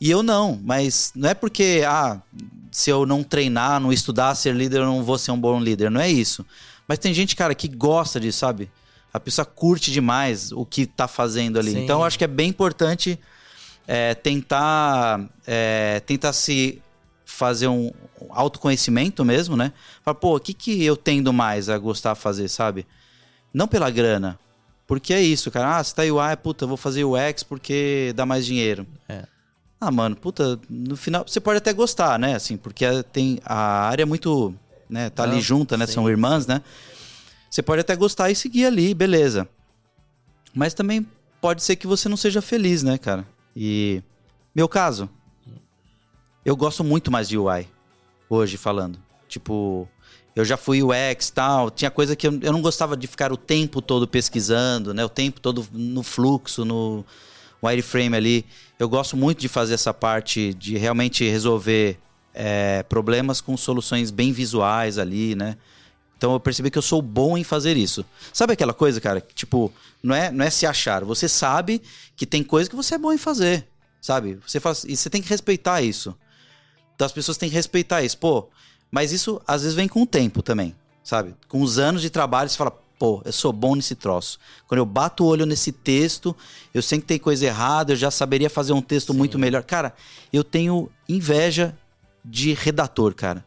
E 0.00 0.10
eu 0.10 0.22
não, 0.22 0.60
mas 0.62 1.12
não 1.14 1.30
é 1.30 1.34
porque, 1.34 1.82
ah, 1.86 2.20
se 2.70 2.90
eu 2.90 3.06
não 3.06 3.22
treinar, 3.22 3.80
não 3.80 3.92
estudar, 3.92 4.34
ser 4.34 4.54
líder, 4.54 4.80
eu 4.80 4.86
não 4.86 5.02
vou 5.02 5.16
ser 5.16 5.30
um 5.30 5.40
bom 5.40 5.58
líder. 5.58 5.90
Não 5.90 6.00
é 6.00 6.10
isso. 6.10 6.44
Mas 6.86 6.98
tem 6.98 7.14
gente, 7.14 7.34
cara, 7.34 7.54
que 7.54 7.68
gosta 7.68 8.20
disso, 8.20 8.38
sabe? 8.38 8.70
A 9.12 9.18
pessoa 9.18 9.46
curte 9.46 9.90
demais 9.90 10.52
o 10.52 10.66
que 10.66 10.86
tá 10.86 11.08
fazendo 11.08 11.58
ali. 11.58 11.72
Sim. 11.72 11.84
Então 11.84 12.00
eu 12.00 12.04
acho 12.04 12.18
que 12.18 12.24
é 12.24 12.28
bem 12.28 12.50
importante 12.50 13.18
é, 13.86 14.14
tentar, 14.14 15.24
é, 15.46 16.00
tentar 16.00 16.32
se 16.32 16.82
fazer 17.36 17.68
um 17.68 17.92
autoconhecimento 18.30 19.24
mesmo, 19.24 19.56
né? 19.56 19.72
Falar, 20.02 20.14
pô, 20.14 20.36
o 20.36 20.40
que, 20.40 20.54
que 20.54 20.82
eu 20.82 20.96
tendo 20.96 21.32
mais 21.32 21.68
a 21.68 21.76
gostar 21.76 22.14
de 22.14 22.20
fazer, 22.20 22.48
sabe? 22.48 22.86
Não 23.52 23.68
pela 23.68 23.90
grana. 23.90 24.38
Porque 24.86 25.12
é 25.12 25.20
isso, 25.20 25.50
cara. 25.50 25.76
Ah, 25.76 25.84
você 25.84 25.94
tá 25.94 26.02
UI, 26.02 26.36
puta, 26.42 26.64
eu 26.64 26.68
vou 26.68 26.76
fazer 26.76 27.04
UX 27.04 27.42
porque 27.42 28.12
dá 28.16 28.24
mais 28.24 28.46
dinheiro. 28.46 28.86
É. 29.08 29.24
Ah, 29.78 29.90
mano, 29.90 30.16
puta, 30.16 30.58
no 30.70 30.96
final 30.96 31.24
você 31.26 31.38
pode 31.38 31.58
até 31.58 31.72
gostar, 31.74 32.18
né? 32.18 32.34
Assim, 32.34 32.56
porque 32.56 32.86
tem 33.12 33.38
a 33.44 33.86
área 33.88 34.04
é 34.04 34.06
muito, 34.06 34.54
né, 34.88 35.10
tá 35.10 35.24
ali 35.24 35.34
Não, 35.34 35.40
junta, 35.42 35.76
né? 35.76 35.86
sim. 35.86 35.92
São 35.92 36.08
irmãs, 36.08 36.46
né? 36.46 36.62
Você 37.50 37.62
pode 37.62 37.80
até 37.82 37.94
gostar 37.94 38.30
e 38.30 38.34
seguir 38.34 38.64
ali, 38.64 38.94
beleza. 38.94 39.46
Mas 40.54 40.72
também 40.72 41.06
pode 41.40 41.62
ser 41.62 41.76
que 41.76 41.86
você 41.86 42.08
não 42.08 42.16
seja 42.16 42.40
feliz, 42.40 42.82
né, 42.82 42.96
cara? 42.96 43.26
E 43.54 44.02
meu 44.54 44.68
caso, 44.68 45.10
eu 46.46 46.54
gosto 46.54 46.84
muito 46.84 47.10
mais 47.10 47.28
de 47.28 47.36
UI 47.36 47.66
hoje 48.30 48.56
falando. 48.56 48.96
Tipo, 49.28 49.88
eu 50.36 50.44
já 50.44 50.56
fui 50.56 50.80
UX 50.80 51.28
tal, 51.28 51.72
tinha 51.72 51.90
coisa 51.90 52.14
que 52.14 52.28
eu, 52.28 52.38
eu 52.40 52.52
não 52.52 52.62
gostava 52.62 52.96
de 52.96 53.08
ficar 53.08 53.32
o 53.32 53.36
tempo 53.36 53.82
todo 53.82 54.06
pesquisando, 54.06 54.94
né? 54.94 55.04
O 55.04 55.08
tempo 55.08 55.40
todo 55.40 55.66
no 55.72 56.04
fluxo, 56.04 56.64
no 56.64 57.04
wireframe 57.60 58.16
ali. 58.16 58.46
Eu 58.78 58.88
gosto 58.88 59.16
muito 59.16 59.40
de 59.40 59.48
fazer 59.48 59.74
essa 59.74 59.92
parte 59.92 60.54
de 60.54 60.78
realmente 60.78 61.28
resolver 61.28 61.98
é, 62.32 62.84
problemas 62.84 63.40
com 63.40 63.56
soluções 63.56 64.12
bem 64.12 64.30
visuais 64.30 64.98
ali, 64.98 65.34
né? 65.34 65.56
Então 66.16 66.32
eu 66.32 66.38
percebi 66.38 66.70
que 66.70 66.78
eu 66.78 66.82
sou 66.82 67.02
bom 67.02 67.36
em 67.36 67.42
fazer 67.42 67.76
isso. 67.76 68.04
Sabe 68.32 68.52
aquela 68.52 68.72
coisa, 68.72 69.00
cara? 69.00 69.20
Tipo, 69.34 69.72
não 70.00 70.14
é, 70.14 70.30
não 70.30 70.44
é 70.44 70.50
se 70.50 70.64
achar. 70.64 71.04
Você 71.04 71.28
sabe 71.28 71.82
que 72.14 72.24
tem 72.24 72.44
coisa 72.44 72.70
que 72.70 72.76
você 72.76 72.94
é 72.94 72.98
bom 72.98 73.12
em 73.12 73.18
fazer, 73.18 73.66
sabe? 74.00 74.38
Você 74.46 74.60
faz, 74.60 74.84
e 74.84 74.96
você 74.96 75.10
tem 75.10 75.20
que 75.20 75.28
respeitar 75.28 75.82
isso. 75.82 76.14
Então 76.96 77.04
as 77.04 77.12
pessoas 77.12 77.36
têm 77.36 77.48
que 77.48 77.54
respeitar 77.54 78.02
isso. 78.02 78.18
Pô, 78.18 78.48
mas 78.90 79.12
isso 79.12 79.40
às 79.46 79.62
vezes 79.62 79.76
vem 79.76 79.86
com 79.86 80.02
o 80.02 80.06
tempo 80.06 80.42
também, 80.42 80.74
sabe? 81.04 81.36
Com 81.46 81.60
os 81.60 81.78
anos 81.78 82.02
de 82.02 82.10
trabalho 82.10 82.48
você 82.48 82.56
fala, 82.56 82.72
pô, 82.98 83.22
eu 83.24 83.32
sou 83.32 83.52
bom 83.52 83.76
nesse 83.76 83.94
troço. 83.94 84.38
Quando 84.66 84.78
eu 84.78 84.86
bato 84.86 85.22
o 85.22 85.26
olho 85.26 85.46
nesse 85.46 85.70
texto, 85.70 86.34
eu 86.72 86.82
sei 86.82 86.98
que 86.98 87.06
tem 87.06 87.18
coisa 87.18 87.46
errada, 87.46 87.92
eu 87.92 87.96
já 87.96 88.10
saberia 88.10 88.50
fazer 88.50 88.72
um 88.72 88.80
texto 88.80 89.12
muito 89.12 89.38
melhor. 89.38 89.62
Cara, 89.62 89.94
eu 90.32 90.42
tenho 90.42 90.90
inveja 91.08 91.76
de 92.24 92.54
redator, 92.54 93.14
cara. 93.14 93.44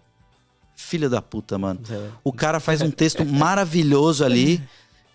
Filha 0.75 1.09
da 1.09 1.21
puta, 1.21 1.57
mano. 1.57 1.81
É. 1.89 2.09
O 2.23 2.31
cara 2.31 2.59
faz 2.59 2.81
um 2.81 2.91
texto 2.91 3.25
maravilhoso 3.25 4.23
ali 4.23 4.63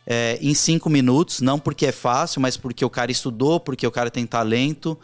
é, 0.07 0.39
em 0.43 0.53
cinco 0.55 0.91
minutos, 0.91 1.41
não 1.41 1.59
porque 1.59 1.87
é 1.87 1.93
fácil, 1.93 2.41
mas 2.41 2.57
porque 2.57 2.85
o 2.85 2.91
cara 2.91 3.11
estudou, 3.11 3.59
porque 3.59 3.87
o 3.87 3.91
cara 3.91 4.11
tem 4.11 4.27
talento. 4.27 4.99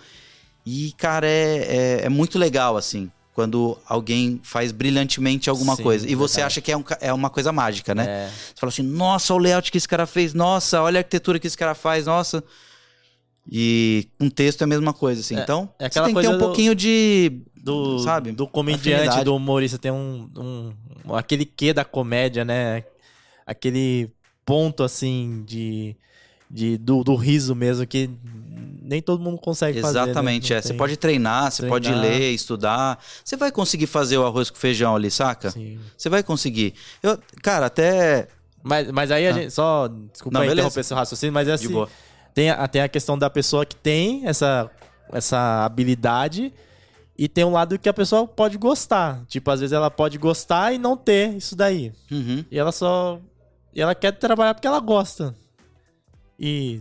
E, 0.66 0.92
cara, 0.98 1.26
é, 1.26 2.00
é, 2.00 2.00
é 2.04 2.08
muito 2.08 2.38
legal, 2.38 2.76
assim, 2.76 3.10
quando 3.34 3.78
alguém 3.86 4.40
faz 4.42 4.72
brilhantemente 4.72 5.48
alguma 5.48 5.76
Sim, 5.76 5.82
coisa. 5.82 6.08
E 6.08 6.14
você 6.14 6.36
verdade. 6.36 6.46
acha 6.46 6.60
que 6.60 6.72
é, 6.72 6.76
um 6.76 6.84
é 7.00 7.12
uma 7.12 7.30
coisa 7.30 7.52
mágica, 7.52 7.94
né? 7.94 8.06
É. 8.06 8.28
Você 8.28 8.54
fala 8.60 8.68
assim, 8.70 8.82
nossa, 8.82 9.32
o 9.34 9.38
layout 9.38 9.70
que 9.70 9.78
esse 9.78 9.88
cara 9.88 10.06
fez, 10.06 10.34
nossa, 10.34 10.82
olha 10.82 10.98
a 10.98 11.00
arquitetura 11.00 11.38
que 11.38 11.46
esse 11.46 11.56
cara 11.56 11.74
faz, 11.74 12.06
nossa. 12.06 12.42
E 13.50 14.08
com 14.18 14.28
texto 14.28 14.60
é 14.60 14.64
a 14.64 14.66
mesma 14.66 14.92
coisa, 14.92 15.20
assim. 15.20 15.36
É, 15.36 15.40
então, 15.42 15.68
é 15.78 15.84
você 15.84 15.86
aquela 15.86 16.06
tem 16.06 16.14
que 16.14 16.20
ter 16.20 16.28
um 16.28 16.32
do- 16.32 16.38
pouquinho 16.38 16.74
de. 16.74 17.40
do, 17.56 17.98
Sabe? 18.00 18.32
do 18.32 18.46
comediante, 18.46 19.00
Afinidade. 19.00 19.24
do 19.24 19.34
humorista, 19.34 19.78
tem 19.78 19.90
um, 19.90 20.30
um- 20.36 21.14
aquele 21.14 21.44
quê 21.44 21.72
da 21.72 21.84
comédia, 21.84 22.44
né? 22.44 22.84
Aquele 23.46 24.10
ponto 24.44 24.82
assim 24.84 25.42
de, 25.46 25.96
de 26.50 26.76
do, 26.76 27.04
do 27.04 27.14
riso 27.14 27.54
mesmo 27.54 27.86
que 27.86 28.10
nem 28.82 29.00
todo 29.00 29.22
mundo 29.22 29.38
consegue 29.38 29.80
fazer. 29.80 29.98
né? 30.00 30.04
Exatamente, 30.06 30.50
Não 30.50 30.56
é. 30.58 30.62
Você 30.62 30.74
pode 30.74 30.96
treinar, 30.96 31.50
você 31.52 31.64
pode 31.66 31.92
ler, 31.92 32.32
estudar. 32.32 32.98
Você 33.24 33.36
vai 33.36 33.52
conseguir 33.52 33.86
fazer 33.86 34.18
o 34.18 34.26
arroz 34.26 34.50
com 34.50 34.56
feijão 34.56 34.96
ali, 34.96 35.10
saca? 35.10 35.50
Sim. 35.52 35.78
Você 35.96 36.08
vai 36.08 36.22
conseguir. 36.24 36.74
Eu, 37.02 37.16
cara, 37.42 37.66
até. 37.66 38.26
Mas, 38.62 38.90
mas 38.90 39.10
aí 39.12 39.26
a 39.28 39.30
Ah. 39.30 39.32
gente 39.32 39.50
só 39.52 39.86
desculpa 39.88 40.34
Não, 40.38 40.40
beleza. 40.40 40.54
interromper 40.54 40.82
seu 40.84 40.96
raciocínio, 40.96 41.32
mas 41.32 41.46
é 41.46 41.52
De 41.56 41.64
assim, 41.64 41.72
boa. 41.72 41.88
tem 42.34 42.50
a, 42.50 42.66
tem 42.66 42.82
a 42.82 42.88
questão 42.88 43.16
da 43.16 43.30
pessoa 43.30 43.64
que 43.64 43.76
tem 43.76 44.26
essa 44.26 44.68
essa 45.12 45.64
habilidade 45.64 46.52
e 47.18 47.28
tem 47.28 47.44
um 47.44 47.52
lado 47.52 47.78
que 47.78 47.88
a 47.88 47.92
pessoa 47.94 48.26
pode 48.26 48.56
gostar. 48.58 49.22
Tipo, 49.28 49.50
às 49.50 49.60
vezes 49.60 49.72
ela 49.72 49.90
pode 49.90 50.18
gostar 50.18 50.72
e 50.72 50.78
não 50.78 50.96
ter 50.96 51.36
isso 51.36 51.54
daí. 51.56 51.92
Uhum. 52.10 52.44
E 52.50 52.58
ela 52.58 52.72
só. 52.72 53.20
E 53.74 53.80
ela 53.80 53.94
quer 53.94 54.12
trabalhar 54.12 54.54
porque 54.54 54.66
ela 54.66 54.80
gosta. 54.80 55.34
E. 56.40 56.80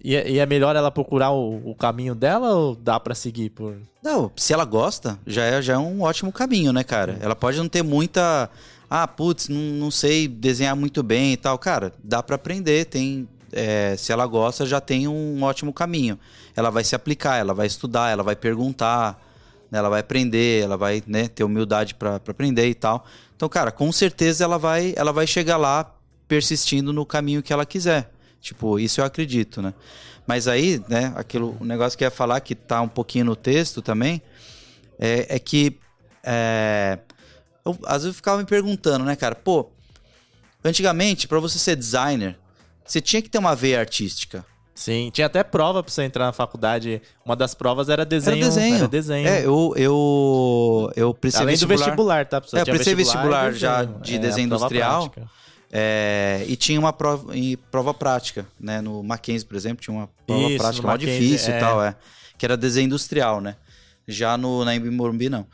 E 0.00 0.14
é, 0.14 0.30
e 0.30 0.38
é 0.38 0.46
melhor 0.46 0.76
ela 0.76 0.92
procurar 0.92 1.32
o, 1.32 1.70
o 1.70 1.74
caminho 1.74 2.14
dela 2.14 2.54
ou 2.54 2.76
dá 2.76 3.00
pra 3.00 3.16
seguir 3.16 3.50
por. 3.50 3.76
Não, 4.00 4.30
se 4.36 4.52
ela 4.52 4.64
gosta, 4.64 5.18
já 5.26 5.44
é, 5.44 5.60
já 5.60 5.74
é 5.74 5.78
um 5.78 6.02
ótimo 6.02 6.30
caminho, 6.30 6.72
né, 6.72 6.84
cara? 6.84 7.18
Ela 7.20 7.34
pode 7.34 7.58
não 7.58 7.68
ter 7.68 7.82
muita. 7.82 8.48
Ah, 8.88 9.08
putz, 9.08 9.48
não, 9.48 9.58
não 9.58 9.90
sei 9.90 10.28
desenhar 10.28 10.76
muito 10.76 11.02
bem 11.02 11.32
e 11.32 11.36
tal. 11.36 11.58
Cara, 11.58 11.92
dá 12.02 12.22
pra 12.22 12.36
aprender. 12.36 12.84
Tem. 12.84 13.28
é, 13.52 13.96
se 13.96 14.12
ela 14.12 14.24
gosta, 14.26 14.64
já 14.64 14.80
tem 14.80 15.08
um 15.08 15.42
ótimo 15.42 15.72
caminho. 15.72 16.16
Ela 16.54 16.70
vai 16.70 16.84
se 16.84 16.94
aplicar, 16.94 17.36
ela 17.36 17.52
vai 17.52 17.66
estudar, 17.66 18.10
ela 18.10 18.22
vai 18.22 18.36
perguntar, 18.36 19.20
né, 19.70 19.78
ela 19.78 19.88
vai 19.88 20.00
aprender, 20.00 20.62
ela 20.62 20.76
vai 20.76 21.02
né, 21.06 21.28
ter 21.28 21.44
humildade 21.44 21.94
pra 21.94 22.16
aprender 22.16 22.68
e 22.68 22.74
tal. 22.74 23.04
Então, 23.36 23.48
cara, 23.48 23.70
com 23.70 23.90
certeza 23.90 24.44
ela 24.44 24.58
vai, 24.58 24.94
ela 24.96 25.12
vai 25.12 25.26
chegar 25.26 25.56
lá 25.56 25.92
persistindo 26.26 26.92
no 26.92 27.06
caminho 27.06 27.42
que 27.42 27.52
ela 27.52 27.66
quiser. 27.66 28.10
Tipo, 28.40 28.78
isso 28.78 29.00
eu 29.00 29.04
acredito, 29.04 29.60
né? 29.60 29.74
Mas 30.26 30.46
aí, 30.46 30.82
né, 30.88 31.12
aquilo, 31.16 31.56
o 31.60 31.64
negócio 31.64 31.96
que 31.96 32.04
eu 32.04 32.06
ia 32.06 32.10
falar 32.10 32.40
que 32.40 32.54
tá 32.54 32.80
um 32.82 32.88
pouquinho 32.88 33.24
no 33.24 33.34
texto 33.36 33.80
também, 33.80 34.20
é, 34.98 35.36
é 35.36 35.38
que 35.38 35.78
é, 36.22 36.98
eu, 37.64 37.78
às 37.86 38.02
vezes 38.02 38.06
eu 38.08 38.14
ficava 38.14 38.38
me 38.38 38.44
perguntando, 38.44 39.04
né, 39.04 39.16
cara, 39.16 39.34
pô, 39.34 39.70
antigamente, 40.64 41.26
pra 41.26 41.38
você 41.40 41.58
ser 41.58 41.76
designer, 41.76 42.38
você 42.84 43.00
tinha 43.00 43.22
que 43.22 43.28
ter 43.28 43.38
uma 43.38 43.54
veia 43.56 43.80
artística. 43.80 44.44
Sim, 44.74 45.10
tinha 45.12 45.26
até 45.26 45.42
prova 45.42 45.82
pra 45.82 45.92
você 45.92 46.04
entrar 46.04 46.26
na 46.26 46.32
faculdade. 46.32 47.02
Uma 47.24 47.34
das 47.34 47.52
provas 47.52 47.88
era 47.88 48.04
desenho. 48.04 48.36
Era 48.36 48.44
desenho. 48.46 48.76
Era 48.76 48.88
desenho. 48.88 49.28
É, 49.28 49.44
eu, 49.44 49.74
eu, 49.76 50.92
eu 50.94 51.12
prestei 51.12 51.42
Além 51.42 51.54
vestibular. 51.54 51.76
do 51.76 51.84
vestibular, 51.84 52.26
tá? 52.26 52.40
pessoal? 52.40 52.60
É, 52.60 52.62
eu 52.62 52.66
prestei 52.66 52.94
vestibular 52.94 53.52
e 53.52 53.56
já 53.56 53.82
de 53.84 54.14
É, 54.14 54.18
desenho 54.18 54.46
industrial. 54.46 55.10
prática. 55.10 55.37
É, 55.70 56.44
e 56.48 56.56
tinha 56.56 56.80
uma 56.80 56.92
prova, 56.92 57.32
prova 57.70 57.92
prática, 57.92 58.46
né? 58.58 58.80
No 58.80 59.02
Mackenzie, 59.02 59.46
por 59.46 59.56
exemplo, 59.56 59.82
tinha 59.82 59.94
uma 59.94 60.08
prova 60.26 60.48
Isso, 60.48 60.58
prática 60.58 60.86
Mackenzie, 60.86 61.20
difícil 61.20 61.52
é. 61.52 61.56
e 61.56 61.60
tal, 61.60 61.82
é. 61.82 61.96
Que 62.38 62.46
era 62.46 62.56
desenho 62.56 62.86
industrial, 62.86 63.40
né? 63.40 63.56
Já 64.06 64.38
no, 64.38 64.64
na 64.64 64.74
Embi 64.74 64.90
Morumbi, 64.90 65.28
não. 65.28 65.46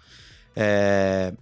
É, 0.54 1.32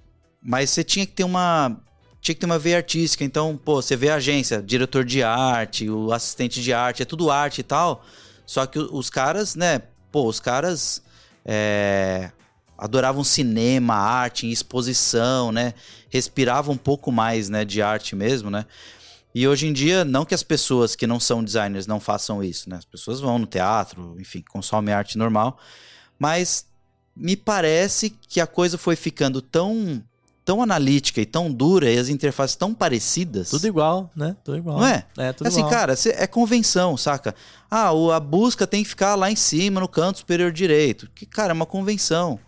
mas 0.42 0.70
você 0.70 0.82
tinha 0.82 1.04
que 1.04 1.12
ter 1.12 1.24
uma. 1.24 1.76
Tinha 2.20 2.34
que 2.34 2.40
ter 2.40 2.46
uma 2.46 2.58
veia 2.58 2.78
artística. 2.78 3.24
Então, 3.24 3.60
pô, 3.62 3.82
você 3.82 3.96
vê 3.96 4.08
a 4.08 4.14
agência, 4.14 4.62
diretor 4.62 5.04
de 5.04 5.22
arte, 5.22 5.90
o 5.90 6.12
assistente 6.12 6.62
de 6.62 6.72
arte, 6.72 7.02
é 7.02 7.04
tudo 7.04 7.30
arte 7.30 7.60
e 7.60 7.64
tal. 7.64 8.04
Só 8.46 8.64
que 8.64 8.78
os 8.78 9.10
caras, 9.10 9.54
né? 9.54 9.82
Pô, 10.10 10.26
os 10.26 10.40
caras 10.40 11.02
é, 11.44 12.30
adoravam 12.78 13.22
cinema, 13.24 13.94
arte, 13.94 14.50
exposição, 14.50 15.52
né? 15.52 15.74
Respiravam 16.12 16.74
um 16.74 16.78
pouco 16.78 17.10
mais, 17.10 17.48
né, 17.48 17.64
de 17.64 17.80
arte 17.80 18.14
mesmo, 18.14 18.50
né? 18.50 18.66
E 19.34 19.48
hoje 19.48 19.66
em 19.66 19.72
dia, 19.72 20.04
não 20.04 20.26
que 20.26 20.34
as 20.34 20.42
pessoas 20.42 20.94
que 20.94 21.06
não 21.06 21.18
são 21.18 21.42
designers 21.42 21.86
não 21.86 21.98
façam 21.98 22.44
isso, 22.44 22.68
né? 22.68 22.76
As 22.76 22.84
pessoas 22.84 23.18
vão 23.18 23.38
no 23.38 23.46
teatro, 23.46 24.14
enfim, 24.20 24.44
consomem 24.46 24.92
arte 24.92 25.16
normal, 25.16 25.56
mas 26.18 26.66
me 27.16 27.34
parece 27.34 28.10
que 28.10 28.42
a 28.42 28.46
coisa 28.46 28.76
foi 28.76 28.94
ficando 28.94 29.40
tão 29.40 30.04
tão 30.44 30.60
analítica 30.60 31.20
e 31.20 31.24
tão 31.24 31.50
dura 31.50 31.90
e 31.90 31.96
as 31.96 32.10
interfaces 32.10 32.56
tão 32.56 32.74
parecidas. 32.74 33.48
Tudo 33.48 33.66
igual, 33.66 34.10
né? 34.14 34.36
Tudo 34.44 34.58
igual. 34.58 34.80
Não 34.80 34.86
é? 34.86 35.06
É, 35.16 35.32
tudo 35.32 35.46
assim, 35.46 35.60
igual. 35.60 35.72
cara, 35.72 35.94
é 36.06 36.26
convenção, 36.26 36.94
saca? 36.96 37.34
Ah, 37.70 37.90
a 38.14 38.20
busca 38.20 38.66
tem 38.66 38.82
que 38.82 38.88
ficar 38.90 39.14
lá 39.14 39.30
em 39.30 39.36
cima, 39.36 39.80
no 39.80 39.88
canto 39.88 40.18
superior 40.18 40.52
direito. 40.52 41.08
Que, 41.14 41.24
cara, 41.24 41.52
é 41.52 41.54
uma 41.54 41.64
convenção. 41.64 42.38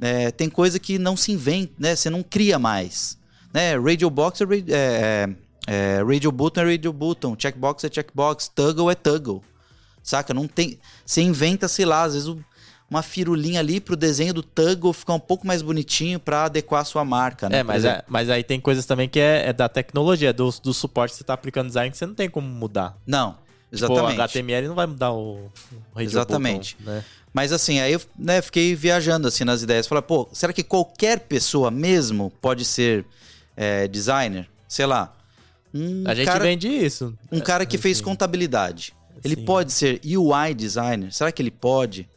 É, 0.00 0.30
tem 0.30 0.48
coisa 0.50 0.78
que 0.78 0.98
não 0.98 1.16
se 1.16 1.32
inventa, 1.32 1.72
né? 1.78 1.96
Você 1.96 2.10
não 2.10 2.22
cria 2.22 2.58
mais. 2.58 3.18
Né? 3.52 3.78
Radio 3.78 4.10
Box 4.10 4.40
é, 4.40 4.44
ra- 4.44 4.54
é, 4.68 5.28
é, 5.66 6.02
Radio 6.06 6.30
Button 6.30 6.60
é 6.60 6.72
Radio 6.72 6.92
Button. 6.92 7.36
Checkbox 7.38 7.84
é 7.84 7.90
checkbox. 7.90 8.48
Toggle 8.48 8.90
é 8.90 8.94
toggle. 8.94 9.42
Saca? 10.02 10.34
Não 10.34 10.46
tem... 10.46 10.78
Você 11.04 11.22
inventa, 11.22 11.66
sei 11.66 11.84
lá, 11.84 12.02
às 12.02 12.14
vezes 12.14 12.36
uma 12.88 13.02
firulinha 13.02 13.58
ali 13.58 13.80
pro 13.80 13.96
desenho 13.96 14.32
do 14.32 14.42
toggle 14.42 14.92
ficar 14.92 15.14
um 15.14 15.18
pouco 15.20 15.44
mais 15.44 15.60
bonitinho 15.60 16.20
pra 16.20 16.44
adequar 16.44 16.82
a 16.82 16.84
sua 16.84 17.04
marca, 17.04 17.48
né? 17.48 17.58
É, 17.58 17.62
mas, 17.64 17.84
é, 17.84 18.04
mas 18.06 18.30
aí 18.30 18.44
tem 18.44 18.60
coisas 18.60 18.86
também 18.86 19.08
que 19.08 19.18
é, 19.18 19.48
é 19.48 19.52
da 19.52 19.68
tecnologia, 19.68 20.32
do, 20.32 20.48
do 20.62 20.72
suporte 20.72 21.12
que 21.12 21.18
você 21.18 21.24
tá 21.24 21.34
aplicando 21.34 21.66
design 21.66 21.90
que 21.90 21.96
você 21.96 22.06
não 22.06 22.14
tem 22.14 22.30
como 22.30 22.46
mudar. 22.46 22.96
Não, 23.04 23.38
Tipo, 23.76 23.92
o 23.92 23.96
exatamente. 23.96 24.20
HTML 24.20 24.68
não 24.68 24.74
vai 24.74 24.86
mudar 24.86 25.12
o, 25.12 25.50
o 25.94 26.00
Exatamente. 26.00 26.76
né? 26.80 27.04
Mas 27.32 27.52
assim, 27.52 27.80
aí 27.80 27.92
eu 27.92 28.00
né, 28.18 28.40
fiquei 28.40 28.74
viajando 28.74 29.28
assim 29.28 29.44
nas 29.44 29.62
ideias. 29.62 29.86
Falei, 29.86 30.02
pô, 30.02 30.28
será 30.32 30.52
que 30.52 30.62
qualquer 30.62 31.20
pessoa 31.20 31.70
mesmo 31.70 32.32
pode 32.40 32.64
ser 32.64 33.04
é, 33.56 33.86
designer? 33.86 34.48
Sei 34.66 34.86
lá. 34.86 35.14
Um 35.74 36.04
A 36.06 36.14
gente 36.14 36.26
cara, 36.26 36.44
vende 36.44 36.66
isso. 36.66 37.14
um 37.30 37.40
cara 37.40 37.66
que 37.66 37.76
fez 37.76 37.98
assim. 37.98 38.04
contabilidade. 38.04 38.94
Ele 39.22 39.34
Sim. 39.34 39.44
pode 39.44 39.72
ser 39.72 40.00
UI 40.04 40.54
designer? 40.54 41.12
Será 41.12 41.30
que 41.30 41.42
ele 41.42 41.50
pode? 41.50 42.08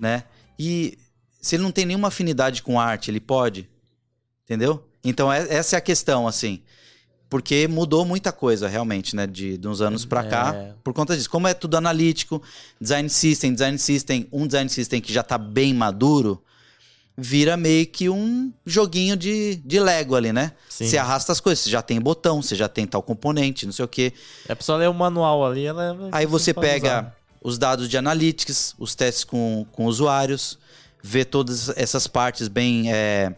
Né? 0.00 0.24
E 0.58 0.96
se 1.40 1.56
ele 1.56 1.62
não 1.62 1.70
tem 1.70 1.84
nenhuma 1.84 2.08
afinidade 2.08 2.62
com 2.62 2.80
arte, 2.80 3.10
ele 3.10 3.20
pode? 3.20 3.68
Entendeu? 4.44 4.82
Então 5.04 5.32
é- 5.32 5.46
essa 5.52 5.76
é 5.76 5.78
a 5.78 5.82
questão, 5.82 6.26
assim. 6.26 6.62
Porque 7.28 7.66
mudou 7.66 8.04
muita 8.04 8.30
coisa, 8.30 8.68
realmente, 8.68 9.16
né? 9.16 9.26
De, 9.26 9.58
de 9.58 9.68
uns 9.68 9.80
anos 9.80 10.04
pra 10.04 10.22
cá. 10.22 10.54
É. 10.54 10.74
Por 10.84 10.94
conta 10.94 11.16
disso. 11.16 11.28
Como 11.28 11.48
é 11.48 11.54
tudo 11.54 11.76
analítico, 11.76 12.40
design 12.80 13.08
system, 13.08 13.52
design 13.52 13.78
system, 13.78 14.28
um 14.32 14.46
design 14.46 14.70
system 14.70 15.00
que 15.00 15.12
já 15.12 15.24
tá 15.24 15.36
bem 15.36 15.74
maduro, 15.74 16.40
vira 17.16 17.56
meio 17.56 17.86
que 17.86 18.08
um 18.08 18.52
joguinho 18.64 19.16
de, 19.16 19.56
de 19.56 19.80
Lego 19.80 20.14
ali, 20.14 20.32
né? 20.32 20.52
Sim. 20.68 20.86
Você 20.86 20.98
arrasta 20.98 21.32
as 21.32 21.40
coisas, 21.40 21.64
você 21.64 21.70
já 21.70 21.82
tem 21.82 22.00
botão, 22.00 22.42
você 22.42 22.54
já 22.54 22.68
tem 22.68 22.86
tal 22.86 23.02
componente, 23.02 23.66
não 23.66 23.72
sei 23.72 23.84
o 23.84 23.88
quê. 23.88 24.12
É 24.48 24.54
pessoa 24.54 24.78
ler 24.78 24.88
o 24.88 24.94
manual 24.94 25.44
ali, 25.44 25.64
ela 25.64 25.96
Aí 26.12 26.26
você 26.26 26.52
pega 26.54 27.00
usar. 27.00 27.16
os 27.42 27.58
dados 27.58 27.88
de 27.88 27.96
analytics, 27.96 28.74
os 28.78 28.94
testes 28.94 29.24
com, 29.24 29.66
com 29.72 29.86
usuários, 29.86 30.58
vê 31.02 31.24
todas 31.24 31.70
essas 31.70 32.06
partes 32.06 32.48
bem 32.48 32.92
é, 32.92 33.34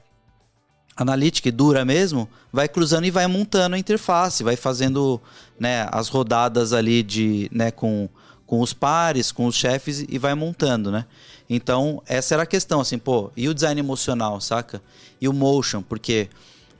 analítica 0.98 1.48
e 1.48 1.52
dura 1.52 1.84
mesmo, 1.84 2.28
vai 2.52 2.68
cruzando 2.68 3.06
e 3.06 3.10
vai 3.10 3.26
montando 3.28 3.76
a 3.76 3.78
interface, 3.78 4.42
vai 4.42 4.56
fazendo 4.56 5.20
né, 5.58 5.86
as 5.92 6.08
rodadas 6.08 6.72
ali 6.72 7.04
de, 7.04 7.48
né, 7.52 7.70
com, 7.70 8.08
com 8.44 8.60
os 8.60 8.72
pares, 8.72 9.30
com 9.30 9.46
os 9.46 9.54
chefes 9.54 10.04
e 10.08 10.18
vai 10.18 10.34
montando, 10.34 10.90
né? 10.90 11.06
Então, 11.48 12.02
essa 12.06 12.34
era 12.34 12.42
a 12.42 12.46
questão, 12.46 12.80
assim, 12.80 12.98
pô, 12.98 13.30
e 13.36 13.48
o 13.48 13.54
design 13.54 13.80
emocional, 13.80 14.40
saca? 14.40 14.82
E 15.20 15.28
o 15.28 15.32
motion, 15.32 15.82
porque 15.82 16.28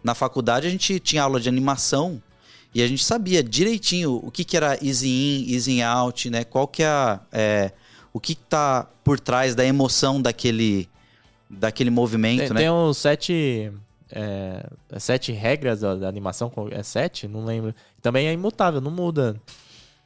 na 0.02 0.14
faculdade 0.14 0.66
a 0.66 0.70
gente 0.70 0.98
tinha 0.98 1.22
aula 1.22 1.40
de 1.40 1.48
animação 1.48 2.20
e 2.74 2.82
a 2.82 2.88
gente 2.88 3.04
sabia 3.04 3.42
direitinho 3.42 4.20
o 4.22 4.30
que, 4.30 4.44
que 4.44 4.56
era 4.56 4.78
easy 4.84 5.08
in, 5.08 5.54
easy 5.54 5.80
out, 5.80 6.28
né? 6.28 6.44
Qual 6.44 6.66
que 6.66 6.82
é, 6.82 6.86
a, 6.86 7.20
é 7.32 7.72
o 8.12 8.20
que, 8.20 8.34
que 8.34 8.42
tá 8.42 8.86
por 9.04 9.18
trás 9.18 9.54
da 9.54 9.64
emoção 9.64 10.20
daquele, 10.20 10.88
daquele 11.48 11.88
movimento, 11.88 12.40
Tem, 12.40 12.48
né? 12.50 12.60
tem 12.60 12.70
uns 12.70 12.98
sete. 12.98 13.72
É, 14.11 14.66
é 14.90 14.98
sete 14.98 15.32
regras 15.32 15.80
da, 15.80 15.94
da 15.94 16.09
animação. 16.09 16.50
É 16.70 16.82
sete? 16.82 17.28
Não 17.28 17.44
lembro. 17.44 17.74
Também 18.00 18.26
é 18.26 18.32
imutável, 18.32 18.80
não 18.80 18.90
muda. 18.90 19.40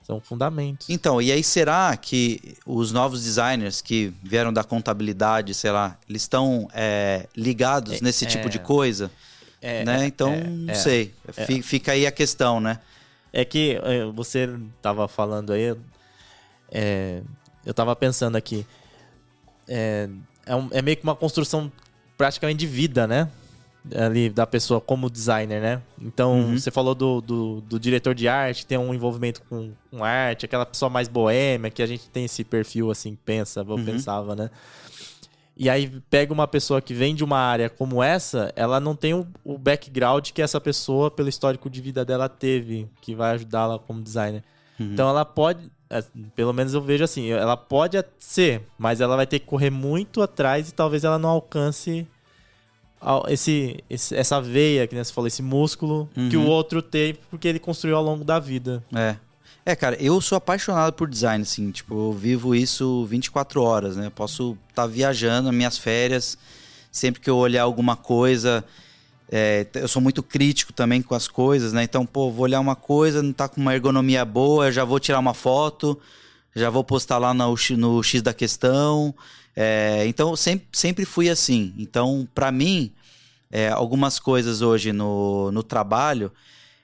São 0.02 0.20
fundamentos. 0.20 0.90
Então, 0.90 1.22
e 1.22 1.30
aí 1.30 1.44
será 1.44 1.96
que 1.96 2.56
os 2.66 2.90
novos 2.90 3.22
designers 3.22 3.80
que 3.80 4.12
vieram 4.20 4.52
da 4.52 4.64
contabilidade, 4.64 5.54
sei 5.54 5.70
lá, 5.70 5.96
eles 6.08 6.22
estão 6.22 6.68
é, 6.74 7.28
ligados 7.36 8.00
É, 8.00 8.04
nesse 8.04 8.26
tipo 8.26 8.46
é. 8.46 8.50
de 8.50 8.58
coisa? 8.58 9.08
É, 9.60 9.84
né? 9.84 10.02
é, 10.02 10.06
Então, 10.06 10.32
é, 10.32 10.40
não 10.44 10.72
é. 10.72 10.74
sei. 10.74 11.14
Fi- 11.46 11.62
Fica 11.62 11.92
aí 11.92 12.04
a 12.04 12.10
questão, 12.10 12.58
né? 12.60 12.80
É 13.32 13.44
que 13.44 13.78
é, 13.84 14.04
você 14.06 14.50
tava 14.82 15.06
falando 15.06 15.52
aí, 15.52 15.72
é, 16.70 17.22
eu 17.64 17.72
tava 17.72 17.94
pensando 17.94 18.34
aqui, 18.34 18.66
é, 19.68 20.08
é, 20.44 20.56
um- 20.56 20.68
é 20.72 20.82
meio 20.82 20.96
que 20.96 21.04
uma 21.04 21.14
construção 21.14 21.70
praticamente 22.18 22.58
de 22.58 22.66
vida, 22.66 23.06
né? 23.06 23.30
Ali 23.96 24.30
da 24.30 24.46
pessoa 24.46 24.80
como 24.80 25.10
designer, 25.10 25.60
né? 25.60 25.82
Então, 26.00 26.38
Uhum. 26.40 26.56
você 26.58 26.70
falou 26.70 26.94
do, 26.94 27.20
do, 27.20 27.60
do 27.62 27.80
diretor 27.80 28.14
de 28.14 28.28
arte, 28.28 28.64
tem 28.64 28.78
um 28.78 28.94
envolvimento 28.94 29.42
com, 29.48 29.72
com 29.90 30.04
arte, 30.04 30.44
aquela 30.46 30.64
pessoa 30.64 30.88
mais 30.88 31.08
boêmia, 31.08 31.68
que 31.70 31.82
a 31.82 31.86
gente 31.86 32.08
tem 32.08 32.24
esse 32.24 32.44
perfil 32.44 32.90
assim, 32.92 33.18
pensa, 33.24 33.60
eu 33.60 33.66
Uhum. 33.74 33.84
pensava, 33.84 34.36
né? 34.36 34.50
E 35.56 35.68
aí 35.68 36.00
pega 36.08 36.32
uma 36.32 36.48
pessoa 36.48 36.80
que 36.80 36.94
vem 36.94 37.14
de 37.14 37.22
uma 37.22 37.38
área 37.38 37.68
como 37.68 38.02
essa, 38.02 38.52
ela 38.56 38.80
não 38.80 38.94
tem 38.96 39.14
o, 39.14 39.26
o 39.44 39.58
background 39.58 40.30
que 40.30 40.40
essa 40.40 40.60
pessoa, 40.60 41.10
pelo 41.10 41.28
histórico 41.28 41.68
de 41.68 41.80
vida 41.80 42.04
dela, 42.04 42.28
teve, 42.28 42.88
que 43.00 43.14
vai 43.14 43.32
ajudá-la 43.34 43.78
como 43.78 44.00
designer. 44.00 44.42
Uhum. 44.80 44.92
Então 44.92 45.08
ela 45.08 45.24
pode, 45.24 45.70
é, 45.90 46.02
pelo 46.34 46.52
menos 46.54 46.72
eu 46.72 46.80
vejo 46.80 47.04
assim, 47.04 47.30
ela 47.30 47.56
pode 47.56 48.02
ser, 48.18 48.62
mas 48.78 49.00
ela 49.00 49.14
vai 49.14 49.26
ter 49.26 49.40
que 49.40 49.46
correr 49.46 49.70
muito 49.70 50.22
atrás 50.22 50.68
e 50.70 50.72
talvez 50.72 51.04
ela 51.04 51.18
não 51.18 51.28
alcance 51.28 52.06
esse, 53.28 53.82
esse- 53.90 54.14
essa 54.14 54.40
veia, 54.40 54.86
que 54.86 54.94
você 54.94 55.12
falou, 55.12 55.26
esse 55.28 55.42
músculo 55.42 56.08
que 56.30 56.36
o 56.36 56.40
Uhum. 56.42 56.46
outro 56.48 56.80
tem, 56.82 57.14
porque 57.30 57.48
ele 57.48 57.58
construiu 57.58 57.96
ao 57.96 58.02
longo 58.02 58.24
da 58.24 58.38
vida. 58.38 58.82
É. 58.94 59.16
É, 59.64 59.76
cara, 59.76 59.96
eu 60.02 60.20
sou 60.20 60.36
apaixonado 60.36 60.92
por 60.94 61.08
design, 61.08 61.42
assim, 61.42 61.70
tipo, 61.70 61.94
eu 61.94 62.12
vivo 62.12 62.52
isso 62.54 63.04
24 63.06 63.62
horas, 63.62 63.96
né? 63.96 64.06
Eu 64.06 64.10
posso 64.10 64.56
estar 64.68 64.86
viajando 64.86 65.46
nas 65.48 65.54
minhas 65.56 65.78
férias, 65.78 66.36
sempre 66.90 67.20
que 67.20 67.30
eu 67.30 67.36
olhar 67.36 67.62
alguma 67.62 67.94
coisa, 67.94 68.64
é, 69.30 69.64
eu 69.74 69.86
sou 69.86 70.02
muito 70.02 70.20
crítico 70.22 70.72
também 70.72 71.00
com 71.00 71.14
as 71.14 71.28
coisas, 71.28 71.72
né? 71.72 71.84
Então, 71.84 72.04
pô, 72.04 72.28
vou 72.30 72.42
olhar 72.42 72.58
uma 72.58 72.74
coisa, 72.74 73.22
não 73.22 73.32
tá 73.32 73.48
com 73.48 73.60
uma 73.60 73.72
ergonomia 73.72 74.24
boa, 74.24 74.66
eu 74.66 74.72
já 74.72 74.84
vou 74.84 74.98
tirar 74.98 75.20
uma 75.20 75.32
foto, 75.32 75.98
já 76.56 76.68
vou 76.68 76.82
postar 76.82 77.18
lá 77.18 77.32
no, 77.32 77.54
no 77.78 78.02
X 78.02 78.20
da 78.20 78.34
questão. 78.34 79.14
É, 79.54 80.06
então, 80.06 80.30
eu 80.30 80.36
sempre, 80.36 80.66
sempre 80.72 81.04
fui 81.04 81.28
assim. 81.28 81.74
Então, 81.78 82.26
pra 82.34 82.50
mim, 82.50 82.92
é, 83.50 83.68
algumas 83.68 84.18
coisas 84.18 84.62
hoje 84.62 84.92
no, 84.92 85.52
no 85.52 85.62
trabalho, 85.62 86.32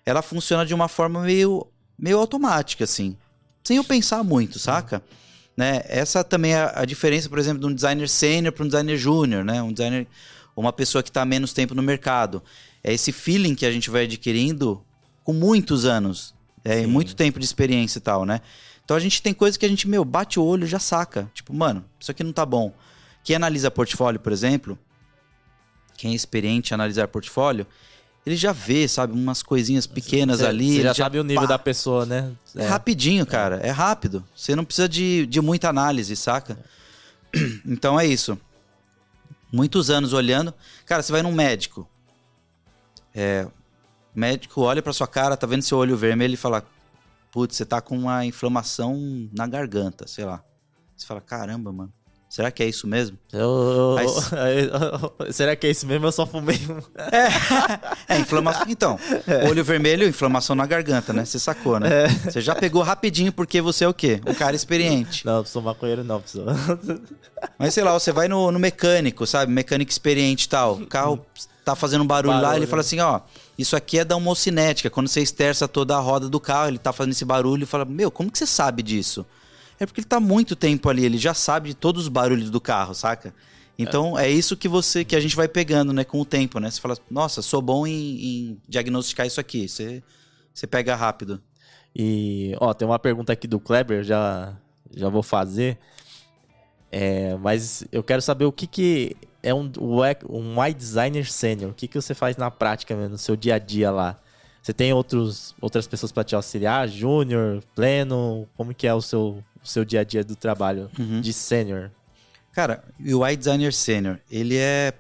ela 0.05 0.23
funciona 0.23 0.65
de 0.65 0.75
uma 0.75 0.89
forma 0.89 1.23
meio, 1.23 1.67
meio 1.99 2.19
automática, 2.19 2.85
assim. 2.85 3.17
Sem 3.65 3.77
eu 3.77 3.85
pensar 3.85 4.23
muito, 4.23 4.59
saca? 4.59 5.03
Né? 5.57 5.83
Essa 5.87 6.23
também 6.23 6.55
é 6.55 6.73
a 6.75 6.85
diferença, 6.85 7.29
por 7.29 7.39
exemplo, 7.39 7.61
de 7.61 7.67
um 7.67 7.75
designer 7.75 8.09
sênior 8.09 8.53
para 8.53 8.65
um 8.65 8.69
designer 8.69 8.97
júnior, 8.97 9.45
né? 9.45 9.61
Um 9.61 9.73
designer, 9.73 10.07
uma 10.55 10.73
pessoa 10.73 11.03
que 11.03 11.11
está 11.11 11.25
menos 11.25 11.53
tempo 11.53 11.75
no 11.75 11.83
mercado. 11.83 12.43
É 12.83 12.93
esse 12.93 13.11
feeling 13.13 13.55
que 13.55 13.67
a 13.67 13.73
gente 13.73 13.91
vai 13.91 14.05
adquirindo 14.05 14.81
com 15.25 15.33
muitos 15.33 15.85
anos, 15.85 16.35
é, 16.65 16.83
Sim. 16.83 16.87
muito 16.87 17.15
tempo 17.17 17.39
de 17.39 17.45
experiência 17.45 17.99
e 17.99 18.01
tal, 18.01 18.25
né? 18.25 18.41
Então 18.89 18.97
a 18.97 19.01
gente 19.01 19.21
tem 19.21 19.35
coisas 19.35 19.59
que 19.59 19.67
a 19.67 19.69
gente, 19.69 19.87
meu, 19.87 20.03
bate 20.03 20.41
o 20.41 20.43
olho 20.43 20.65
e 20.65 20.67
já 20.67 20.79
saca. 20.79 21.31
Tipo, 21.35 21.53
mano, 21.53 21.85
isso 22.01 22.11
aqui 22.11 22.25
não 22.25 22.33
tá 22.33 22.47
bom. 22.47 22.73
Quem 23.23 23.37
analisa 23.37 23.71
portfólio, 23.71 24.19
por 24.19 24.33
exemplo, 24.33 24.79
quem 25.95 26.13
é 26.13 26.15
experiente 26.15 26.73
em 26.73 26.75
analisar 26.75 27.07
portfólio, 27.07 27.67
ele 28.25 28.35
já 28.35 28.51
vê, 28.51 28.89
sabe, 28.89 29.13
umas 29.13 29.43
coisinhas 29.43 29.87
pequenas 29.87 30.39
Você- 30.39 30.47
ali. 30.47 30.69
Você 30.69 30.75
ele 30.77 30.83
já 30.85 30.95
sabe 30.95 31.19
o 31.19 31.23
nível 31.23 31.43
pá, 31.43 31.49
da 31.49 31.59
pessoa, 31.59 32.07
né? 32.07 32.33
é 32.57 32.67
rapidinho, 32.67 33.27
cara. 33.27 33.57
É 33.57 33.69
rápido. 33.69 34.25
Você 34.35 34.57
não 34.57 34.65
precisa 34.65 34.89
de, 34.89 35.27
de 35.27 35.43
muita 35.43 35.69
análise, 35.69 36.17
saca? 36.17 36.59
Então 37.67 38.01
é 38.01 38.07
isso. 38.07 38.39
Muitos 39.53 39.91
anos 39.91 40.15
olhando. 40.15 40.55
Cara, 40.87 41.03
você 41.03 41.13
vai 41.13 41.21
num 41.23 41.33
médico. 41.33 41.87
É, 43.15 43.47
o 44.17 44.19
médico 44.19 44.63
olha 44.63 44.81
pra 44.81 44.95
sua 44.95 45.07
cara, 45.07 45.37
tá 45.37 45.47
vendo 45.47 45.61
seu 45.61 45.77
olho 45.77 45.95
vermelho 45.95 46.33
e 46.33 46.39
fala: 46.39 46.65
Putz, 47.31 47.57
você 47.57 47.65
tá 47.65 47.81
com 47.81 47.97
uma 47.97 48.25
inflamação 48.25 49.29
na 49.33 49.47
garganta, 49.47 50.07
sei 50.07 50.25
lá. 50.25 50.43
Você 50.97 51.07
fala: 51.07 51.21
Caramba, 51.21 51.73
mano. 51.73 51.93
Será 52.29 52.51
que 52.51 52.63
é 52.63 52.69
isso 52.69 52.87
mesmo? 52.87 53.19
Eu, 53.33 53.97
Mas... 53.97 55.33
Será 55.35 55.57
que 55.57 55.67
é 55.67 55.71
isso 55.71 55.87
mesmo? 55.87 56.07
Eu 56.07 56.13
só 56.13 56.27
fumei. 56.27 56.61
É, 57.11 58.15
é 58.15 58.19
inflamação. 58.19 58.67
Então, 58.69 59.01
é. 59.27 59.49
olho 59.49 59.65
vermelho, 59.65 60.07
inflamação 60.07 60.55
na 60.55 60.67
garganta, 60.67 61.13
né? 61.13 61.25
Você 61.25 61.39
sacou, 61.39 61.81
né? 61.81 62.05
É. 62.05 62.09
Você 62.09 62.43
já 62.43 62.55
pegou 62.55 62.83
rapidinho 62.83 63.33
porque 63.33 63.63
você 63.63 63.85
é 63.85 63.89
o 63.89 63.95
quê? 63.95 64.21
Um 64.27 64.35
cara 64.35 64.55
experiente. 64.55 65.25
Não, 65.25 65.39
eu 65.39 65.45
sou 65.47 65.63
maconheiro, 65.63 66.05
não, 66.05 66.21
pessoal. 66.21 66.49
Mas 67.59 67.73
sei 67.73 67.83
lá, 67.83 67.95
você 67.95 68.13
vai 68.13 68.29
no, 68.29 68.53
no 68.53 68.59
mecânico, 68.59 69.27
sabe? 69.27 69.51
Mecânico 69.51 69.91
experiente 69.91 70.45
e 70.45 70.49
tal. 70.51 70.75
O 70.75 70.87
carro 70.87 71.25
tá 71.65 71.75
fazendo 71.75 72.05
um 72.05 72.07
barulho, 72.07 72.35
barulho, 72.35 72.51
lá, 72.51 72.57
ele 72.57 72.67
fala 72.67 72.81
assim, 72.81 73.01
ó, 73.01 73.21
isso 73.59 73.75
aqui 73.75 73.99
é 73.99 74.05
da 74.05 74.17
homocinética. 74.17 74.89
Quando 74.89 75.09
você 75.09 75.21
esterça 75.21 75.67
toda 75.67 75.97
a 75.97 76.01
roda 76.01 76.29
do 76.29 76.39
carro, 76.39 76.69
ele 76.69 76.79
tá 76.79 76.93
fazendo 76.93 77.13
esse 77.13 77.25
barulho 77.25 77.65
e 77.65 77.67
fala, 77.67 77.85
meu, 77.85 78.11
como 78.11 78.31
que 78.31 78.39
você 78.39 78.47
sabe 78.47 78.83
disso? 78.83 79.27
É 79.81 79.85
porque 79.85 80.01
ele 80.01 80.07
tá 80.07 80.21
muito 80.21 80.55
tempo 80.55 80.89
ali, 80.89 81.05
ele 81.05 81.19
já 81.19 81.35
sabe 81.35 81.71
de 81.71 81.75
todos 81.75 82.05
os 82.05 82.09
barulhos 82.09 82.51
do 82.51 82.61
carro, 82.61 82.95
saca? 82.95 83.35
Então 83.79 84.19
é. 84.19 84.27
é, 84.27 84.31
isso 84.31 84.57
que 84.57 84.69
você 84.69 85.05
que 85.05 85.15
a 85.15 85.21
gente 85.21 85.37
vai 85.37 85.47
pegando, 85.49 85.93
né, 85.93 86.05
com 86.05 86.21
o 86.21 86.25
tempo, 86.25 86.59
né? 86.59 86.71
Você 86.71 86.81
fala, 86.81 86.97
nossa, 87.11 87.43
sou 87.43 87.61
bom 87.61 87.87
em, 87.87 87.93
em 87.93 88.63
diagnosticar 88.69 89.27
isso 89.27 89.41
aqui. 89.41 89.69
Você, 89.69 90.03
você 90.53 90.67
pega 90.67 90.97
rápido. 90.97 91.41
E, 91.95 92.55
ó, 92.61 92.73
tem 92.75 92.87
uma 92.87 92.99
pergunta 92.99 93.33
aqui 93.33 93.47
do 93.47 93.59
Kleber, 93.59 94.05
já, 94.05 94.57
já 94.95 95.09
vou 95.09 95.23
fazer. 95.23 95.79
É, 96.91 97.37
mas 97.37 97.85
eu 97.93 98.03
quero 98.03 98.23
saber 98.23 98.45
o 98.45 98.53
que, 98.53 98.67
que 98.67 99.17
é 99.43 99.55
um, 99.55 99.71
um 100.29 100.59
UI 100.59 100.75
designer 100.75 101.31
sênior. 101.31 101.71
O 101.71 101.75
que, 101.75 101.89
que 101.89 102.01
você 102.01 102.15
faz 102.15 102.37
na 102.37 102.51
prática, 102.51 102.95
no 103.09 103.19
seu 103.19 103.37
dia 103.37 103.55
a 103.55 103.59
dia 103.59 103.91
lá? 103.91 104.17
Você 104.63 104.73
tem 104.73 104.93
outros, 104.93 105.55
outras 105.61 105.87
pessoas 105.87 106.13
para 106.13 106.25
te 106.25 106.35
auxiliar? 106.35 106.89
Júnior, 106.89 107.63
pleno? 107.75 108.47
Como 108.57 108.75
que 108.75 108.87
é 108.87 108.93
o 108.93 109.01
seu, 109.01 109.43
o 109.63 109.67
seu 109.67 109.85
dia 109.85 110.01
a 110.01 110.05
dia 110.05 110.23
do 110.23 110.37
trabalho 110.37 110.91
uhum. 110.99 111.21
de 111.21 111.33
sênior? 111.33 111.91
Cara, 112.53 112.85
o 113.01 113.21
UI 113.21 113.37
Designer 113.37 113.73
Sênior, 113.73 114.19
ele 114.31 114.57
é 114.57 114.93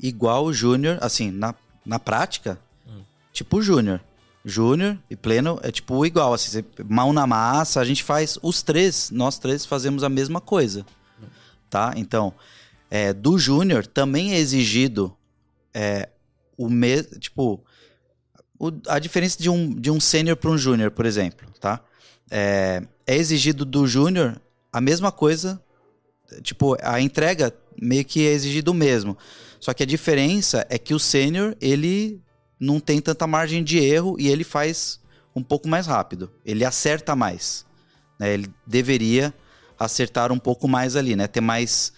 igual 0.00 0.44
o 0.44 0.52
Júnior, 0.52 0.98
assim, 1.00 1.30
na, 1.30 1.54
na 1.84 1.98
prática, 1.98 2.58
hum. 2.86 3.02
tipo 3.32 3.60
Júnior. 3.60 4.00
Júnior 4.44 4.96
e 5.10 5.16
pleno 5.16 5.58
é 5.62 5.70
tipo 5.70 6.06
igual, 6.06 6.32
assim, 6.32 6.64
mão 6.88 7.12
na 7.12 7.26
massa, 7.26 7.80
a 7.80 7.84
gente 7.84 8.02
faz 8.02 8.38
os 8.42 8.62
três, 8.62 9.10
nós 9.10 9.38
três 9.38 9.66
fazemos 9.66 10.02
a 10.04 10.08
mesma 10.08 10.40
coisa, 10.40 10.86
hum. 11.20 11.26
tá? 11.68 11.92
Então, 11.96 12.32
é, 12.94 13.10
do 13.14 13.38
Júnior 13.38 13.86
também 13.86 14.34
é 14.34 14.36
exigido 14.36 15.16
é, 15.72 16.10
o 16.58 16.68
mesmo, 16.68 17.18
tipo, 17.18 17.64
o, 18.58 18.70
a 18.86 18.98
diferença 18.98 19.42
de 19.42 19.48
um, 19.48 19.74
de 19.74 19.90
um 19.90 19.98
sênior 19.98 20.36
para 20.36 20.50
um 20.50 20.58
júnior, 20.58 20.90
por 20.90 21.06
exemplo, 21.06 21.48
tá? 21.58 21.80
É, 22.30 22.82
é 23.06 23.16
exigido 23.16 23.64
do 23.64 23.86
júnior 23.86 24.38
a 24.70 24.78
mesma 24.78 25.10
coisa, 25.10 25.58
tipo, 26.42 26.76
a 26.82 27.00
entrega 27.00 27.54
meio 27.80 28.04
que 28.04 28.26
é 28.26 28.32
exigido 28.32 28.72
o 28.72 28.74
mesmo. 28.74 29.16
Só 29.58 29.72
que 29.72 29.82
a 29.82 29.86
diferença 29.86 30.66
é 30.68 30.76
que 30.76 30.92
o 30.92 30.98
sênior, 30.98 31.56
ele 31.62 32.20
não 32.60 32.78
tem 32.78 33.00
tanta 33.00 33.26
margem 33.26 33.64
de 33.64 33.78
erro 33.78 34.16
e 34.18 34.28
ele 34.28 34.44
faz 34.44 35.00
um 35.34 35.42
pouco 35.42 35.66
mais 35.66 35.86
rápido. 35.86 36.30
Ele 36.44 36.62
acerta 36.62 37.16
mais. 37.16 37.64
Né? 38.18 38.34
Ele 38.34 38.50
deveria 38.66 39.32
acertar 39.78 40.30
um 40.30 40.38
pouco 40.38 40.68
mais 40.68 40.94
ali, 40.94 41.16
né? 41.16 41.26
Ter 41.26 41.40
mais, 41.40 41.90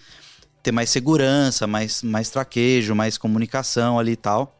ter 0.64 0.72
mais 0.72 0.88
segurança, 0.88 1.66
mais, 1.66 2.02
mais 2.02 2.30
traquejo, 2.30 2.94
mais 2.94 3.18
comunicação 3.18 3.98
ali 3.98 4.12
e 4.12 4.16
tal. 4.16 4.58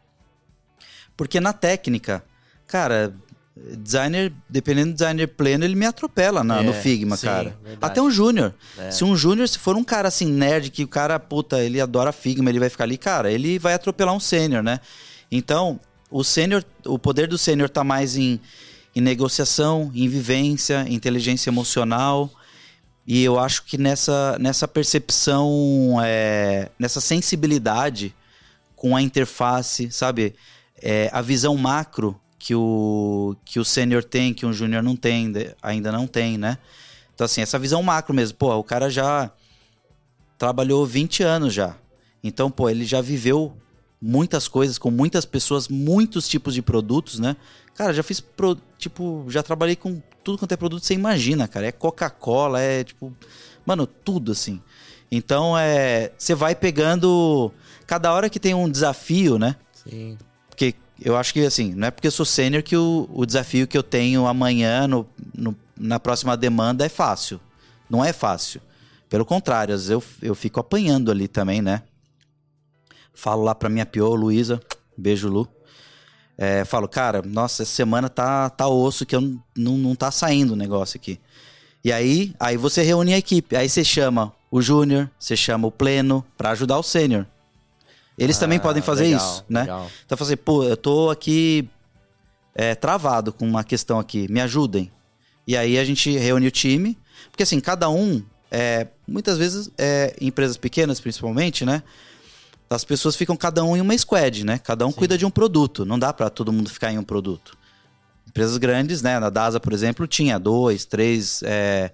Porque 1.17 1.41
na 1.41 1.55
técnica, 1.55 2.23
cara, 2.67 3.15
designer, 3.57 4.31
dependendo 4.49 4.91
do 4.91 4.95
designer 4.97 5.27
pleno, 5.29 5.65
ele 5.65 5.75
me 5.75 5.87
atropela 5.87 6.45
na, 6.45 6.61
é, 6.61 6.63
no 6.63 6.75
Figma, 6.75 7.17
sim, 7.17 7.27
cara. 7.27 7.57
Verdade. 7.63 7.79
Até 7.81 8.03
um 8.03 8.11
júnior. 8.11 8.55
É. 8.77 8.91
Se 8.91 9.03
um 9.03 9.17
júnior, 9.17 9.49
se 9.49 9.59
for 9.59 9.77
um 9.77 9.83
cara 9.83 10.09
assim, 10.09 10.31
nerd, 10.31 10.71
que 10.71 10.85
o 10.85 10.89
cara, 10.89 11.19
puta, 11.19 11.65
ele 11.65 11.81
adora 11.81 12.13
Figma, 12.13 12.51
ele 12.51 12.61
vai 12.61 12.69
ficar 12.69 12.85
ali, 12.85 12.99
cara, 12.99 13.33
ele 13.33 13.59
vai 13.59 13.73
atropelar 13.73 14.15
um 14.15 14.21
sênior, 14.21 14.63
né? 14.63 14.81
Então, 15.33 15.81
o 16.11 16.23
sênior, 16.23 16.63
o 16.85 16.99
poder 16.99 17.29
do 17.29 17.39
sênior 17.39 17.71
tá 17.71 17.83
mais 17.83 18.15
em, 18.15 18.39
em 18.95 19.01
negociação, 19.01 19.91
em 19.95 20.07
vivência, 20.07 20.85
inteligência 20.87 21.49
emocional. 21.49 22.31
E 23.07 23.23
eu 23.23 23.39
acho 23.39 23.65
que 23.65 23.77
nessa, 23.77 24.39
nessa 24.39 24.67
percepção, 24.67 25.97
é, 26.03 26.71
nessa 26.79 27.01
sensibilidade 27.01 28.15
com 28.75 28.97
a 28.97 29.03
interface, 29.03 29.91
sabe? 29.91 30.35
É, 30.81 31.11
a 31.13 31.21
visão 31.21 31.57
macro 31.57 32.19
que 32.39 32.55
o, 32.55 33.37
que 33.45 33.59
o 33.59 33.65
sênior 33.65 34.05
tem, 34.05 34.35
que 34.35 34.45
um 34.45 34.53
júnior 34.53 34.83
não 34.83 34.97
tem, 34.97 35.33
ainda 35.63 35.91
não 35.93 36.07
tem, 36.07 36.37
né? 36.37 36.59
Então, 37.15 37.25
assim, 37.25 37.41
essa 37.41 37.59
visão 37.59 37.83
macro 37.83 38.15
mesmo. 38.15 38.37
Pô, 38.37 38.55
o 38.55 38.65
cara 38.65 38.91
já 38.91 39.31
trabalhou 40.37 40.85
20 40.85 41.23
anos 41.23 41.55
já. 41.55 41.77
Então, 42.23 42.51
pô, 42.51 42.69
ele 42.69 42.85
já 42.85 43.01
viveu 43.01 43.57
muitas 44.01 44.49
coisas 44.49 44.77
com 44.77 44.91
muitas 44.91 45.25
pessoas, 45.25 45.69
muitos 45.69 46.29
tipos 46.29 46.53
de 46.55 46.61
produtos, 46.61 47.19
né? 47.19 47.37
Cara, 47.75 47.93
já 47.93 48.03
fiz, 48.03 48.21
pro, 48.21 48.57
tipo, 48.79 49.25
já 49.29 49.43
trabalhei 49.43 49.77
com 49.77 50.01
tudo 50.23 50.39
quanto 50.39 50.53
é 50.53 50.57
produto 50.57 50.85
você 50.85 50.95
imagina, 50.95 51.49
cara. 51.49 51.67
É 51.67 51.73
Coca-Cola, 51.73 52.61
é 52.61 52.85
tipo, 52.85 53.15
mano, 53.67 53.87
tudo 53.87 54.33
assim. 54.33 54.61
Então, 55.11 55.57
é, 55.59 56.13
você 56.17 56.35
vai 56.35 56.55
pegando 56.55 57.53
cada 57.87 58.13
hora 58.13 58.31
que 58.31 58.41
tem 58.41 58.55
um 58.55 58.69
desafio, 58.69 59.39
né? 59.39 59.57
Sim. 59.73 60.17
Porque 60.49 60.75
eu 61.01 61.17
acho 61.17 61.33
que 61.33 61.45
assim, 61.45 61.75
não 61.75 61.89
é 61.89 61.91
porque 61.91 62.07
eu 62.07 62.13
sou 62.13 62.25
sênior 62.25 62.63
que 62.63 62.77
o, 62.77 63.09
o 63.13 63.27
desafio 63.27 63.67
que 63.67 63.77
eu 63.77 63.83
tenho 63.83 64.27
amanhã 64.27 64.87
no, 64.87 65.07
no, 65.35 65.57
na 65.77 65.99
próxima 65.99 66.37
demanda 66.37 66.87
é 66.87 66.89
fácil. 66.89 67.41
Não 67.91 68.05
é 68.05 68.13
fácil. 68.13 68.61
Pelo 69.09 69.25
contrário, 69.25 69.75
às 69.75 69.89
vezes 69.89 69.91
eu, 69.91 70.29
eu 70.29 70.35
fico 70.35 70.59
apanhando 70.61 71.11
ali 71.11 71.29
também, 71.29 71.61
né? 71.61 71.83
Falo 73.13 73.43
lá 73.43 73.55
pra 73.55 73.69
minha 73.69 73.87
pior, 73.87 74.15
Luísa, 74.15 74.61
beijo 74.97 75.29
Lu. 75.29 75.49
É, 76.37 76.65
falo, 76.65 76.89
cara, 76.89 77.23
nossa, 77.23 77.63
essa 77.63 77.73
semana 77.73 78.09
tá, 78.09 78.51
tá 78.51 78.67
osso 78.69 79.07
que 79.07 79.15
eu 79.15 79.21
não, 79.57 79.79
não 79.79 79.95
tá 79.95 80.11
saindo 80.11 80.55
o 80.55 80.57
negócio 80.57 80.97
aqui. 80.97 81.21
E 81.85 81.93
aí, 81.93 82.35
aí 82.41 82.57
você 82.57 82.83
reúne 82.83 83.15
a 83.15 83.19
equipe. 83.19 83.57
Aí 83.57 83.69
você 83.69 83.85
chama 83.85 84.33
o 84.51 84.61
júnior, 84.61 85.11
você 85.19 85.37
chama 85.37 85.69
o 85.69 85.71
pleno 85.71 86.25
para 86.37 86.51
ajudar 86.51 86.79
o 86.79 86.83
sênior. 86.83 87.27
Eles 88.17 88.37
ah, 88.37 88.41
também 88.41 88.59
podem 88.59 88.83
fazer 88.83 89.05
legal, 89.05 89.21
isso, 89.21 89.45
né? 89.49 89.61
Legal. 89.63 89.91
Então, 90.05 90.17
fazer, 90.17 90.37
pô, 90.37 90.65
eu 90.65 90.77
tô 90.77 91.11
aqui 91.11 91.69
é, 92.55 92.75
travado 92.75 93.33
com 93.33 93.47
uma 93.47 93.65
questão 93.65 93.99
aqui, 93.99 94.31
me 94.31 94.41
ajudem. 94.41 94.91
E 95.47 95.57
aí 95.57 95.79
a 95.79 95.85
gente 95.85 96.17
reúne 96.17 96.47
o 96.47 96.51
time, 96.51 96.97
porque 97.31 97.43
assim, 97.43 97.61
cada 97.61 97.91
um, 97.91 98.23
é, 98.51 98.87
muitas 99.07 99.37
vezes, 99.37 99.71
é, 99.77 100.15
em 100.21 100.29
empresas 100.29 100.57
pequenas 100.57 101.01
principalmente, 101.01 101.65
né? 101.65 101.83
As 102.69 102.85
pessoas 102.85 103.15
ficam 103.15 103.37
cada 103.37 103.63
um 103.63 103.77
em 103.77 103.81
uma 103.81 103.97
squad, 103.97 104.45
né? 104.45 104.59
Cada 104.59 104.87
um 104.87 104.91
Sim. 104.91 104.97
cuida 104.97 105.19
de 105.19 105.25
um 105.25 105.31
produto, 105.31 105.85
não 105.85 105.99
dá 105.99 106.13
para 106.13 106.31
todo 106.31 106.53
mundo 106.53 106.71
ficar 106.71 106.93
em 106.93 106.99
um 106.99 107.05
produto. 107.05 107.57
Empresas 108.27 108.57
grandes, 108.57 109.03
né? 109.03 109.19
Na 109.19 109.31
DASA, 109.31 109.61
por 109.61 109.73
exemplo, 109.73 110.07
tinha 110.07 110.39
dois, 110.39 110.85
três 110.85 111.43
é, 111.45 111.93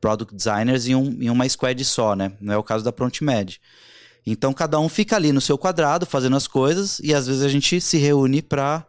product 0.00 0.34
designers 0.34 0.86
em, 0.86 0.94
um, 0.94 1.16
em 1.20 1.28
uma 1.28 1.48
squad 1.48 1.84
só, 1.84 2.14
né? 2.14 2.32
Não 2.40 2.54
é 2.54 2.56
o 2.56 2.62
caso 2.62 2.84
da 2.84 2.92
ProntMed. 2.92 3.60
Então 4.24 4.52
cada 4.52 4.78
um 4.78 4.88
fica 4.88 5.16
ali 5.16 5.32
no 5.32 5.40
seu 5.40 5.58
quadrado 5.58 6.06
fazendo 6.06 6.36
as 6.36 6.46
coisas 6.46 7.00
e 7.00 7.12
às 7.12 7.26
vezes 7.26 7.42
a 7.42 7.48
gente 7.48 7.80
se 7.80 7.98
reúne 7.98 8.40
para 8.40 8.86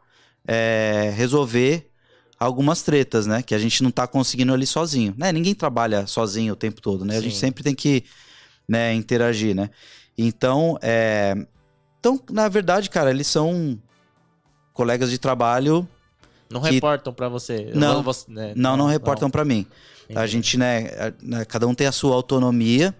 é, 0.47 1.11
resolver 1.15 1.89
algumas 2.39 2.81
tretas, 2.81 3.25
né? 3.25 3.41
Que 3.41 3.55
a 3.55 3.59
gente 3.59 3.81
não 3.81 3.91
tá 3.91 4.05
conseguindo 4.05 4.53
ali 4.53 4.67
sozinho, 4.67 5.13
né? 5.17 5.31
Ninguém 5.31 5.55
trabalha 5.55 6.05
sozinho 6.05 6.53
o 6.53 6.55
tempo 6.55 6.81
todo, 6.81 7.03
né? 7.03 7.13
Sim. 7.13 7.19
A 7.19 7.23
gente 7.23 7.35
sempre 7.35 7.63
tem 7.63 7.73
que 7.73 8.03
né, 8.67 8.93
interagir, 8.93 9.55
né? 9.55 9.69
Então, 10.17 10.77
é... 10.81 11.35
então, 11.99 12.19
na 12.31 12.47
verdade, 12.47 12.89
cara, 12.89 13.09
eles 13.09 13.27
são 13.27 13.79
colegas 14.73 15.09
de 15.09 15.17
trabalho. 15.17 15.87
Não 16.49 16.61
que... 16.61 16.71
reportam 16.71 17.13
para 17.13 17.29
você. 17.29 17.71
Não, 17.73 18.03
você, 18.03 18.29
né? 18.29 18.53
não, 18.55 18.71
não, 18.71 18.85
não, 18.85 18.85
reportam 18.87 19.29
para 19.29 19.43
mim. 19.43 19.65
Entendi. 20.03 20.19
A 20.19 20.27
gente, 20.27 20.57
né, 20.57 21.13
né, 21.21 21.45
cada 21.45 21.67
um 21.67 21.73
tem 21.73 21.87
a 21.87 21.91
sua 21.91 22.13
autonomia 22.13 22.95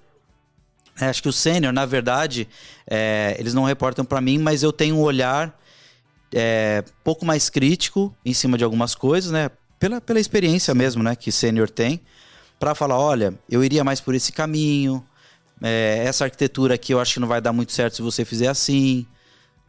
é, 0.99 1.05
acho 1.05 1.23
que 1.23 1.29
o 1.29 1.33
sênior, 1.33 1.73
na 1.73 1.85
verdade, 1.85 2.47
é, 2.87 3.35
eles 3.39 3.53
não 3.53 3.63
reportam 3.63 4.05
para 4.05 4.21
mim, 4.21 4.37
mas 4.37 4.61
eu 4.61 4.71
tenho 4.71 4.95
um 4.95 5.01
olhar 5.01 5.57
é, 6.33 6.83
pouco 7.03 7.25
mais 7.25 7.49
crítico 7.49 8.15
em 8.23 8.33
cima 8.33 8.57
de 8.57 8.63
algumas 8.63 8.93
coisas, 8.93 9.31
né? 9.31 9.49
Pela, 9.79 9.99
pela 9.99 10.19
experiência 10.19 10.73
mesmo, 10.73 11.01
né? 11.01 11.15
Que 11.15 11.31
sênior 11.31 11.69
tem, 11.69 11.99
para 12.59 12.75
falar, 12.75 12.99
olha, 12.99 13.33
eu 13.49 13.63
iria 13.63 13.83
mais 13.83 13.99
por 13.99 14.13
esse 14.13 14.31
caminho. 14.31 15.03
É, 15.65 16.03
essa 16.05 16.25
arquitetura 16.25 16.75
aqui 16.75 16.93
eu 16.93 16.99
acho 16.99 17.13
que 17.13 17.19
não 17.21 17.27
vai 17.27 17.39
dar 17.39 17.53
muito 17.53 17.71
certo 17.71 17.95
se 17.95 18.01
você 18.01 18.25
fizer 18.25 18.49
assim, 18.49 19.07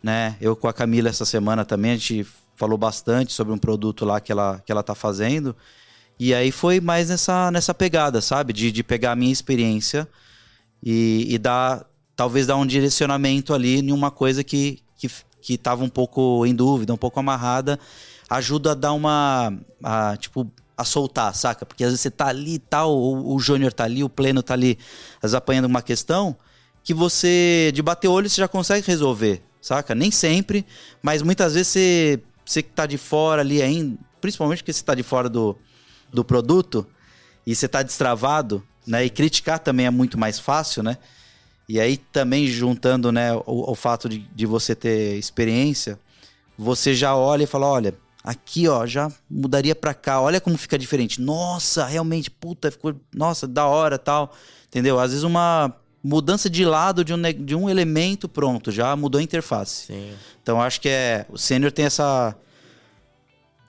né? 0.03 0.36
Eu 0.40 0.57
com 0.57 0.66
a 0.66 0.72
Camila 0.72 1.09
essa 1.09 1.24
semana 1.24 1.64
também 1.64 1.92
a 1.92 1.95
gente 1.95 2.26
falou 2.57 2.76
bastante 2.76 3.32
sobre 3.32 3.53
um 3.53 3.59
produto 3.59 4.05
lá 4.05 4.20
que 4.20 4.32
ela 4.32 4.61
que 4.66 4.72
ela 4.72 4.82
tá 4.82 4.95
fazendo. 4.95 5.55
E 6.18 6.34
aí 6.34 6.51
foi 6.51 6.80
mais 6.80 7.11
nessa 7.11 7.49
nessa 7.53 7.72
pegada, 7.72 8.20
sabe? 8.20 8.53
De, 8.53 8.72
de 8.72 8.82
pegar 8.82 9.12
a 9.12 9.16
minha 9.16 9.32
experiência 9.32 10.09
e, 10.84 11.26
e 11.32 11.38
dar, 11.38 11.86
talvez 12.14 12.47
dar 12.47 12.57
um 12.57 12.66
direcionamento 12.66 13.55
ali 13.55 13.78
em 13.78 13.90
uma 13.90 14.11
coisa 14.11 14.45
que, 14.45 14.82
que, 14.97 15.09
que 15.40 15.61
um 15.78 15.88
pouco 15.88 16.45
em 16.45 16.55
dúvida, 16.55 16.92
um 16.92 16.99
pouco 16.99 17.18
amarrada, 17.18 17.80
ajuda 18.28 18.72
a 18.72 18.74
dar 18.74 18.92
uma, 18.92 19.55
a, 19.82 20.16
tipo, 20.18 20.51
a 20.77 20.85
soltar, 20.85 21.35
saca? 21.35 21.64
Porque 21.64 21.85
às 21.85 21.91
vezes 21.91 22.01
você 22.01 22.11
tá 22.11 22.27
ali 22.27 22.55
e 22.55 22.59
tal, 22.59 22.97
o, 22.97 23.35
o 23.35 23.39
Júnior 23.39 23.72
tá 23.72 23.85
ali, 23.85 24.03
o 24.03 24.09
Pleno 24.09 24.43
tá 24.43 24.55
ali, 24.55 24.79
às 25.16 25.22
vezes 25.22 25.35
apanhando 25.35 25.66
uma 25.66 25.83
questão 25.83 26.37
que 26.83 26.93
você, 26.93 27.70
de 27.75 27.83
bater 27.83 28.09
o 28.09 28.12
olho, 28.12 28.29
você 28.29 28.41
já 28.41 28.49
consegue 28.49 28.87
resolver, 28.87 29.43
saca? 29.61 29.95
Nem 29.95 30.11
sempre, 30.11 30.66
mas 31.03 31.22
muitas 31.22 31.55
vezes 31.55 31.68
você, 31.68 32.20
você 32.45 32.62
que 32.62 32.70
tá 32.70 32.87
de 32.87 32.99
fora 32.99 33.41
ali 33.41 33.62
ainda, 33.62 33.99
principalmente 34.20 34.59
porque 34.59 34.72
você 34.72 34.85
tá 34.85 34.95
de 34.95 35.03
fora 35.03 35.29
do, 35.29 35.57
do 36.12 36.25
produto 36.25 36.87
e 37.47 37.55
você 37.55 37.66
tá 37.66 37.83
destravado, 37.83 38.62
né? 38.87 39.05
E 39.05 39.11
criticar 39.11 39.59
também 39.59 39.87
é 39.87 39.91
muito 39.91 40.18
mais 40.18 40.39
fácil, 40.39 40.83
né? 40.83 40.99
E 41.66 41.81
aí 41.81 41.97
também 41.97 42.47
juntando, 42.47 43.11
né, 43.11 43.35
o, 43.35 43.72
o 43.72 43.75
fato 43.75 44.07
de, 44.09 44.18
de 44.18 44.45
você 44.45 44.75
ter 44.75 45.16
experiência, 45.16 45.99
você 46.59 46.95
já 46.95 47.16
olha 47.16 47.45
e 47.45 47.47
fala, 47.47 47.66
olha, 47.66 47.95
aqui 48.25 48.66
ó, 48.66 48.87
já 48.87 49.12
mudaria 49.31 49.75
para 49.75 49.93
cá, 49.93 50.20
olha 50.20 50.41
como 50.41 50.57
fica 50.57 50.79
diferente. 50.79 51.20
Nossa, 51.20 51.85
realmente, 51.85 52.31
puta, 52.31 52.70
ficou, 52.70 52.99
nossa, 53.14 53.47
da 53.47 53.66
hora, 53.66 53.99
tal. 53.99 54.35
Entendeu? 54.66 54.99
Às 54.99 55.11
vezes 55.11 55.22
uma 55.22 55.72
mudança 56.03 56.51
de 56.51 56.64
lado 56.64 57.05
de 57.05 57.12
um, 57.14 57.20
de 57.22 57.55
um 57.55 57.68
elemento, 57.68 58.29
pronto, 58.29 58.72
já 58.72 58.97
mudou 58.97 59.18
a 59.18 59.22
interface. 59.22 59.87
Sim. 59.87 60.14
Então 60.43 60.61
acho 60.61 60.81
que 60.81 60.89
é, 60.89 61.27
o 61.29 61.39
sênior 61.39 61.70
tem 61.70 61.85
essa 61.85 62.35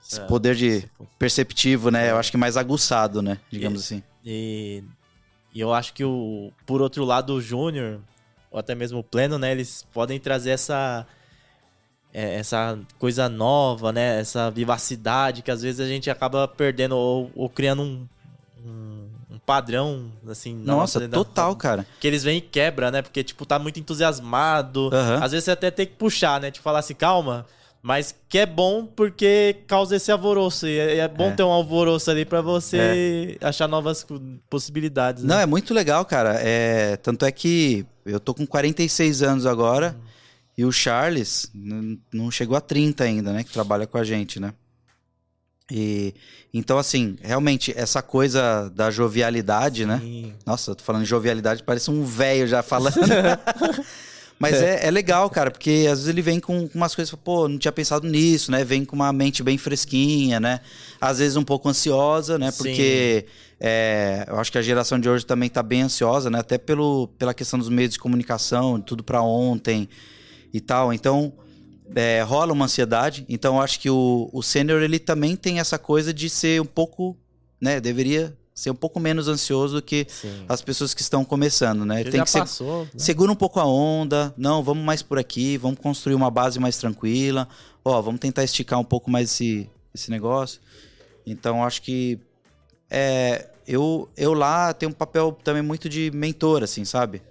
esse 0.08 0.22
É, 0.22 0.26
poder 0.26 0.56
de 0.56 0.88
perceptivo, 1.18 1.90
né? 1.90 2.12
Eu 2.12 2.18
acho 2.18 2.30
que 2.30 2.38
mais 2.38 2.58
aguçado, 2.58 3.22
né? 3.22 3.40
Digamos 3.52 3.82
assim. 3.82 4.04
E, 4.24 4.84
e 5.54 5.60
eu 5.60 5.74
acho 5.74 5.94
que 5.94 6.04
o, 6.04 6.52
por 6.66 6.82
outro 6.82 7.04
lado, 7.04 7.34
o 7.34 7.42
Júnior, 7.42 8.00
ou 8.52 8.60
até 8.60 8.76
mesmo 8.76 9.00
o 9.00 9.04
Pleno, 9.04 9.40
né, 9.40 9.52
eles 9.52 9.86
podem 9.92 10.20
trazer 10.20 10.52
essa 10.52 11.06
é, 11.06 11.06
essa 12.18 12.80
coisa 12.98 13.28
nova, 13.28 13.92
né, 13.92 14.20
essa 14.22 14.50
vivacidade 14.50 15.42
que 15.42 15.52
às 15.52 15.62
vezes 15.62 15.80
a 15.82 15.88
gente 15.88 16.10
acaba 16.10 16.48
perdendo 16.48 16.96
ou, 16.96 17.30
ou 17.36 17.50
criando 17.50 17.82
um, 17.82 18.08
um, 18.66 19.08
um 19.32 19.40
padrão, 19.46 20.12
assim. 20.30 20.54
Nossa, 20.56 21.00
nossa- 21.00 21.10
total, 21.12 21.56
cara. 21.56 21.86
Que 22.00 22.08
eles 22.08 22.24
vêm 22.24 22.38
e 22.38 22.42
quebra, 22.42 22.90
né, 22.92 23.02
porque, 23.02 23.24
tipo, 23.24 23.46
tá 23.46 23.60
muito 23.60 23.80
entusiasmado. 23.80 24.90
Aham. 24.94 25.24
Às 25.24 25.32
vezes 25.32 25.46
você 25.46 25.52
até 25.52 25.70
tem 25.70 25.86
que 25.86 25.94
puxar, 25.94 26.40
né, 26.40 26.52
tipo, 26.52 26.64
falar 26.64 26.80
assim, 26.80 26.94
calma... 26.96 27.46
Mas 27.88 28.16
que 28.28 28.40
é 28.40 28.48
bom 28.48 28.84
porque 28.84 29.58
causa 29.68 29.96
esse 29.96 30.12
alvoroço. 30.12 30.66
E 30.66 30.76
é, 30.76 30.98
é 30.98 31.08
bom 31.08 31.28
É. 31.28 31.32
ter 31.34 31.44
um 31.44 31.52
alvoroço 31.52 32.10
ali 32.10 32.26
pra 32.26 32.42
você 32.42 33.38
achar 33.40 33.68
novas 33.68 34.04
possibilidades. 34.50 35.24
né? 35.24 35.36
Não, 35.36 35.40
é 35.42 35.46
muito 35.46 35.72
legal, 35.72 36.04
cara. 36.04 36.34
É, 36.42 36.98
tanto 36.98 37.26
é 37.26 37.32
que 37.32 37.86
eu 38.04 38.20
tô 38.20 38.34
com 38.34 38.44
46 38.44 39.22
anos 39.22 39.46
agora 39.46 39.96
e 40.58 40.64
o 40.64 40.72
Charles 40.72 41.52
não 42.14 42.32
chegou 42.32 42.56
a 42.56 42.62
30 42.62 43.04
ainda, 43.04 43.34
né? 43.34 43.44
Que 43.44 43.52
trabalha 43.52 43.86
com 43.86 43.98
a 43.98 44.04
gente, 44.04 44.40
né? 44.40 44.54
E 45.70 46.14
então, 46.54 46.78
assim, 46.78 47.18
realmente, 47.22 47.74
essa 47.76 48.02
coisa 48.02 48.70
da 48.70 48.90
jovialidade, 48.90 49.86
né? 49.86 50.00
Sim. 50.02 50.34
Nossa, 50.46 50.72
eu 50.72 50.76
tô 50.76 50.84
falando 50.86 51.04
de 51.04 51.10
jovialidade, 51.10 51.64
parece 51.64 51.92
um 51.92 52.06
velho 52.06 52.48
já 52.48 52.64
falando. 52.64 52.96
Mas 54.40 54.62
é. 54.62 54.88
é 54.88 54.92
legal, 54.92 55.30
cara, 55.30 55.50
porque 55.50 55.86
às 55.90 56.00
vezes 56.00 56.08
ele 56.08 56.22
vem 56.22 56.40
com 56.40 56.70
umas 56.74 56.94
coisas, 56.94 57.14
pô, 57.16 57.48
não 57.48 57.58
tinha 57.58 57.72
pensado 57.72 58.08
nisso, 58.08 58.52
né? 58.52 58.64
Vem 58.64 58.86
com 58.86 58.96
uma 58.96 59.12
mente 59.12 59.42
bem 59.42 59.58
fresquinha, 59.58 60.40
né? 60.40 60.60
Às 61.00 61.20
vezes 61.20 61.36
um 61.36 61.44
pouco 61.44 61.68
ansiosa, 61.68 62.38
né? 62.38 62.52
Porque 62.52 63.26
é, 63.60 64.26
eu 64.28 64.38
acho 64.38 64.52
que 64.52 64.58
a 64.58 64.62
geração 64.62 65.00
de 65.00 65.10
hoje 65.10 65.26
também 65.26 65.50
tá 65.50 65.64
bem 65.64 65.84
ansiosa, 65.84 66.30
né? 66.30 66.40
Até 66.40 66.58
pelo, 66.58 67.08
pela 67.18 67.34
questão 67.34 67.58
dos 67.58 67.70
meios 67.70 67.94
de 67.94 68.00
comunicação, 68.00 68.80
tudo 68.80 69.04
pra 69.04 69.22
ontem 69.22 69.90
e 70.56 70.62
tal. 70.62 70.94
Então, 70.94 71.34
é, 71.94 72.22
rola 72.22 72.54
uma 72.54 72.66
ansiedade. 72.66 73.26
Então, 73.28 73.56
eu 73.56 73.62
acho 73.62 73.80
que 73.80 73.90
o, 73.90 74.30
o 74.32 74.42
sênior, 74.42 74.82
ele 74.82 75.00
também 75.00 75.36
tem 75.36 75.60
essa 75.60 75.78
coisa 75.78 76.14
de 76.14 76.30
ser 76.30 76.62
um 76.62 76.66
pouco, 76.66 77.18
né? 77.60 77.82
Deveria 77.82 78.36
ser 78.54 78.72
um 78.72 78.76
pouco 78.76 79.02
menos 79.02 79.28
ansioso 79.28 79.76
do 79.76 79.82
que 79.82 80.08
Sim. 80.10 80.46
as 80.48 80.62
pessoas 80.62 80.94
que 80.94 81.02
estão 81.02 81.26
começando, 81.26 81.86
né? 81.86 82.00
Ele 82.00 82.12
Tem 82.12 82.24
que 82.24 82.30
ser, 82.30 82.40
passou. 82.40 82.86
né? 82.86 82.92
segura 82.96 83.30
um 83.30 83.36
pouco 83.36 83.60
a 83.60 83.66
onda, 83.66 84.34
não, 84.38 84.64
vamos 84.64 84.82
mais 84.82 85.02
por 85.02 85.20
aqui, 85.20 85.58
vamos 85.58 85.78
construir 85.78 86.16
uma 86.16 86.32
base 86.32 86.58
mais 86.58 86.78
tranquila, 86.78 87.50
ó, 87.84 88.02
vamos 88.02 88.22
tentar 88.22 88.46
esticar 88.46 88.80
um 88.80 88.84
pouco 88.86 89.12
mais 89.12 89.30
esse, 89.30 89.70
esse 89.94 90.10
negócio. 90.10 90.62
Então, 91.26 91.66
acho 91.66 91.82
que 91.82 92.18
é, 92.90 93.50
eu, 93.68 94.08
eu 94.16 94.34
lá 94.34 94.74
tenho 94.74 94.90
um 94.90 94.96
papel 94.96 95.38
também 95.44 95.62
muito 95.62 95.90
de 95.90 96.10
mentor, 96.12 96.64
assim, 96.64 96.86
sabe? 96.86 97.22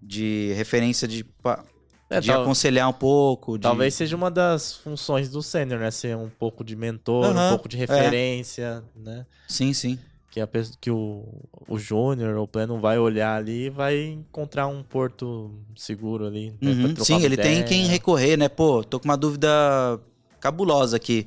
De 0.00 0.52
referência 0.54 1.08
de, 1.08 1.26
É, 2.08 2.20
de 2.20 2.28
tal- 2.28 2.42
aconselhar 2.42 2.88
um 2.88 2.92
pouco. 2.92 3.58
de- 3.58 3.62
Talvez 3.62 3.94
seja 3.94 4.14
uma 4.16 4.30
das 4.30 4.74
funções 4.76 5.28
do 5.28 5.42
sênior, 5.42 5.80
né? 5.80 5.90
Ser 5.90 6.16
um 6.16 6.28
pouco 6.30 6.62
de 6.64 6.76
mentor, 6.76 7.24
Aham, 7.26 7.46
um 7.46 7.48
pouco 7.50 7.68
de 7.68 7.76
referência, 7.76 8.82
né? 8.94 9.26
Sim, 9.48 9.72
sim. 9.72 9.98
Que, 10.30 10.40
a, 10.40 10.48
que 10.80 10.90
o, 10.90 11.24
o 11.66 11.78
Júnior 11.78 12.36
ou 12.36 12.44
o 12.44 12.48
Pleno 12.48 12.78
vai 12.78 12.98
olhar 12.98 13.36
ali 13.36 13.66
e 13.66 13.70
vai 13.70 13.98
encontrar 14.04 14.66
um 14.66 14.82
porto 14.82 15.50
seguro 15.74 16.26
ali. 16.26 16.50
né, 16.60 16.72
Uhum, 16.72 16.94
Sim, 16.96 17.22
ele 17.22 17.36
tem 17.36 17.52
ideia. 17.54 17.64
quem 17.64 17.86
recorrer, 17.86 18.36
né? 18.36 18.48
Pô, 18.48 18.84
tô 18.84 19.00
com 19.00 19.06
uma 19.06 19.16
dúvida 19.16 19.48
cabulosa 20.38 20.96
aqui. 20.96 21.26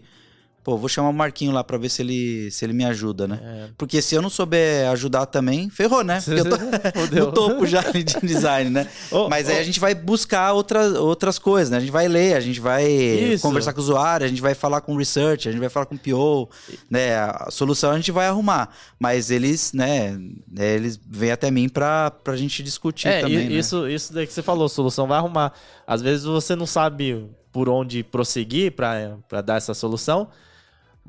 Pô, 0.63 0.77
vou 0.77 0.89
chamar 0.89 1.09
o 1.09 1.13
Marquinho 1.13 1.51
lá 1.51 1.63
pra 1.63 1.77
ver 1.77 1.89
se 1.89 2.01
ele, 2.01 2.51
se 2.51 2.65
ele 2.65 2.73
me 2.73 2.83
ajuda, 2.83 3.27
né? 3.27 3.39
É. 3.41 3.69
Porque 3.77 4.01
se 4.01 4.13
eu 4.13 4.21
não 4.21 4.29
souber 4.29 4.89
ajudar 4.89 5.25
também, 5.25 5.69
ferrou, 5.69 6.03
né? 6.03 6.21
Porque 6.21 6.39
eu 6.39 6.45
tô 6.45 6.57
no 7.27 7.31
topo 7.31 7.65
já 7.65 7.81
de 7.81 8.03
design, 8.03 8.69
né? 8.69 8.87
Ô, 9.09 9.29
Mas 9.29 9.49
aí 9.49 9.57
ô, 9.57 9.59
a 9.59 9.63
gente 9.63 9.79
vai 9.79 9.95
buscar 9.95 10.53
outras, 10.53 10.93
outras 10.95 11.39
coisas, 11.39 11.71
né? 11.71 11.77
A 11.77 11.79
gente 11.79 11.91
vai 11.91 12.07
ler, 12.07 12.35
a 12.35 12.39
gente 12.39 12.59
vai 12.59 12.85
Isso. 12.85 13.41
conversar 13.41 13.73
com 13.73 13.79
o 13.79 13.83
usuário, 13.83 14.25
a 14.25 14.29
gente 14.29 14.41
vai 14.41 14.53
falar 14.53 14.81
com 14.81 14.93
o 14.93 14.97
research, 14.97 15.47
a 15.47 15.51
gente 15.51 15.61
vai 15.61 15.69
falar 15.69 15.85
com 15.85 15.95
o 15.95 15.99
PO, 15.99 16.49
né? 16.89 17.15
A 17.15 17.47
solução 17.49 17.91
a 17.91 17.95
gente 17.95 18.11
vai 18.11 18.27
arrumar. 18.27 18.69
Mas 18.99 19.31
eles, 19.31 19.71
né? 19.73 20.19
né, 20.51 20.75
Eles 20.75 20.99
vêm 21.09 21.31
até 21.31 21.49
mim 21.49 21.69
pra, 21.69 22.11
pra 22.11 22.35
gente 22.35 22.61
discutir 22.61 23.07
É, 23.07 23.21
também, 23.21 23.49
né? 23.49 23.55
isso, 23.55 23.87
isso 23.87 24.13
daí 24.13 24.27
que 24.27 24.33
você 24.33 24.41
falou, 24.41 24.67
solução 24.67 25.07
vai 25.07 25.17
arrumar. 25.17 25.53
Às 25.87 26.01
vezes 26.01 26.25
você 26.25 26.55
não 26.55 26.65
sabe 26.65 27.25
por 27.51 27.67
onde 27.69 28.03
prosseguir 28.03 28.73
pra 28.73 29.41
dar 29.41 29.57
essa 29.57 29.73
solução, 29.73 30.27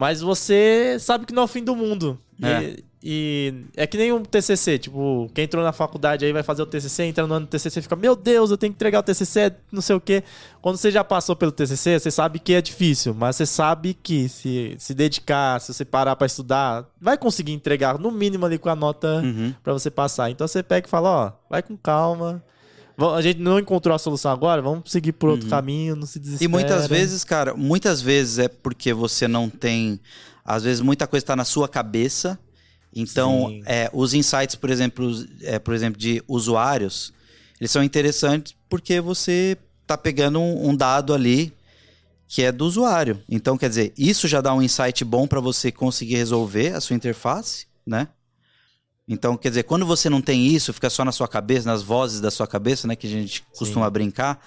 mas 0.01 0.23
você 0.23 0.97
sabe 0.99 1.27
que 1.27 1.35
não 1.35 1.43
é 1.43 1.45
o 1.45 1.47
fim 1.47 1.63
do 1.63 1.77
mundo. 1.77 2.19
É. 2.43 2.63
E, 2.63 2.85
e 3.05 3.55
é 3.77 3.87
que 3.87 3.99
nem 3.99 4.11
um 4.15 4.23
TCC, 4.23 4.79
tipo, 4.79 5.31
quem 5.35 5.45
entrou 5.45 5.63
na 5.63 5.73
faculdade 5.73 6.25
aí 6.25 6.33
vai 6.33 6.43
fazer 6.43 6.63
o 6.63 6.67
TCC, 6.67 7.03
entra 7.03 7.27
no 7.27 7.35
ano 7.35 7.45
do 7.45 7.51
TCC 7.51 7.81
e 7.81 7.83
fica, 7.83 7.95
meu 7.97 8.17
Deus, 8.17 8.51
eu 8.51 8.57
tenho 8.57 8.73
que 8.73 8.79
entregar 8.79 9.01
o 9.01 9.03
TCC, 9.03 9.53
não 9.71 9.83
sei 9.83 9.95
o 9.95 10.01
quê. 10.01 10.25
Quando 10.63 10.79
você 10.79 10.91
já 10.91 11.05
passou 11.05 11.37
pelo 11.37 11.53
TCC, 11.53 12.01
você 12.01 12.11
sabe 12.11 12.39
que 12.39 12.55
é 12.55 12.63
difícil, 12.63 13.13
mas 13.13 13.37
você 13.37 13.45
sabe 13.45 13.93
que 13.93 14.27
se 14.27 14.75
se 14.79 14.95
dedicar, 14.95 15.61
se 15.61 15.75
você 15.75 15.85
parar 15.85 16.17
pra 16.17 16.27
estudar, 16.27 16.87
vai 16.99 17.19
conseguir 17.19 17.53
entregar 17.53 17.99
no 17.99 18.11
mínimo 18.11 18.47
ali 18.47 18.57
com 18.57 18.71
a 18.71 18.75
nota 18.75 19.21
Uhum. 19.23 19.53
Pra 19.63 19.75
você 19.75 19.91
passar. 19.91 20.31
Então 20.31 20.49
você 20.49 20.63
pega 20.63 20.87
e 20.87 20.91
fala, 20.91 21.11
ó, 21.11 21.33
vai 21.51 21.63
com 21.63 21.77
calma. 21.77 22.43
A 23.15 23.23
gente 23.23 23.41
não 23.41 23.59
encontrou 23.59 23.95
a 23.95 23.99
solução 23.99 24.31
agora, 24.31 24.61
vamos 24.61 24.91
seguir 24.91 25.13
por 25.13 25.31
outro 25.31 25.49
caminho, 25.49 25.97
não 25.97 26.07
se 26.07 26.19
desespera. 26.19 26.45
E 26.45 26.49
muitas 26.49 26.87
vezes, 26.87 27.25
cara, 27.25 27.55
muitas 27.55 28.01
vezes 28.01 28.39
é 28.39 28.49
porque 28.49 28.93
você 28.93 29.27
não 29.27 29.49
tem. 29.49 30.01
Às 30.45 30.65
vezes 30.65 30.81
muita 30.81 31.07
coisa 31.07 31.23
está 31.23 31.37
na 31.37 31.45
sua 31.45 31.69
cabeça. 31.69 32.39
Então, 32.95 33.61
é, 33.67 33.89
os 33.93 34.15
insights, 34.15 34.57
por 34.57 34.69
exemplo, 34.69 35.13
é, 35.43 35.59
por 35.59 35.75
exemplo, 35.75 35.99
de 35.99 36.23
usuários, 36.27 37.13
eles 37.61 37.71
são 37.71 37.85
interessantes 37.85 38.55
porque 38.69 39.01
você 39.01 39.57
tá 39.87 39.97
pegando 39.97 40.41
um, 40.41 40.71
um 40.71 40.77
dado 40.77 41.15
ali 41.15 41.53
que 42.27 42.43
é 42.43 42.53
do 42.53 42.65
usuário. 42.65 43.21
Então, 43.29 43.59
quer 43.59 43.69
dizer, 43.69 43.93
isso 43.99 44.29
já 44.29 44.41
dá 44.41 44.55
um 44.55 44.63
insight 44.63 45.05
bom 45.05 45.27
para 45.27 45.41
você 45.41 45.73
conseguir 45.73 46.15
resolver 46.15 46.75
a 46.75 46.81
sua 46.81 46.95
interface, 46.95 47.67
né? 47.85 48.09
Então, 49.13 49.37
quer 49.37 49.49
dizer, 49.49 49.65
quando 49.65 49.85
você 49.85 50.09
não 50.09 50.23
tem 50.23 50.47
isso, 50.47 50.73
fica 50.73 50.89
só 50.89 51.05
na 51.05 51.11
sua 51.11 51.27
cabeça, 51.27 51.69
nas 51.69 51.83
vozes 51.83 52.21
da 52.21 52.31
sua 52.31 52.47
cabeça, 52.47 52.87
né? 52.87 52.95
Que 52.95 53.09
a 53.09 53.11
gente 53.11 53.45
costuma 53.59 53.91
brincar. 53.91 54.41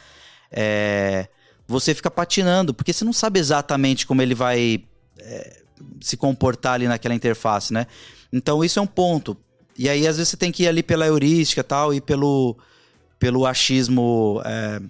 é, 0.49 1.27
você 1.67 1.93
fica 1.93 2.09
patinando, 2.09 2.73
porque 2.73 2.93
você 2.93 3.03
não 3.03 3.11
sabe 3.11 3.39
exatamente 3.39 4.07
como 4.07 4.21
ele 4.21 4.33
vai 4.33 4.81
é, 5.19 5.63
se 5.99 6.15
comportar 6.15 6.75
ali 6.75 6.87
naquela 6.87 7.13
interface, 7.13 7.73
né? 7.73 7.87
Então, 8.31 8.63
isso 8.63 8.79
é 8.79 8.81
um 8.81 8.87
ponto. 8.87 9.35
E 9.77 9.89
aí, 9.89 10.07
às 10.07 10.15
vezes, 10.15 10.29
você 10.29 10.37
tem 10.37 10.51
que 10.51 10.63
ir 10.63 10.67
ali 10.69 10.81
pela 10.81 11.05
heurística 11.05 11.59
e 11.59 11.63
tal, 11.63 11.93
e 11.93 11.99
pelo, 11.99 12.57
pelo 13.19 13.45
achismo 13.45 14.41
é, 14.45 14.81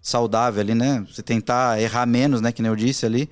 saudável 0.00 0.62
ali, 0.62 0.74
né? 0.74 1.04
Você 1.12 1.22
tentar 1.22 1.78
errar 1.82 2.06
menos, 2.06 2.40
né? 2.40 2.50
Que 2.50 2.62
nem 2.62 2.70
eu 2.70 2.76
disse 2.76 3.04
ali 3.04 3.28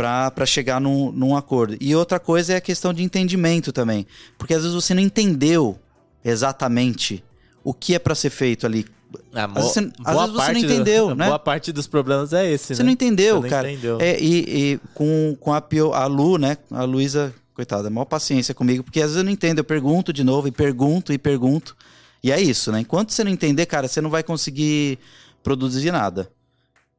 para 0.00 0.46
chegar 0.46 0.80
num, 0.80 1.10
num 1.12 1.36
acordo. 1.36 1.76
E 1.80 1.94
outra 1.94 2.18
coisa 2.18 2.54
é 2.54 2.56
a 2.56 2.60
questão 2.60 2.92
de 2.92 3.02
entendimento 3.02 3.72
também. 3.72 4.06
Porque 4.38 4.54
às 4.54 4.62
vezes 4.62 4.74
você 4.74 4.94
não 4.94 5.02
entendeu 5.02 5.78
exatamente 6.24 7.22
o 7.62 7.74
que 7.74 7.94
é 7.94 7.98
para 7.98 8.14
ser 8.14 8.30
feito 8.30 8.66
ali. 8.66 8.86
Ah, 9.34 9.44
Às 9.46 9.52
vezes 9.54 9.70
você- 9.72 9.80
às 9.80 9.86
vezes 9.86 9.92
você 10.04 10.26
não 10.28 10.36
parte 10.36 10.66
do- 10.66 10.72
entendeu, 10.72 11.14
né? 11.16 11.26
Boa 11.26 11.38
parte 11.38 11.72
dos 11.72 11.86
problemas 11.86 12.32
é 12.32 12.50
esse, 12.50 12.74
Você 12.74 12.82
né? 12.82 12.86
não 12.86 12.92
entendeu, 12.92 13.36
Você 13.36 13.42
não 13.42 13.48
cara. 13.48 13.70
entendeu. 13.70 13.98
É, 14.00 14.18
e, 14.20 14.72
e 14.74 14.80
com, 14.94 15.36
com 15.40 15.52
a, 15.52 15.60
Pio- 15.60 15.92
a 15.92 16.06
Lu, 16.06 16.38
né? 16.38 16.56
A 16.70 16.84
Luísa, 16.84 17.34
coitada, 17.52 17.90
maior 17.90 18.04
paciência 18.04 18.54
comigo, 18.54 18.84
porque 18.84 19.00
às 19.00 19.06
vezes 19.06 19.16
eu 19.18 19.24
não 19.24 19.32
entendo, 19.32 19.58
eu 19.58 19.64
pergunto 19.64 20.12
de 20.12 20.22
novo, 20.22 20.46
e 20.48 20.52
pergunto, 20.52 21.12
e 21.12 21.18
pergunto. 21.18 21.76
E 22.22 22.30
é 22.30 22.40
isso, 22.40 22.70
né? 22.70 22.80
Enquanto 22.80 23.12
você 23.12 23.24
não 23.24 23.30
entender, 23.32 23.66
cara, 23.66 23.88
você 23.88 24.00
não 24.00 24.10
vai 24.10 24.22
conseguir 24.22 24.98
produzir 25.42 25.90
nada. 25.90 26.30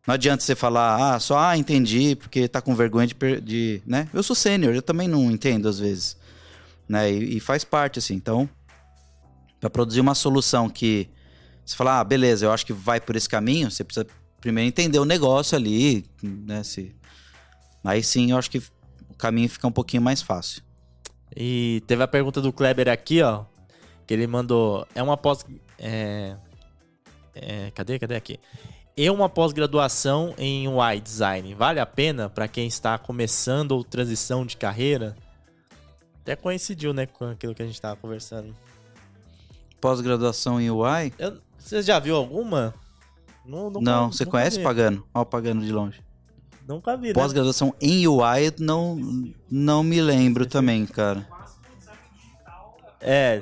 Não 0.07 0.15
adianta 0.15 0.43
você 0.43 0.55
falar, 0.55 1.15
ah, 1.15 1.19
só, 1.19 1.37
ah, 1.37 1.57
entendi, 1.57 2.15
porque 2.15 2.47
tá 2.47 2.59
com 2.61 2.73
vergonha 2.75 3.07
de, 3.07 3.41
de 3.41 3.81
né? 3.85 4.09
Eu 4.13 4.23
sou 4.23 4.35
sênior, 4.35 4.73
eu 4.73 4.81
também 4.81 5.07
não 5.07 5.29
entendo 5.29 5.69
às 5.69 5.79
vezes, 5.79 6.17
né? 6.89 7.11
E, 7.11 7.37
e 7.37 7.39
faz 7.39 7.63
parte, 7.63 7.99
assim. 7.99 8.15
Então, 8.15 8.49
para 9.59 9.69
produzir 9.69 10.01
uma 10.01 10.15
solução 10.15 10.67
que 10.67 11.07
você 11.63 11.75
fala, 11.75 11.99
ah, 11.99 12.03
beleza, 12.03 12.45
eu 12.45 12.51
acho 12.51 12.65
que 12.65 12.73
vai 12.73 12.99
por 12.99 13.15
esse 13.15 13.29
caminho, 13.29 13.69
você 13.69 13.83
precisa 13.83 14.07
primeiro 14.39 14.67
entender 14.67 14.97
o 14.97 15.05
negócio 15.05 15.55
ali, 15.55 16.03
né? 16.23 16.63
Se... 16.63 16.95
Aí 17.83 18.01
sim, 18.01 18.31
eu 18.31 18.37
acho 18.37 18.49
que 18.49 18.57
o 18.57 19.15
caminho 19.17 19.47
fica 19.47 19.67
um 19.67 19.71
pouquinho 19.71 20.01
mais 20.01 20.21
fácil. 20.21 20.63
E 21.35 21.81
teve 21.87 22.03
a 22.03 22.07
pergunta 22.07 22.41
do 22.41 22.51
Kleber 22.51 22.89
aqui, 22.89 23.21
ó. 23.21 23.45
Que 24.05 24.13
ele 24.13 24.27
mandou. 24.27 24.85
É 24.93 25.01
uma 25.01 25.15
pós. 25.15 25.45
É, 25.79 26.35
é, 27.33 27.71
cadê? 27.71 27.97
Cadê 27.97 28.15
aqui? 28.15 28.39
E 28.95 29.09
uma 29.09 29.29
pós-graduação 29.29 30.33
em 30.37 30.67
UI 30.67 30.99
design 30.99 31.53
vale 31.55 31.79
a 31.79 31.85
pena 31.85 32.29
para 32.29 32.47
quem 32.47 32.67
está 32.67 32.97
começando 32.97 33.71
ou 33.71 33.83
transição 33.83 34.45
de 34.45 34.57
carreira? 34.57 35.15
Até 36.21 36.35
coincidiu, 36.35 36.93
né, 36.93 37.05
com 37.05 37.25
aquilo 37.25 37.55
que 37.55 37.63
a 37.63 37.65
gente 37.65 37.75
estava 37.75 37.95
conversando. 37.95 38.55
Pós-graduação 39.79 40.59
em 40.61 40.69
UI? 40.69 41.13
Eu- 41.17 41.39
você 41.57 41.81
já 41.81 41.99
viu 41.99 42.15
alguma? 42.15 42.73
Nu- 43.45 43.69
nunca- 43.71 43.81
Não, 43.81 44.11
você 44.11 44.25
conhece 44.25 44.57
vi. 44.57 44.63
Pagano? 44.63 45.07
Ó, 45.13 45.25
Pagano 45.25 45.61
de 45.61 45.71
longe. 45.71 46.01
Nunca 46.67 46.95
vi, 46.95 47.07
né? 47.07 47.13
Pós-graduação 47.13 47.73
em 47.81 48.05
UI, 48.07 48.53
não, 48.59 48.95
não 49.49 49.81
me 49.83 49.99
lembro 49.99 50.45
também, 50.45 50.85
cara. 50.85 51.27
É, 52.99 53.41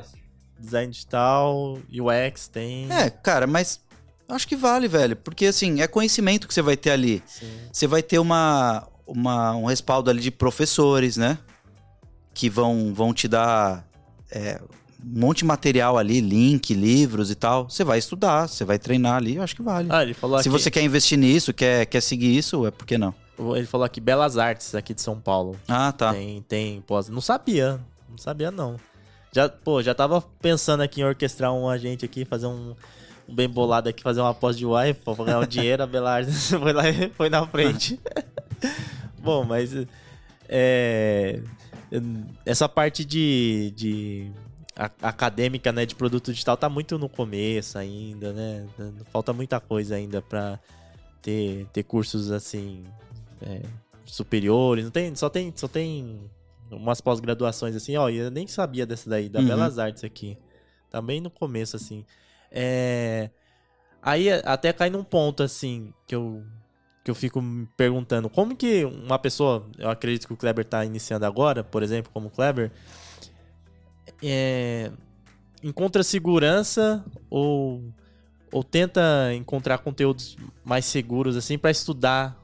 design 0.57 0.91
digital, 0.91 1.77
UX 1.91 2.47
tem. 2.47 2.89
É, 2.91 3.09
cara, 3.09 3.45
mas 3.45 3.81
acho 4.29 4.47
que 4.47 4.55
vale, 4.55 4.87
velho. 4.87 5.15
Porque, 5.15 5.45
assim, 5.47 5.81
é 5.81 5.87
conhecimento 5.87 6.47
que 6.47 6.53
você 6.53 6.61
vai 6.61 6.77
ter 6.77 6.91
ali. 6.91 7.21
Sim. 7.25 7.49
Você 7.71 7.87
vai 7.87 8.01
ter 8.03 8.19
uma, 8.19 8.87
uma- 9.05 9.55
um 9.55 9.65
respaldo 9.65 10.09
ali 10.09 10.21
de 10.21 10.31
professores, 10.31 11.17
né? 11.17 11.37
Que 12.33 12.49
vão, 12.49 12.93
vão 12.93 13.13
te 13.13 13.27
dar 13.27 13.85
é, 14.31 14.61
um 15.03 15.19
monte 15.19 15.39
de 15.39 15.45
material 15.45 15.97
ali, 15.97 16.21
link, 16.21 16.73
livros 16.73 17.29
e 17.31 17.35
tal. 17.35 17.69
Você 17.69 17.83
vai 17.83 17.97
estudar, 17.99 18.47
você 18.47 18.63
vai 18.63 18.77
treinar 18.79 19.15
ali, 19.15 19.35
eu 19.35 19.43
acho 19.43 19.55
que 19.55 19.61
vale. 19.61 19.87
Ah, 19.91 20.03
ele 20.03 20.13
falou 20.13 20.37
Se 20.41 20.47
aqui. 20.47 20.57
você 20.57 20.69
quer 20.71 20.81
investir 20.83 21.17
nisso, 21.17 21.53
quer, 21.53 21.85
quer 21.85 22.01
seguir 22.01 22.37
isso, 22.37 22.65
é 22.65 22.71
por 22.71 22.85
que 22.85 22.97
não? 22.97 23.13
Ele 23.55 23.65
falou 23.65 23.85
aqui 23.85 24.01
Belas 24.01 24.37
Artes 24.37 24.75
aqui 24.75 24.93
de 24.93 25.01
São 25.01 25.19
Paulo. 25.19 25.57
Ah, 25.67 25.91
tá. 25.93 26.13
Tem, 26.13 26.41
tem 26.41 26.81
pós. 26.81 27.07
Não 27.07 27.21
sabia. 27.21 27.79
Não 28.09 28.17
sabia, 28.17 28.51
não. 28.51 28.75
Já, 29.31 29.47
pô, 29.47 29.81
já 29.81 29.93
tava 29.95 30.21
pensando 30.41 30.81
aqui 30.81 30.99
em 31.01 31.05
orquestrar 31.05 31.53
um 31.53 31.69
agente 31.69 32.03
aqui, 32.03 32.25
fazer 32.25 32.47
um, 32.47 32.71
um 32.71 32.75
bem 33.31 33.47
bolado 33.49 33.89
aqui, 33.89 34.01
fazer 34.01 34.21
uma 34.21 34.33
pós 34.33 34.57
de 34.57 34.65
pô, 35.03 35.15
pra 35.15 35.25
ganhar 35.25 35.39
um 35.39 35.47
dinheiro, 35.47 35.83
a 35.83 35.87
Belardo 35.87 36.31
foi 36.33 36.73
lá 36.73 36.89
e 36.89 37.09
foi 37.09 37.29
na 37.29 37.45
frente. 37.47 37.99
Bom, 39.19 39.43
mas. 39.43 39.73
É, 40.47 41.41
essa 42.45 42.67
parte 42.67 43.05
de, 43.05 43.71
de 43.75 44.31
acadêmica, 45.01 45.71
né, 45.71 45.85
de 45.85 45.95
produto 45.95 46.31
digital 46.31 46.55
tá 46.57 46.69
muito 46.69 46.97
no 46.97 47.09
começo 47.09 47.77
ainda, 47.77 48.33
né? 48.33 48.65
Falta 49.11 49.33
muita 49.33 49.59
coisa 49.59 49.95
ainda 49.95 50.21
pra 50.21 50.59
ter, 51.21 51.67
ter 51.73 51.83
cursos 51.83 52.31
assim 52.31 52.83
é, 53.41 53.61
superiores. 54.05 54.85
Não 54.85 54.91
tem, 54.91 55.13
só 55.15 55.29
tem, 55.29 55.53
só 55.55 55.67
tem 55.67 56.19
umas 56.71 57.01
pós-graduações 57.01 57.75
assim, 57.75 57.95
ó, 57.97 58.09
eu 58.09 58.29
nem 58.31 58.47
sabia 58.47 58.85
dessa 58.85 59.09
daí, 59.09 59.29
da 59.29 59.39
Uhum. 59.39 59.45
Belas 59.47 59.79
Artes 59.79 60.03
aqui. 60.03 60.37
Tá 60.89 61.01
bem 61.01 61.21
no 61.21 61.29
começo, 61.29 61.75
assim. 61.75 62.03
É... 62.51 63.29
Aí 64.01 64.31
até 64.31 64.71
cai 64.71 64.89
num 64.89 65.03
ponto, 65.03 65.43
assim, 65.43 65.93
que 66.07 66.15
eu, 66.15 66.43
que 67.03 67.11
eu 67.11 67.15
fico 67.15 67.41
me 67.41 67.65
perguntando, 67.77 68.29
como 68.29 68.55
que 68.55 68.85
uma 68.85 69.19
pessoa, 69.19 69.67
eu 69.77 69.89
acredito 69.89 70.25
que 70.25 70.33
o 70.33 70.37
Kleber 70.37 70.63
tá 70.63 70.85
iniciando 70.85 71.25
agora, 71.25 71.63
por 71.63 71.83
exemplo, 71.83 72.09
como 72.13 72.27
o 72.27 72.31
Kleber, 72.31 72.71
é, 74.23 74.91
encontra 75.63 76.03
segurança 76.03 77.03
ou, 77.29 77.83
ou 78.51 78.63
tenta 78.63 79.33
encontrar 79.35 79.79
conteúdos 79.79 80.37
mais 80.63 80.85
seguros, 80.85 81.35
assim, 81.35 81.57
para 81.57 81.71
estudar 81.71 82.41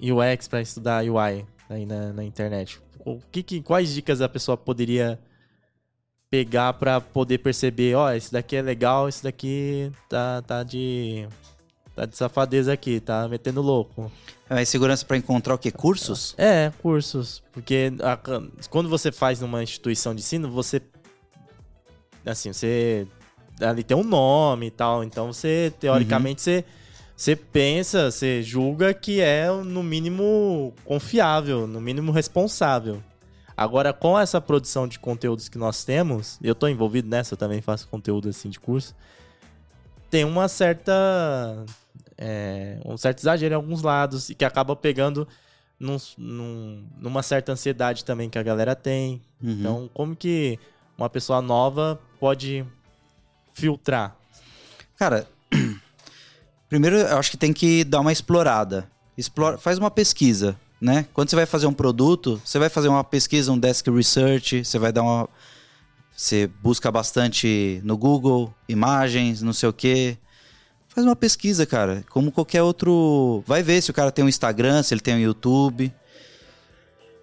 UX, 0.00 0.48
para 0.48 0.60
estudar 0.60 1.04
UI 1.04 1.46
aí 1.68 1.86
na, 1.86 2.12
na 2.12 2.24
internet. 2.24 2.80
O 3.04 3.20
que, 3.30 3.42
que- 3.42 3.62
quais 3.62 3.92
dicas 3.92 4.20
a 4.20 4.28
pessoa 4.28 4.56
poderia 4.56 5.18
pegar 6.30 6.74
para 6.74 7.00
poder 7.00 7.38
perceber, 7.38 7.94
ó, 7.94 8.12
esse 8.12 8.30
daqui 8.32 8.56
é 8.56 8.62
legal, 8.62 9.08
esse 9.08 9.22
daqui 9.22 9.90
tá, 10.08 10.42
tá 10.42 10.62
de 10.62 11.26
tá 11.94 12.04
de 12.06 12.16
safadeza 12.16 12.72
aqui, 12.72 13.00
tá 13.00 13.26
metendo 13.28 13.60
louco. 13.60 14.10
É 14.48 14.64
segurança 14.64 15.04
pra 15.04 15.16
encontrar 15.16 15.54
o 15.54 15.58
quê? 15.58 15.70
Cursos? 15.70 16.34
É, 16.38 16.70
cursos, 16.80 17.42
porque 17.52 17.92
a- 18.00 18.18
quando 18.70 18.88
você 18.88 19.10
faz 19.10 19.40
numa 19.40 19.62
instituição 19.62 20.14
de 20.14 20.20
ensino, 20.20 20.50
você 20.50 20.80
assim, 22.24 22.52
você 22.52 23.06
ali 23.60 23.82
tem 23.82 23.96
um 23.96 24.04
nome 24.04 24.66
e 24.66 24.70
tal, 24.70 25.02
então 25.02 25.32
você 25.32 25.72
teoricamente 25.80 26.40
você 26.42 26.64
você 27.16 27.34
pensa, 27.34 28.12
você 28.12 28.44
julga 28.44 28.94
que 28.94 29.20
é 29.20 29.50
no 29.50 29.82
mínimo 29.82 30.72
confiável, 30.84 31.66
no 31.66 31.80
mínimo 31.80 32.12
responsável. 32.12 33.02
Agora, 33.58 33.92
com 33.92 34.16
essa 34.16 34.40
produção 34.40 34.86
de 34.86 35.00
conteúdos 35.00 35.48
que 35.48 35.58
nós 35.58 35.84
temos, 35.84 36.38
eu 36.40 36.54
tô 36.54 36.68
envolvido 36.68 37.08
nessa, 37.08 37.34
eu 37.34 37.36
também 37.38 37.60
faço 37.60 37.88
conteúdo 37.88 38.28
assim 38.28 38.48
de 38.48 38.60
curso, 38.60 38.94
tem 40.08 40.24
uma 40.24 40.46
certa. 40.46 40.92
é, 42.16 42.78
um 42.84 42.96
certo 42.96 43.18
exagero 43.18 43.54
em 43.54 43.56
alguns 43.56 43.82
lados 43.82 44.28
e 44.30 44.34
que 44.36 44.44
acaba 44.44 44.76
pegando 44.76 45.26
num- 45.78 45.96
num- 46.16 46.84
numa 46.98 47.20
certa 47.22 47.50
ansiedade 47.52 48.04
também 48.04 48.30
que 48.30 48.38
a 48.38 48.42
galera 48.44 48.76
tem. 48.76 49.20
Uhum. 49.42 49.50
Então, 49.50 49.90
como 49.92 50.14
que 50.14 50.56
uma 50.96 51.10
pessoa 51.10 51.42
nova 51.42 52.00
pode 52.20 52.64
filtrar? 53.52 54.16
Cara, 54.96 55.28
primeiro 56.68 56.96
eu 56.96 57.18
acho 57.18 57.30
que 57.32 57.36
tem 57.36 57.52
que 57.52 57.82
dar 57.84 58.00
uma 58.00 58.12
explorada. 58.12 58.88
Explora, 59.16 59.58
faz 59.58 59.78
uma 59.78 59.90
pesquisa, 59.90 60.56
né? 60.80 61.06
Quando 61.12 61.28
você 61.30 61.36
vai 61.36 61.46
fazer 61.46 61.66
um 61.66 61.72
produto, 61.72 62.40
você 62.44 62.58
vai 62.58 62.68
fazer 62.68 62.88
uma 62.88 63.02
pesquisa, 63.04 63.50
um 63.52 63.58
desk 63.58 63.88
research, 63.90 64.64
você 64.64 64.78
vai 64.78 64.92
dar 64.92 65.02
uma. 65.02 65.28
Você 66.16 66.48
busca 66.62 66.90
bastante 66.90 67.80
no 67.84 67.96
Google, 67.96 68.52
imagens, 68.68 69.40
não 69.42 69.52
sei 69.52 69.68
o 69.68 69.72
quê. 69.72 70.16
Faz 70.88 71.06
uma 71.06 71.14
pesquisa, 71.14 71.64
cara. 71.64 72.04
Como 72.10 72.32
qualquer 72.32 72.62
outro. 72.62 73.42
Vai 73.46 73.62
ver 73.62 73.80
se 73.80 73.90
o 73.90 73.94
cara 73.94 74.10
tem 74.10 74.24
um 74.24 74.28
Instagram, 74.28 74.82
se 74.82 74.92
ele 74.94 75.00
tem 75.00 75.14
um 75.14 75.20
YouTube. 75.20 75.92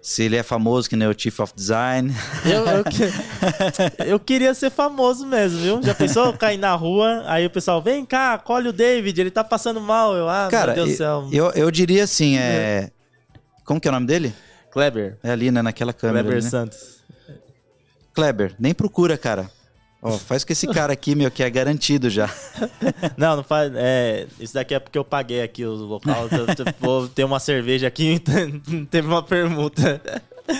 Se 0.00 0.22
ele 0.22 0.36
é 0.36 0.42
famoso, 0.44 0.88
que 0.88 0.94
nem 0.94 1.08
o 1.08 1.18
Chief 1.18 1.38
of 1.40 1.52
Design. 1.54 2.14
Eu, 2.46 2.64
eu, 2.64 2.84
que- 2.84 4.04
eu 4.06 4.20
queria 4.20 4.54
ser 4.54 4.70
famoso 4.70 5.26
mesmo, 5.26 5.58
viu? 5.58 5.82
Já 5.82 5.94
pensou 5.96 6.32
cair 6.32 6.58
na 6.58 6.72
rua, 6.76 7.24
aí 7.26 7.44
o 7.44 7.50
pessoal, 7.50 7.82
vem 7.82 8.04
cá, 8.06 8.38
colhe 8.38 8.68
o 8.68 8.72
David, 8.72 9.20
ele 9.20 9.32
tá 9.32 9.42
passando 9.42 9.80
mal. 9.80 10.14
Eu, 10.14 10.28
ah, 10.28 10.46
Cara, 10.48 10.74
meu 10.74 10.84
Deus 10.84 10.90
do 10.90 10.96
céu. 10.96 11.28
eu, 11.32 11.50
eu 11.50 11.70
diria 11.72 12.04
assim, 12.04 12.36
é. 12.38 12.92
Como 13.66 13.80
que 13.80 13.88
é 13.88 13.90
o 13.90 13.94
nome 13.94 14.06
dele? 14.06 14.32
Kleber, 14.70 15.18
É 15.22 15.32
ali, 15.32 15.50
né? 15.50 15.60
Naquela 15.60 15.92
câmera. 15.92 16.20
Kleber 16.22 16.36
ali, 16.36 16.44
né? 16.44 16.50
Santos. 16.50 17.00
Kleber, 18.14 18.54
nem 18.58 18.72
procura, 18.72 19.18
cara. 19.18 19.50
Ó, 20.00 20.12
faz 20.12 20.44
com 20.44 20.52
esse 20.52 20.68
cara 20.68 20.92
aqui, 20.92 21.14
meu, 21.16 21.30
que 21.30 21.42
é 21.42 21.50
garantido 21.50 22.08
já. 22.08 22.30
Não, 23.16 23.36
não 23.36 23.42
faz. 23.42 23.72
É, 23.74 24.26
isso 24.38 24.54
daqui 24.54 24.74
é 24.74 24.78
porque 24.78 24.96
eu 24.96 25.04
paguei 25.04 25.42
aqui 25.42 25.64
o 25.64 25.72
local. 25.74 26.28
Vou 26.78 27.08
ter 27.08 27.24
uma 27.24 27.40
cerveja 27.40 27.88
aqui, 27.88 28.06
então 28.12 28.84
teve 28.86 29.08
uma 29.08 29.22
permuta. 29.22 30.00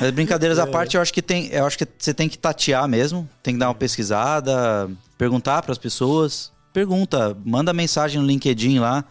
Mas 0.00 0.10
brincadeiras 0.10 0.58
à 0.58 0.66
parte, 0.66 0.96
eu 0.96 1.02
acho 1.02 1.12
que 1.12 1.22
tem, 1.22 1.46
eu 1.52 1.64
acho 1.64 1.78
que 1.78 1.86
você 1.96 2.12
tem 2.12 2.28
que 2.28 2.36
tatear 2.36 2.88
mesmo, 2.88 3.28
tem 3.42 3.54
que 3.54 3.60
dar 3.60 3.68
uma 3.68 3.74
pesquisada, 3.74 4.90
perguntar 5.16 5.62
para 5.62 5.70
as 5.72 5.78
pessoas. 5.78 6.50
Pergunta, 6.72 7.36
manda 7.44 7.72
mensagem 7.72 8.20
no 8.20 8.26
LinkedIn 8.26 8.80
lá. 8.80 9.04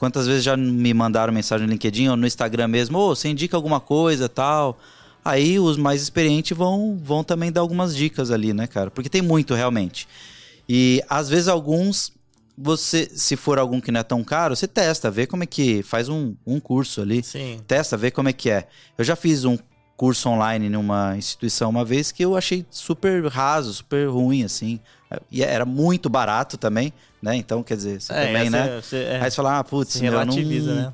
Quantas 0.00 0.26
vezes 0.26 0.42
já 0.42 0.56
me 0.56 0.94
mandaram 0.94 1.30
mensagem 1.30 1.66
no 1.66 1.72
LinkedIn 1.74 2.08
ou 2.08 2.16
no 2.16 2.26
Instagram 2.26 2.68
mesmo? 2.68 2.96
Ô, 2.96 3.14
você 3.14 3.28
indica 3.28 3.54
alguma 3.54 3.78
coisa, 3.80 4.30
tal. 4.30 4.80
Aí 5.22 5.60
os 5.60 5.76
mais 5.76 6.00
experientes 6.00 6.56
vão, 6.56 6.98
vão 7.04 7.22
também 7.22 7.52
dar 7.52 7.60
algumas 7.60 7.94
dicas 7.94 8.30
ali, 8.30 8.54
né, 8.54 8.66
cara? 8.66 8.90
Porque 8.90 9.10
tem 9.10 9.20
muito 9.20 9.52
realmente. 9.52 10.08
E 10.66 11.02
às 11.06 11.28
vezes 11.28 11.48
alguns, 11.48 12.14
você, 12.56 13.10
se 13.12 13.36
for 13.36 13.58
algum 13.58 13.78
que 13.78 13.92
não 13.92 14.00
é 14.00 14.02
tão 14.02 14.24
caro, 14.24 14.56
você 14.56 14.66
testa, 14.66 15.10
vê 15.10 15.26
como 15.26 15.42
é 15.42 15.46
que 15.46 15.82
faz 15.82 16.08
um, 16.08 16.34
um 16.46 16.58
curso 16.58 17.02
ali 17.02 17.22
Sim. 17.22 17.60
testa, 17.68 17.94
vê 17.94 18.10
como 18.10 18.30
é 18.30 18.32
que 18.32 18.48
é. 18.48 18.68
Eu 18.96 19.04
já 19.04 19.14
fiz 19.14 19.44
um 19.44 19.58
curso 20.00 20.30
online 20.30 20.70
numa 20.70 21.14
instituição 21.14 21.68
uma 21.68 21.84
vez 21.84 22.10
que 22.10 22.24
eu 22.24 22.34
achei 22.34 22.64
super 22.70 23.26
raso, 23.26 23.74
super 23.74 24.08
ruim, 24.08 24.42
assim. 24.42 24.80
E 25.30 25.42
era 25.42 25.66
muito 25.66 26.08
barato 26.08 26.56
também, 26.56 26.90
né? 27.20 27.36
Então, 27.36 27.62
quer 27.62 27.76
dizer, 27.76 28.00
você 28.00 28.14
também, 28.14 28.46
essa- 28.46 28.50
né? 28.50 28.80
você- 28.80 28.96
é, 28.96 29.20
Aí 29.20 29.30
você 29.30 29.36
fala, 29.36 29.58
ah, 29.58 29.62
putz, 29.64 30.00
meu, 30.00 30.24
não, 30.24 30.34
né? 30.34 30.92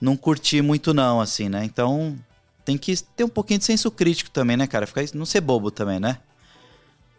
não 0.00 0.16
curti 0.16 0.62
muito 0.62 0.94
não, 0.94 1.20
assim, 1.20 1.50
né? 1.50 1.62
Então, 1.62 2.16
tem 2.64 2.78
que 2.78 2.96
ter 3.14 3.22
um 3.22 3.28
pouquinho 3.28 3.58
de 3.58 3.66
senso 3.66 3.90
crítico 3.90 4.30
também, 4.30 4.56
né, 4.56 4.66
cara? 4.66 4.86
Ficar, 4.86 5.04
não 5.12 5.26
ser 5.26 5.42
bobo 5.42 5.70
também, 5.70 6.00
né? 6.00 6.16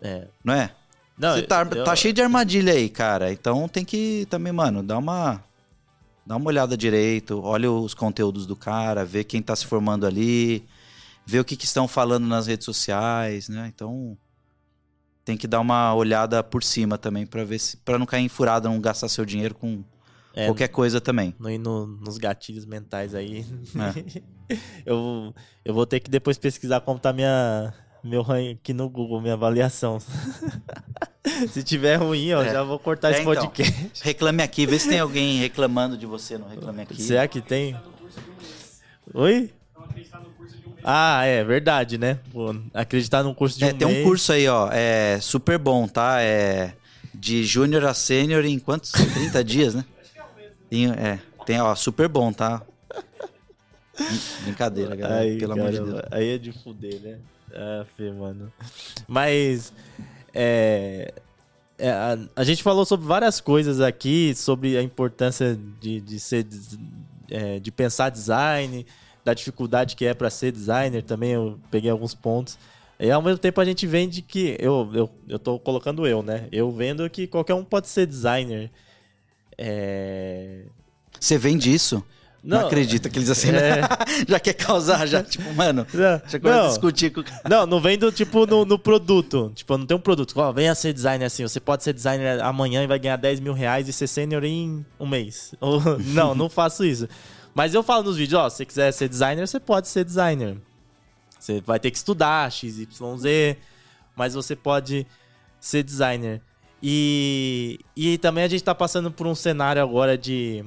É. 0.02 0.24
Não 0.44 0.56
é? 0.56 0.72
Não, 1.16 1.36
você 1.36 1.44
tá, 1.44 1.62
eu- 1.76 1.84
tá 1.84 1.96
cheio 1.96 2.12
de 2.12 2.24
armadilha 2.24 2.74
aí, 2.74 2.90
cara. 2.90 3.32
Então 3.32 3.68
tem 3.68 3.86
que 3.86 4.26
também, 4.32 4.52
mano, 4.52 4.82
dar 4.82 4.98
uma 4.98 5.44
dá 6.26 6.38
uma 6.38 6.48
olhada 6.48 6.76
direito, 6.76 7.40
olha 7.44 7.72
os 7.72 7.94
conteúdos 7.94 8.48
do 8.48 8.56
cara, 8.56 9.06
vê 9.06 9.24
quem 9.24 9.42
está 9.42 9.56
se 9.56 9.68
formando 9.68 10.08
ali, 10.08 10.64
vê 11.26 11.40
o 11.40 11.46
que, 11.46 11.56
que 11.56 11.66
estão 11.66 11.88
falando 11.88 12.28
nas 12.28 12.48
redes 12.48 12.66
sociais, 12.66 13.50
né? 13.50 13.72
Então 13.74 14.18
tem 15.24 15.38
que 15.38 15.48
dar 15.48 15.60
uma 15.60 15.94
olhada 15.94 16.44
por 16.44 16.64
cima 16.64 16.98
também 16.98 17.26
para 17.26 17.44
ver 17.44 17.60
se 17.60 17.78
para 17.78 18.00
não 18.00 18.06
cair 18.06 18.24
em 18.24 18.30
furada, 18.30 18.68
não 18.68 18.82
gastar 18.82 19.08
seu 19.10 19.26
dinheiro 19.26 19.54
com 19.54 19.84
é, 20.34 20.46
qualquer 20.46 20.70
coisa 20.70 21.00
também. 21.00 21.36
Não 21.40 21.50
ir 21.50 21.58
no, 21.58 21.86
nos 21.86 22.18
gatilhos 22.18 22.66
mentais 22.66 23.14
aí. 23.14 23.46
É. 23.76 24.22
eu, 24.86 25.34
eu 25.64 25.74
vou 25.74 25.86
ter 25.86 26.00
que 26.00 26.10
depois 26.10 26.38
pesquisar 26.38 26.82
como 26.82 27.00
tá 27.00 27.14
minha 27.14 27.74
meu 28.04 28.22
rank 28.22 28.58
aqui 28.60 28.74
no 28.74 28.90
Google, 28.90 29.22
minha 29.22 29.34
avaliação. 29.34 30.00
se 31.52 31.64
tiver 31.64 31.98
ruim, 31.98 32.34
ó, 32.34 32.42
é. 32.42 32.54
já 32.54 32.64
vou 32.64 32.80
cortar 32.80 33.10
é, 33.10 33.12
esse 33.12 33.22
então. 33.22 33.34
podcast. 33.34 33.72
Então, 33.72 33.92
reclame 34.04 34.44
aqui, 34.44 34.66
vê 34.66 34.80
se 34.80 34.90
tem 34.90 35.00
alguém 35.00 35.40
reclamando 35.40 35.98
de 35.98 36.06
você 36.06 36.38
no 36.38 36.48
Reclame 36.48 36.82
Aqui. 36.82 37.02
Será 37.02 37.28
que 37.28 37.42
tem? 37.42 37.76
Oi? 39.14 39.52
Ah, 40.84 41.26
é 41.26 41.44
verdade, 41.44 41.98
né? 41.98 42.20
Pô, 42.32 42.56
acreditar 42.74 43.24
num 43.24 43.34
curso 43.34 43.58
de 43.58 43.66
é, 43.66 43.74
um 43.74 43.78
Tem 43.78 43.88
mês... 43.88 44.00
um 44.00 44.04
curso 44.04 44.32
aí, 44.32 44.48
ó, 44.48 44.70
é 44.72 45.20
super 45.20 45.58
bom, 45.58 45.88
tá? 45.88 46.22
É 46.22 46.74
de 47.14 47.44
júnior 47.44 47.86
a 47.86 47.94
sênior 47.94 48.46
em 48.46 48.58
quantos? 48.60 48.92
30 49.14 49.44
dias, 49.44 49.76
né? 49.76 49.86
É, 50.98 51.20
tem, 51.46 51.60
ó, 51.60 51.76
super 51.76 52.08
bom, 52.08 52.32
tá? 52.32 52.62
Brincadeira, 54.44 54.96
galera, 54.96 55.22
aí, 55.22 55.38
pelo 55.38 55.54
amor 55.54 55.72
de 55.72 55.80
Deus. 55.80 56.02
Aí 56.12 56.36
é 56.36 56.38
de 56.38 56.52
fuder, 56.52 57.02
né? 57.02 57.20
Ah, 57.54 57.86
fê, 57.98 58.12
mano. 58.12 58.52
Mas, 59.08 59.74
é, 60.34 61.14
é, 61.78 61.90
a, 61.90 62.18
a, 62.36 62.44
gente 62.44 62.64
falou 62.64 62.86
sobre 62.86 63.06
várias 63.06 63.42
coisas 63.42 63.82
aqui, 63.82 64.34
sobre 64.36 64.78
a 64.78 64.84
importância 64.84 65.58
de, 65.82 66.00
de 66.00 66.20
ser, 66.20 66.46
é, 67.30 67.60
de 67.60 67.72
pensar 67.72 68.10
design, 68.10 68.86
da 69.30 69.34
dificuldade 69.34 69.96
que 69.96 70.06
é 70.06 70.14
para 70.14 70.30
ser 70.30 70.52
designer 70.52 71.04
também, 71.04 71.32
eu 71.32 71.60
peguei 71.70 71.90
alguns 71.90 72.16
pontos. 72.16 72.58
E 73.00 73.10
ao 73.10 73.22
mesmo 73.22 73.38
tempo 73.38 73.62
a 73.62 73.66
gente 73.66 73.88
vende 73.88 74.22
que. 74.22 74.58
Eu, 74.60 74.90
eu, 74.94 75.10
eu 75.28 75.40
tô 75.40 75.58
colocando 75.60 76.06
eu, 76.06 76.22
né? 76.22 76.48
Eu 76.52 76.70
vendo 76.72 77.10
que 77.10 77.28
qualquer 77.28 77.54
um 77.54 77.64
pode 77.64 77.88
ser 77.88 78.06
designer. 78.06 78.70
É... 79.58 80.64
Você 81.20 81.38
vende 81.38 81.74
isso? 81.74 82.04
Não, 82.44 82.60
não 82.60 82.68
acredita 82.68 83.10
que 83.10 83.20
eles 83.20 83.30
assim 83.30 83.50
é... 83.50 83.82
já 84.26 84.40
quer 84.40 84.54
causar, 84.54 85.06
já, 85.06 85.22
tipo, 85.22 85.54
mano, 85.54 85.86
já 85.94 86.22
começa 86.40 86.64
a 86.64 86.68
discutir 86.70 87.10
com 87.12 87.20
o 87.20 87.24
cara. 87.24 87.42
Não, 87.50 87.66
não 87.66 87.82
vendo, 87.82 88.10
tipo, 88.14 88.46
no, 88.46 88.64
no 88.64 88.80
produto. 88.80 89.52
Tipo, 89.54 89.78
não 89.78 89.86
tem 89.86 89.98
um 89.98 90.00
produto. 90.00 90.34
Ó, 90.38 90.52
venha 90.54 90.74
ser 90.74 90.94
designer 90.94 91.26
assim. 91.26 91.44
Você 91.44 91.60
pode 91.60 91.84
ser 91.84 91.94
designer 91.94 92.42
amanhã 92.42 92.82
e 92.82 92.88
vai 92.88 92.98
ganhar 92.98 93.18
10 93.18 93.42
mil 93.42 93.54
reais 93.54 93.90
e 93.90 93.94
ser 93.94 94.08
sênior 94.08 94.44
em 94.46 94.86
um 94.98 95.06
mês. 95.06 95.54
Ou, 95.60 95.82
não, 96.00 96.34
não 96.34 96.50
faço 96.50 96.86
isso. 96.86 97.08
Mas 97.60 97.74
eu 97.74 97.84
falo 97.84 98.04
nos 98.04 98.16
vídeos, 98.16 98.40
ó, 98.40 98.50
se 98.50 98.56
você 98.56 98.66
quiser 98.66 98.90
ser 98.94 99.10
designer, 99.10 99.46
você 99.46 99.60
pode 99.60 99.90
ser 99.90 100.06
designer. 100.06 100.62
Você 101.38 101.60
vai 101.60 101.78
ter 101.78 101.92
que 101.92 101.98
estudar 101.98 102.50
XYZ, 102.50 103.58
mas 104.16 104.34
você 104.34 104.56
pode 104.56 105.06
ser 105.60 105.84
designer. 105.84 106.42
E, 106.82 107.78
e 107.98 108.18
também 108.20 108.46
a 108.46 108.48
gente 108.48 108.64
tá 108.64 108.74
passando 108.74 109.12
por 109.12 109.28
um 109.28 109.36
cenário 109.36 109.82
agora 109.82 110.18
de, 110.18 110.64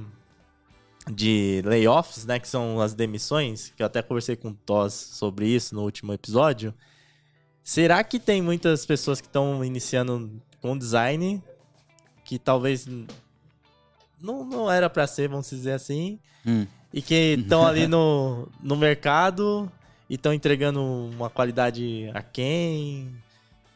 de 1.11 1.63
layoffs, 1.65 2.27
né? 2.27 2.39
Que 2.39 2.47
são 2.47 2.79
as 2.79 2.93
demissões, 2.93 3.73
que 3.75 3.83
eu 3.83 3.87
até 3.87 4.03
conversei 4.03 4.37
com 4.37 4.49
o 4.49 4.55
Toss 4.55 4.93
sobre 4.93 5.49
isso 5.49 5.75
no 5.75 5.85
último 5.85 6.13
episódio. 6.13 6.75
Será 7.65 8.05
que 8.05 8.21
tem 8.21 8.43
muitas 8.43 8.85
pessoas 8.85 9.19
que 9.19 9.29
estão 9.29 9.65
iniciando 9.65 10.31
com 10.61 10.77
design 10.77 11.43
que 12.23 12.39
talvez 12.39 12.87
não, 14.21 14.45
não 14.45 14.71
era 14.71 14.91
para 14.91 15.07
ser, 15.07 15.31
vamos 15.31 15.49
dizer 15.49 15.73
assim, 15.73 16.21
hum. 16.47 16.67
E 16.93 17.01
que 17.01 17.37
estão 17.39 17.65
ali 17.67 17.87
no, 17.87 18.49
no 18.63 18.77
mercado 18.77 19.71
e 20.09 20.15
estão 20.15 20.33
entregando 20.33 20.81
uma 20.81 21.31
qualidade 21.31 22.11
a 22.15 22.23
quem? 22.23 23.11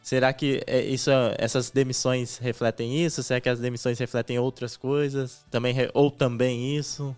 Será 0.03 0.33
que 0.33 0.63
é, 0.67 0.83
isso, 0.83 1.11
essas 1.37 1.71
demissões 1.71 2.39
refletem 2.39 3.05
isso? 3.05 3.23
Será 3.23 3.41
que 3.41 3.49
as 3.49 3.59
demissões 3.59 3.99
refletem 3.99 4.39
outras 4.39 4.77
coisas? 4.77 5.45
Também, 5.51 5.75
ou 5.93 6.11
também 6.11 6.77
isso? 6.77 7.17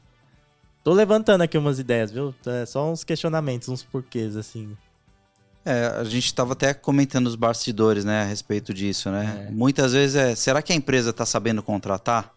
Tô 0.83 0.95
levantando 0.95 1.43
aqui 1.43 1.59
umas 1.59 1.79
ideias, 1.79 2.11
viu? 2.11 2.35
É 2.47 2.65
só 2.65 2.91
uns 2.91 3.05
questionamentos, 3.05 3.69
uns 3.69 3.83
porquês, 3.83 4.37
assim. 4.37 4.75
É, 5.65 5.87
a 5.87 6.05
gente 6.05 6.25
estava 6.25 6.55
até 6.55 6.73
comentando 6.73 7.27
os 7.27 7.35
bastidores, 7.35 8.07
né, 8.07 8.23
a 8.23 8.25
respeito 8.25 8.73
disso, 8.73 9.11
né? 9.11 9.49
É. 9.49 9.51
Muitas 9.51 9.93
vezes 9.93 10.16
é, 10.16 10.35
será 10.35 10.62
que 10.62 10.73
a 10.73 10.77
empresa 10.77 11.11
está 11.11 11.27
sabendo 11.27 11.62
contratar? 11.62 12.33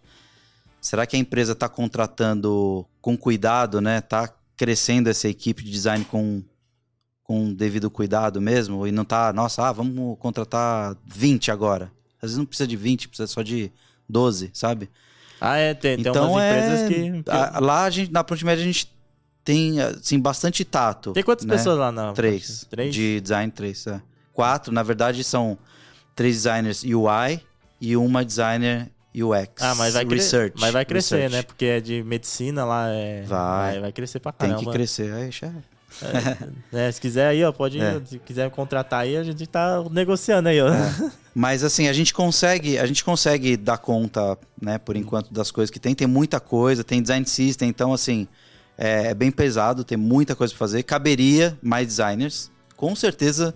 Será 0.82 1.06
que 1.06 1.16
a 1.16 1.20
empresa 1.20 1.52
está 1.52 1.70
contratando 1.70 2.84
com 3.00 3.16
cuidado, 3.16 3.80
né? 3.80 4.00
Está 4.00 4.28
crescendo 4.58 5.10
essa 5.10 5.30
equipe 5.30 5.64
de 5.64 5.70
design 5.70 6.04
com, 6.06 6.44
com 7.24 7.54
devido 7.54 7.90
cuidado 7.92 8.42
mesmo? 8.42 8.88
E 8.88 8.92
não 8.92 9.06
tá, 9.06 9.32
nossa, 9.32 9.68
ah, 9.68 9.72
vamos 9.72 10.18
contratar 10.18 10.98
20 11.06 11.52
agora. 11.52 11.92
Às 12.18 12.30
vezes 12.32 12.38
não 12.38 12.46
precisa 12.46 12.68
de 12.68 12.76
20, 12.76 13.10
precisa 13.10 13.28
só 13.28 13.44
de 13.44 13.72
12, 14.10 14.50
sabe? 14.54 14.90
Ah, 15.40 15.58
é, 15.58 15.76
tem, 15.76 16.00
então, 16.00 16.14
tem 16.14 16.22
umas 16.22 16.44
empresas 16.44 16.80
é, 16.80 16.88
que, 16.88 17.24
que... 17.24 17.60
lá 17.62 17.84
a 17.84 17.90
gente, 17.90 18.12
na 18.12 18.24
Prontimed 18.24 18.60
a 18.60 18.66
gente 18.66 18.92
tem, 19.44 19.80
assim, 19.82 20.20
bastante 20.20 20.66
tato. 20.66 21.14
Tem 21.14 21.24
quantas 21.24 21.46
né? 21.46 21.56
pessoas 21.56 21.78
lá 21.78 21.92
na 21.92 22.14
Três. 22.14 22.66
Três? 22.70 22.94
De 22.94 23.22
design, 23.22 23.52
três, 23.52 23.86
é. 23.86 24.02
Quatro, 24.34 24.74
na 24.74 24.82
verdade, 24.82 25.24
são 25.24 25.58
três 26.16 26.36
designers 26.38 26.84
UI 26.84 27.42
e 27.80 27.96
uma 27.98 28.24
designer 28.24 28.92
UX. 29.16 29.62
Ah, 29.62 29.76
mas 29.76 29.94
vai, 29.94 30.06
research, 30.06 30.56
mas 30.60 30.72
vai 30.72 30.86
crescer, 30.86 31.16
research. 31.16 31.36
né? 31.36 31.44
Porque 31.44 31.66
é 31.66 31.80
de 31.80 32.04
medicina 32.04 32.64
lá. 32.64 32.88
É... 32.90 33.24
Vai. 33.24 33.72
vai. 33.72 33.80
vai. 33.82 33.92
crescer 33.92 34.20
pra 34.20 34.32
caramba. 34.32 34.58
Tem 34.58 34.66
que 34.66 34.72
crescer. 34.72 35.14
Aí, 35.14 35.32
já... 35.32 35.52
É, 36.72 36.88
é, 36.88 36.92
se 36.92 37.02
quiser 37.02 37.28
aí, 37.28 37.44
ó, 37.44 37.52
pode 37.52 37.80
é. 37.80 38.02
se 38.06 38.18
quiser 38.20 38.50
contratar 38.50 39.02
aí, 39.02 39.18
a 39.18 39.24
gente 39.24 39.46
tá 39.46 39.84
negociando 39.92 40.50
aí, 40.50 40.62
ó. 40.62 40.70
É. 40.70 41.12
Mas 41.36 41.64
assim, 41.64 41.88
a 41.88 41.94
gente 41.94 42.14
consegue, 42.14 42.78
a 42.78 42.86
gente 42.86 43.04
consegue 43.04 43.58
dar 43.58 43.78
conta, 43.78 44.38
né, 44.62 44.78
por 44.78 44.96
enquanto 44.96 45.34
das 45.34 45.52
coisas 45.52 45.70
que 45.70 45.80
tem, 45.80 45.94
tem 45.94 46.08
muita 46.08 46.40
coisa, 46.40 46.84
tem 46.84 47.02
design 47.02 47.28
system, 47.28 47.70
então 47.70 47.94
assim, 47.94 48.28
é, 48.78 49.08
é 49.08 49.14
bem 49.14 49.32
pesado, 49.32 49.84
tem 49.84 49.98
muita 49.98 50.36
coisa 50.36 50.54
pra 50.54 50.60
fazer, 50.60 50.84
caberia 50.84 51.58
mais 51.62 51.88
designers, 51.88 52.50
com 52.76 52.96
certeza. 52.96 53.54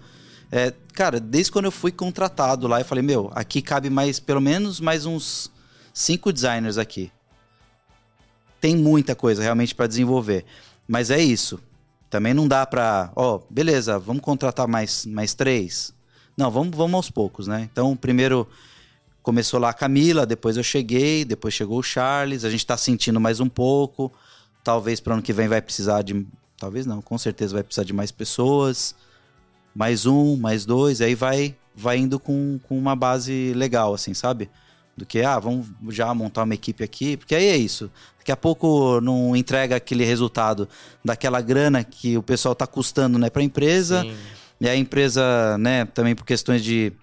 É, 0.56 0.74
cara, 0.94 1.20
desde 1.20 1.52
quando 1.52 1.66
eu 1.66 1.72
fui 1.72 1.92
contratado 1.92 2.66
lá, 2.66 2.80
eu 2.80 2.86
falei, 2.86 3.04
meu, 3.04 3.30
aqui 3.36 3.62
cabe 3.62 3.90
mais, 3.90 4.22
pelo 4.22 4.40
menos 4.40 4.80
mais 4.80 5.06
uns 5.06 5.52
cinco 5.94 6.32
designers 6.32 6.78
aqui. 6.78 7.12
Tem 8.62 8.74
muita 8.74 9.14
coisa 9.16 9.44
realmente 9.44 9.76
para 9.76 9.86
desenvolver. 9.86 10.46
Mas 10.88 11.12
é 11.12 11.20
isso. 11.20 11.60
Também 12.10 12.34
não 12.34 12.48
dá 12.48 12.66
para, 12.66 13.12
ó, 13.18 13.36
oh, 13.36 13.44
beleza, 13.50 14.00
vamos 14.00 14.22
contratar 14.22 14.66
mais, 14.66 15.06
mais 15.06 15.34
três. 15.34 15.94
Não, 16.38 16.50
vamos, 16.50 16.74
vamos 16.74 16.96
aos 16.96 17.10
poucos, 17.10 17.48
né? 17.48 17.68
Então, 17.70 17.94
primeiro 17.94 18.48
começou 19.22 19.60
lá 19.60 19.72
a 19.72 19.74
Camila, 19.74 20.26
depois 20.26 20.56
eu 20.56 20.64
cheguei, 20.64 21.26
depois 21.26 21.54
chegou 21.54 21.80
o 21.80 21.84
Charles, 21.84 22.46
a 22.46 22.50
gente 22.50 22.66
tá 22.66 22.78
sentindo 22.78 23.20
mais 23.20 23.42
um 23.42 23.50
pouco. 23.50 24.10
Talvez 24.64 25.02
para 25.02 25.16
ano 25.16 25.22
que 25.22 25.34
vem 25.34 25.50
vai 25.50 25.62
precisar 25.62 26.02
de. 26.02 26.26
Talvez 26.58 26.86
não, 26.86 27.02
com 27.02 27.18
certeza 27.18 27.54
vai 27.54 27.64
precisar 27.64 27.84
de 27.84 27.92
mais 27.92 28.10
pessoas. 28.10 28.96
Mais 29.76 30.06
um, 30.06 30.38
mais 30.38 30.66
dois, 30.66 31.02
aí 31.02 31.14
vai, 31.14 31.56
vai 31.76 31.98
indo 31.98 32.20
com, 32.20 32.58
com 32.64 32.78
uma 32.78 32.96
base 32.96 33.54
legal, 33.54 33.94
assim, 33.94 34.14
sabe? 34.14 34.50
Do 34.96 35.06
que, 35.06 35.22
ah, 35.22 35.38
vamos 35.38 35.68
já 35.90 36.14
montar 36.14 36.44
uma 36.44 36.54
equipe 36.54 36.84
aqui, 36.84 37.18
porque 37.18 37.36
aí 37.36 37.48
é 37.48 37.58
isso. 37.58 37.92
Daqui 38.18 38.32
a 38.32 38.38
pouco 38.38 39.02
não 39.02 39.36
entrega 39.36 39.76
aquele 39.76 40.06
resultado 40.06 40.68
daquela 41.04 41.42
grana 41.42 41.84
que 41.84 42.18
o 42.18 42.24
pessoal 42.24 42.54
está 42.54 42.66
custando 42.66 43.20
né, 43.20 43.30
para 43.30 43.42
a 43.42 43.46
empresa. 43.46 44.02
Sim. 44.04 44.16
E 44.62 44.70
a 44.70 44.76
empresa, 44.76 45.58
né, 45.58 45.86
também 45.86 46.16
por 46.16 46.26
questões 46.26 46.64
de 46.64 46.94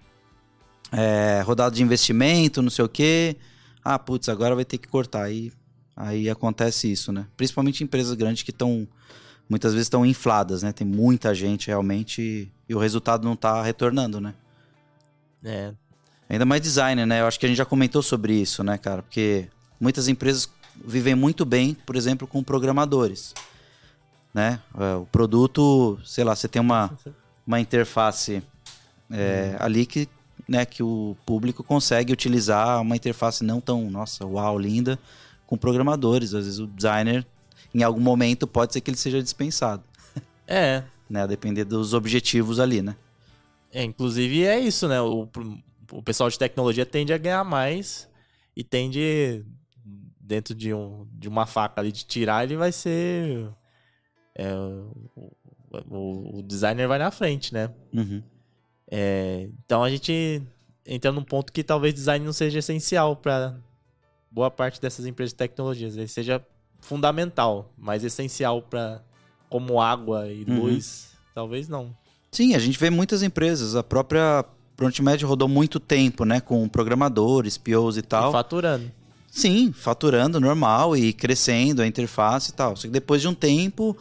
é, 0.91 1.41
rodada 1.45 1.75
de 1.75 1.83
investimento, 1.83 2.61
não 2.61 2.69
sei 2.69 2.85
o 2.85 2.89
quê. 2.89 3.35
Ah, 3.83 3.97
putz, 3.99 4.29
agora 4.29 4.55
vai 4.55 4.65
ter 4.65 4.77
que 4.77 4.87
cortar. 4.87 5.23
Aí, 5.23 5.51
aí 5.95 6.29
acontece 6.29 6.91
isso, 6.91 7.11
né? 7.11 7.25
Principalmente 7.35 7.83
empresas 7.83 8.13
grandes 8.13 8.43
que 8.43 8.51
estão, 8.51 8.87
muitas 9.49 9.73
vezes 9.73 9.85
estão 9.85 10.05
infladas, 10.05 10.63
né? 10.63 10.71
Tem 10.71 10.85
muita 10.85 11.33
gente 11.33 11.67
realmente 11.67 12.51
e, 12.67 12.75
o 12.75 12.79
resultado 12.79 13.23
não 13.23 13.33
está 13.33 13.61
retornando, 13.61 14.19
né? 14.21 14.33
É. 15.43 15.73
Ainda 16.29 16.45
mais 16.45 16.61
designer, 16.61 17.05
né? 17.05 17.21
Eu 17.21 17.27
acho 17.27 17.39
que 17.39 17.45
a 17.45 17.49
gente 17.49 17.57
já 17.57 17.65
comentou 17.65 18.01
sobre 18.01 18.33
isso, 18.33 18.63
né, 18.63 18.77
cara? 18.77 19.03
Porque 19.03 19.47
muitas 19.79 20.07
empresas 20.07 20.49
vivem 20.83 21.15
muito 21.15 21.45
bem, 21.45 21.73
por 21.73 21.95
exemplo, 21.95 22.27
com 22.27 22.43
programadores. 22.43 23.33
Né? 24.33 24.59
É, 24.79 24.95
o 24.95 25.05
produto, 25.05 25.99
sei 26.03 26.23
lá, 26.23 26.35
você 26.35 26.47
tem 26.47 26.61
uma, 26.61 26.97
uma 27.45 27.59
interface 27.59 28.41
é, 29.11 29.51
hum. 29.53 29.57
ali 29.59 29.85
que, 29.85 30.09
né, 30.47 30.65
que 30.65 30.81
o 30.81 31.15
público 31.25 31.63
consegue 31.63 32.11
utilizar 32.11 32.81
uma 32.81 32.95
interface 32.95 33.43
não 33.43 33.61
tão, 33.61 33.89
nossa, 33.91 34.25
uau, 34.25 34.57
linda, 34.57 34.97
com 35.45 35.57
programadores. 35.57 36.33
Às 36.33 36.45
vezes 36.45 36.59
o 36.59 36.67
designer, 36.67 37.25
em 37.73 37.83
algum 37.83 38.01
momento, 38.01 38.47
pode 38.47 38.73
ser 38.73 38.81
que 38.81 38.89
ele 38.89 38.97
seja 38.97 39.21
dispensado. 39.21 39.83
É. 40.47 40.83
né, 41.13 41.21
a 41.23 41.27
depender 41.27 41.63
dos 41.63 41.93
objetivos 41.93 42.59
ali, 42.59 42.81
né? 42.81 42.95
É, 43.71 43.83
inclusive 43.83 44.43
é 44.45 44.59
isso, 44.59 44.87
né? 44.87 44.99
O, 45.01 45.29
o 45.91 46.01
pessoal 46.03 46.29
de 46.29 46.37
tecnologia 46.37 46.85
tende 46.85 47.13
a 47.13 47.17
ganhar 47.17 47.43
mais 47.43 48.09
e 48.55 48.63
tende 48.63 49.45
dentro 50.19 50.53
de, 50.55 50.73
um, 50.73 51.07
de 51.13 51.27
uma 51.27 51.45
faca 51.45 51.81
ali 51.81 51.91
de 51.91 52.05
tirar, 52.05 52.43
ele 52.43 52.55
vai 52.55 52.71
ser. 52.71 53.47
é, 54.35 54.51
o, 55.89 56.39
o- 56.39 56.43
designer 56.43 56.87
vai 56.87 56.97
na 56.99 57.11
frente, 57.11 57.53
né? 57.53 57.69
Uhum. 57.93 58.21
É, 58.89 59.49
então 59.65 59.83
a 59.83 59.89
gente 59.89 60.41
entra 60.85 61.11
num 61.11 61.23
ponto 61.23 61.51
que 61.51 61.63
talvez 61.63 61.93
design 61.93 62.23
não 62.25 62.33
seja 62.33 62.59
essencial 62.59 63.15
para 63.15 63.55
boa 64.29 64.51
parte 64.51 64.79
dessas 64.81 65.05
empresas 65.05 65.31
de 65.33 65.37
tecnologias. 65.37 65.95
Ele 65.97 66.07
seja 66.07 66.45
fundamental, 66.79 67.73
mas 67.77 68.03
essencial 68.03 68.61
para 68.61 69.01
como 69.53 69.79
água 69.79 70.27
e 70.31 70.43
Uhum. 70.47 70.63
luz, 70.63 71.09
talvez 71.35 71.69
não. 71.69 71.95
Sim, 72.31 72.55
a 72.55 72.59
gente 72.59 72.79
vê 72.79 72.89
muitas 72.89 73.21
empresas. 73.21 73.75
A 73.75 73.83
própria 73.83 74.43
ProntMed 74.75 75.23
rodou 75.23 75.47
muito 75.47 75.79
tempo, 75.79 76.25
né? 76.25 76.41
Com 76.41 76.67
programadores, 76.67 77.55
POs 77.55 77.95
e 77.97 77.99
E 77.99 78.01
tal. 78.01 78.31
faturando. 78.31 78.91
Sim, 79.29 79.71
faturando 79.71 80.39
normal 80.39 80.97
e 80.97 81.13
crescendo 81.13 81.83
a 81.83 81.87
interface 81.87 82.49
e 82.49 82.53
tal. 82.53 82.75
Só 82.75 82.87
que 82.87 82.93
depois 82.93 83.21
de 83.21 83.27
um 83.27 83.33
tempo 83.35 83.95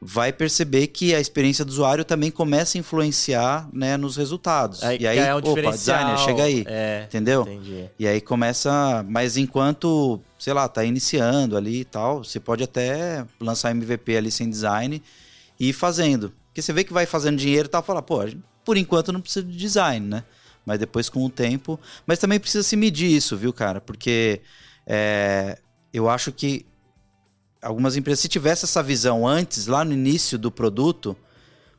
vai 0.00 0.32
perceber 0.32 0.88
que 0.88 1.14
a 1.14 1.20
experiência 1.20 1.64
do 1.64 1.70
usuário 1.70 2.04
também 2.04 2.30
começa 2.30 2.76
a 2.76 2.80
influenciar 2.80 3.68
né, 3.72 3.96
nos 3.96 4.16
resultados. 4.16 4.82
Aí, 4.82 4.98
e 5.00 5.06
aí, 5.06 5.18
é 5.18 5.34
um 5.34 5.38
opa, 5.38 5.70
designer, 5.70 6.18
chega 6.18 6.42
aí. 6.42 6.64
É, 6.66 7.04
Entendeu? 7.06 7.42
entendi. 7.42 7.90
E 7.98 8.06
aí 8.06 8.20
começa. 8.20 9.04
Mas 9.08 9.36
enquanto, 9.36 10.20
sei 10.38 10.52
lá, 10.52 10.68
tá 10.68 10.84
iniciando 10.84 11.56
ali 11.56 11.80
e 11.80 11.84
tal, 11.84 12.22
você 12.22 12.38
pode 12.38 12.62
até 12.62 13.24
lançar 13.40 13.70
MVP 13.70 14.16
ali 14.16 14.30
sem 14.30 14.48
design 14.48 15.02
e 15.58 15.70
ir 15.70 15.72
fazendo. 15.72 16.32
Porque 16.48 16.60
você 16.60 16.72
vê 16.72 16.84
que 16.84 16.92
vai 16.92 17.06
fazendo 17.06 17.38
dinheiro 17.38 17.66
e 17.66 17.70
tal, 17.70 17.82
fala, 17.82 18.02
pô, 18.02 18.18
por 18.64 18.76
enquanto 18.76 19.12
não 19.12 19.20
precisa 19.20 19.44
de 19.44 19.56
design, 19.56 20.06
né? 20.06 20.24
Mas 20.66 20.78
depois 20.78 21.08
com 21.08 21.24
o 21.24 21.30
tempo. 21.30 21.80
Mas 22.06 22.18
também 22.18 22.38
precisa 22.38 22.62
se 22.62 22.76
medir 22.76 23.10
isso, 23.10 23.36
viu, 23.36 23.52
cara? 23.52 23.80
Porque 23.80 24.40
é, 24.86 25.58
eu 25.92 26.08
acho 26.08 26.30
que 26.30 26.66
algumas 27.64 27.96
empresas, 27.96 28.20
se 28.20 28.28
tivesse 28.28 28.64
essa 28.64 28.82
visão 28.82 29.26
antes, 29.26 29.66
lá 29.66 29.84
no 29.84 29.92
início 29.92 30.38
do 30.38 30.50
produto, 30.50 31.16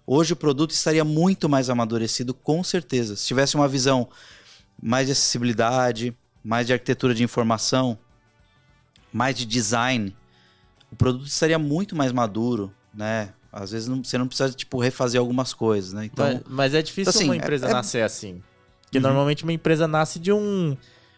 hoje 0.05 0.33
o 0.33 0.35
produto 0.35 0.71
estaria 0.71 1.03
muito 1.05 1.47
mais 1.47 1.69
amadurecido, 1.69 2.33
com 2.33 2.63
certeza. 2.63 3.15
Se 3.15 3.25
tivesse 3.25 3.55
uma 3.55 3.67
visão 3.67 4.09
mais 4.81 5.05
de 5.07 5.13
acessibilidade, 5.13 6.15
mais 6.43 6.67
de 6.67 6.73
arquitetura 6.73 7.13
de 7.13 7.23
informação, 7.23 7.97
mais 9.11 9.35
de 9.37 9.45
design, 9.45 10.15
o 10.91 10.95
produto 10.95 11.27
estaria 11.27 11.57
muito 11.59 11.95
mais 11.95 12.11
maduro, 12.11 12.71
né? 12.93 13.29
Às 13.51 13.71
vezes 13.71 13.87
não- 13.87 14.03
você 14.03 14.17
não 14.17 14.27
precisa, 14.27 14.51
tipo, 14.51 14.79
refazer 14.79 15.19
algumas 15.19 15.53
coisas, 15.53 15.93
né? 15.93 16.05
Então, 16.05 16.25
mas, 16.25 16.41
mas 16.47 16.73
é 16.73 16.81
difícil 16.81 17.09
assim, 17.09 17.23
uma 17.25 17.35
é- 17.35 17.37
empresa 17.37 17.67
é- 17.67 17.71
nascer 17.73 18.03
assim. 18.03 18.41
Porque 18.83 18.97
Uhum. 18.97 19.03
normalmente 19.03 19.43
uma 19.43 19.53
empresa 19.53 19.87
nasce 19.87 20.19
de 20.19 20.31
um 20.31 20.75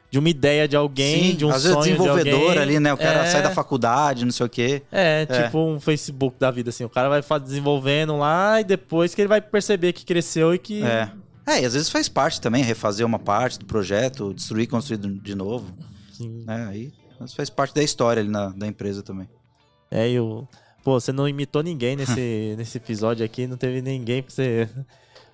de 0.10 0.18
uma 0.20 0.30
ideia 0.30 0.68
de 0.68 0.76
alguém, 0.76 1.32
sim, 1.32 1.36
de 1.36 1.46
um 1.46 1.50
às 1.50 1.64
vezes 1.64 1.72
sonho 1.78 1.84
de 1.84 1.92
desenvolvedor 1.98 2.42
alguém. 2.50 2.58
ali, 2.60 2.80
né? 2.80 2.94
O 2.94 2.98
cara 2.98 3.26
É. 3.26 3.30
sai 3.30 3.42
da 3.44 3.52
faculdade, 3.52 4.24
não 4.24 4.32
sei 4.32 4.46
o 4.46 4.50
quê. 4.50 4.82
É, 4.92 5.26
tipo 5.26 5.60
um 5.60 5.80
Facebook 5.80 6.38
da 6.40 6.50
vida, 6.50 6.70
assim. 6.70 6.84
O 6.86 6.90
cara 6.90 7.10
vai 7.10 7.40
desenvolvendo 7.40 8.18
lá 8.18 8.62
e 8.62 8.64
depois 8.64 9.14
que 9.14 9.22
ele 9.22 9.28
vai 9.28 9.42
perceber 9.42 9.92
que 9.94 10.06
cresceu 10.06 10.54
e 10.54 10.58
que. 10.60 10.82
É. 10.84 11.12
É, 11.46 11.62
e 11.62 11.66
às 11.66 11.74
vezes 11.74 11.90
faz 11.90 12.10
parte 12.10 12.42
também, 12.42 12.62
refazer 12.64 13.06
uma 13.06 13.20
parte 13.20 13.58
do 13.60 13.66
projeto, 13.66 14.34
destruir 14.34 14.64
e 14.64 14.68
construir 14.68 14.98
de 14.98 15.34
novo, 15.36 15.74
Sim. 16.12 16.44
né? 16.46 16.68
Aí 16.70 16.94
isso 17.24 17.36
faz 17.36 17.50
parte 17.50 17.74
da 17.74 17.82
história 17.82 18.20
ali 18.22 18.30
na, 18.30 18.50
da 18.50 18.68
empresa 18.68 19.02
também. 19.02 19.28
É, 19.90 20.10
e 20.10 20.20
o. 20.20 20.46
Pô, 20.84 21.00
você 21.00 21.12
não 21.12 21.28
imitou 21.28 21.62
ninguém 21.64 21.96
nesse, 21.98 22.54
nesse 22.60 22.78
episódio 22.78 23.26
aqui, 23.26 23.46
não 23.48 23.58
teve 23.58 23.82
ninguém 23.82 24.22
pra 24.24 24.34
você. 24.34 24.70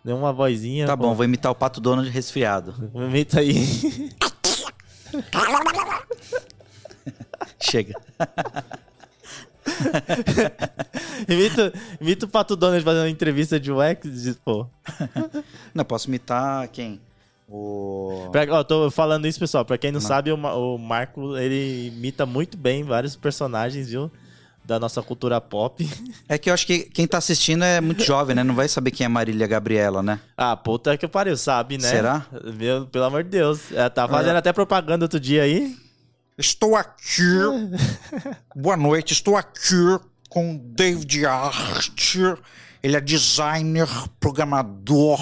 Nenhuma 0.03 0.33
vozinha. 0.33 0.85
Tá 0.85 0.97
pô. 0.97 1.03
bom, 1.03 1.15
vou 1.15 1.23
imitar 1.25 1.51
o 1.51 1.55
Pato 1.55 1.79
Donald 1.79 2.09
resfriado. 2.09 2.73
Imita 2.93 3.39
aí. 3.39 3.55
Chega. 7.60 7.94
imita, 11.27 11.73
imita 11.99 12.26
o 12.26 12.30
Pato 12.30 12.56
Donald 12.56 12.84
fazendo 12.84 13.03
uma 13.03 13.10
entrevista 13.10 13.60
de 13.60 13.72
UX. 13.72 14.23
de- 14.23 14.34
Pô. 14.35 14.68
Não, 15.73 15.85
posso 15.85 16.07
imitar 16.07 16.68
quem? 16.69 16.99
O... 17.49 18.30
Pra, 18.31 18.45
ó, 18.49 18.64
tô 18.64 18.90
falando 18.90 19.27
isso, 19.27 19.40
pessoal. 19.40 19.64
Pra 19.65 19.77
quem 19.77 19.91
não 19.91 19.99
Não. 19.99 20.07
sabe, 20.07 20.31
o, 20.31 20.35
o 20.35 20.77
Marco, 20.77 21.38
ele 21.38 21.88
imita 21.88 22.26
muito 22.26 22.57
bem 22.57 22.84
vários 22.84 23.15
personagens, 23.15 23.90
viu? 23.90 24.11
Da 24.65 24.80
nossa 24.80 25.02
cultura 25.02 25.41
pop. 25.41 25.88
É 26.27 26.38
que 26.38 26.49
eu 26.49 26.53
acho 26.53 26.65
que 26.65 26.80
quem 26.80 27.06
tá 27.06 27.18
assistindo 27.18 27.64
é 27.65 27.81
muito 27.81 28.03
jovem, 28.03 28.35
né? 28.35 28.44
Não 28.44 28.56
vai 28.56 28.68
saber 28.68 28.91
quem 28.91 29.03
é 29.06 29.07
Marília 29.10 29.45
Gabriela, 29.45 30.02
né? 30.02 30.19
Ah, 30.38 30.56
puta 30.56 30.98
que 30.98 31.07
pariu, 31.07 31.35
sabe, 31.35 31.77
né? 31.77 31.90
Será? 31.90 32.26
Meu, 32.57 32.88
pelo 32.88 33.03
amor 33.03 33.23
de 33.23 33.30
Deus. 33.30 33.72
Ela 33.72 33.90
tá 33.90 34.07
fazendo 34.07 34.38
até 34.38 34.53
propaganda 34.53 35.03
outro 35.03 35.19
dia 35.19 35.44
aí. 35.44 35.76
Estou 36.38 36.76
aqui. 36.76 37.22
Boa 38.56 38.77
noite, 38.77 39.14
estou 39.14 39.35
aqui 39.35 39.99
com 40.30 40.57
David 40.57 41.26
Art. 41.26 42.15
Ele 42.81 42.98
é 42.98 43.02
designer, 43.02 43.88
programador. 44.19 45.19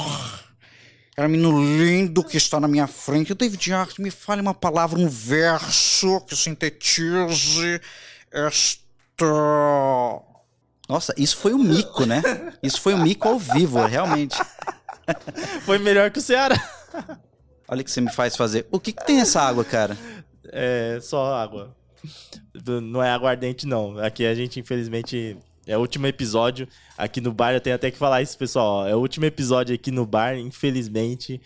É 1.17 1.25
um 1.25 1.29
menino 1.29 1.61
lindo 1.77 2.23
que 2.23 2.37
está 2.37 2.59
na 2.59 2.67
minha 2.67 2.87
frente. 2.87 3.33
David 3.33 3.73
Art, 3.73 3.99
me 3.99 4.09
fale 4.09 4.41
uma 4.41 4.53
palavra, 4.53 4.97
um 4.97 5.09
verso 5.09 6.21
que 6.21 6.35
sintetize 6.35 7.81
esta. 8.31 8.81
Nossa, 10.87 11.13
isso 11.17 11.37
foi 11.37 11.53
um 11.53 11.63
mico, 11.63 12.05
né? 12.05 12.21
Isso 12.61 12.81
foi 12.81 12.93
um 12.93 13.01
mico 13.01 13.27
ao 13.27 13.39
vivo, 13.39 13.85
realmente. 13.85 14.37
Foi 15.61 15.77
melhor 15.77 16.11
que 16.11 16.19
o 16.19 16.21
Ceará. 16.21 16.55
Olha 17.67 17.81
o 17.81 17.83
que 17.83 17.91
você 17.91 18.01
me 18.01 18.11
faz 18.11 18.35
fazer. 18.35 18.67
O 18.71 18.79
que, 18.79 18.91
que 18.91 19.05
tem 19.05 19.21
essa 19.21 19.41
água, 19.41 19.63
cara? 19.63 19.97
É 20.45 20.99
só 21.01 21.33
água. 21.33 21.75
Não 22.83 23.01
é 23.01 23.09
aguardente, 23.09 23.65
não. 23.65 23.97
Aqui 23.99 24.25
a 24.25 24.35
gente, 24.35 24.59
infelizmente, 24.59 25.37
é 25.65 25.77
o 25.77 25.79
último 25.79 26.07
episódio. 26.07 26.67
Aqui 26.97 27.21
no 27.21 27.31
bar, 27.31 27.53
eu 27.53 27.61
tenho 27.61 27.75
até 27.75 27.89
que 27.89 27.97
falar 27.97 28.21
isso, 28.21 28.37
pessoal. 28.37 28.85
É 28.87 28.95
o 28.95 28.99
último 28.99 29.25
episódio 29.25 29.73
aqui 29.73 29.91
no 29.91 30.05
bar, 30.05 30.37
infelizmente. 30.37 31.41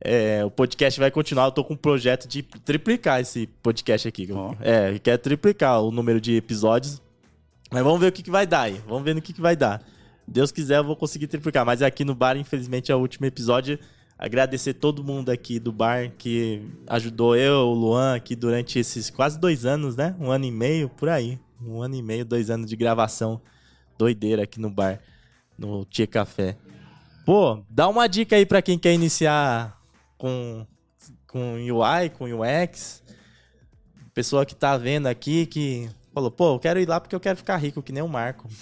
É, 0.00 0.44
o 0.44 0.50
podcast 0.50 0.98
vai 0.98 1.10
continuar. 1.10 1.44
Eu 1.44 1.52
tô 1.52 1.62
com 1.62 1.74
um 1.74 1.76
projeto 1.76 2.26
de 2.26 2.42
triplicar 2.42 3.20
esse 3.20 3.46
podcast 3.62 4.08
aqui. 4.08 4.28
Ó. 4.32 4.54
É, 4.60 4.94
eu 4.94 5.00
quero 5.00 5.18
triplicar 5.18 5.82
o 5.82 5.90
número 5.90 6.20
de 6.20 6.36
episódios. 6.36 7.02
Mas 7.70 7.82
vamos 7.82 8.00
ver 8.00 8.08
o 8.08 8.12
que, 8.12 8.22
que 8.22 8.30
vai 8.30 8.46
dar 8.46 8.62
aí. 8.62 8.82
Vamos 8.86 9.02
ver 9.02 9.14
no 9.14 9.22
que, 9.22 9.32
que 9.32 9.40
vai 9.40 9.54
dar. 9.54 9.82
Deus 10.26 10.52
quiser, 10.52 10.78
eu 10.78 10.84
vou 10.84 10.96
conseguir 10.96 11.26
triplicar. 11.26 11.64
Mas 11.64 11.82
aqui 11.82 12.04
no 12.04 12.14
bar, 12.14 12.36
infelizmente, 12.36 12.90
é 12.90 12.94
o 12.94 12.98
último 12.98 13.26
episódio. 13.26 13.78
Agradecer 14.18 14.74
todo 14.74 15.04
mundo 15.04 15.30
aqui 15.30 15.58
do 15.58 15.72
bar 15.72 16.10
que 16.18 16.62
ajudou 16.88 17.36
eu, 17.36 17.68
o 17.68 17.74
Luan, 17.74 18.14
aqui 18.14 18.34
durante 18.34 18.78
esses 18.78 19.10
quase 19.10 19.38
dois 19.38 19.64
anos, 19.64 19.96
né? 19.96 20.16
Um 20.18 20.30
ano 20.30 20.44
e 20.44 20.50
meio, 20.50 20.88
por 20.88 21.08
aí. 21.08 21.38
Um 21.62 21.82
ano 21.82 21.94
e 21.94 22.02
meio, 22.02 22.24
dois 22.24 22.50
anos 22.50 22.68
de 22.68 22.76
gravação 22.76 23.40
doideira 23.96 24.44
aqui 24.44 24.60
no 24.60 24.70
bar, 24.70 25.00
no 25.58 25.84
Tia 25.84 26.06
Café. 26.06 26.56
Pô, 27.26 27.62
dá 27.68 27.88
uma 27.88 28.08
dica 28.08 28.36
aí 28.36 28.46
pra 28.46 28.62
quem 28.62 28.78
quer 28.78 28.94
iniciar 28.94 29.78
com, 30.16 30.66
com 31.26 31.54
UI, 31.54 32.08
com 32.16 32.24
UX. 32.24 33.02
Pessoa 34.14 34.46
que 34.46 34.54
tá 34.54 34.76
vendo 34.76 35.06
aqui 35.08 35.46
que 35.46 35.90
falou, 36.18 36.30
pô, 36.30 36.54
eu 36.54 36.58
quero 36.58 36.80
ir 36.80 36.88
lá 36.88 36.98
porque 37.00 37.14
eu 37.14 37.20
quero 37.20 37.36
ficar 37.36 37.56
rico, 37.56 37.80
que 37.82 37.92
nem 37.92 38.02
o 38.02 38.08
Marco. 38.08 38.48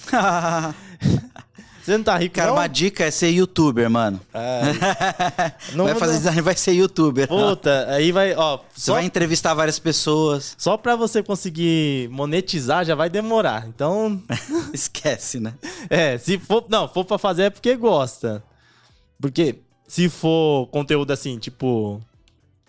Você 1.82 1.96
não 1.96 2.02
tá 2.02 2.16
rico, 2.18 2.34
Cara, 2.34 2.48
não? 2.48 2.56
uma 2.56 2.66
dica 2.66 3.04
é 3.04 3.12
ser 3.12 3.28
youtuber, 3.30 3.88
mano. 3.88 4.20
Não 5.72 5.84
vai 5.84 5.94
fazer 5.94 6.14
design, 6.14 6.40
vai 6.40 6.56
ser 6.56 6.72
youtuber. 6.72 7.28
Puta, 7.28 7.86
aí 7.88 8.10
vai, 8.10 8.34
ó, 8.34 8.58
Você 8.74 8.86
só, 8.86 8.94
vai 8.94 9.04
entrevistar 9.04 9.54
várias 9.54 9.78
pessoas. 9.78 10.56
só 10.58 10.76
pra 10.76 10.96
você 10.96 11.22
conseguir 11.22 12.08
monetizar 12.10 12.84
já 12.84 12.96
vai 12.96 13.08
demorar. 13.08 13.68
Então, 13.68 14.20
Esquece, 14.74 15.38
né? 15.38 15.54
é, 15.88 16.18
se 16.18 16.38
for, 16.38 16.64
não, 16.68 16.88
for 16.88 17.04
pra 17.04 17.18
fazer 17.18 17.44
é 17.44 17.50
porque 17.50 17.76
gosta. 17.76 18.42
Porque 19.20 19.60
se 19.86 20.08
for 20.08 20.66
conteúdo 20.72 21.12
assim, 21.12 21.38
tipo, 21.38 22.00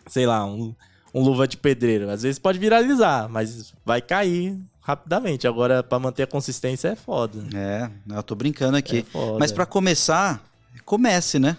sei 0.05 0.27
lá, 0.27 0.45
um, 0.45 0.75
um 1.11 1.23
luva 1.23 1.47
de 1.47 1.57
pedreiro, 1.57 2.07
às 2.11 2.21
vezes 2.21 2.37
pode 2.37 2.59
viralizar, 2.59 3.27
mas 3.29 3.73
vai 3.83 3.99
cair 3.99 4.59
rapidamente. 4.87 5.45
Agora, 5.45 5.83
pra 5.83 5.99
manter 5.99 6.23
a 6.23 6.27
consistência 6.27 6.87
é 6.87 6.95
foda. 6.95 7.43
É, 7.53 7.89
eu 8.15 8.23
tô 8.23 8.33
brincando 8.35 8.77
aqui. 8.77 9.05
É. 9.13 9.37
Mas 9.37 9.51
pra 9.51 9.65
começar, 9.65 10.41
comece, 10.85 11.37
né? 11.37 11.57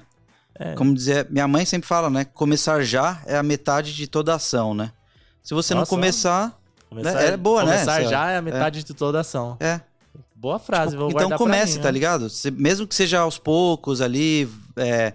É. 0.59 0.73
Como 0.75 0.95
dizia, 0.95 1.27
minha 1.29 1.47
mãe 1.47 1.67
sempre 1.67 1.87
fala, 1.87 2.09
né? 2.09 2.25
Começar 2.25 2.83
já 2.83 3.21
é 3.27 3.37
a 3.37 3.43
metade 3.43 3.95
de 3.95 4.07
toda 4.07 4.35
ação, 4.35 4.73
né? 4.73 4.91
Se 5.43 5.53
você 5.53 5.75
não 5.75 5.83
Nossa, 5.83 5.91
começar, 5.91 6.59
Começar, 6.89 7.21
é 7.21 7.37
boa, 7.37 7.65
né, 7.65 7.73
começar 7.73 8.03
já 8.05 8.31
é 8.31 8.39
a 8.39 8.43
metade 8.43 8.83
de 8.83 8.95
toda 8.95 9.21
ação. 9.21 9.57
é. 9.61 9.81
Boa 10.35 10.61
frase, 10.61 10.97
vou 10.97 11.11
então 11.11 11.31
comece, 11.33 11.75
mim, 11.75 11.79
tá 11.83 11.89
né? 11.89 11.93
ligado? 11.93 12.31
Você- 12.31 12.49
mesmo 12.51 12.87
que 12.87 12.95
seja 12.95 13.19
aos 13.19 13.39
poucos 13.39 14.01
ali, 14.01 14.49
é, 14.77 15.13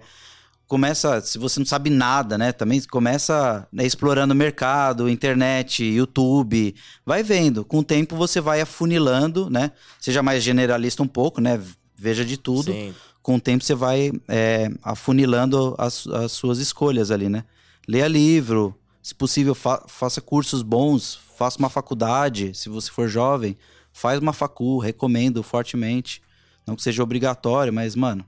começa, 0.66 1.20
se 1.20 1.38
você 1.38 1.60
não 1.60 1.66
sabe 1.66 1.90
nada, 1.90 2.38
né? 2.38 2.52
Também 2.52 2.80
começa 2.82 3.66
né, 3.72 3.84
explorando 3.84 4.34
o 4.34 4.36
mercado, 4.36 5.08
internet, 5.08 5.84
YouTube, 5.84 6.74
vai 7.04 7.22
vendo. 7.22 7.64
Com 7.64 7.78
o 7.78 7.84
tempo 7.84 8.16
você 8.16 8.40
vai 8.40 8.60
afunilando, 8.60 9.48
né? 9.50 9.72
Seja 10.00 10.22
mais 10.22 10.42
generalista 10.42 11.02
um 11.02 11.08
pouco, 11.08 11.40
né? 11.40 11.60
Veja 11.96 12.24
de 12.24 12.36
tudo. 12.36 12.72
Sim. 12.72 12.94
Com 13.22 13.36
o 13.36 13.40
tempo 13.40 13.64
você 13.64 13.74
vai 13.74 14.12
é, 14.28 14.70
afunilando 14.82 15.74
as, 15.78 16.06
as 16.06 16.32
suas 16.32 16.58
escolhas 16.58 17.10
ali, 17.10 17.28
né? 17.28 17.44
Leia 17.86 18.08
livro, 18.08 18.74
Se 19.02 19.14
possível, 19.14 19.54
fa 19.54 19.82
faça 19.86 20.20
cursos 20.20 20.62
bons, 20.62 21.18
faça 21.36 21.58
uma 21.58 21.68
faculdade, 21.68 22.54
se 22.54 22.68
você 22.68 22.90
for 22.90 23.08
jovem, 23.08 23.56
faz 23.92 24.18
uma 24.18 24.32
facu, 24.32 24.78
recomendo 24.78 25.42
fortemente. 25.42 26.22
Não 26.66 26.74
que 26.74 26.82
seja 26.82 27.02
obrigatório, 27.02 27.72
mas, 27.72 27.94
mano, 27.94 28.24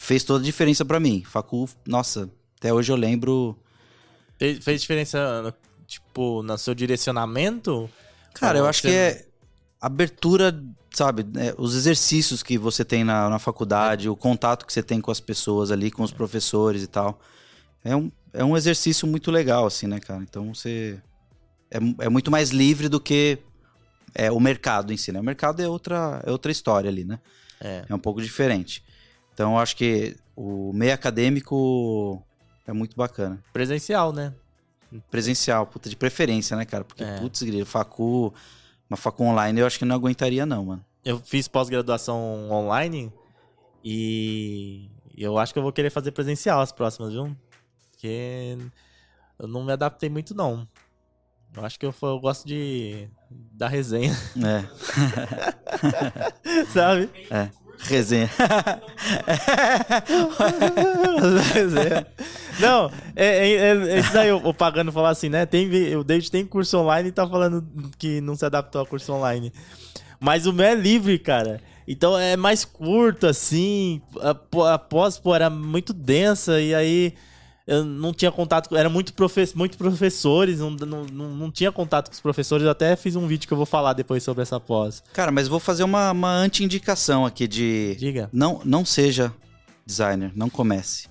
fez 0.00 0.24
toda 0.24 0.40
a 0.40 0.44
diferença 0.44 0.82
para 0.82 0.98
mim. 0.98 1.22
Facu, 1.26 1.68
nossa, 1.86 2.30
até 2.58 2.72
hoje 2.72 2.90
eu 2.90 2.96
lembro. 2.96 3.54
Fez, 4.38 4.64
fez 4.64 4.80
diferença, 4.80 5.54
tipo, 5.86 6.42
no 6.42 6.56
seu 6.56 6.74
direcionamento? 6.74 7.88
Cara, 8.32 8.58
eu 8.58 8.66
acho 8.66 8.80
você- 8.80 8.88
que 8.88 8.94
é 8.94 9.26
abertura, 9.78 10.58
sabe? 10.90 11.26
é, 11.38 11.54
os 11.58 11.74
exercícios 11.76 12.42
que 12.42 12.56
você 12.56 12.82
tem 12.82 13.04
na, 13.04 13.28
na 13.28 13.38
faculdade, 13.38 14.08
o 14.08 14.16
contato 14.16 14.64
que 14.64 14.72
você 14.72 14.82
tem 14.82 15.02
com 15.02 15.10
as 15.10 15.20
pessoas 15.20 15.70
ali, 15.70 15.90
com 15.90 16.02
os 16.02 16.12
professores 16.12 16.82
e 16.82 16.86
tal. 16.86 17.20
É 17.84 17.94
um, 17.94 18.10
é 18.32 18.42
um 18.42 18.56
exercício 18.56 19.06
muito 19.06 19.30
legal, 19.30 19.66
assim, 19.66 19.86
né, 19.86 20.00
cara? 20.00 20.22
Então 20.22 20.54
você. 20.54 20.98
É, 21.70 21.76
é 22.06 22.08
muito 22.08 22.30
mais 22.30 22.50
livre 22.50 22.88
do 22.88 22.98
que 22.98 23.38
é, 24.14 24.32
o 24.32 24.40
mercado 24.40 24.94
em 24.94 24.96
si, 24.96 25.12
né? 25.12 25.20
O 25.20 25.24
mercado 25.24 25.60
é 25.60 25.68
outra, 25.68 26.22
é 26.26 26.30
outra 26.30 26.50
história 26.50 26.88
ali, 26.88 27.04
né? 27.04 27.20
É. 27.60 27.84
É 27.86 27.94
um 27.94 27.98
pouco 27.98 28.22
diferente. 28.22 28.82
Então 29.40 29.52
eu 29.54 29.58
acho 29.58 29.74
que 29.74 30.18
o 30.36 30.70
meio 30.74 30.92
acadêmico 30.92 32.22
é 32.66 32.74
muito 32.74 32.94
bacana. 32.94 33.42
Presencial, 33.54 34.12
né? 34.12 34.34
Presencial, 35.10 35.66
puta, 35.66 35.88
de 35.88 35.96
preferência, 35.96 36.54
né, 36.58 36.66
cara? 36.66 36.84
Porque, 36.84 37.02
É. 37.02 37.18
putz, 37.18 37.42
grilo, 37.42 37.64
facu, 37.64 38.34
uma 38.90 38.98
facu 38.98 39.24
online 39.24 39.58
eu 39.58 39.66
acho 39.66 39.78
que 39.78 39.86
não 39.86 39.96
aguentaria, 39.96 40.44
não, 40.44 40.66
mano. 40.66 40.84
Eu 41.02 41.18
fiz 41.18 41.48
pós-graduação 41.48 42.50
online 42.50 43.10
e 43.82 44.90
eu 45.16 45.38
acho 45.38 45.54
que 45.54 45.58
eu 45.58 45.62
vou 45.62 45.72
querer 45.72 45.88
fazer 45.88 46.12
presencial 46.12 46.60
as 46.60 46.70
próximas, 46.70 47.10
viu? 47.14 47.34
Porque 47.92 48.58
eu 49.38 49.48
não 49.48 49.64
me 49.64 49.72
adaptei 49.72 50.10
muito, 50.10 50.34
não. 50.34 50.68
Eu 51.56 51.64
acho 51.64 51.78
que 51.80 51.86
eu, 51.86 51.94
eu 52.02 52.20
gosto 52.20 52.46
de 52.46 53.08
da 53.30 53.68
resenha, 53.68 54.12
É, 54.36 54.64
sabe? 56.72 57.08
Resenha. 57.82 58.30
Não, 62.58 62.90
é, 63.16 63.26
é, 63.26 63.52
é, 63.54 63.70
é 63.70 63.98
isso 64.00 64.12
daí, 64.12 64.32
o, 64.32 64.36
o 64.36 64.54
Pagano 64.54 64.92
falar 64.92 65.10
assim, 65.10 65.28
né? 65.28 65.46
Tem, 65.46 65.96
o 65.96 66.04
David 66.04 66.30
tem 66.30 66.44
curso 66.44 66.78
online 66.78 67.08
e 67.08 67.12
tá 67.12 67.26
falando 67.28 67.66
que 67.98 68.20
não 68.20 68.36
se 68.36 68.44
adaptou 68.44 68.82
a 68.82 68.86
curso 68.86 69.12
online. 69.12 69.52
Mas 70.18 70.46
o 70.46 70.52
meu 70.52 70.66
é 70.66 70.74
livre, 70.74 71.18
cara. 71.18 71.60
Então 71.88 72.18
é 72.18 72.36
mais 72.36 72.64
curto, 72.64 73.26
assim. 73.26 74.00
A, 74.20 74.74
a 74.74 74.78
pós, 74.78 75.18
pô, 75.18 75.34
era 75.34 75.48
muito 75.50 75.92
densa 75.92 76.60
e 76.60 76.74
aí 76.74 77.14
eu 77.70 77.84
não 77.84 78.12
tinha 78.12 78.32
contato 78.32 78.68
com. 78.68 78.76
Era 78.76 78.88
muito, 78.88 79.14
profe 79.14 79.48
muito 79.54 79.78
professores, 79.78 80.58
não, 80.58 80.70
não, 80.70 81.04
não, 81.04 81.28
não 81.36 81.50
tinha 81.50 81.70
contato 81.70 82.08
com 82.08 82.14
os 82.14 82.20
professores. 82.20 82.64
Eu 82.64 82.70
até 82.70 82.96
fiz 82.96 83.14
um 83.16 83.26
vídeo 83.26 83.46
que 83.46 83.52
eu 83.52 83.56
vou 83.56 83.64
falar 83.66 83.92
depois 83.92 84.22
sobre 84.22 84.42
essa 84.42 84.58
pós. 84.58 85.02
Cara, 85.12 85.30
mas 85.30 85.46
vou 85.48 85.60
fazer 85.60 85.84
uma, 85.84 86.10
uma 86.10 86.32
anti-indicação 86.32 87.24
aqui 87.24 87.46
de. 87.46 87.96
Diga. 87.98 88.28
Não, 88.32 88.60
não 88.64 88.84
seja 88.84 89.32
designer, 89.86 90.32
não 90.34 90.50
comece. 90.50 91.08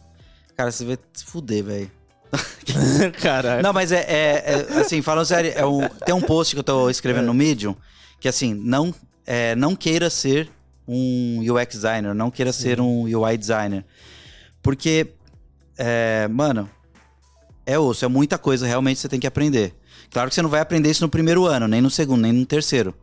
Cara, 0.58 0.72
você 0.72 0.84
vai 0.84 0.98
se 1.14 1.24
fuder, 1.24 1.64
velho. 1.64 1.92
Cara, 3.22 3.62
Não, 3.62 3.74
mas 3.74 3.92
é, 3.92 4.02
é- 4.02 4.68
é, 4.76 4.80
assim, 4.82 5.02
falando 5.02 5.26
sério, 5.26 5.52
é 5.56 5.66
um- 5.66 5.88
tem 6.06 6.14
um 6.14 6.22
post 6.22 6.54
que 6.56 6.60
eu 6.60 6.64
tô 6.64 6.90
escrevendo 6.90 7.26
no 7.26 7.34
Medium 7.34 7.76
que 8.20 8.28
assim, 8.28 8.54
não, 8.54 8.94
é, 9.26 9.56
não 9.56 9.76
queira 9.76 10.10
ser 10.10 10.50
um 10.88 11.40
UX 11.42 11.76
designer, 11.76 12.14
não 12.14 12.30
queira 12.30 12.52
ser 12.52 12.82
um 12.82 13.04
UI 13.04 13.38
designer. 13.38 13.86
Porque, 14.62 15.08
é, 15.80 16.28
mano, 16.28 16.70
é 17.66 17.80
osso, 17.80 18.04
é 18.04 18.08
muita 18.08 18.38
coisa 18.38 18.68
realmente 18.68 19.00
você 19.00 19.08
tem 19.08 19.20
que 19.20 19.26
aprender. 19.26 19.74
Claro 20.12 20.28
que 20.28 20.36
você 20.36 20.42
não 20.42 20.50
vai 20.50 20.60
aprender 20.60 20.92
isso 20.92 21.04
no 21.04 21.10
primeiro 21.10 21.46
ano, 21.46 21.68
nem 21.68 21.82
no 21.82 21.90
segundo, 21.90 22.22
nem 22.22 22.34
no 22.34 22.46
terceiro. 22.46 22.94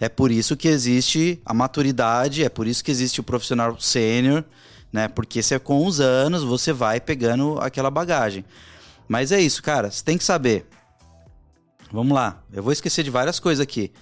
É 0.00 0.08
por 0.08 0.30
isso 0.32 0.56
que 0.56 0.66
existe 0.66 1.40
a 1.44 1.54
maturidade, 1.54 2.42
é 2.42 2.48
por 2.48 2.66
isso 2.66 2.82
que 2.82 2.90
existe 2.90 3.20
o 3.20 3.22
profissional 3.22 3.78
sênior, 3.78 4.44
né? 4.92 5.06
Porque 5.06 5.40
você, 5.40 5.58
com 5.58 5.86
os 5.86 6.00
anos 6.00 6.42
você 6.42 6.72
vai 6.72 7.00
pegando 7.00 7.58
aquela 7.60 7.90
bagagem. 7.90 8.44
Mas 9.06 9.30
é 9.30 9.40
isso, 9.40 9.62
cara, 9.62 9.90
você 9.90 10.02
tem 10.02 10.18
que 10.18 10.24
saber. 10.24 10.66
Vamos 11.92 12.12
lá, 12.12 12.42
eu 12.52 12.62
vou 12.62 12.72
esquecer 12.72 13.04
de 13.04 13.10
várias 13.10 13.38
coisas 13.38 13.62
aqui. 13.62 13.92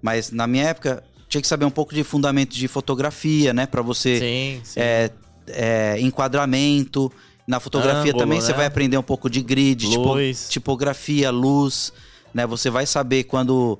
Mas 0.00 0.30
na 0.30 0.46
minha 0.46 0.64
época, 0.64 1.04
tinha 1.28 1.42
que 1.42 1.48
saber 1.48 1.64
um 1.64 1.70
pouco 1.70 1.94
de 1.94 2.02
fundamento 2.02 2.54
de 2.54 2.66
fotografia, 2.66 3.52
né? 3.52 3.66
Pra 3.66 3.82
você 3.82 4.18
sim, 4.18 4.60
sim. 4.64 4.80
é, 4.80 5.10
é, 5.48 6.00
enquadramento. 6.00 7.12
Na 7.46 7.60
fotografia 7.60 8.10
Ângulo, 8.10 8.18
também 8.18 8.40
você 8.40 8.52
né? 8.52 8.58
vai 8.58 8.66
aprender 8.66 8.96
um 8.96 9.02
pouco 9.02 9.28
de 9.28 9.42
grid, 9.42 9.90
tipo, 9.90 10.14
Luz. 10.14 10.48
tipografia, 10.48 11.30
luz, 11.30 11.92
né? 12.32 12.46
Você 12.46 12.70
vai 12.70 12.86
saber 12.86 13.24
quando. 13.24 13.78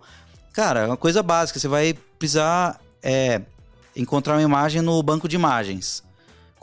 Cara, 0.52 0.80
é 0.80 0.86
uma 0.86 0.96
coisa 0.96 1.22
básica, 1.22 1.58
você 1.58 1.66
vai 1.66 1.94
precisar 2.18 2.78
é, 3.02 3.40
encontrar 3.96 4.34
uma 4.34 4.42
imagem 4.42 4.82
no 4.82 5.02
banco 5.02 5.28
de 5.28 5.36
imagens. 5.36 6.02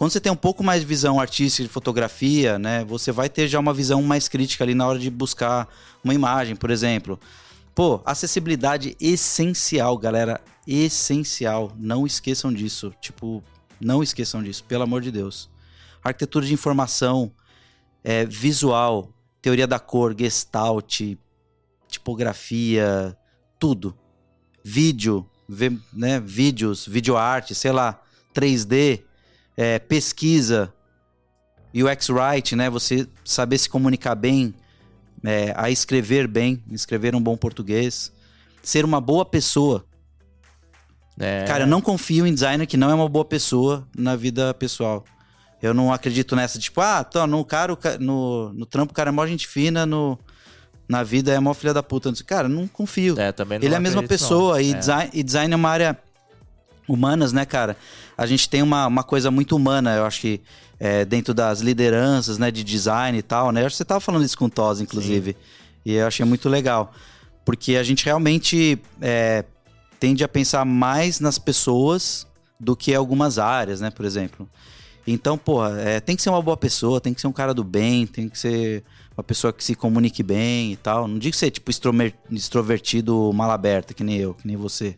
Quando 0.02 0.12
você 0.12 0.20
tem 0.20 0.32
um 0.32 0.36
pouco 0.36 0.64
mais 0.64 0.82
de 0.82 0.88
visão 0.88 1.20
artística 1.20 1.62
de 1.62 1.70
fotografia, 1.70 2.58
né? 2.58 2.84
Você 2.86 3.12
vai 3.12 3.30
ter 3.30 3.48
já 3.48 3.60
uma 3.60 3.74
visão 3.74 4.02
mais 4.02 4.28
crítica 4.28 4.64
ali 4.64 4.74
na 4.74 4.88
hora 4.88 4.98
de 4.98 5.12
buscar 5.12 5.68
uma 6.04 6.12
imagem, 6.12 6.56
por 6.56 6.72
exemplo. 6.72 7.20
Pô, 7.76 8.02
acessibilidade 8.04 8.98
essencial, 9.00 9.96
galera. 10.00 10.42
Essencial. 10.68 11.72
Não 11.78 12.08
esqueçam 12.08 12.52
disso. 12.52 12.92
Tipo, 13.00 13.44
não 13.80 14.02
esqueçam 14.02 14.42
disso, 14.42 14.64
pelo 14.64 14.82
amor 14.82 15.02
de 15.02 15.12
Deus. 15.12 15.51
Arquitetura 16.04 16.46
de 16.46 16.54
informação, 16.54 17.32
é, 18.04 18.26
visual, 18.26 19.14
teoria 19.42 19.68
da 19.68 19.80
cor, 19.80 20.16
gestalt, 20.18 21.02
tipografia, 21.88 23.18
tudo. 23.60 23.96
Vídeo, 24.64 25.28
né, 25.94 26.20
vídeos, 26.20 26.86
videoarte, 26.88 27.54
sei 27.54 27.72
lá, 27.72 28.00
3D, 28.34 29.02
é, 29.58 29.80
pesquisa, 29.80 30.74
UX 31.74 32.10
Write, 32.10 32.56
né, 32.56 32.70
você 32.70 33.08
saber 33.24 33.58
se 33.58 33.70
comunicar 33.70 34.16
bem, 34.16 34.54
é, 35.24 35.54
a 35.56 35.70
escrever 35.70 36.28
bem, 36.28 36.64
escrever 36.72 37.16
um 37.16 37.22
bom 37.22 37.38
português, 37.38 38.12
ser 38.64 38.86
uma 38.86 39.02
boa 39.02 39.26
pessoa. 39.26 39.86
É. 41.20 41.46
Cara, 41.46 41.64
eu 41.64 41.68
não 41.68 41.82
confio 41.82 42.26
em 42.26 42.34
designer 42.34 42.66
que 42.66 42.78
não 42.78 42.90
é 42.90 42.94
uma 42.94 43.08
boa 43.08 43.26
pessoa 43.26 43.88
na 43.96 44.16
vida 44.16 44.54
pessoal. 44.54 45.04
Eu 45.62 45.74
não 45.74 45.94
acredito 45.94 46.36
nessa, 46.36 46.58
tipo, 46.58 46.82
ah, 46.82 47.04
tô, 47.04 47.26
no, 47.28 47.46
cara, 47.46 47.78
no, 48.00 48.52
no 48.54 48.66
trampo 48.66 48.92
o 48.92 48.96
cara 48.96 49.10
é 49.10 49.12
mó 49.12 49.26
gente 49.28 49.48
fina, 49.48 49.86
no, 49.86 50.18
na 50.90 51.04
vida 51.04 51.32
é 51.32 51.40
mó 51.40 51.54
filha 51.54 51.74
da 51.74 51.84
puta. 51.84 52.12
Cara, 52.26 52.50
não 52.50 52.68
confio. 52.68 53.20
É, 53.20 53.32
também 53.32 53.60
não 53.60 53.66
Ele 53.66 53.74
é 53.74 53.78
a 53.78 53.82
mesma 53.82 54.02
não. 54.02 54.08
pessoa 54.08 54.62
e, 54.62 54.72
É. 54.72 54.74
design, 54.74 55.10
e 55.14 55.24
design 55.24 55.54
é 55.54 55.56
uma 55.56 55.70
área 55.70 55.98
humanas, 56.88 57.32
né, 57.32 57.46
cara? 57.46 57.78
A 58.18 58.26
gente 58.26 58.50
tem 58.50 58.62
uma, 58.62 58.88
uma 58.88 59.04
coisa 59.04 59.30
muito 59.32 59.56
humana, 59.56 59.96
eu 59.96 60.06
acho 60.06 60.22
que 60.22 60.42
é, 60.80 61.06
dentro 61.06 61.34
das 61.34 61.62
lideranças, 61.62 62.38
né, 62.38 62.50
de 62.50 62.64
design 62.64 63.18
e 63.18 63.22
tal, 63.22 63.52
né? 63.52 63.62
Eu 63.62 63.68
acho 63.68 63.76
que 63.76 63.78
você 63.78 63.86
tava 63.86 64.00
falando 64.00 64.26
isso 64.26 64.38
com 64.38 64.46
o 64.46 64.50
Toz, 64.50 64.82
inclusive. 64.82 65.38
E 65.86 65.94
eu 65.94 66.08
achei 66.08 66.26
muito 66.26 66.50
legal. 66.50 66.92
Porque 67.46 67.76
a 67.76 67.84
gente 67.84 68.04
realmente 68.04 68.80
é, 69.00 69.46
tende 70.00 70.24
a 70.24 70.28
pensar 70.28 70.66
mais 70.66 71.20
nas 71.20 71.38
pessoas 71.38 72.28
do 72.60 72.76
que 72.76 72.94
algumas 72.94 73.40
áreas, 73.40 73.80
né, 73.80 73.90
por 73.92 74.06
exemplo. 74.06 74.50
Então, 75.06 75.38
porra, 75.38 75.80
é, 75.82 76.00
tem 76.00 76.16
que 76.16 76.22
ser 76.22 76.30
uma 76.30 76.42
boa 76.42 76.58
pessoa, 76.58 77.02
tem 77.02 77.14
que 77.14 77.22
ser 77.22 77.28
um 77.28 77.32
cara 77.34 77.54
do 77.54 77.64
bem, 77.64 78.06
tem 78.06 78.30
que 78.30 78.38
ser 78.38 78.84
uma 79.18 79.24
pessoa 79.24 79.52
que 79.52 79.64
se 79.64 79.76
comunique 79.76 80.24
bem 80.24 80.74
e 80.74 80.76
tal. 80.76 81.08
Não 81.08 81.18
digo 81.18 81.36
ser, 81.36 81.52
tipo, 81.52 81.72
extrovertido, 82.32 83.32
mal 83.34 83.52
aberta, 83.52 83.94
que 83.94 84.04
nem 84.04 84.18
eu, 84.18 84.34
que 84.34 84.48
nem 84.48 84.56
você. 84.56 84.98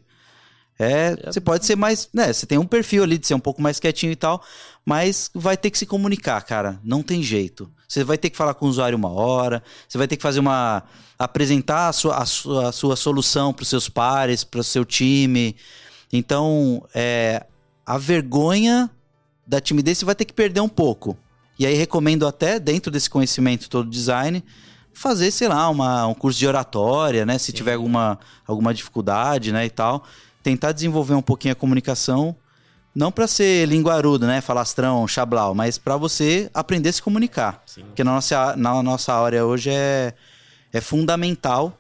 É, 0.78 1.16
você 1.32 1.40
pode 1.40 1.66
ser 1.66 1.76
mais, 1.76 2.10
né, 2.12 2.34
você 2.34 2.48
tem 2.48 2.58
um 2.58 2.66
perfil 2.66 3.04
ali 3.04 3.18
de 3.18 3.28
ser 3.28 3.36
um 3.36 3.40
pouco 3.40 3.62
mais 3.62 3.80
quietinho 3.80 4.12
e 4.12 4.16
tal, 4.16 4.44
mas 4.84 5.30
vai 5.34 5.56
ter 5.56 5.70
que 5.70 5.78
se 5.78 5.86
comunicar, 5.86 6.42
cara, 6.42 6.80
não 6.84 7.04
tem 7.04 7.22
jeito. 7.22 7.72
Você 7.88 8.04
vai 8.04 8.18
ter 8.18 8.32
que 8.32 8.38
falar 8.38 8.56
com 8.56 8.66
o 8.66 8.70
usuário 8.70 8.98
uma 8.98 9.12
hora, 9.12 9.64
você 9.88 10.00
vai 10.00 10.08
ter 10.08 10.18
que 10.18 10.24
fazer 10.24 10.40
uma 10.40 10.84
apresentar 11.18 11.90
a 11.90 11.94
sua, 11.94 12.18
a 12.18 12.26
sua, 12.26 12.70
a 12.70 12.72
sua 12.72 12.96
solução 12.96 13.54
para 13.54 13.64
os 13.64 13.70
seus 13.70 13.88
pares, 13.88 14.44
para 14.44 14.62
o 14.62 14.64
seu 14.64 14.84
time. 14.84 15.56
Então, 16.12 16.84
é, 16.94 17.46
a 17.86 17.98
vergonha 18.00 18.90
da 19.46 19.60
timidez 19.60 19.98
você 19.98 20.06
vai 20.06 20.16
ter 20.16 20.26
que 20.26 20.34
perder 20.34 20.62
um 20.62 20.70
pouco. 20.70 21.18
E 21.58 21.66
aí 21.66 21.76
recomendo 21.76 22.26
até, 22.26 22.60
dentro 22.60 22.92
desse 22.92 23.10
conhecimento 23.10 23.70
todo 23.70 23.86
do 23.86 23.92
design, 23.92 24.44
fazer, 24.94 25.32
sei 25.32 25.48
lá, 25.48 25.70
uma, 25.70 26.08
um 26.08 26.14
curso 26.14 26.40
de 26.40 26.48
oratória, 26.48 27.26
né? 27.26 27.38
Se 27.38 27.52
tiver 27.52 27.74
alguma, 27.74 28.20
alguma 28.48 28.74
dificuldade, 28.74 29.52
né, 29.52 29.66
e 29.66 29.70
tal. 29.70 30.04
Tentar 30.42 30.72
desenvolver 30.72 31.14
um 31.14 31.22
pouquinho 31.22 31.54
a 31.54 31.56
comunicação, 31.56 32.36
não 32.94 33.12
para 33.12 33.28
ser 33.28 33.68
linguarudo, 33.68 34.28
né, 34.28 34.42
falastrão, 34.42 35.08
chablau, 35.08 35.56
mas 35.56 35.78
para 35.78 35.98
você 35.98 36.50
aprender 36.54 36.90
a 36.90 36.94
se 36.94 37.02
comunicar. 37.02 37.64
Sim. 37.66 37.84
Porque 37.84 38.04
na 38.04 38.12
nossa, 38.12 38.56
na 38.56 38.84
nossa 38.84 39.14
área 39.14 39.46
hoje 39.46 39.70
é, 39.72 40.14
é 40.72 40.82
fundamental 40.82 41.78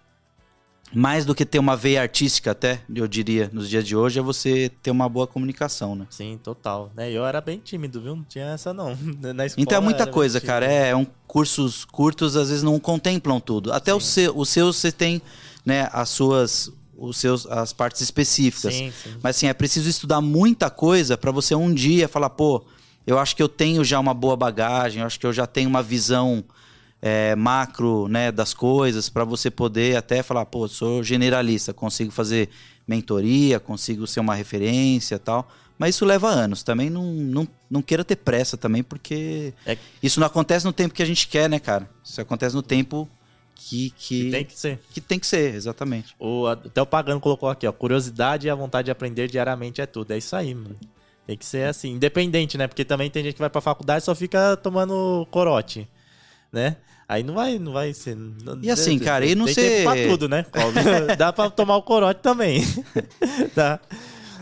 mais 0.93 1.25
do 1.25 1.33
que 1.33 1.45
ter 1.45 1.59
uma 1.59 1.75
veia 1.75 2.01
artística 2.01 2.51
até, 2.51 2.81
eu 2.93 3.07
diria, 3.07 3.49
nos 3.51 3.69
dias 3.69 3.85
de 3.85 3.95
hoje, 3.95 4.19
é 4.19 4.21
você 4.21 4.71
ter 4.81 4.91
uma 4.91 5.09
boa 5.09 5.25
comunicação, 5.25 5.95
né? 5.95 6.05
Sim, 6.09 6.39
total. 6.41 6.91
Né? 6.95 7.11
Eu 7.11 7.25
era 7.25 7.41
bem 7.41 7.59
tímido, 7.59 8.01
viu? 8.01 8.15
Não 8.15 8.23
tinha 8.23 8.45
essa 8.45 8.73
não. 8.73 8.97
Na 9.33 9.45
escola, 9.45 9.63
Então 9.63 9.77
é 9.77 9.81
muita 9.81 10.05
coisa, 10.05 10.39
cara. 10.39 10.65
É, 10.65 10.89
é 10.89 10.95
um 10.95 11.05
cursos 11.27 11.83
curtos 11.83 12.37
às 12.37 12.49
vezes 12.49 12.63
não 12.63 12.79
contemplam 12.79 13.39
tudo. 13.39 13.73
Até 13.73 13.93
os 13.93 14.05
seu, 14.05 14.37
os 14.37 14.49
seus 14.49 14.77
você 14.77 14.91
tem, 14.91 15.21
né, 15.65 15.89
as 15.91 16.09
suas 16.09 16.71
os 16.95 17.17
seus 17.17 17.45
as 17.47 17.73
partes 17.73 18.01
específicas. 18.01 18.73
Sim, 18.73 18.91
sim. 18.91 19.15
Mas 19.21 19.35
assim, 19.35 19.47
é 19.47 19.53
preciso 19.53 19.89
estudar 19.89 20.21
muita 20.21 20.69
coisa 20.69 21.17
pra 21.17 21.31
você 21.31 21.55
um 21.55 21.73
dia 21.73 22.07
falar, 22.07 22.29
pô, 22.29 22.63
eu 23.05 23.17
acho 23.17 23.35
que 23.35 23.43
eu 23.43 23.49
tenho 23.49 23.83
já 23.83 23.99
uma 23.99 24.13
boa 24.13 24.37
bagagem, 24.37 25.01
eu 25.01 25.07
acho 25.07 25.19
que 25.19 25.25
eu 25.25 25.33
já 25.33 25.45
tenho 25.47 25.69
uma 25.69 25.83
visão 25.83 26.43
é, 27.05 27.35
macro, 27.35 28.07
né, 28.07 28.31
das 28.31 28.53
coisas 28.53 29.09
pra 29.09 29.25
você 29.25 29.51
poder 29.51 29.97
até 29.97 30.23
falar, 30.23 30.45
pô, 30.45 30.69
sou 30.69 31.03
generalista, 31.03 31.73
consigo 31.73 32.11
fazer 32.11 32.47
mentoria, 32.87 33.59
consigo 33.59 34.07
ser 34.07 34.21
uma 34.21 34.33
referência, 34.33 35.15
e 35.15 35.19
tal. 35.19 35.45
Mas 35.77 35.95
isso 35.95 36.05
leva 36.05 36.29
anos. 36.29 36.63
Também 36.63 36.89
não, 36.89 37.03
não, 37.13 37.47
não 37.69 37.81
queira 37.81 38.05
ter 38.05 38.15
pressa 38.15 38.55
também, 38.55 38.81
porque 38.83 39.53
É- 39.65 39.77
isso 40.01 40.19
não 40.21 40.27
acontece 40.27 40.65
no 40.65 40.71
tempo 40.71 40.93
que 40.93 41.03
a 41.03 41.05
gente 41.05 41.27
quer, 41.27 41.49
né, 41.49 41.59
cara? 41.59 41.89
Isso 42.01 42.21
acontece 42.21 42.55
no 42.55 42.61
tempo 42.63 43.09
que 43.55 43.89
que, 43.97 44.27
E 44.27 44.31
Tem 44.31 44.45
que 44.45 44.57
ser. 44.57 44.79
que 44.93 45.01
tem 45.01 45.19
que 45.19 45.27
ser, 45.27 45.55
exatamente. 45.55 46.15
O, 46.17 46.47
até 46.47 46.81
o 46.81 46.85
Pagano 46.85 47.19
colocou 47.19 47.49
aqui, 47.49 47.67
ó. 47.67 47.71
Curiosidade 47.73 48.47
e 48.47 48.49
a 48.49 48.55
vontade 48.55 48.85
de 48.85 48.91
aprender 48.91 49.27
diariamente 49.27 49.81
é 49.81 49.85
tudo. 49.85 50.11
É 50.11 50.17
isso 50.17 50.35
aí, 50.37 50.53
mano. 50.55 50.77
Tem 51.27 51.37
que 51.37 51.45
ser 51.45 51.67
assim, 51.67 51.91
independente, 51.93 52.57
né? 52.57 52.67
Porque 52.67 52.83
também 52.85 53.09
tem 53.09 53.23
gente 53.23 53.33
que 53.35 53.39
vai 53.39 53.49
pra 53.49 53.61
faculdade 53.61 54.03
e 54.03 54.05
só 54.05 54.13
fica 54.15 54.55
tomando 54.57 55.25
corote, 55.31 55.87
né? 56.53 56.77
Aí 57.09 57.21
não 57.23 57.33
vai, 57.33 57.59
não 57.59 57.73
vai 57.73 57.93
ser. 57.93 58.15
não- 58.15 58.59
E 58.61 58.71
assim, 58.71 58.97
cara, 58.97 59.25
e 59.25 59.35
não 59.35 59.45
ser- 59.47 59.83
pra 59.83 59.93
tudo, 60.07 60.29
né? 60.29 60.45
Dá 61.17 61.33
pra 61.33 61.49
tomar 61.49 61.75
o 61.75 61.81
corote 61.83 62.21
também. 62.21 62.63
tá. 63.53 63.79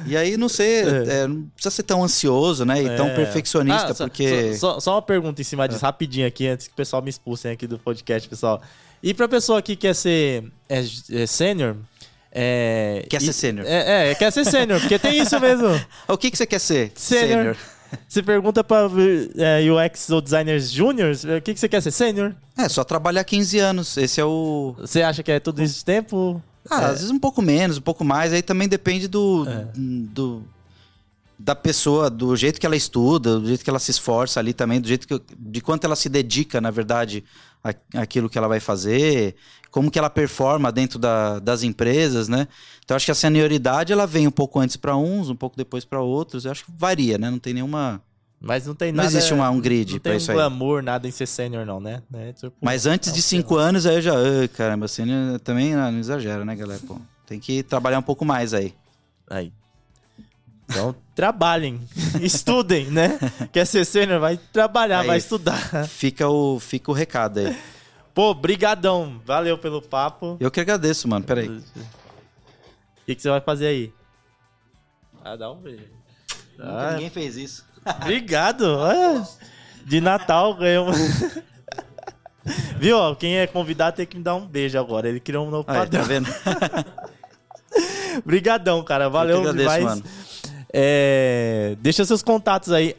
E 0.05 0.17
aí, 0.17 0.35
não 0.35 0.49
ser. 0.49 1.07
é, 1.07 1.27
não 1.27 1.43
precisa 1.53 1.69
ser 1.75 1.83
tão 1.83 2.03
ansioso, 2.03 2.65
né? 2.65 2.81
E 2.81 2.95
tão 2.97 3.07
É. 3.07 3.15
perfeccionista, 3.15 3.91
Ah, 3.91 3.93
só- 3.95 4.07
porque. 4.07 4.53
Só, 4.55 4.79
só- 4.79 4.95
uma 4.95 5.01
pergunta 5.01 5.39
em 5.41 5.43
cima 5.43 5.67
disso, 5.67 5.81
rapidinho 5.81 6.27
aqui, 6.27 6.47
antes 6.47 6.67
que 6.67 6.73
o 6.73 6.75
pessoal 6.75 7.01
me 7.03 7.09
expulsem 7.09 7.51
aqui 7.51 7.67
do 7.67 7.77
podcast, 7.79 8.27
pessoal. 8.27 8.61
E 9.03 9.13
pra 9.13 9.27
pessoa 9.27 9.61
que 9.61 9.75
quer 9.75 9.95
ser 9.95 10.43
é, 10.69 10.83
é, 11.11 11.25
sênior. 11.25 11.75
É, 12.31 13.05
Quer 13.09 13.21
ser 13.21 13.33
sênior. 13.33 13.65
É, 13.67 14.11
é, 14.11 14.15
quer 14.15 14.31
ser 14.31 14.45
sênior, 14.45 14.79
porque 14.79 14.97
tem 14.97 15.19
isso 15.21 15.37
mesmo. 15.39 15.67
O 16.07 16.17
que, 16.17 16.31
que 16.31 16.37
você 16.37 16.45
quer 16.47 16.59
ser? 16.59 16.91
Sênior. 16.95 17.57
Você 18.07 18.21
pergunta 18.23 18.63
pra 18.63 18.89
é, 19.37 19.61
UX 19.71 20.09
ou 20.09 20.21
designers 20.21 20.69
júniors, 20.71 21.23
o 21.23 21.41
que, 21.41 21.53
que 21.53 21.59
você 21.59 21.67
quer 21.69 21.81
ser? 21.81 21.91
Sênior? 21.91 22.33
É, 22.57 22.67
só 22.69 22.83
trabalhar 22.83 23.23
15 23.23 23.59
anos. 23.59 23.97
Esse 23.97 24.19
é 24.21 24.25
o. 24.25 24.75
Você 24.79 25.01
acha 25.01 25.21
que 25.23 25.31
é 25.31 25.39
tudo 25.39 25.61
isso 25.61 25.79
de 25.79 25.85
tempo? 25.85 26.41
Ah, 26.69 26.81
É. 26.81 26.85
às 26.85 26.91
vezes 26.93 27.09
um 27.11 27.19
pouco 27.19 27.41
menos, 27.41 27.77
um 27.77 27.81
pouco 27.81 28.03
mais. 28.05 28.31
Aí 28.33 28.41
também 28.41 28.67
depende 28.67 29.07
do. 29.07 29.45
É. 29.49 29.67
do 29.75 30.43
da 31.43 31.55
pessoa, 31.55 32.07
do 32.07 32.35
jeito 32.35 32.59
que 32.59 32.67
ela 32.67 32.75
estuda, 32.75 33.39
do 33.39 33.47
jeito 33.47 33.63
que 33.63 33.69
ela 33.69 33.79
se 33.79 33.89
esforça 33.89 34.39
ali 34.39 34.53
também, 34.53 34.79
do 34.79 34.87
jeito 34.87 35.07
que. 35.07 35.19
de 35.39 35.59
quanto 35.59 35.85
ela 35.85 35.95
se 35.95 36.07
dedica, 36.07 36.61
na 36.61 36.69
verdade, 36.69 37.23
a- 37.63 37.73
àquilo 38.01 38.29
que 38.29 38.37
ela 38.37 38.47
vai 38.47 38.59
fazer, 38.59 39.35
como 39.71 39.89
que 39.89 39.97
ela 39.97 40.09
performa 40.09 40.71
dentro 40.71 40.99
da- 40.99 41.39
das 41.39 41.63
empresas, 41.63 42.27
né? 42.27 42.47
Então 42.83 42.95
acho 42.95 43.05
que 43.05 43.11
a 43.11 43.15
senioridade 43.15 43.91
ela 43.93 44.05
vem 44.05 44.27
um 44.27 44.31
pouco 44.31 44.59
antes 44.59 44.75
para 44.75 44.95
uns, 44.97 45.29
um 45.29 45.35
pouco 45.35 45.55
depois 45.57 45.83
para 45.85 46.01
outros. 46.01 46.45
Eu 46.45 46.51
acho 46.51 46.65
que 46.65 46.71
varia, 46.77 47.17
né? 47.17 47.29
Não 47.31 47.39
tem 47.39 47.53
nenhuma. 47.53 48.01
Mas 48.39 48.65
não 48.67 48.73
tem 48.75 48.91
Não 48.91 48.97
nada. 49.03 49.07
existe 49.09 49.33
uma- 49.33 49.49
um 49.49 49.61
grid 49.61 49.93
não 49.93 49.99
tem 49.99 50.17
isso 50.17 50.31
aí. 50.31 50.35
glamour, 50.35 50.81
nada 50.83 51.07
em 51.07 51.11
ser 51.11 51.27
sênior, 51.27 51.65
não, 51.65 51.79
né? 51.79 52.01
né? 52.09 52.33
Tipo, 52.33 52.53
Mas 52.61 52.85
antes 52.85 53.13
de 53.13 53.21
cinco 53.21 53.55
anos, 53.55 53.85
aí 53.85 53.95
eu 53.95 54.01
já. 54.01 54.13
Caramba, 54.57 54.87
né, 54.99 55.37
também 55.43 55.73
ah, 55.75 55.91
não 55.91 55.99
exagera, 55.99 56.43
né, 56.43 56.55
galera? 56.55 56.81
Pô, 56.87 56.97
tem 57.25 57.39
que 57.39 57.63
trabalhar 57.63 57.99
um 57.99 58.03
pouco 58.03 58.25
mais 58.25 58.53
aí. 58.53 58.73
Aí. 59.29 59.53
Então, 60.69 60.95
trabalhem, 61.13 61.81
estudem, 62.21 62.85
né? 62.87 63.19
Quer 63.51 63.65
ser 63.67 63.85
sênior, 63.85 64.19
vai 64.19 64.37
trabalhar, 64.51 65.01
Aí. 65.01 65.07
vai 65.07 65.17
estudar. 65.17 65.85
Fica 65.87 66.27
o, 66.29 66.59
fica 66.59 66.89
o 66.89 66.93
recado 66.93 67.39
aí. 67.41 67.55
Pô, 68.13 68.33
brigadão. 68.33 69.21
Valeu 69.25 69.57
pelo 69.57 69.81
papo. 69.81 70.37
Eu 70.39 70.51
que 70.51 70.59
agradeço, 70.59 71.07
mano. 71.07 71.25
Peraí. 71.25 71.47
O 71.49 71.63
que, 73.05 73.15
que 73.15 73.21
você 73.21 73.29
vai 73.29 73.41
fazer 73.41 73.67
aí? 73.67 73.93
Ah, 75.23 75.35
dá 75.35 75.51
um 75.51 75.57
beijo. 75.61 75.85
Ah, 76.59 76.91
Ninguém 76.93 77.09
fez 77.09 77.37
isso. 77.37 77.65
obrigado. 78.01 78.61
Olha, 78.63 79.27
de 79.85 80.01
Natal 80.01 80.53
ganhou. 80.55 80.89
um- 80.89 80.91
Viu? 82.79 82.97
ó, 82.97 83.13
Quem 83.15 83.37
é 83.37 83.45
convidado 83.47 83.97
tem 83.97 84.05
que 84.05 84.17
me 84.17 84.23
dar 84.23 84.35
um 84.35 84.45
beijo 84.47 84.77
agora. 84.77 85.07
Ele 85.07 85.19
criou 85.19 85.45
um 85.47 85.49
novo 85.51 85.69
Aí, 85.69 85.77
padrão. 85.77 86.01
tá 86.01 86.07
vendo? 86.07 86.27
Brigadão, 88.25 88.83
cara. 88.83 89.09
Valeu 89.09 89.37
Eu 89.37 89.41
que 89.43 89.49
agradeço, 89.49 89.77
demais. 89.77 89.99
mano. 89.99 90.03
É, 90.73 91.75
deixa 91.79 92.03
seus 92.05 92.21
contatos 92.21 92.71
aí. 92.71 92.95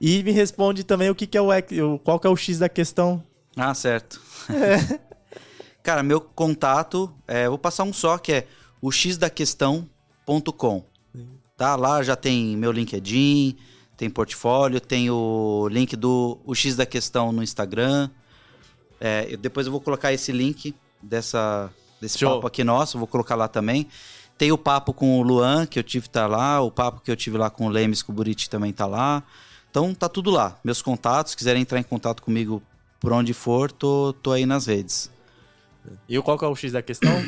E 0.00 0.22
me 0.22 0.30
responde 0.32 0.84
também 0.84 1.08
o 1.10 1.14
que, 1.14 1.26
que 1.26 1.36
é 1.38 1.40
o- 1.40 1.98
qual 1.98 2.18
que 2.20 2.26
é 2.26 2.30
o 2.30 2.36
X 2.36 2.58
da 2.58 2.68
questão. 2.68 3.22
Ah, 3.56 3.74
certo. 3.74 4.20
Cara, 5.82 6.02
meu 6.02 6.20
contato, 6.20 7.12
é, 7.28 7.48
vou 7.48 7.58
passar 7.58 7.84
um 7.84 7.92
só, 7.92 8.18
que 8.18 8.32
é 8.32 8.46
o 8.80 8.90
xdaquestão.com. 8.90 10.84
Tá? 11.56 11.74
Lá 11.76 12.02
já 12.02 12.16
tem 12.16 12.56
meu 12.56 12.70
LinkedIn, 12.72 13.56
tem 13.96 14.10
portfólio, 14.10 14.80
tem 14.80 15.10
o 15.10 15.68
link 15.70 15.96
do 15.96 16.38
o 16.44 16.54
X 16.54 16.76
da 16.76 16.84
Questão 16.84 17.32
no 17.32 17.42
Instagram. 17.42 18.10
É, 19.00 19.26
eu- 19.30 19.38
depois 19.38 19.66
eu 19.66 19.72
vou 19.72 19.80
colocar 19.80 20.12
esse 20.12 20.32
link 20.32 20.74
dessa, 21.02 21.70
desse 22.00 22.18
Show. 22.18 22.34
papo 22.34 22.46
aqui 22.46 22.62
nosso, 22.64 22.98
vou 22.98 23.06
colocar 23.06 23.34
lá 23.36 23.48
também. 23.48 23.86
Tem 24.36 24.52
o 24.52 24.58
papo 24.58 24.92
com 24.92 25.18
o 25.18 25.22
Luan, 25.22 25.64
que 25.66 25.78
eu 25.78 25.82
tive 25.82 26.08
tá 26.10 26.26
lá, 26.26 26.60
o 26.60 26.70
papo 26.70 27.00
que 27.00 27.10
eu 27.10 27.16
tive 27.16 27.38
lá 27.38 27.48
com 27.48 27.66
o 27.66 27.68
Lemes, 27.70 28.02
com 28.02 28.12
o 28.12 28.14
Buriti 28.14 28.50
também 28.50 28.72
tá 28.72 28.84
lá. 28.84 29.22
Então 29.70 29.94
tá 29.94 30.08
tudo 30.10 30.30
lá. 30.30 30.58
Meus 30.62 30.82
contatos, 30.82 31.30
se 31.30 31.36
quiserem 31.36 31.62
entrar 31.62 31.78
em 31.78 31.82
contato 31.82 32.22
comigo 32.22 32.62
por 33.00 33.12
onde 33.12 33.32
for, 33.32 33.70
tô, 33.70 34.14
tô 34.22 34.32
aí 34.32 34.46
nas 34.46 34.66
redes. 34.66 35.10
E 36.08 36.20
qual 36.20 36.38
que 36.38 36.44
é 36.44 36.48
o 36.48 36.54
X 36.56 36.72
da 36.72 36.82
questão? 36.82 37.24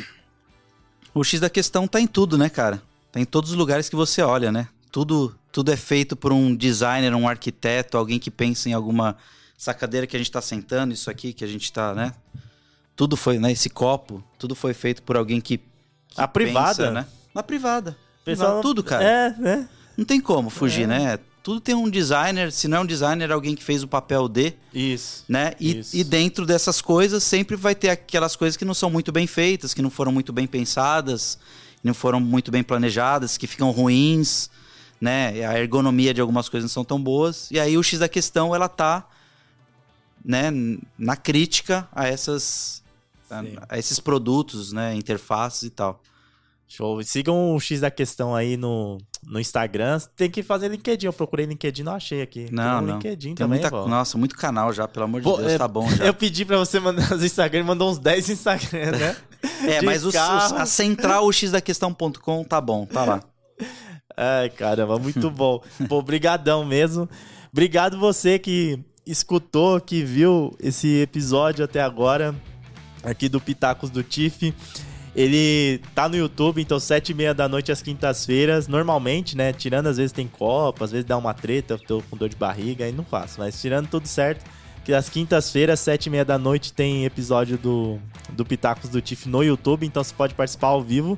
O 1.13 1.23
X 1.23 1.39
da 1.39 1.49
questão 1.49 1.87
tá 1.87 1.99
em 1.99 2.07
tudo, 2.07 2.37
né, 2.37 2.49
cara? 2.49 2.81
Tá 3.11 3.19
em 3.19 3.25
todos 3.25 3.51
os 3.51 3.57
lugares 3.57 3.89
que 3.89 3.95
você 3.95 4.21
olha, 4.21 4.51
né? 4.51 4.67
Tudo, 4.91 5.35
tudo 5.51 5.71
é 5.71 5.77
feito 5.77 6.15
por 6.15 6.31
um 6.31 6.55
designer, 6.55 7.13
um 7.15 7.27
arquiteto, 7.27 7.97
alguém 7.97 8.19
que 8.19 8.29
pensa 8.29 8.69
em 8.69 8.73
alguma. 8.73 9.15
Essa 9.57 9.73
cadeira 9.73 10.07
que 10.07 10.15
a 10.15 10.19
gente 10.19 10.31
tá 10.31 10.41
sentando, 10.41 10.93
isso 10.93 11.09
aqui 11.09 11.33
que 11.33 11.43
a 11.43 11.47
gente 11.47 11.71
tá, 11.71 11.93
né? 11.93 12.13
Tudo 12.95 13.17
foi, 13.17 13.39
né? 13.39 13.51
Esse 13.51 13.69
copo, 13.69 14.23
tudo 14.37 14.55
foi 14.55 14.73
feito 14.73 15.03
por 15.03 15.17
alguém 15.17 15.41
que. 15.41 15.57
que 15.57 16.21
A 16.21 16.27
privada? 16.27 16.67
pensa, 16.69 16.91
né? 16.91 17.05
Na 17.33 17.43
privada. 17.43 17.97
Pessoal, 18.23 18.47
Privada, 18.47 18.61
tudo, 18.61 18.83
cara. 18.83 19.03
É, 19.03 19.29
né? 19.37 19.69
Não 19.97 20.05
tem 20.05 20.21
como 20.21 20.49
fugir, 20.49 20.87
né? 20.87 21.19
Tudo 21.41 21.59
tem 21.59 21.73
um 21.73 21.89
designer. 21.89 22.51
Se 22.51 22.67
não 22.67 22.79
é 22.79 22.81
um 22.81 22.85
designer, 22.85 23.29
é 23.29 23.33
alguém 23.33 23.55
que 23.55 23.63
fez 23.63 23.83
o 23.83 23.87
papel 23.87 24.27
de 24.27 24.53
Isso. 24.73 25.23
né? 25.27 25.53
E, 25.59 25.79
Isso. 25.79 25.95
e 25.95 26.03
dentro 26.03 26.45
dessas 26.45 26.81
coisas 26.81 27.23
sempre 27.23 27.55
vai 27.55 27.73
ter 27.73 27.89
aquelas 27.89 28.35
coisas 28.35 28.57
que 28.57 28.65
não 28.65 28.73
são 28.73 28.89
muito 28.89 29.11
bem 29.11 29.25
feitas, 29.25 29.73
que 29.73 29.81
não 29.81 29.89
foram 29.89 30.11
muito 30.11 30.33
bem 30.33 30.45
pensadas, 30.45 31.39
não 31.83 31.93
foram 31.93 32.19
muito 32.19 32.51
bem 32.51 32.63
planejadas, 32.63 33.37
que 33.37 33.47
ficam 33.47 33.71
ruins, 33.71 34.49
né? 34.99 35.45
A 35.45 35.59
ergonomia 35.59 36.13
de 36.13 36.21
algumas 36.21 36.49
coisas 36.49 36.69
não 36.69 36.73
são 36.73 36.83
tão 36.83 37.01
boas. 37.01 37.49
E 37.51 37.59
aí 37.59 37.77
o 37.77 37.83
X 37.83 37.99
da 37.99 38.09
questão 38.09 38.53
ela 38.53 38.67
tá, 38.67 39.07
né, 40.23 40.51
na 40.97 41.15
crítica 41.15 41.87
a 41.91 42.07
essas 42.07 42.83
a, 43.29 43.43
a 43.69 43.79
esses 43.79 43.99
produtos, 43.99 44.73
né, 44.73 44.93
interfaces 44.95 45.63
e 45.63 45.69
tal. 45.69 46.01
Show. 46.71 47.01
Sigam 47.03 47.55
o 47.55 47.59
X 47.59 47.81
da 47.81 47.89
questão 47.89 48.35
aí 48.35 48.55
no, 48.55 48.99
no 49.25 49.39
Instagram. 49.39 49.99
Tem 50.15 50.29
que 50.29 50.43
fazer 50.43 50.69
LinkedIn. 50.69 51.07
Eu 51.07 51.13
procurei 51.13 51.47
LinkedIn, 51.47 51.81
não 51.81 51.95
achei 51.95 52.21
aqui. 52.21 52.45
Não, 52.51 52.63
Tem 52.63 52.71
um 52.71 52.81
não. 52.81 52.93
LinkedIn 52.95 53.27
Tem 53.29 53.35
também, 53.35 53.59
muita, 53.59 53.85
nossa, 53.87 54.17
muito 54.19 54.35
canal 54.37 54.71
já, 54.71 54.87
pelo 54.87 55.05
amor 55.05 55.19
de 55.21 55.23
Pô, 55.27 55.37
Deus, 55.37 55.51
é, 55.53 55.57
tá 55.57 55.67
bom 55.67 55.89
já. 55.89 56.05
Eu 56.07 56.13
pedi 56.13 56.45
pra 56.45 56.57
você 56.59 56.79
mandar 56.79 57.11
os 57.11 57.23
Instagram, 57.23 57.63
mandou 57.63 57.89
uns 57.89 57.97
10 57.97 58.29
Instagram, 58.29 58.91
né? 58.91 59.15
É, 59.67 59.79
de 59.79 59.85
mas 59.85 60.03
os, 60.03 60.09
os- 60.09 60.13
carro. 60.13 60.57
a 60.57 60.65
central 60.67 61.25
o 61.25 61.31
X 61.33 61.49
da 61.51 61.59
questão.com 61.59 62.43
tá 62.43 62.61
bom, 62.61 62.85
tá 62.85 63.03
lá. 63.03 63.19
Ai, 64.15 64.49
caramba, 64.49 64.99
muito 64.99 65.29
bom. 65.31 65.61
Pô, 65.87 66.01
brigadão 66.03 66.63
mesmo. 66.63 67.09
Obrigado 67.51 67.97
você 67.99 68.37
que 68.37 68.79
escutou, 69.07 69.81
que 69.81 70.03
viu 70.03 70.55
esse 70.61 70.99
episódio 71.01 71.65
até 71.65 71.81
agora, 71.81 72.35
aqui 73.03 73.27
do 73.27 73.41
Pitacos 73.41 73.89
do 73.89 74.03
Tiff. 74.03 74.53
Ele 75.15 75.81
tá 75.95 76.07
no 76.07 76.15
YouTube, 76.15 76.61
então 76.61 76.79
sete 76.79 77.09
e 77.09 77.15
meia 77.15 77.33
da 77.33 77.47
noite 77.47 77.71
às 77.71 77.81
quintas-feiras, 77.81 78.67
normalmente, 78.67 79.35
né? 79.35 79.51
Tirando 79.51 79.87
às 79.87 79.97
vezes 79.97 80.11
tem 80.11 80.27
copa, 80.27 80.85
às 80.85 80.91
vezes 80.91 81.05
dá 81.05 81.17
uma 81.17 81.33
treta, 81.33 81.73
eu 81.73 81.79
tô 81.79 82.03
com 82.09 82.15
dor 82.15 82.29
de 82.29 82.35
barriga, 82.35 82.85
aí 82.85 82.91
não 82.91 83.03
faço. 83.03 83.39
Mas 83.39 83.59
tirando 83.59 83.87
tudo 83.87 84.07
certo, 84.07 84.45
que 84.85 84.93
às 84.93 85.09
quintas-feiras, 85.09 85.79
sete 85.79 86.07
e 86.07 86.09
meia 86.09 86.25
da 86.25 86.37
noite, 86.37 86.71
tem 86.73 87.05
episódio 87.05 87.57
do, 87.57 87.99
do 88.31 88.45
Pitacos 88.45 88.89
do 88.89 89.01
Tiff 89.01 89.27
no 89.27 89.43
YouTube, 89.43 89.85
então 89.85 90.03
você 90.03 90.13
pode 90.13 90.33
participar 90.35 90.67
ao 90.67 90.81
vivo. 90.81 91.17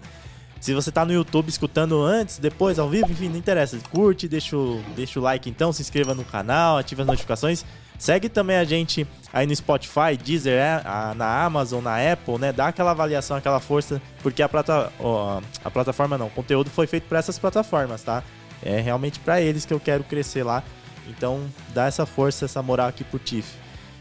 Se 0.60 0.74
você 0.74 0.92
tá 0.92 1.04
no 1.04 1.12
YouTube 1.12 1.50
escutando 1.50 2.02
antes, 2.02 2.38
depois, 2.38 2.78
ao 2.78 2.88
vivo, 2.88 3.12
enfim, 3.12 3.30
não 3.30 3.38
interessa. 3.38 3.80
Curte, 3.90 4.28
deixa 4.28 4.56
o, 4.56 4.82
deixa 4.96 5.20
o 5.20 5.24
like 5.24 5.50
então, 5.50 5.74
se 5.74 5.82
inscreva 5.82 6.14
no 6.14 6.24
canal, 6.24 6.78
ative 6.78 7.02
as 7.02 7.08
notificações. 7.08 7.66
Segue 8.02 8.30
também 8.30 8.58
a 8.58 8.64
gente 8.64 9.06
aí 9.32 9.46
no 9.46 9.56
Spotify, 9.56 10.18
Deezer, 10.20 10.54
é, 10.58 10.82
a- 10.84 11.14
na 11.16 11.44
Amazon, 11.44 11.84
na 11.84 11.98
Apple, 12.12 12.40
né? 12.40 12.52
Dá 12.52 12.70
aquela 12.70 12.90
avaliação, 12.90 13.38
aquela 13.38 13.60
força, 13.60 14.02
porque 14.24 14.42
a, 14.42 14.50
plata, 14.50 14.92
ó, 15.00 15.40
a 15.64 15.70
plataforma 15.70 16.18
não, 16.18 16.26
o 16.26 16.30
conteúdo 16.32 16.72
foi 16.72 16.88
feito 16.88 17.04
para 17.08 17.20
essas 17.20 17.38
plataformas, 17.38 18.02
tá? 18.02 18.24
É 18.64 18.82
realmente 18.82 19.20
para 19.20 19.40
eles 19.40 19.66
que 19.66 19.74
eu 19.74 19.80
quero 19.80 20.04
crescer 20.04 20.42
lá. 20.42 20.64
Então, 21.08 21.42
dá 21.76 21.86
essa 21.86 22.04
força, 22.08 22.46
essa 22.46 22.60
moral 22.64 22.88
aqui 22.88 23.04
pro 23.04 23.20
Tiff. 23.20 23.48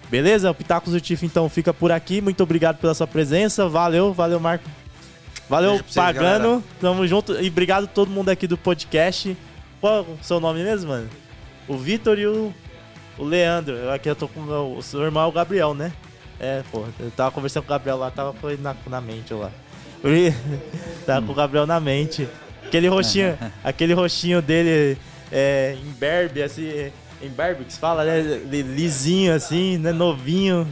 Beleza? 0.08 0.50
O 0.50 0.54
Pitacos 0.54 0.94
do 0.94 1.00
Tiff 1.00 1.26
então 1.26 1.46
fica 1.50 1.74
por 1.74 1.92
aqui. 1.92 2.22
Muito 2.22 2.42
obrigado 2.42 2.78
pela 2.78 2.94
sua 2.94 3.06
presença. 3.06 3.68
Valeu, 3.68 4.14
valeu, 4.14 4.40
Marco. 4.40 4.64
Valeu, 5.46 5.76
vocês, 5.76 5.94
pagando. 5.94 6.22
galera. 6.42 6.62
Tamo 6.80 7.06
junto. 7.06 7.34
E 7.38 7.48
obrigado 7.48 7.84
a 7.84 7.86
todo 7.86 8.10
mundo 8.10 8.30
aqui 8.30 8.46
do 8.46 8.56
podcast. 8.56 9.36
Qual 9.78 9.98
é 9.98 10.00
o 10.00 10.18
seu 10.22 10.40
nome 10.40 10.62
mesmo, 10.64 10.88
mano? 10.88 11.08
O 11.68 11.76
Vitor 11.76 12.18
e 12.18 12.26
o, 12.26 12.52
o 13.20 13.24
Leandro. 13.24 13.90
Aqui 13.90 14.08
eu 14.08 14.16
tô 14.16 14.26
com 14.26 14.40
o 14.76 14.82
seu 14.82 15.02
irmão 15.02 15.24
é 15.24 15.26
o 15.26 15.32
Gabriel, 15.32 15.74
né? 15.74 15.92
É, 16.38 16.62
pô. 16.72 16.84
Eu 16.98 17.10
tava 17.10 17.30
conversando 17.30 17.64
com 17.64 17.68
o 17.68 17.76
Gabriel 17.76 17.98
lá, 17.98 18.10
tava 18.10 18.32
foi 18.32 18.56
na, 18.56 18.74
na 18.86 19.00
mente 19.00 19.34
lá. 19.34 19.50
Tava 21.04 21.26
com 21.26 21.32
o 21.32 21.34
Gabriel 21.34 21.66
na 21.66 21.78
mente. 21.78 22.26
Aquele 22.64 22.88
roxinho, 22.88 23.36
aquele 23.62 23.92
roxinho 23.92 24.40
dele 24.40 24.96
é, 25.30 25.76
imberbe, 25.84 26.42
assim. 26.42 26.90
Imberbe 27.22 27.64
que 27.64 27.72
se 27.74 27.78
fala, 27.78 28.02
né? 28.02 28.20
Li- 28.50 28.62
Lisinho, 28.62 29.34
assim, 29.34 29.76
né? 29.76 29.92
Novinho. 29.92 30.66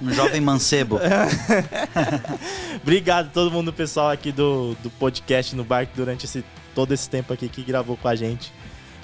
Um 0.00 0.10
jovem 0.10 0.40
mancebo. 0.40 0.98
Obrigado 2.82 3.26
a 3.26 3.30
todo 3.30 3.50
mundo, 3.50 3.72
pessoal 3.72 4.10
aqui 4.10 4.32
do, 4.32 4.74
do 4.82 4.90
podcast 4.90 5.54
no 5.54 5.64
Barco 5.64 5.92
durante 5.94 6.24
esse, 6.24 6.44
todo 6.74 6.92
esse 6.92 7.08
tempo 7.10 7.32
aqui 7.32 7.48
que 7.48 7.62
gravou 7.62 7.96
com 7.96 8.08
a 8.08 8.14
gente. 8.14 8.52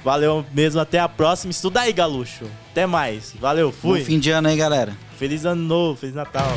Valeu 0.05 0.45
mesmo, 0.53 0.81
até 0.81 0.99
a 0.99 1.09
próxima. 1.09 1.51
Estuda 1.51 1.81
aí, 1.83 1.93
Galuxo. 1.93 2.45
Até 2.73 2.87
mais. 2.87 3.35
Valeu, 3.41 3.69
Bom 3.71 3.77
fui. 3.91 4.05
fim 4.05 4.19
de 4.19 4.31
ano 4.31 4.49
aí, 4.49 4.57
galera. 4.57 4.97
Feliz 5.19 5.45
ano 5.45 5.63
novo, 5.63 5.99
Feliz 5.99 6.15
Natal. 6.15 6.53